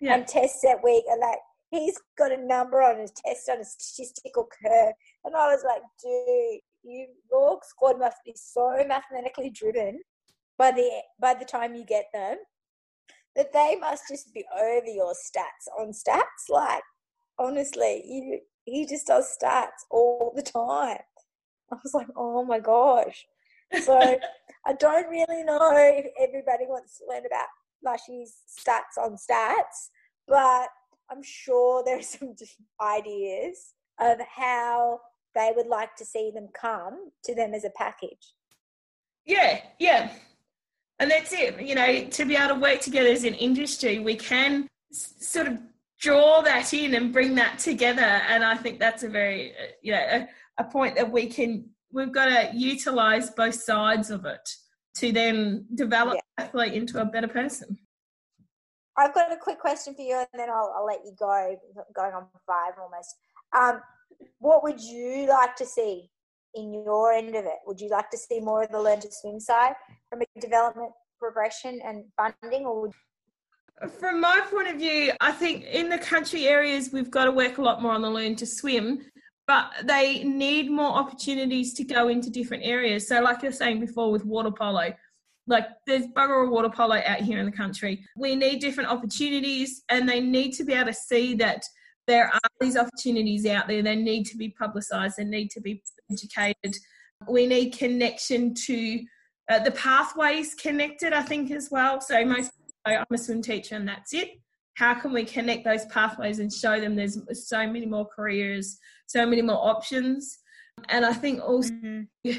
Yeah. 0.00 0.14
And 0.14 0.26
test 0.26 0.60
set 0.60 0.82
week, 0.82 1.04
and 1.08 1.20
like 1.20 1.38
he's 1.70 1.96
got 2.18 2.32
a 2.32 2.44
number 2.44 2.82
on 2.82 2.98
his 2.98 3.12
test 3.12 3.48
on 3.48 3.60
a 3.60 3.64
statistical 3.64 4.48
curve. 4.62 4.94
And 5.24 5.36
I 5.36 5.46
was 5.46 5.62
like, 5.64 5.82
dude, 6.02 6.60
you 6.82 7.06
your 7.30 7.60
squad 7.62 8.00
must 8.00 8.16
be 8.24 8.34
so 8.34 8.84
mathematically 8.86 9.50
driven 9.50 10.00
by 10.58 10.72
the 10.72 10.90
by 11.20 11.34
the 11.34 11.44
time 11.44 11.74
you 11.76 11.84
get 11.84 12.06
them 12.12 12.38
that 13.36 13.52
they 13.52 13.76
must 13.78 14.04
just 14.08 14.32
be 14.34 14.44
over 14.60 14.86
your 14.86 15.12
stats 15.12 15.70
on 15.78 15.92
stats. 15.92 16.48
Like 16.48 16.82
honestly, 17.38 18.02
you 18.04 18.40
he 18.64 18.86
just 18.86 19.06
does 19.06 19.36
stats 19.40 19.86
all 19.90 20.32
the 20.34 20.42
time. 20.42 20.98
I 21.72 21.76
was 21.82 21.94
like, 21.94 22.08
oh 22.16 22.44
my 22.44 22.58
gosh. 22.58 23.26
So 23.82 23.98
I 24.66 24.72
don't 24.74 25.08
really 25.08 25.42
know 25.44 25.70
if 25.74 26.06
everybody 26.20 26.66
wants 26.66 26.98
to 26.98 27.04
learn 27.08 27.24
about 27.26 27.48
Lushy's 27.84 28.36
stats 28.48 29.00
on 29.00 29.16
stats, 29.16 29.90
but 30.26 30.68
I'm 31.10 31.22
sure 31.22 31.82
there 31.84 31.98
are 31.98 32.02
some 32.02 32.34
ideas 32.80 33.74
of 34.00 34.18
how 34.34 35.00
they 35.34 35.52
would 35.54 35.66
like 35.66 35.94
to 35.96 36.04
see 36.04 36.30
them 36.34 36.48
come 36.58 37.10
to 37.24 37.34
them 37.34 37.54
as 37.54 37.64
a 37.64 37.70
package. 37.70 38.34
Yeah, 39.24 39.60
yeah. 39.78 40.12
And 40.98 41.10
that's 41.10 41.32
it. 41.32 41.60
You 41.60 41.74
know, 41.74 42.04
to 42.04 42.24
be 42.24 42.36
able 42.36 42.54
to 42.54 42.60
work 42.60 42.80
together 42.80 43.10
as 43.10 43.24
an 43.24 43.34
industry, 43.34 43.98
we 43.98 44.14
can 44.14 44.66
sort 44.92 45.46
of 45.46 45.58
draw 46.00 46.40
that 46.42 46.72
in 46.72 46.94
and 46.94 47.12
bring 47.12 47.34
that 47.34 47.58
together. 47.58 48.02
And 48.02 48.44
I 48.44 48.56
think 48.56 48.78
that's 48.78 49.02
a 49.02 49.08
very, 49.08 49.52
uh, 49.52 49.72
you 49.82 49.92
know, 49.92 49.98
a, 49.98 50.28
a 50.58 50.64
point 50.64 50.94
that 50.96 51.10
we 51.10 51.26
can, 51.26 51.68
we've 51.96 52.12
got 52.12 52.26
to 52.26 52.50
utilize 52.54 53.30
both 53.30 53.54
sides 53.54 54.10
of 54.10 54.26
it 54.26 54.48
to 54.96 55.12
then 55.12 55.64
develop 55.74 56.16
yeah. 56.16 56.44
athlete 56.44 56.74
into 56.74 57.00
a 57.00 57.04
better 57.06 57.26
person. 57.26 57.78
I've 58.98 59.14
got 59.14 59.32
a 59.32 59.36
quick 59.36 59.58
question 59.58 59.94
for 59.94 60.02
you, 60.02 60.16
and 60.16 60.26
then 60.34 60.48
I'll, 60.50 60.74
I'll 60.76 60.86
let 60.86 61.00
you 61.04 61.12
go. 61.18 61.56
Going 61.94 62.12
on 62.12 62.26
five 62.46 62.74
almost. 62.80 63.14
Um, 63.56 63.80
what 64.38 64.62
would 64.62 64.80
you 64.80 65.26
like 65.28 65.56
to 65.56 65.66
see 65.66 66.10
in 66.54 66.72
your 66.72 67.12
end 67.12 67.34
of 67.34 67.44
it? 67.44 67.58
Would 67.66 67.80
you 67.80 67.88
like 67.88 68.10
to 68.10 68.18
see 68.18 68.40
more 68.40 68.62
of 68.62 68.70
the 68.70 68.80
learn 68.80 69.00
to 69.00 69.08
swim 69.10 69.40
side 69.40 69.74
from 70.08 70.20
a 70.22 70.40
development 70.40 70.92
progression 71.18 71.80
and 71.84 72.04
funding, 72.16 72.66
or 72.66 72.82
would 72.82 72.92
from 73.98 74.22
my 74.22 74.40
point 74.50 74.68
of 74.68 74.76
view, 74.76 75.12
I 75.20 75.32
think 75.32 75.64
in 75.64 75.90
the 75.90 75.98
country 75.98 76.46
areas 76.48 76.90
we've 76.94 77.10
got 77.10 77.26
to 77.26 77.30
work 77.30 77.58
a 77.58 77.62
lot 77.62 77.82
more 77.82 77.92
on 77.92 78.00
the 78.00 78.08
learn 78.08 78.34
to 78.36 78.46
swim, 78.46 79.00
but 79.46 79.72
they 79.84 80.24
need 80.24 80.70
more 80.70 80.90
opportunities 80.90 81.72
to 81.74 81.84
go 81.84 82.08
into 82.08 82.30
different 82.30 82.64
areas. 82.64 83.06
So, 83.06 83.20
like 83.20 83.42
was 83.42 83.58
saying 83.58 83.80
before 83.80 84.10
with 84.10 84.24
water 84.24 84.50
polo, 84.50 84.92
like 85.46 85.68
there's 85.86 86.06
bugger 86.08 86.44
all 86.44 86.50
water 86.50 86.68
polo 86.68 86.96
out 86.96 87.20
here 87.20 87.38
in 87.38 87.46
the 87.46 87.52
country. 87.52 88.04
We 88.16 88.34
need 88.34 88.60
different 88.60 88.90
opportunities, 88.90 89.82
and 89.88 90.08
they 90.08 90.20
need 90.20 90.52
to 90.52 90.64
be 90.64 90.72
able 90.72 90.86
to 90.86 90.94
see 90.94 91.34
that 91.36 91.62
there 92.06 92.28
are 92.28 92.40
these 92.60 92.76
opportunities 92.76 93.46
out 93.46 93.68
there. 93.68 93.82
They 93.82 93.96
need 93.96 94.24
to 94.26 94.36
be 94.36 94.50
publicised. 94.50 95.16
They 95.16 95.24
need 95.24 95.50
to 95.52 95.60
be 95.60 95.82
educated. 96.10 96.76
We 97.28 97.46
need 97.46 97.70
connection 97.70 98.54
to 98.54 99.04
uh, 99.50 99.60
the 99.60 99.70
pathways 99.72 100.54
connected. 100.54 101.12
I 101.12 101.22
think 101.22 101.52
as 101.52 101.68
well. 101.70 102.00
So 102.00 102.24
most 102.24 102.50
I'm 102.84 103.04
a 103.12 103.18
swim 103.18 103.42
teacher, 103.42 103.76
and 103.76 103.88
that's 103.88 104.12
it. 104.12 104.40
How 104.76 104.94
can 104.94 105.12
we 105.12 105.24
connect 105.24 105.64
those 105.64 105.86
pathways 105.86 106.38
and 106.38 106.52
show 106.52 106.78
them 106.78 106.96
there's 106.96 107.18
so 107.48 107.66
many 107.66 107.86
more 107.86 108.06
careers, 108.06 108.78
so 109.06 109.26
many 109.26 109.40
more 109.40 109.66
options? 109.66 110.38
And 110.90 111.04
I 111.04 111.14
think 111.14 111.42
also 111.42 111.70
mm-hmm. 111.70 112.32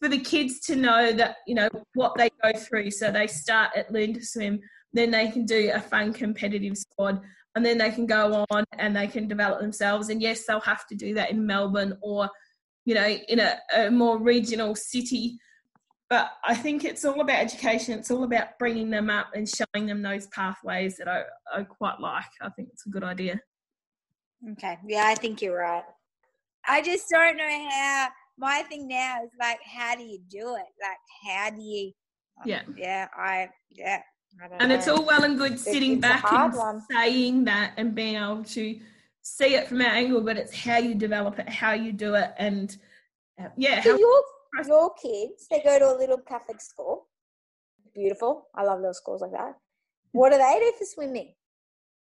for 0.00 0.08
the 0.08 0.20
kids 0.20 0.60
to 0.60 0.76
know 0.76 1.12
that 1.12 1.38
you 1.48 1.56
know 1.56 1.68
what 1.94 2.16
they 2.16 2.30
go 2.42 2.56
through. 2.56 2.92
So 2.92 3.10
they 3.10 3.26
start 3.26 3.72
at 3.76 3.92
learn 3.92 4.14
to 4.14 4.24
swim, 4.24 4.60
then 4.92 5.10
they 5.10 5.30
can 5.30 5.44
do 5.44 5.72
a 5.74 5.80
fun 5.80 6.12
competitive 6.12 6.76
squad, 6.76 7.20
and 7.56 7.66
then 7.66 7.78
they 7.78 7.90
can 7.90 8.06
go 8.06 8.46
on 8.50 8.64
and 8.78 8.94
they 8.94 9.08
can 9.08 9.26
develop 9.26 9.60
themselves. 9.60 10.08
And 10.08 10.22
yes, 10.22 10.46
they'll 10.46 10.60
have 10.60 10.86
to 10.86 10.94
do 10.94 11.14
that 11.14 11.32
in 11.32 11.44
Melbourne 11.44 11.98
or 12.02 12.30
you 12.84 12.94
know 12.94 13.06
in 13.06 13.40
a, 13.40 13.58
a 13.74 13.90
more 13.90 14.18
regional 14.18 14.76
city. 14.76 15.38
But 16.10 16.32
I 16.44 16.56
think 16.56 16.84
it's 16.84 17.04
all 17.04 17.20
about 17.20 17.38
education. 17.38 17.96
It's 17.96 18.10
all 18.10 18.24
about 18.24 18.58
bringing 18.58 18.90
them 18.90 19.08
up 19.08 19.28
and 19.34 19.48
showing 19.48 19.86
them 19.86 20.02
those 20.02 20.26
pathways 20.26 20.96
that 20.96 21.06
I, 21.06 21.22
I 21.54 21.62
quite 21.62 22.00
like. 22.00 22.24
I 22.42 22.48
think 22.50 22.68
it's 22.72 22.84
a 22.84 22.90
good 22.90 23.04
idea. 23.04 23.40
Okay. 24.52 24.76
Yeah, 24.86 25.04
I 25.06 25.14
think 25.14 25.40
you're 25.40 25.56
right. 25.56 25.84
I 26.66 26.82
just 26.82 27.08
don't 27.08 27.36
know 27.36 27.68
how 27.70 28.08
my 28.36 28.62
thing 28.62 28.88
now 28.88 29.22
is 29.22 29.30
like, 29.38 29.60
how 29.64 29.94
do 29.94 30.02
you 30.02 30.18
do 30.28 30.56
it? 30.56 30.66
Like, 30.82 30.98
how 31.24 31.50
do 31.50 31.62
you? 31.62 31.92
Yeah. 32.44 32.62
Yeah. 32.76 33.06
I. 33.16 33.48
Yeah. 33.70 34.00
I 34.42 34.46
and 34.58 34.68
know. 34.68 34.74
it's 34.74 34.88
all 34.88 35.04
well 35.04 35.22
and 35.24 35.38
good 35.38 35.58
sitting 35.58 35.92
it's 35.92 36.00
back 36.00 36.24
and 36.32 36.54
one. 36.54 36.82
saying 36.90 37.44
that 37.44 37.74
and 37.76 37.94
being 37.94 38.16
able 38.16 38.44
to 38.44 38.80
see 39.22 39.54
it 39.54 39.68
from 39.68 39.80
our 39.80 39.88
angle, 39.88 40.22
but 40.22 40.36
it's 40.36 40.54
how 40.54 40.78
you 40.78 40.94
develop 40.94 41.38
it, 41.38 41.48
how 41.48 41.72
you 41.72 41.92
do 41.92 42.14
it, 42.14 42.32
and 42.38 42.76
uh, 43.40 43.48
yeah. 43.56 43.82
So 43.82 43.98
your 43.98 44.22
your 44.66 44.92
kids, 44.94 45.46
they 45.50 45.62
go 45.62 45.78
to 45.78 45.96
a 45.96 45.98
little 45.98 46.18
Catholic 46.18 46.60
school. 46.60 47.06
Beautiful. 47.94 48.48
I 48.54 48.64
love 48.64 48.78
little 48.78 48.94
schools 48.94 49.22
like 49.22 49.32
that. 49.32 49.56
What 50.12 50.30
do 50.30 50.38
they 50.38 50.58
do 50.60 50.72
for 50.78 50.84
swimming? 50.84 51.34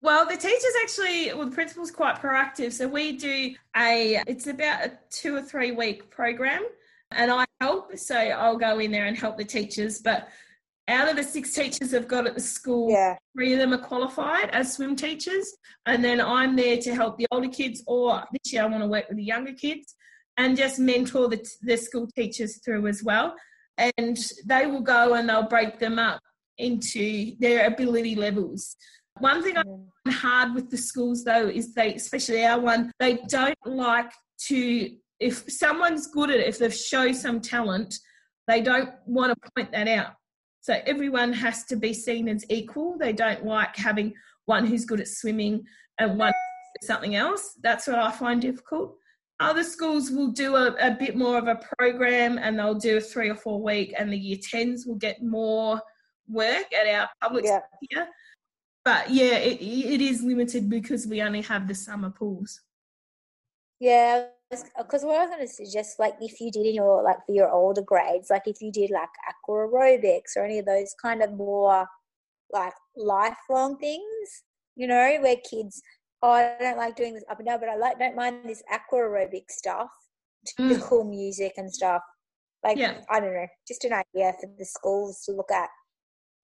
Well, 0.02 0.26
the 0.26 0.36
teachers 0.36 0.74
actually, 0.82 1.34
well, 1.34 1.46
the 1.46 1.56
principal's 1.56 1.92
quite 1.92 2.16
proactive. 2.16 2.74
So 2.74 2.88
we 2.88 3.14
do 3.14 3.56
a, 3.78 4.22
it's 4.28 4.48
about 4.48 4.86
a 4.86 4.92
two 5.10 5.36
or 5.36 5.42
three 5.42 5.72
week 5.72 6.10
program, 6.10 6.64
and 7.12 7.32
I 7.32 7.46
help. 7.62 7.98
So 7.98 8.16
I'll 8.16 8.58
go 8.58 8.80
in 8.80 8.92
there 8.92 9.06
and 9.06 9.18
help 9.18 9.38
the 9.38 9.46
teachers. 9.46 10.00
But 10.00 10.28
out 10.90 11.08
of 11.08 11.16
the 11.16 11.24
six 11.24 11.54
teachers 11.54 11.94
I've 11.94 12.10
got 12.10 12.28
at 12.28 12.36
the 12.36 12.42
school, 12.42 12.92
yeah. 12.92 13.16
three 13.34 13.54
of 13.54 13.60
them 13.60 13.74
are 13.74 13.78
qualified 13.78 14.50
as 14.50 14.74
swim 14.74 14.98
teachers, 14.98 15.56
and 15.86 16.04
then 16.04 16.20
I'm 16.20 16.58
there 16.58 16.78
to 16.82 16.94
help 16.94 17.18
the 17.18 17.28
older 17.32 17.48
kids. 17.48 17.82
Or 17.88 18.26
this 18.34 18.52
year, 18.52 18.64
I 18.64 18.66
want 18.66 18.84
to 18.84 18.88
work 18.88 19.08
with 19.08 19.18
the 19.18 19.24
younger 19.24 19.54
kids 19.54 19.96
and 20.38 20.58
just 20.58 20.80
mentor 20.80 21.28
the, 21.30 21.46
the 21.62 21.78
school 21.78 22.08
teachers 22.16 22.60
through 22.64 22.88
as 22.88 23.04
well. 23.04 23.36
And 23.78 24.18
they 24.46 24.66
will 24.66 24.82
go 24.82 25.14
and 25.14 25.28
they'll 25.28 25.48
break 25.48 25.80
them 25.80 26.00
up 26.00 26.22
into 26.58 27.36
their 27.40 27.68
ability 27.68 28.16
levels. 28.16 28.76
One 29.20 29.44
thing 29.44 29.58
I 29.58 29.64
find 29.64 30.16
hard 30.16 30.56
with 30.56 30.70
the 30.70 30.78
schools 30.78 31.24
though 31.24 31.48
is 31.48 31.74
they, 31.74 31.94
especially 31.96 32.46
our 32.46 32.60
one, 32.60 32.92
they 33.00 33.20
don't 33.28 33.58
like 33.66 34.12
to, 34.48 34.92
if 35.20 35.50
someone's 35.50 36.08
good 36.08 36.30
at 36.30 36.40
it, 36.40 36.48
if 36.48 36.60
they've 36.60 36.74
shown 36.74 37.14
some 37.14 37.40
talent, 37.40 37.96
they 38.48 38.62
don't 38.62 38.90
want 39.06 39.34
to 39.34 39.52
point 39.56 39.72
that 39.72 39.88
out. 39.88 40.14
So 40.62 40.80
everyone 40.86 41.34
has 41.34 41.66
to 41.66 41.76
be 41.76 41.94
seen 41.94 42.28
as 42.30 42.46
equal. 42.50 42.98
They 42.98 43.14
don't 43.14 43.46
like 43.46 43.76
having 43.76 44.14
one 44.46 44.66
who's 44.66 44.86
good 44.86 45.02
at 45.02 45.08
swimming 45.08 45.64
and 46.00 46.18
one 46.18 46.34
something 46.82 47.16
else. 47.16 47.58
That's 47.62 47.88
what 47.88 48.00
I 48.00 48.12
find 48.12 48.42
difficult. 48.42 48.96
Other 49.44 49.64
schools 49.64 50.10
will 50.10 50.30
do 50.30 50.56
a, 50.56 50.74
a 50.80 50.92
bit 50.92 51.16
more 51.18 51.38
of 51.38 51.48
a 51.48 51.60
program 51.78 52.38
and 52.38 52.58
they'll 52.58 52.74
do 52.74 52.98
a 52.98 53.02
three 53.02 53.30
or 53.30 53.36
four 53.36 53.62
week, 53.62 53.94
and 53.98 54.12
the 54.12 54.18
year 54.18 54.38
10s 54.38 54.88
will 54.88 54.96
get 54.96 55.22
more 55.22 55.82
work 56.30 56.66
at 56.74 56.88
our 56.88 57.10
public 57.22 57.46
yeah. 57.46 57.60
here. 57.90 58.08
But 58.86 59.10
yeah, 59.10 59.36
it, 59.36 59.62
it 59.62 60.02
is 60.02 60.24
limited 60.24 60.70
because 60.70 61.08
we 61.08 61.22
only 61.22 61.42
have 61.42 61.68
the 61.68 61.76
summer 61.76 62.10
pools. 62.10 62.62
Yeah, 63.80 64.28
because 64.50 65.04
what 65.04 65.18
I 65.18 65.26
was 65.26 65.30
going 65.30 65.48
to 65.48 65.54
suggest, 65.54 66.00
like 66.00 66.16
if 66.22 66.40
you 66.40 66.50
did 66.50 66.66
in 66.66 66.76
your 66.76 67.04
like 67.04 67.26
for 67.26 67.34
your 67.34 67.50
older 67.50 67.82
grades, 67.82 68.30
like 68.30 68.44
if 68.48 68.62
you 68.62 68.72
did 68.72 68.92
like 68.92 69.10
aqua 69.28 69.68
aerobics 69.68 70.38
or 70.38 70.46
any 70.46 70.60
of 70.60 70.66
those 70.66 70.96
kind 71.02 71.22
of 71.22 71.34
more 71.34 71.86
like 72.52 72.74
lifelong 72.96 73.78
things, 73.78 74.44
you 74.76 74.88
know, 74.88 75.18
where 75.22 75.38
kids 75.50 75.82
oh, 76.24 76.32
I 76.32 76.56
don't 76.60 76.78
like 76.78 76.96
doing 76.96 77.14
this 77.14 77.24
up 77.30 77.38
and 77.40 77.48
down, 77.48 77.60
but 77.60 77.70
I 77.70 77.76
like 77.76 78.00
don't 78.00 78.16
mind 78.16 78.38
this 78.46 78.64
aqua 78.72 79.00
aerobic 79.00 79.50
stuff, 79.50 79.90
mm. 80.60 80.70
the 80.70 80.80
cool 80.80 81.04
music 81.04 81.54
and 81.58 81.72
stuff. 81.72 82.02
Like 82.64 82.78
yeah. 82.78 83.02
I 83.10 83.20
don't 83.20 83.34
know, 83.34 83.48
just 83.68 83.84
an 83.84 83.94
idea 83.94 84.34
for 84.40 84.50
the 84.58 84.66
schools 84.66 85.22
to 85.26 85.34
look 85.34 85.52
at. 85.52 85.70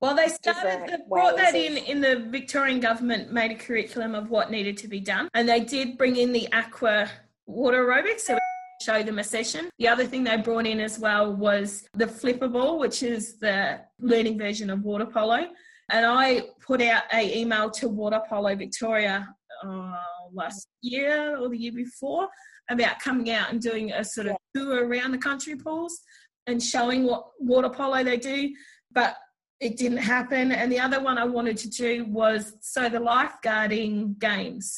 Well, 0.00 0.14
they 0.14 0.28
started 0.28 0.88
they 0.88 0.96
brought 1.08 1.36
that 1.36 1.54
in 1.54 1.76
in 1.78 2.00
the 2.00 2.26
Victorian 2.30 2.80
government 2.80 3.32
made 3.32 3.50
a 3.50 3.54
curriculum 3.54 4.14
of 4.14 4.30
what 4.30 4.50
needed 4.50 4.76
to 4.78 4.88
be 4.88 5.00
done, 5.00 5.28
and 5.34 5.48
they 5.48 5.60
did 5.60 5.98
bring 5.98 6.16
in 6.16 6.32
the 6.32 6.50
aqua 6.52 7.10
water 7.46 7.84
aerobics. 7.84 8.20
So 8.20 8.38
show 8.82 9.02
them 9.02 9.18
a 9.18 9.24
session. 9.24 9.70
The 9.78 9.88
other 9.88 10.06
thing 10.06 10.24
they 10.24 10.36
brought 10.38 10.66
in 10.66 10.80
as 10.80 10.98
well 10.98 11.34
was 11.34 11.86
the 11.94 12.06
Flippa 12.06 12.78
which 12.78 13.02
is 13.02 13.38
the 13.38 13.80
learning 13.98 14.38
version 14.38 14.70
of 14.70 14.82
water 14.82 15.06
polo. 15.06 15.48
And 15.90 16.06
I 16.06 16.42
put 16.64 16.80
out 16.80 17.02
a 17.12 17.40
email 17.40 17.68
to 17.72 17.88
Water 17.88 18.22
Polo 18.28 18.54
Victoria 18.54 19.28
uh, 19.64 19.92
last 20.32 20.68
year 20.82 21.36
or 21.36 21.48
the 21.48 21.58
year 21.58 21.72
before 21.72 22.28
about 22.70 23.00
coming 23.00 23.30
out 23.30 23.50
and 23.50 23.60
doing 23.60 23.92
a 23.92 24.04
sort 24.04 24.28
of 24.28 24.36
tour 24.54 24.86
around 24.86 25.12
the 25.12 25.18
country 25.18 25.56
pools 25.56 26.00
and 26.46 26.62
showing 26.62 27.04
what 27.04 27.28
water 27.38 27.68
polo 27.68 28.02
they 28.02 28.16
do, 28.16 28.52
but 28.92 29.16
it 29.60 29.76
didn't 29.76 29.98
happen. 29.98 30.52
And 30.52 30.70
the 30.70 30.80
other 30.80 31.00
one 31.02 31.18
I 31.18 31.24
wanted 31.24 31.56
to 31.58 31.70
do 31.70 32.04
was 32.06 32.54
so 32.60 32.88
the 32.88 32.98
lifeguarding 32.98 34.18
games, 34.18 34.76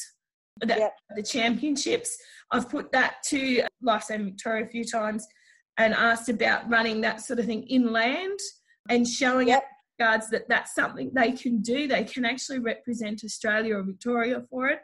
the, 0.60 0.74
yep. 0.76 0.96
the 1.14 1.22
championships. 1.22 2.16
I've 2.50 2.68
put 2.68 2.92
that 2.92 3.22
to 3.28 3.62
Lifesaving 3.80 4.26
Victoria 4.26 4.64
a 4.64 4.68
few 4.68 4.84
times 4.84 5.26
and 5.78 5.94
asked 5.94 6.28
about 6.28 6.68
running 6.68 7.00
that 7.00 7.20
sort 7.20 7.38
of 7.38 7.46
thing 7.46 7.62
inland 7.64 8.38
and 8.90 9.06
showing 9.06 9.48
yep 9.48 9.64
guards 9.98 10.30
that 10.30 10.48
that's 10.48 10.74
something 10.74 11.10
they 11.14 11.32
can 11.32 11.60
do. 11.60 11.86
They 11.86 12.04
can 12.04 12.24
actually 12.24 12.58
represent 12.58 13.22
Australia 13.24 13.76
or 13.76 13.82
Victoria 13.82 14.42
for 14.50 14.68
it. 14.68 14.80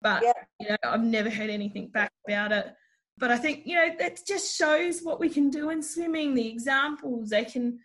But 0.00 0.22
yep. 0.22 0.36
you 0.60 0.68
know, 0.68 0.76
I've 0.84 1.04
never 1.04 1.30
heard 1.30 1.50
anything 1.50 1.88
back 1.88 2.12
about 2.26 2.52
it. 2.52 2.72
But 3.18 3.30
I 3.30 3.36
think 3.36 3.62
you 3.66 3.76
know 3.76 3.90
that 3.98 4.20
just 4.26 4.56
shows 4.56 5.00
what 5.00 5.20
we 5.20 5.28
can 5.28 5.50
do 5.50 5.70
in 5.70 5.82
swimming. 5.82 6.34
The 6.34 6.48
examples 6.48 7.30
they 7.30 7.44
can 7.44 7.78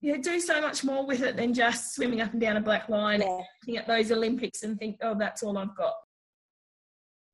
you 0.00 0.14
know, 0.14 0.22
do 0.22 0.40
so 0.40 0.60
much 0.60 0.84
more 0.84 1.06
with 1.06 1.22
it 1.22 1.36
than 1.36 1.54
just 1.54 1.94
swimming 1.94 2.20
up 2.20 2.32
and 2.32 2.40
down 2.40 2.56
a 2.56 2.60
black 2.60 2.88
line, 2.88 3.20
yeah. 3.20 3.40
looking 3.62 3.76
at 3.76 3.86
those 3.86 4.12
Olympics 4.12 4.62
and 4.62 4.78
think, 4.78 4.96
oh, 5.02 5.16
that's 5.18 5.42
all 5.42 5.56
I've 5.56 5.76
got. 5.76 5.94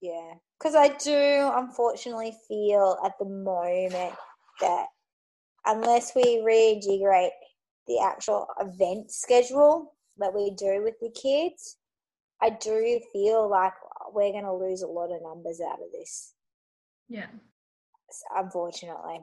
Yeah, 0.01 0.35
Because 0.59 0.75
I 0.75 0.89
do 0.89 1.51
unfortunately 1.55 2.33
feel 2.49 2.99
at 3.05 3.13
the 3.21 3.25
moment 3.27 4.15
that 4.61 4.87
unless 5.65 6.13
we 6.17 6.43
reinvigorate 6.45 7.31
the 7.87 7.99
actual 8.01 8.47
event 8.61 9.11
schedule 9.11 9.95
that 10.19 10.35
we 10.35 10.51
do 10.51 10.83
with 10.83 10.95
the 11.01 11.11
kids, 11.11 11.79
I 12.41 12.51
do 12.51 13.01
feel 13.13 13.49
like 13.49 13.73
we're 14.13 14.33
going 14.33 14.45
to 14.45 14.53
lose 14.53 14.83
a 14.83 14.87
lot 14.87 15.15
of 15.15 15.23
numbers 15.23 15.61
out 15.61 15.81
of 15.81 15.93
this. 15.93 16.35
Yeah. 17.09 17.27
Unfortunately. 18.35 19.21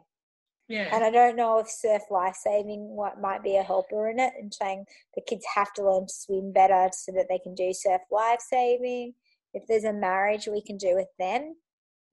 Yeah. 0.68 0.90
And 0.94 1.04
I 1.04 1.10
don't 1.10 1.36
know 1.36 1.58
if 1.58 1.68
surf 1.68 2.04
life 2.12 2.36
saving 2.36 2.96
what 2.96 3.20
might 3.20 3.44
be 3.44 3.58
a 3.58 3.64
helper 3.64 4.10
in 4.10 4.20
it 4.20 4.34
and 4.40 4.54
saying 4.54 4.86
the 5.16 5.22
kids 5.28 5.44
have 5.56 5.74
to 5.74 5.84
learn 5.84 6.06
to 6.06 6.14
swim 6.14 6.54
better 6.54 6.90
so 6.94 7.12
that 7.14 7.26
they 7.28 7.40
can 7.40 7.56
do 7.56 7.74
surf 7.74 8.02
life 8.12 8.40
saving. 8.40 9.16
If 9.54 9.64
there's 9.68 9.84
a 9.84 9.94
marriage 9.94 10.48
we 10.48 10.62
can 10.62 10.78
do 10.78 10.96
with 10.96 11.08
them, 11.18 11.56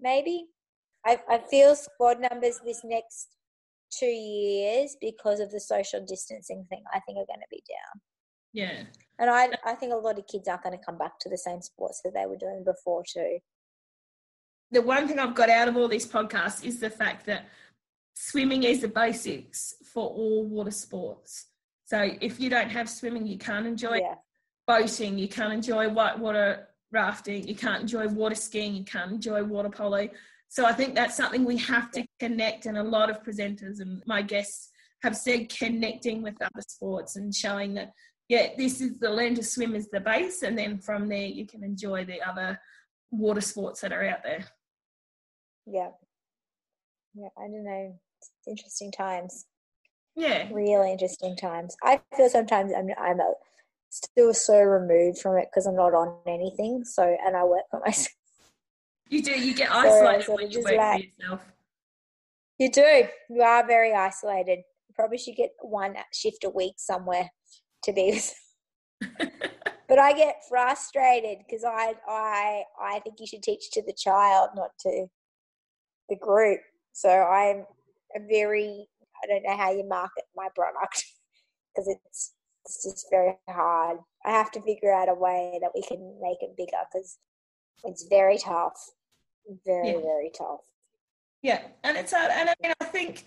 maybe. 0.01 0.47
I, 1.05 1.21
I 1.29 1.39
feel 1.51 1.77
squad 1.77 2.19
numbers 2.19 2.61
this 2.65 2.81
next 2.83 3.36
two 3.91 4.07
years 4.07 4.97
because 5.01 5.41
of 5.41 5.51
the 5.51 5.61
social 5.61 6.05
distancing 6.05 6.67
thing, 6.69 6.83
I 6.93 7.01
think 7.01 7.19
are 7.19 7.27
going 7.27 7.41
to 7.41 7.47
be 7.51 7.63
down. 7.69 8.01
Yeah. 8.53 8.85
And 9.19 9.31
I, 9.31 9.49
I 9.65 9.75
think 9.75 9.93
a 9.93 9.97
lot 9.97 10.19
of 10.19 10.27
kids 10.27 10.49
aren't 10.49 10.63
going 10.63 10.79
to 10.79 10.85
come 10.85 10.99
back 10.99 11.19
to 11.21 11.29
the 11.29 11.39
same 11.39 11.61
sports 11.63 12.01
that 12.05 12.15
they 12.15 12.27
were 12.27 12.37
doing 12.37 12.65
before 12.65 13.03
too. 13.07 13.39
The 14.71 14.83
one 14.83 15.07
thing 15.07 15.19
I've 15.19 15.35
got 15.35 15.49
out 15.49 15.69
of 15.69 15.77
all 15.77 15.89
these 15.89 16.07
podcasts 16.07 16.65
is 16.65 16.81
the 16.81 16.91
fact 16.91 17.27
that 17.27 17.47
swimming 18.15 18.65
is 18.65 18.81
the 18.81 18.89
basics 18.89 19.75
for 19.93 20.09
all 20.09 20.45
water 20.45 20.71
sports. 20.71 21.47
So 21.85 22.11
if 22.21 22.41
you 22.41 22.51
don't 22.51 22.71
have 22.71 22.89
swimming, 22.91 23.27
you 23.27 23.39
can't 23.39 23.67
enjoy 23.67 23.99
Yeah. 23.99 24.17
boating, 24.67 25.19
you 25.19 25.29
can't 25.29 25.53
enjoy 25.53 25.89
whitewater 25.89 26.69
rafting, 26.91 27.47
you 27.47 27.55
can't 27.55 27.83
enjoy 27.83 28.09
water 28.09 28.35
skiing, 28.35 28.75
you 28.75 28.85
can't 28.85 29.13
enjoy 29.13 29.45
water 29.45 29.71
polo. 29.71 30.09
So 30.57 30.65
I 30.65 30.73
think 30.73 30.95
that's 30.95 31.15
something 31.15 31.45
we 31.45 31.59
have 31.59 31.91
to 31.91 32.07
connect, 32.19 32.65
and 32.65 32.79
a 32.79 32.83
lot 32.83 33.11
of 33.11 33.23
presenters 33.23 33.81
and 33.81 34.03
my 34.07 34.23
guests 34.23 34.71
have 35.03 35.15
said 35.15 35.51
connecting 35.51 36.23
with 36.23 36.41
other 36.41 36.63
sports 36.67 37.17
and 37.17 37.35
showing 37.35 37.75
that 37.75 37.93
yeah, 38.31 38.49
this 38.57 38.81
is 38.81 38.99
the 38.99 39.11
learn 39.11 39.35
to 39.35 39.43
swim 39.43 39.75
is 39.75 39.91
the 39.91 40.01
base, 40.01 40.43
and 40.43 40.57
then 40.57 40.79
from 40.79 41.11
there 41.11 41.27
you 41.27 41.47
can 41.47 41.63
enjoy 41.63 42.07
the 42.07 42.23
other 42.23 42.59
water 43.11 43.43
sports 43.43 43.83
that 43.83 43.93
are 43.93 44.09
out 44.09 44.23
there. 44.25 44.47
Yeah. 45.67 45.91
Yeah, 47.15 47.29
I 47.37 47.43
don't 47.43 47.63
know. 47.63 47.95
It's 48.23 48.31
interesting 48.47 48.93
times. 48.93 49.45
Yeah, 50.15 50.49
Really 50.51 50.91
interesting 50.91 51.37
times. 51.37 51.77
I 51.83 52.01
feel 52.17 52.31
sometimes 52.31 52.73
I'm 52.75 52.89
I'm 52.99 53.21
a, 53.21 53.35
still 53.91 54.33
so 54.33 54.59
removed 54.59 55.19
from 55.19 55.37
it 55.37 55.49
because 55.51 55.67
I'm 55.67 55.77
not 55.77 55.93
on 55.93 56.17
anything. 56.27 56.83
So 56.87 57.03
and 57.03 57.37
I 57.37 57.45
work 57.45 57.65
for 57.71 57.81
myself. 57.85 58.15
You 59.09 59.23
do. 59.23 59.33
You 59.33 59.55
get 59.55 59.71
isolated 59.71 60.27
so 60.27 60.35
when 60.35 60.51
you 60.51 60.63
work 60.63 60.77
like- 60.77 61.01
for 61.01 61.25
yourself. 61.25 61.41
You 62.59 62.71
do. 62.71 63.09
You 63.29 63.43
are 63.43 63.67
very 63.67 63.93
isolated. 63.93 64.61
You 64.89 64.95
probably 64.95 65.19
should 65.19 65.37
get 65.37 65.51
one 65.61 65.95
shift 66.13 66.43
a 66.45 66.51
week 66.51 66.75
somewhere 66.79 67.31
to 67.83 67.93
be 67.93 68.13
with. 68.13 68.35
but 69.89 69.99
I 69.99 70.15
get 70.15 70.43
frustrated 70.49 71.39
because 71.39 71.65
I 71.65 71.95
I 72.09 72.63
I 72.81 73.01
think 73.01 73.21
you 73.21 73.27
should 73.27 73.43
teach 73.43 73.71
to 73.73 73.83
the 73.83 73.93
child, 73.93 74.51
not 74.57 74.71
to 74.81 75.07
the 76.09 76.17
group. 76.17 76.61
So 76.93 77.11
I'm 77.11 77.67
a 78.15 78.21
very 78.27 78.89
I 79.23 79.27
don't 79.27 79.43
know 79.43 79.57
how 79.57 79.71
you 79.71 79.87
market 79.87 80.25
my 80.35 80.49
product 80.55 81.05
because 81.75 81.89
it's 81.89 82.33
it's 82.65 82.83
just 82.83 83.07
very 83.11 83.35
hard. 83.49 83.99
I 84.25 84.31
have 84.31 84.51
to 84.53 84.63
figure 84.63 84.93
out 84.93 85.09
a 85.09 85.15
way 85.15 85.59
that 85.61 85.71
we 85.75 85.83
can 85.83 86.19
make 86.21 86.39
it 86.41 86.57
bigger 86.57 86.79
because 86.93 87.19
it's 87.85 88.07
very 88.09 88.39
tough, 88.39 88.91
very 89.65 89.89
Yeah. 89.93 90.01
very 90.01 90.31
tough. 90.37 90.61
Yeah, 91.43 91.63
and 91.85 91.97
it's 91.97 92.13
hard. 92.13 92.31
And 92.33 92.51
I 92.51 92.55
mean, 92.63 92.73
I 92.81 92.85
think, 92.87 93.27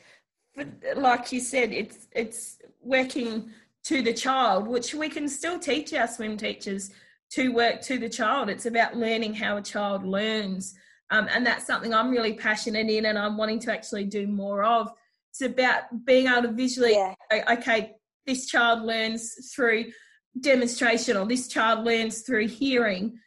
for, 0.54 0.66
like 0.96 1.32
you 1.32 1.40
said, 1.40 1.72
it's 1.72 2.08
it's 2.12 2.58
working 2.82 3.52
to 3.86 4.02
the 4.02 4.14
child, 4.14 4.68
which 4.68 4.94
we 4.94 5.10
can 5.10 5.30
still 5.30 5.60
teach 5.60 5.94
our 5.94 6.08
swim 6.08 6.36
teachers 6.38 6.92
to 7.32 7.50
work 7.54 7.82
to 7.82 7.98
the 7.98 8.10
child. 8.10 8.50
It's 8.50 8.66
about 8.66 8.98
learning 8.98 9.36
how 9.36 9.58
a 9.58 9.62
child 9.62 10.04
learns, 10.06 10.76
um, 11.12 11.28
and 11.30 11.46
that's 11.46 11.66
something 11.66 11.94
I'm 11.94 12.10
really 12.10 12.34
passionate 12.34 12.90
in, 12.90 13.06
and 13.06 13.18
I'm 13.18 13.38
wanting 13.38 13.60
to 13.60 13.72
actually 13.74 14.06
do 14.06 14.28
more 14.28 14.64
of. 14.64 14.92
It's 15.32 15.42
about 15.42 15.84
being 16.06 16.28
able 16.28 16.42
to 16.44 16.52
visually, 16.52 16.94
Yeah. 16.94 17.14
okay, 17.52 17.96
this 18.26 18.48
child 18.48 18.82
learns 18.82 19.54
through 19.54 19.92
demonstration, 20.40 21.16
or 21.18 21.26
this 21.26 21.48
child 21.48 21.86
learns 21.86 22.22
through 22.22 22.48
hearing. 22.48 23.20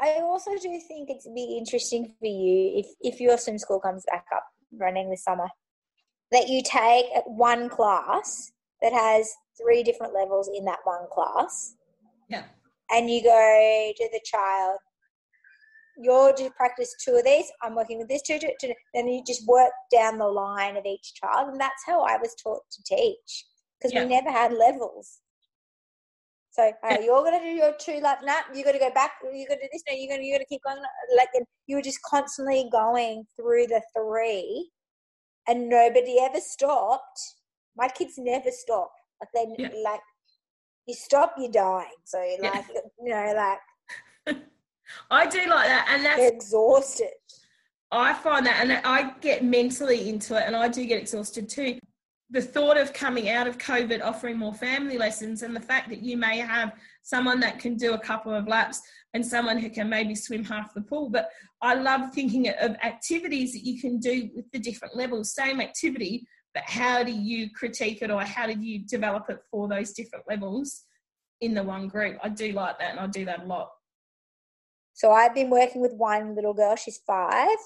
I 0.00 0.14
also 0.22 0.50
do 0.60 0.80
think 0.88 1.10
it's 1.10 1.28
be 1.34 1.56
interesting 1.58 2.14
for 2.18 2.26
you 2.26 2.72
if 2.76 2.86
if 3.00 3.20
your 3.20 3.38
swim 3.38 3.58
school 3.58 3.80
comes 3.80 4.04
back 4.10 4.26
up 4.34 4.44
running 4.72 5.10
this 5.10 5.24
summer, 5.24 5.48
that 6.32 6.48
you 6.48 6.62
take 6.64 7.06
one 7.26 7.68
class 7.68 8.50
that 8.80 8.92
has 8.92 9.32
three 9.62 9.82
different 9.82 10.12
levels 10.14 10.50
in 10.56 10.64
that 10.64 10.80
one 10.84 11.06
class, 11.12 11.76
Yeah. 12.28 12.44
and 12.90 13.08
you 13.10 13.22
go 13.22 13.92
to 13.96 14.08
the 14.12 14.20
child. 14.24 14.78
You're 15.98 16.32
to 16.32 16.50
practice 16.52 16.94
two 17.04 17.16
of 17.16 17.24
these. 17.24 17.52
I'm 17.62 17.74
working 17.74 17.98
with 17.98 18.08
this 18.08 18.22
two, 18.22 18.38
two, 18.38 18.50
two. 18.60 18.72
Then 18.94 19.06
you 19.08 19.22
just 19.26 19.46
work 19.46 19.72
down 19.92 20.16
the 20.18 20.26
line 20.26 20.76
of 20.76 20.86
each 20.86 21.12
child, 21.14 21.50
and 21.50 21.60
that's 21.60 21.84
how 21.86 22.00
I 22.02 22.16
was 22.16 22.34
taught 22.42 22.62
to 22.72 22.82
teach 22.82 23.44
because 23.78 23.92
Yeah. 23.92 24.04
we 24.04 24.08
never 24.10 24.30
had 24.30 24.52
levels. 24.52 25.20
So 26.52 26.62
uh, 26.68 26.72
Yeah. 26.84 27.00
you're 27.00 27.24
gonna 27.24 27.40
do 27.40 27.46
your 27.46 27.74
two 27.78 27.98
lap 28.00 28.20
nap. 28.22 28.44
You're 28.54 28.64
gonna 28.64 28.78
go 28.78 28.92
back. 28.92 29.12
You're 29.24 29.48
gonna 29.48 29.62
do 29.62 29.68
this. 29.72 29.82
No, 29.88 29.94
you're 29.96 30.14
gonna 30.14 30.22
you're 30.22 30.36
gonna 30.38 30.44
keep 30.46 30.62
going. 30.62 30.82
Like 31.16 31.30
and 31.34 31.46
you 31.66 31.76
were 31.76 31.82
just 31.82 32.00
constantly 32.02 32.68
going 32.70 33.24
through 33.36 33.68
the 33.68 33.82
three, 33.96 34.70
and 35.48 35.68
nobody 35.68 36.18
ever 36.20 36.40
stopped. 36.40 37.20
My 37.74 37.88
kids 37.88 38.14
never 38.18 38.50
stop. 38.50 38.92
Like 39.20 39.30
they 39.56 39.62
Yeah. 39.62 39.70
like 39.82 40.00
you 40.86 40.94
stop, 40.94 41.34
you're 41.38 41.50
dying. 41.50 41.88
So 42.04 42.22
you're 42.22 42.42
like 42.42 42.66
you 43.02 43.08
know 43.14 43.32
like 43.34 44.36
I 45.10 45.26
do 45.26 45.38
like 45.48 45.68
that, 45.68 45.86
and 45.90 46.04
that's 46.04 46.30
exhausted. 46.30 47.14
I 47.90 48.12
find 48.14 48.44
that, 48.46 48.60
and 48.60 48.72
I 48.84 49.12
get 49.20 49.42
mentally 49.42 50.08
into 50.10 50.36
it, 50.36 50.44
and 50.46 50.54
I 50.54 50.68
do 50.68 50.84
get 50.84 51.00
exhausted 51.00 51.48
too. 51.48 51.78
The 52.32 52.40
thought 52.40 52.78
of 52.78 52.94
coming 52.94 53.28
out 53.28 53.46
of 53.46 53.58
COVID, 53.58 54.02
offering 54.02 54.38
more 54.38 54.54
family 54.54 54.96
lessons, 54.96 55.42
and 55.42 55.54
the 55.54 55.60
fact 55.60 55.90
that 55.90 56.02
you 56.02 56.16
may 56.16 56.38
have 56.38 56.72
someone 57.02 57.38
that 57.40 57.58
can 57.58 57.76
do 57.76 57.92
a 57.92 57.98
couple 57.98 58.32
of 58.32 58.48
laps 58.48 58.80
and 59.12 59.24
someone 59.24 59.58
who 59.58 59.68
can 59.68 59.90
maybe 59.90 60.14
swim 60.14 60.42
half 60.42 60.72
the 60.72 60.80
pool. 60.80 61.10
But 61.10 61.28
I 61.60 61.74
love 61.74 62.14
thinking 62.14 62.48
of 62.48 62.74
activities 62.82 63.52
that 63.52 63.66
you 63.66 63.78
can 63.78 63.98
do 63.98 64.30
with 64.34 64.50
the 64.50 64.58
different 64.58 64.96
levels, 64.96 65.34
same 65.34 65.60
activity, 65.60 66.26
but 66.54 66.62
how 66.66 67.04
do 67.04 67.12
you 67.12 67.50
critique 67.50 68.00
it 68.00 68.10
or 68.10 68.22
how 68.22 68.46
did 68.46 68.62
you 68.62 68.86
develop 68.86 69.28
it 69.28 69.40
for 69.50 69.68
those 69.68 69.92
different 69.92 70.24
levels 70.26 70.84
in 71.42 71.52
the 71.52 71.62
one 71.62 71.86
group? 71.86 72.16
I 72.22 72.30
do 72.30 72.52
like 72.52 72.78
that, 72.78 72.92
and 72.92 73.00
I 73.00 73.08
do 73.08 73.26
that 73.26 73.42
a 73.42 73.44
lot. 73.44 73.68
So 74.94 75.12
I've 75.12 75.34
been 75.34 75.50
working 75.50 75.82
with 75.82 75.92
one 75.92 76.34
little 76.34 76.54
girl. 76.54 76.76
She's 76.76 77.00
five, 77.06 77.58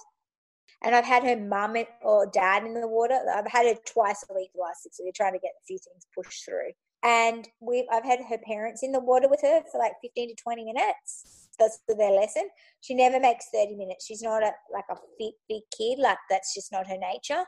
and 0.84 0.94
I've 0.94 1.04
had 1.04 1.24
her 1.24 1.36
mum 1.36 1.76
or 2.02 2.26
dad 2.26 2.64
in 2.64 2.74
the 2.74 2.86
water. 2.86 3.18
I've 3.34 3.50
had 3.50 3.66
her 3.66 3.80
twice 3.86 4.24
a 4.30 4.34
week 4.34 4.50
the 4.54 4.60
last 4.60 4.82
six 4.82 5.00
weeks, 5.02 5.16
trying 5.16 5.32
to 5.32 5.38
get 5.38 5.52
a 5.56 5.66
few 5.66 5.78
things 5.78 6.06
pushed 6.14 6.44
through. 6.44 6.72
And 7.02 7.46
we've 7.60 7.84
I've 7.92 8.04
had 8.04 8.20
her 8.28 8.38
parents 8.38 8.82
in 8.82 8.92
the 8.92 9.00
water 9.00 9.28
with 9.28 9.40
her 9.42 9.62
for 9.70 9.78
like 9.78 9.92
fifteen 10.02 10.28
to 10.28 10.42
twenty 10.42 10.64
minutes. 10.64 11.48
That's 11.58 11.78
their 11.88 12.10
lesson. 12.10 12.48
She 12.80 12.94
never 12.94 13.20
makes 13.20 13.46
thirty 13.52 13.74
minutes. 13.74 14.06
She's 14.06 14.22
not 14.22 14.42
a 14.42 14.52
like 14.72 14.84
a 14.90 14.96
fit 15.18 15.34
big 15.48 15.62
kid. 15.76 15.98
Like 15.98 16.18
that's 16.28 16.54
just 16.54 16.72
not 16.72 16.88
her 16.88 16.98
nature. 16.98 17.44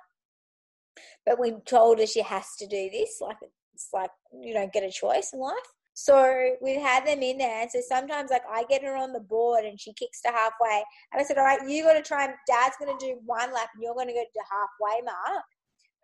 But 1.26 1.40
we 1.40 1.54
told 1.66 1.98
her 1.98 2.06
she 2.06 2.22
has 2.22 2.54
to 2.58 2.66
do 2.66 2.88
this. 2.90 3.18
Like 3.20 3.38
it's 3.74 3.88
like 3.92 4.10
you 4.32 4.54
don't 4.54 4.72
get 4.72 4.84
a 4.84 4.90
choice 4.90 5.30
in 5.32 5.40
life. 5.40 5.56
So 6.00 6.54
we've 6.62 6.80
had 6.80 7.04
them 7.04 7.24
in 7.24 7.38
there. 7.38 7.62
And 7.62 7.68
so 7.68 7.80
sometimes, 7.80 8.30
like, 8.30 8.44
I 8.48 8.62
get 8.68 8.84
her 8.84 8.94
on 8.94 9.12
the 9.12 9.18
board 9.18 9.64
and 9.64 9.80
she 9.80 9.92
kicks 9.94 10.22
to 10.22 10.28
halfway. 10.28 10.84
And 11.12 11.20
I 11.20 11.24
said, 11.24 11.38
All 11.38 11.44
right, 11.44 11.58
you 11.68 11.82
got 11.82 11.94
to 11.94 12.02
try 12.02 12.24
and 12.24 12.34
dad's 12.46 12.76
going 12.78 12.96
to 12.96 13.04
do 13.04 13.18
one 13.26 13.52
lap 13.52 13.70
and 13.74 13.82
you're 13.82 13.94
going 13.94 14.06
to 14.06 14.12
go 14.14 14.22
to 14.22 14.28
the 14.32 14.44
halfway 14.48 15.02
mark. 15.04 15.44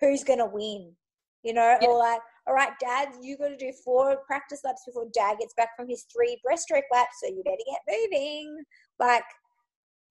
Who's 0.01 0.25
going 0.25 0.41
to 0.41 0.47
win? 0.47 0.91
You 1.45 1.55
know, 1.55 1.79
Yeah. 1.81 1.87
or 1.87 1.97
like, 1.97 2.19
All 2.49 2.55
right, 2.55 2.73
dad, 2.81 3.11
you 3.23 3.39
got 3.39 3.51
to 3.51 3.57
do 3.57 3.73
four 3.85 4.17
practice 4.27 4.63
laps 4.65 4.83
before 4.85 5.07
dad 5.15 5.37
gets 5.39 5.55
back 5.55 5.69
from 5.77 5.89
his 5.89 6.05
three 6.13 6.41
breaststroke 6.45 6.91
laps. 6.93 7.21
So 7.23 7.29
you 7.29 7.45
better 7.45 7.57
get 7.65 7.81
moving. 7.89 8.65
Like, 8.99 9.23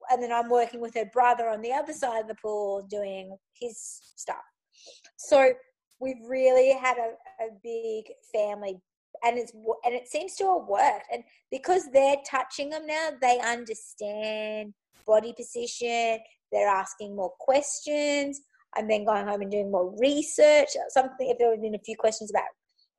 and 0.10 0.23
then 0.23 0.31
I'm 0.31 0.49
working 0.49 0.80
with 0.80 0.93
her 0.95 1.10
brother 1.11 1.49
on 1.49 1.61
the 1.61 1.73
other 1.73 1.91
side 1.91 2.22
of 2.22 2.27
the 2.30 2.35
pool 2.41 2.88
doing 2.89 3.35
his 3.60 3.77
stuff. 4.15 4.43
So 5.18 5.51
we've 5.99 6.23
really 6.26 6.72
had 6.72 6.95
a, 6.97 7.43
a 7.43 7.49
big 7.61 8.05
family 8.34 8.77
and 9.24 9.38
it's 9.38 9.54
and 9.54 9.94
it 9.94 10.08
seems 10.08 10.36
to 10.36 10.44
have 10.45 10.68
worked 10.68 11.08
and 11.12 11.24
because 11.52 11.90
they're 11.91 12.18
touching 12.30 12.70
them 12.70 12.86
now 12.86 13.10
they 13.22 13.40
understand 13.40 14.74
body 15.06 15.34
position 15.34 16.20
they're 16.52 16.68
asking 16.68 17.16
more 17.16 17.32
questions 17.40 18.41
i'm 18.76 18.88
then 18.88 19.06
going 19.06 19.28
home 19.28 19.41
and 19.41 19.52
doing 19.52 19.72
more 19.72 19.94
research 20.00 20.70
something 20.90 21.30
if 21.30 21.38
there 21.38 21.52
have 21.52 21.62
been 21.62 21.76
a 21.76 21.80
few 21.80 21.95
questions 21.95 22.32
about 22.32 22.44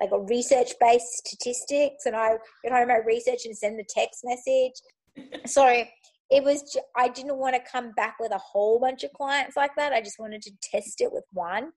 like 0.01 0.11
a 0.13 0.21
research 0.25 0.73
based 0.81 1.25
statistics 1.25 2.07
and 2.07 2.17
i 2.17 2.31
get 2.63 2.73
home 2.73 2.89
my 2.89 2.99
research 3.07 3.45
and 3.45 3.57
send 3.57 3.79
the 3.79 3.85
text 3.89 4.25
message 4.25 5.41
so 5.47 5.85
it 6.31 6.43
was 6.43 6.77
I 6.97 7.09
didn't 7.09 7.37
want 7.37 7.55
to 7.55 7.71
come 7.71 7.93
back 7.93 8.17
with 8.19 8.33
a 8.33 8.39
whole 8.39 8.81
bunch 8.81 9.05
of 9.05 9.13
clients 9.13 9.57
like 9.57 9.77
that. 9.77 9.93
I 9.93 10.01
just 10.01 10.19
wanted 10.19 10.41
to 10.43 10.53
test 10.63 11.01
it 11.01 11.13
with 11.13 11.25
one 11.33 11.71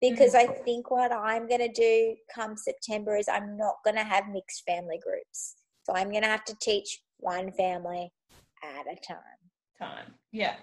because 0.00 0.34
I 0.34 0.46
mm. 0.46 0.64
think 0.64 0.90
what 0.90 1.12
I'm 1.12 1.48
going 1.48 1.60
to 1.60 1.72
do 1.72 2.14
come 2.34 2.56
September 2.56 3.16
is 3.16 3.28
I'm 3.28 3.56
not 3.56 3.76
going 3.84 3.96
to 3.96 4.04
have 4.04 4.28
mixed 4.28 4.64
family 4.66 5.00
groups. 5.02 5.56
So 5.84 5.94
I'm 5.94 6.10
going 6.10 6.22
to 6.22 6.28
have 6.28 6.44
to 6.44 6.56
teach 6.60 7.00
one 7.18 7.50
family 7.52 8.12
at 8.62 8.86
a 8.86 8.96
time 9.06 9.38
Time. 9.78 10.14
Yeah. 10.32 10.56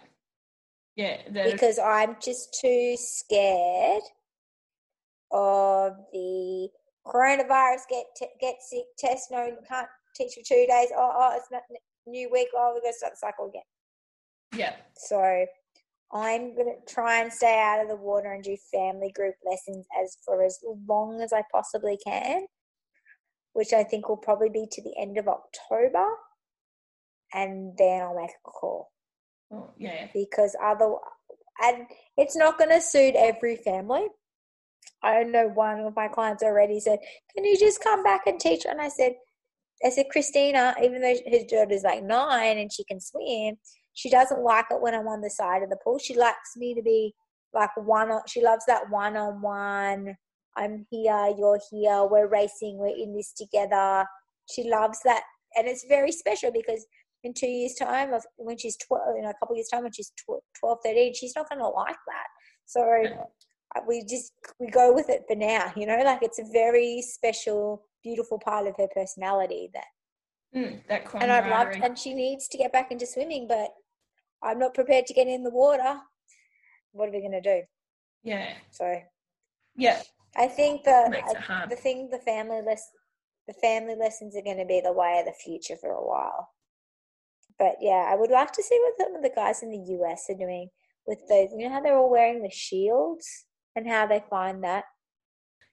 Yeah. 0.96 1.18
is- 1.28 1.54
because 1.54 1.80
I'm 1.80 2.18
just 2.22 2.58
too 2.60 2.96
scared 2.98 4.04
of 5.32 5.94
the 6.12 6.70
coronavirus. 7.08 7.82
Get 7.90 8.06
t- 8.18 8.28
get 8.40 8.56
sick, 8.62 8.86
test 8.98 9.32
no, 9.32 9.46
you 9.46 9.58
can't 9.68 9.88
teach 10.16 10.34
for 10.34 10.44
two 10.46 10.66
days. 10.68 10.90
Oh, 10.96 11.12
oh 11.16 11.34
it's 11.36 11.48
not 11.52 11.62
new 12.06 12.30
week. 12.32 12.50
Oh, 12.56 12.74
we're 12.74 12.82
going 12.82 12.94
to 12.94 12.98
start 12.98 13.14
the 13.14 13.18
cycle 13.18 13.48
again. 13.48 13.64
yeah. 14.56 14.76
So 14.96 15.46
I'm 16.14 16.56
going 16.56 16.68
to 16.68 16.94
try 16.94 17.22
and 17.22 17.32
stay 17.32 17.60
out 17.60 17.82
of 17.82 17.90
the 17.90 17.96
water 17.96 18.32
and 18.32 18.44
do 18.44 18.56
family 18.72 19.12
group 19.12 19.36
lessons 19.46 19.86
as 20.02 20.18
for 20.26 20.44
as 20.44 20.60
long 20.88 21.22
as 21.22 21.34
I 21.34 21.44
possibly 21.52 21.98
can, 22.06 22.46
which 23.54 23.74
I 23.74 23.84
think 23.84 24.08
will 24.08 24.18
probably 24.18 24.50
be 24.50 24.68
to 24.72 24.82
the 24.82 24.94
end 25.00 25.18
of 25.18 25.28
October. 25.28 26.06
And 27.34 27.76
then 27.78 28.02
I'll 28.02 28.16
make 28.16 28.30
a 28.30 28.50
call 28.50 28.92
Oh, 29.52 29.72
yeah. 29.78 30.08
because 30.14 30.56
other 30.64 30.96
and 31.62 31.86
it's 32.18 32.36
not 32.36 32.58
going 32.58 32.70
to 32.72 32.82
suit 32.82 33.16
every 33.16 33.56
family. 33.56 34.08
I 35.04 35.24
know 35.24 35.48
one 35.48 35.80
of 35.82 35.96
my 35.96 36.08
clients 36.08 36.44
already 36.44 36.80
said, 36.80 37.00
"Can 37.34 37.46
you 37.46 37.58
just 37.58 37.82
come 37.82 38.04
back 38.04 38.22
and 38.28 38.40
teach?" 38.40 38.66
And 38.66 38.82
I 38.82 38.90
said, 38.90 39.14
"I 39.84 39.90
said 39.90 40.08
Christina, 40.12 40.76
even 40.82 41.02
though 41.02 41.16
his 41.26 41.46
daughter's 41.46 41.84
like 41.84 42.04
nine 42.04 42.58
and 42.58 42.72
she 42.72 42.84
can 42.84 43.00
swim, 43.00 43.58
she 43.96 44.10
doesn't 44.10 44.44
like 44.44 44.66
it 44.72 44.82
when 44.82 44.94
I'm 44.94 45.08
on 45.08 45.22
the 45.22 45.30
side 45.30 45.64
of 45.64 45.70
the 45.70 45.78
pool. 45.84 45.98
She 45.98 46.16
likes 46.16 46.56
me 46.58 46.74
to 46.76 46.82
be 46.82 47.16
like 47.54 47.70
one. 47.78 48.12
on 48.12 48.22
She 48.28 48.44
loves 48.44 48.66
that 48.68 48.90
one 48.90 49.18
on 49.18 49.42
one. 49.42 50.16
I'm 50.58 50.86
here, 50.92 51.34
you're 51.38 51.60
here, 51.72 52.06
we're 52.06 52.28
racing, 52.28 52.78
we're 52.78 52.96
in 52.96 53.16
this 53.16 53.34
together. 53.34 54.06
She 54.50 54.70
loves 54.70 55.00
that, 55.04 55.24
and 55.56 55.68
it's 55.68 55.86
very 55.90 56.12
special 56.14 56.52
because 56.52 56.86
in 57.24 57.34
two 57.34 57.48
years' 57.48 57.74
time, 57.76 58.14
of- 58.14 58.26
when 58.38 58.58
she's 58.58 58.78
12, 58.78 59.18
in 59.18 59.26
a 59.26 59.34
couple 59.40 59.56
years' 59.56 59.68
time, 59.70 59.84
when 59.84 59.92
she's 59.92 60.12
tw- 60.12 60.44
12, 60.60 60.78
13, 60.86 61.14
she's 61.14 61.36
not 61.36 61.50
going 61.50 61.60
to 61.60 61.68
like 61.68 61.98
that. 62.08 62.28
So 62.66 62.82
uh, 63.76 63.82
we 63.88 64.06
just, 64.06 64.32
we 64.60 64.68
go 64.68 64.94
with 64.94 65.10
it 65.10 65.24
for 65.28 65.36
now, 65.36 65.74
you 65.76 65.86
know, 65.86 65.98
like 66.06 66.20
it's 66.22 66.40
a 66.40 66.46
very 66.54 67.02
special, 67.02 67.86
beautiful 68.04 68.40
part 68.40 68.68
of 68.68 68.76
her 68.78 68.88
personality 68.94 69.70
that, 69.74 69.86
Mm, 70.56 70.88
that 70.88 71.04
and 71.16 71.32
I'd 71.34 71.50
love, 71.50 71.68
and 71.84 72.00
she 72.00 72.14
needs 72.14 72.48
to 72.48 72.58
get 72.58 72.72
back 72.72 72.90
into 72.90 73.06
swimming, 73.06 73.46
but 73.46 73.72
I'm 74.44 74.60
not 74.60 74.74
prepared 74.74 75.06
to 75.08 75.14
get 75.14 75.28
in 75.28 75.44
the 75.44 75.50
water. 75.52 76.00
What 76.92 77.10
are 77.10 77.12
we 77.12 77.20
going 77.20 77.32
to 77.32 77.42
do? 77.42 77.62
Yeah. 78.24 78.54
So 78.72 79.00
Yeah. 79.76 80.02
I 80.36 80.48
think 80.48 80.84
the, 80.84 81.24
I- 81.50 81.66
the 81.68 81.76
thing, 81.76 82.10
the 82.12 82.20
family 82.20 82.62
less, 82.66 82.90
the 83.48 83.54
family 83.54 83.96
lessons 83.96 84.36
are 84.36 84.42
going 84.42 84.58
to 84.58 84.66
be 84.66 84.82
the 84.84 84.92
way 84.94 85.20
of 85.20 85.26
the 85.26 85.34
future 85.34 85.76
for 85.80 85.92
a 85.92 86.06
while. 86.06 86.50
But 87.58 87.76
yeah, 87.80 88.08
I 88.10 88.16
would 88.16 88.32
like 88.32 88.52
to 88.54 88.64
see 88.64 88.78
what 88.84 88.94
some 89.00 89.16
of 89.16 89.24
the 89.24 89.30
guys 89.34 89.64
in 89.64 89.72
the 89.72 89.96
US 90.04 90.26
are 90.30 90.38
doing 90.38 90.70
with 91.08 91.20
those. 91.30 91.50
You 91.56 91.68
know 91.70 91.74
how 91.76 91.82
they're 91.82 91.98
all 91.98 92.10
wearing 92.12 92.42
the 92.44 92.50
shields 92.50 93.46
and 93.76 93.88
how 93.88 94.08
they 94.08 94.22
find 94.30 94.64
that. 94.64 94.84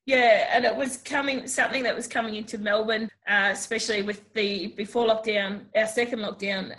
Yeah, 0.04 0.48
and 0.52 0.64
it 0.64 0.74
was 0.74 0.96
coming 0.96 1.46
something 1.46 1.82
that 1.84 1.94
was 1.94 2.08
coming 2.08 2.34
into 2.34 2.58
Melbourne, 2.58 3.08
uh, 3.28 3.50
especially 3.52 4.02
with 4.02 4.32
the 4.34 4.68
before 4.76 5.06
lockdown, 5.06 5.66
our 5.76 5.86
second 5.86 6.18
lockdown, 6.20 6.76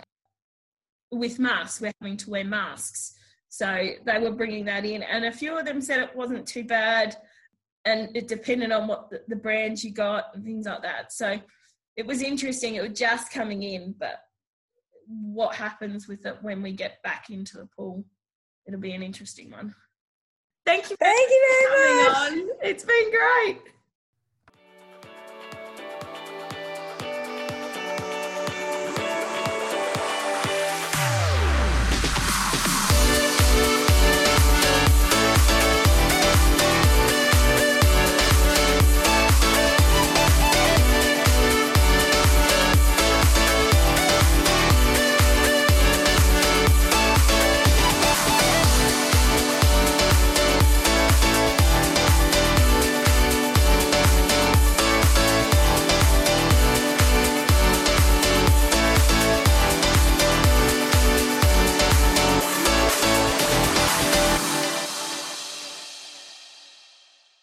with 1.16 1.38
masks. 1.38 1.80
We're 1.80 1.92
having 2.00 2.16
to 2.18 2.30
wear 2.30 2.44
masks, 2.44 3.14
so 3.48 3.88
they 4.04 4.18
were 4.18 4.32
bringing 4.32 4.64
that 4.66 4.84
in, 4.84 5.02
and 5.02 5.24
a 5.24 5.32
few 5.32 5.58
of 5.58 5.64
them 5.66 5.80
said 5.80 6.00
it 6.00 6.16
wasn't 6.16 6.46
too 6.46 6.64
bad, 6.64 7.16
and 7.84 8.14
it 8.16 8.28
depended 8.28 8.72
on 8.72 8.88
what 8.88 9.10
the, 9.10 9.22
the 9.28 9.36
brands 9.36 9.84
you 9.84 9.92
got 9.92 10.26
and 10.34 10.44
things 10.44 10.66
like 10.66 10.82
that. 10.82 11.12
So 11.12 11.38
it 11.96 12.06
was 12.06 12.22
interesting. 12.22 12.74
It 12.74 12.88
was 12.88 12.98
just 12.98 13.30
coming 13.30 13.62
in, 13.62 13.94
but 13.98 14.20
what 15.06 15.54
happens 15.54 16.08
with 16.08 16.24
it 16.26 16.38
when 16.42 16.62
we 16.62 16.72
get 16.72 17.02
back 17.02 17.30
into 17.30 17.58
the 17.58 17.68
pool? 17.76 18.04
It'll 18.66 18.80
be 18.80 18.92
an 18.92 19.02
interesting 19.02 19.50
one. 19.50 19.74
Thank 20.64 20.90
you. 20.90 20.96
Thank 20.96 21.30
you 21.30 21.68
very 21.76 22.04
much. 22.04 22.16
on. 22.16 22.48
It's 22.62 22.84
been 22.84 23.10
great. 23.10 23.73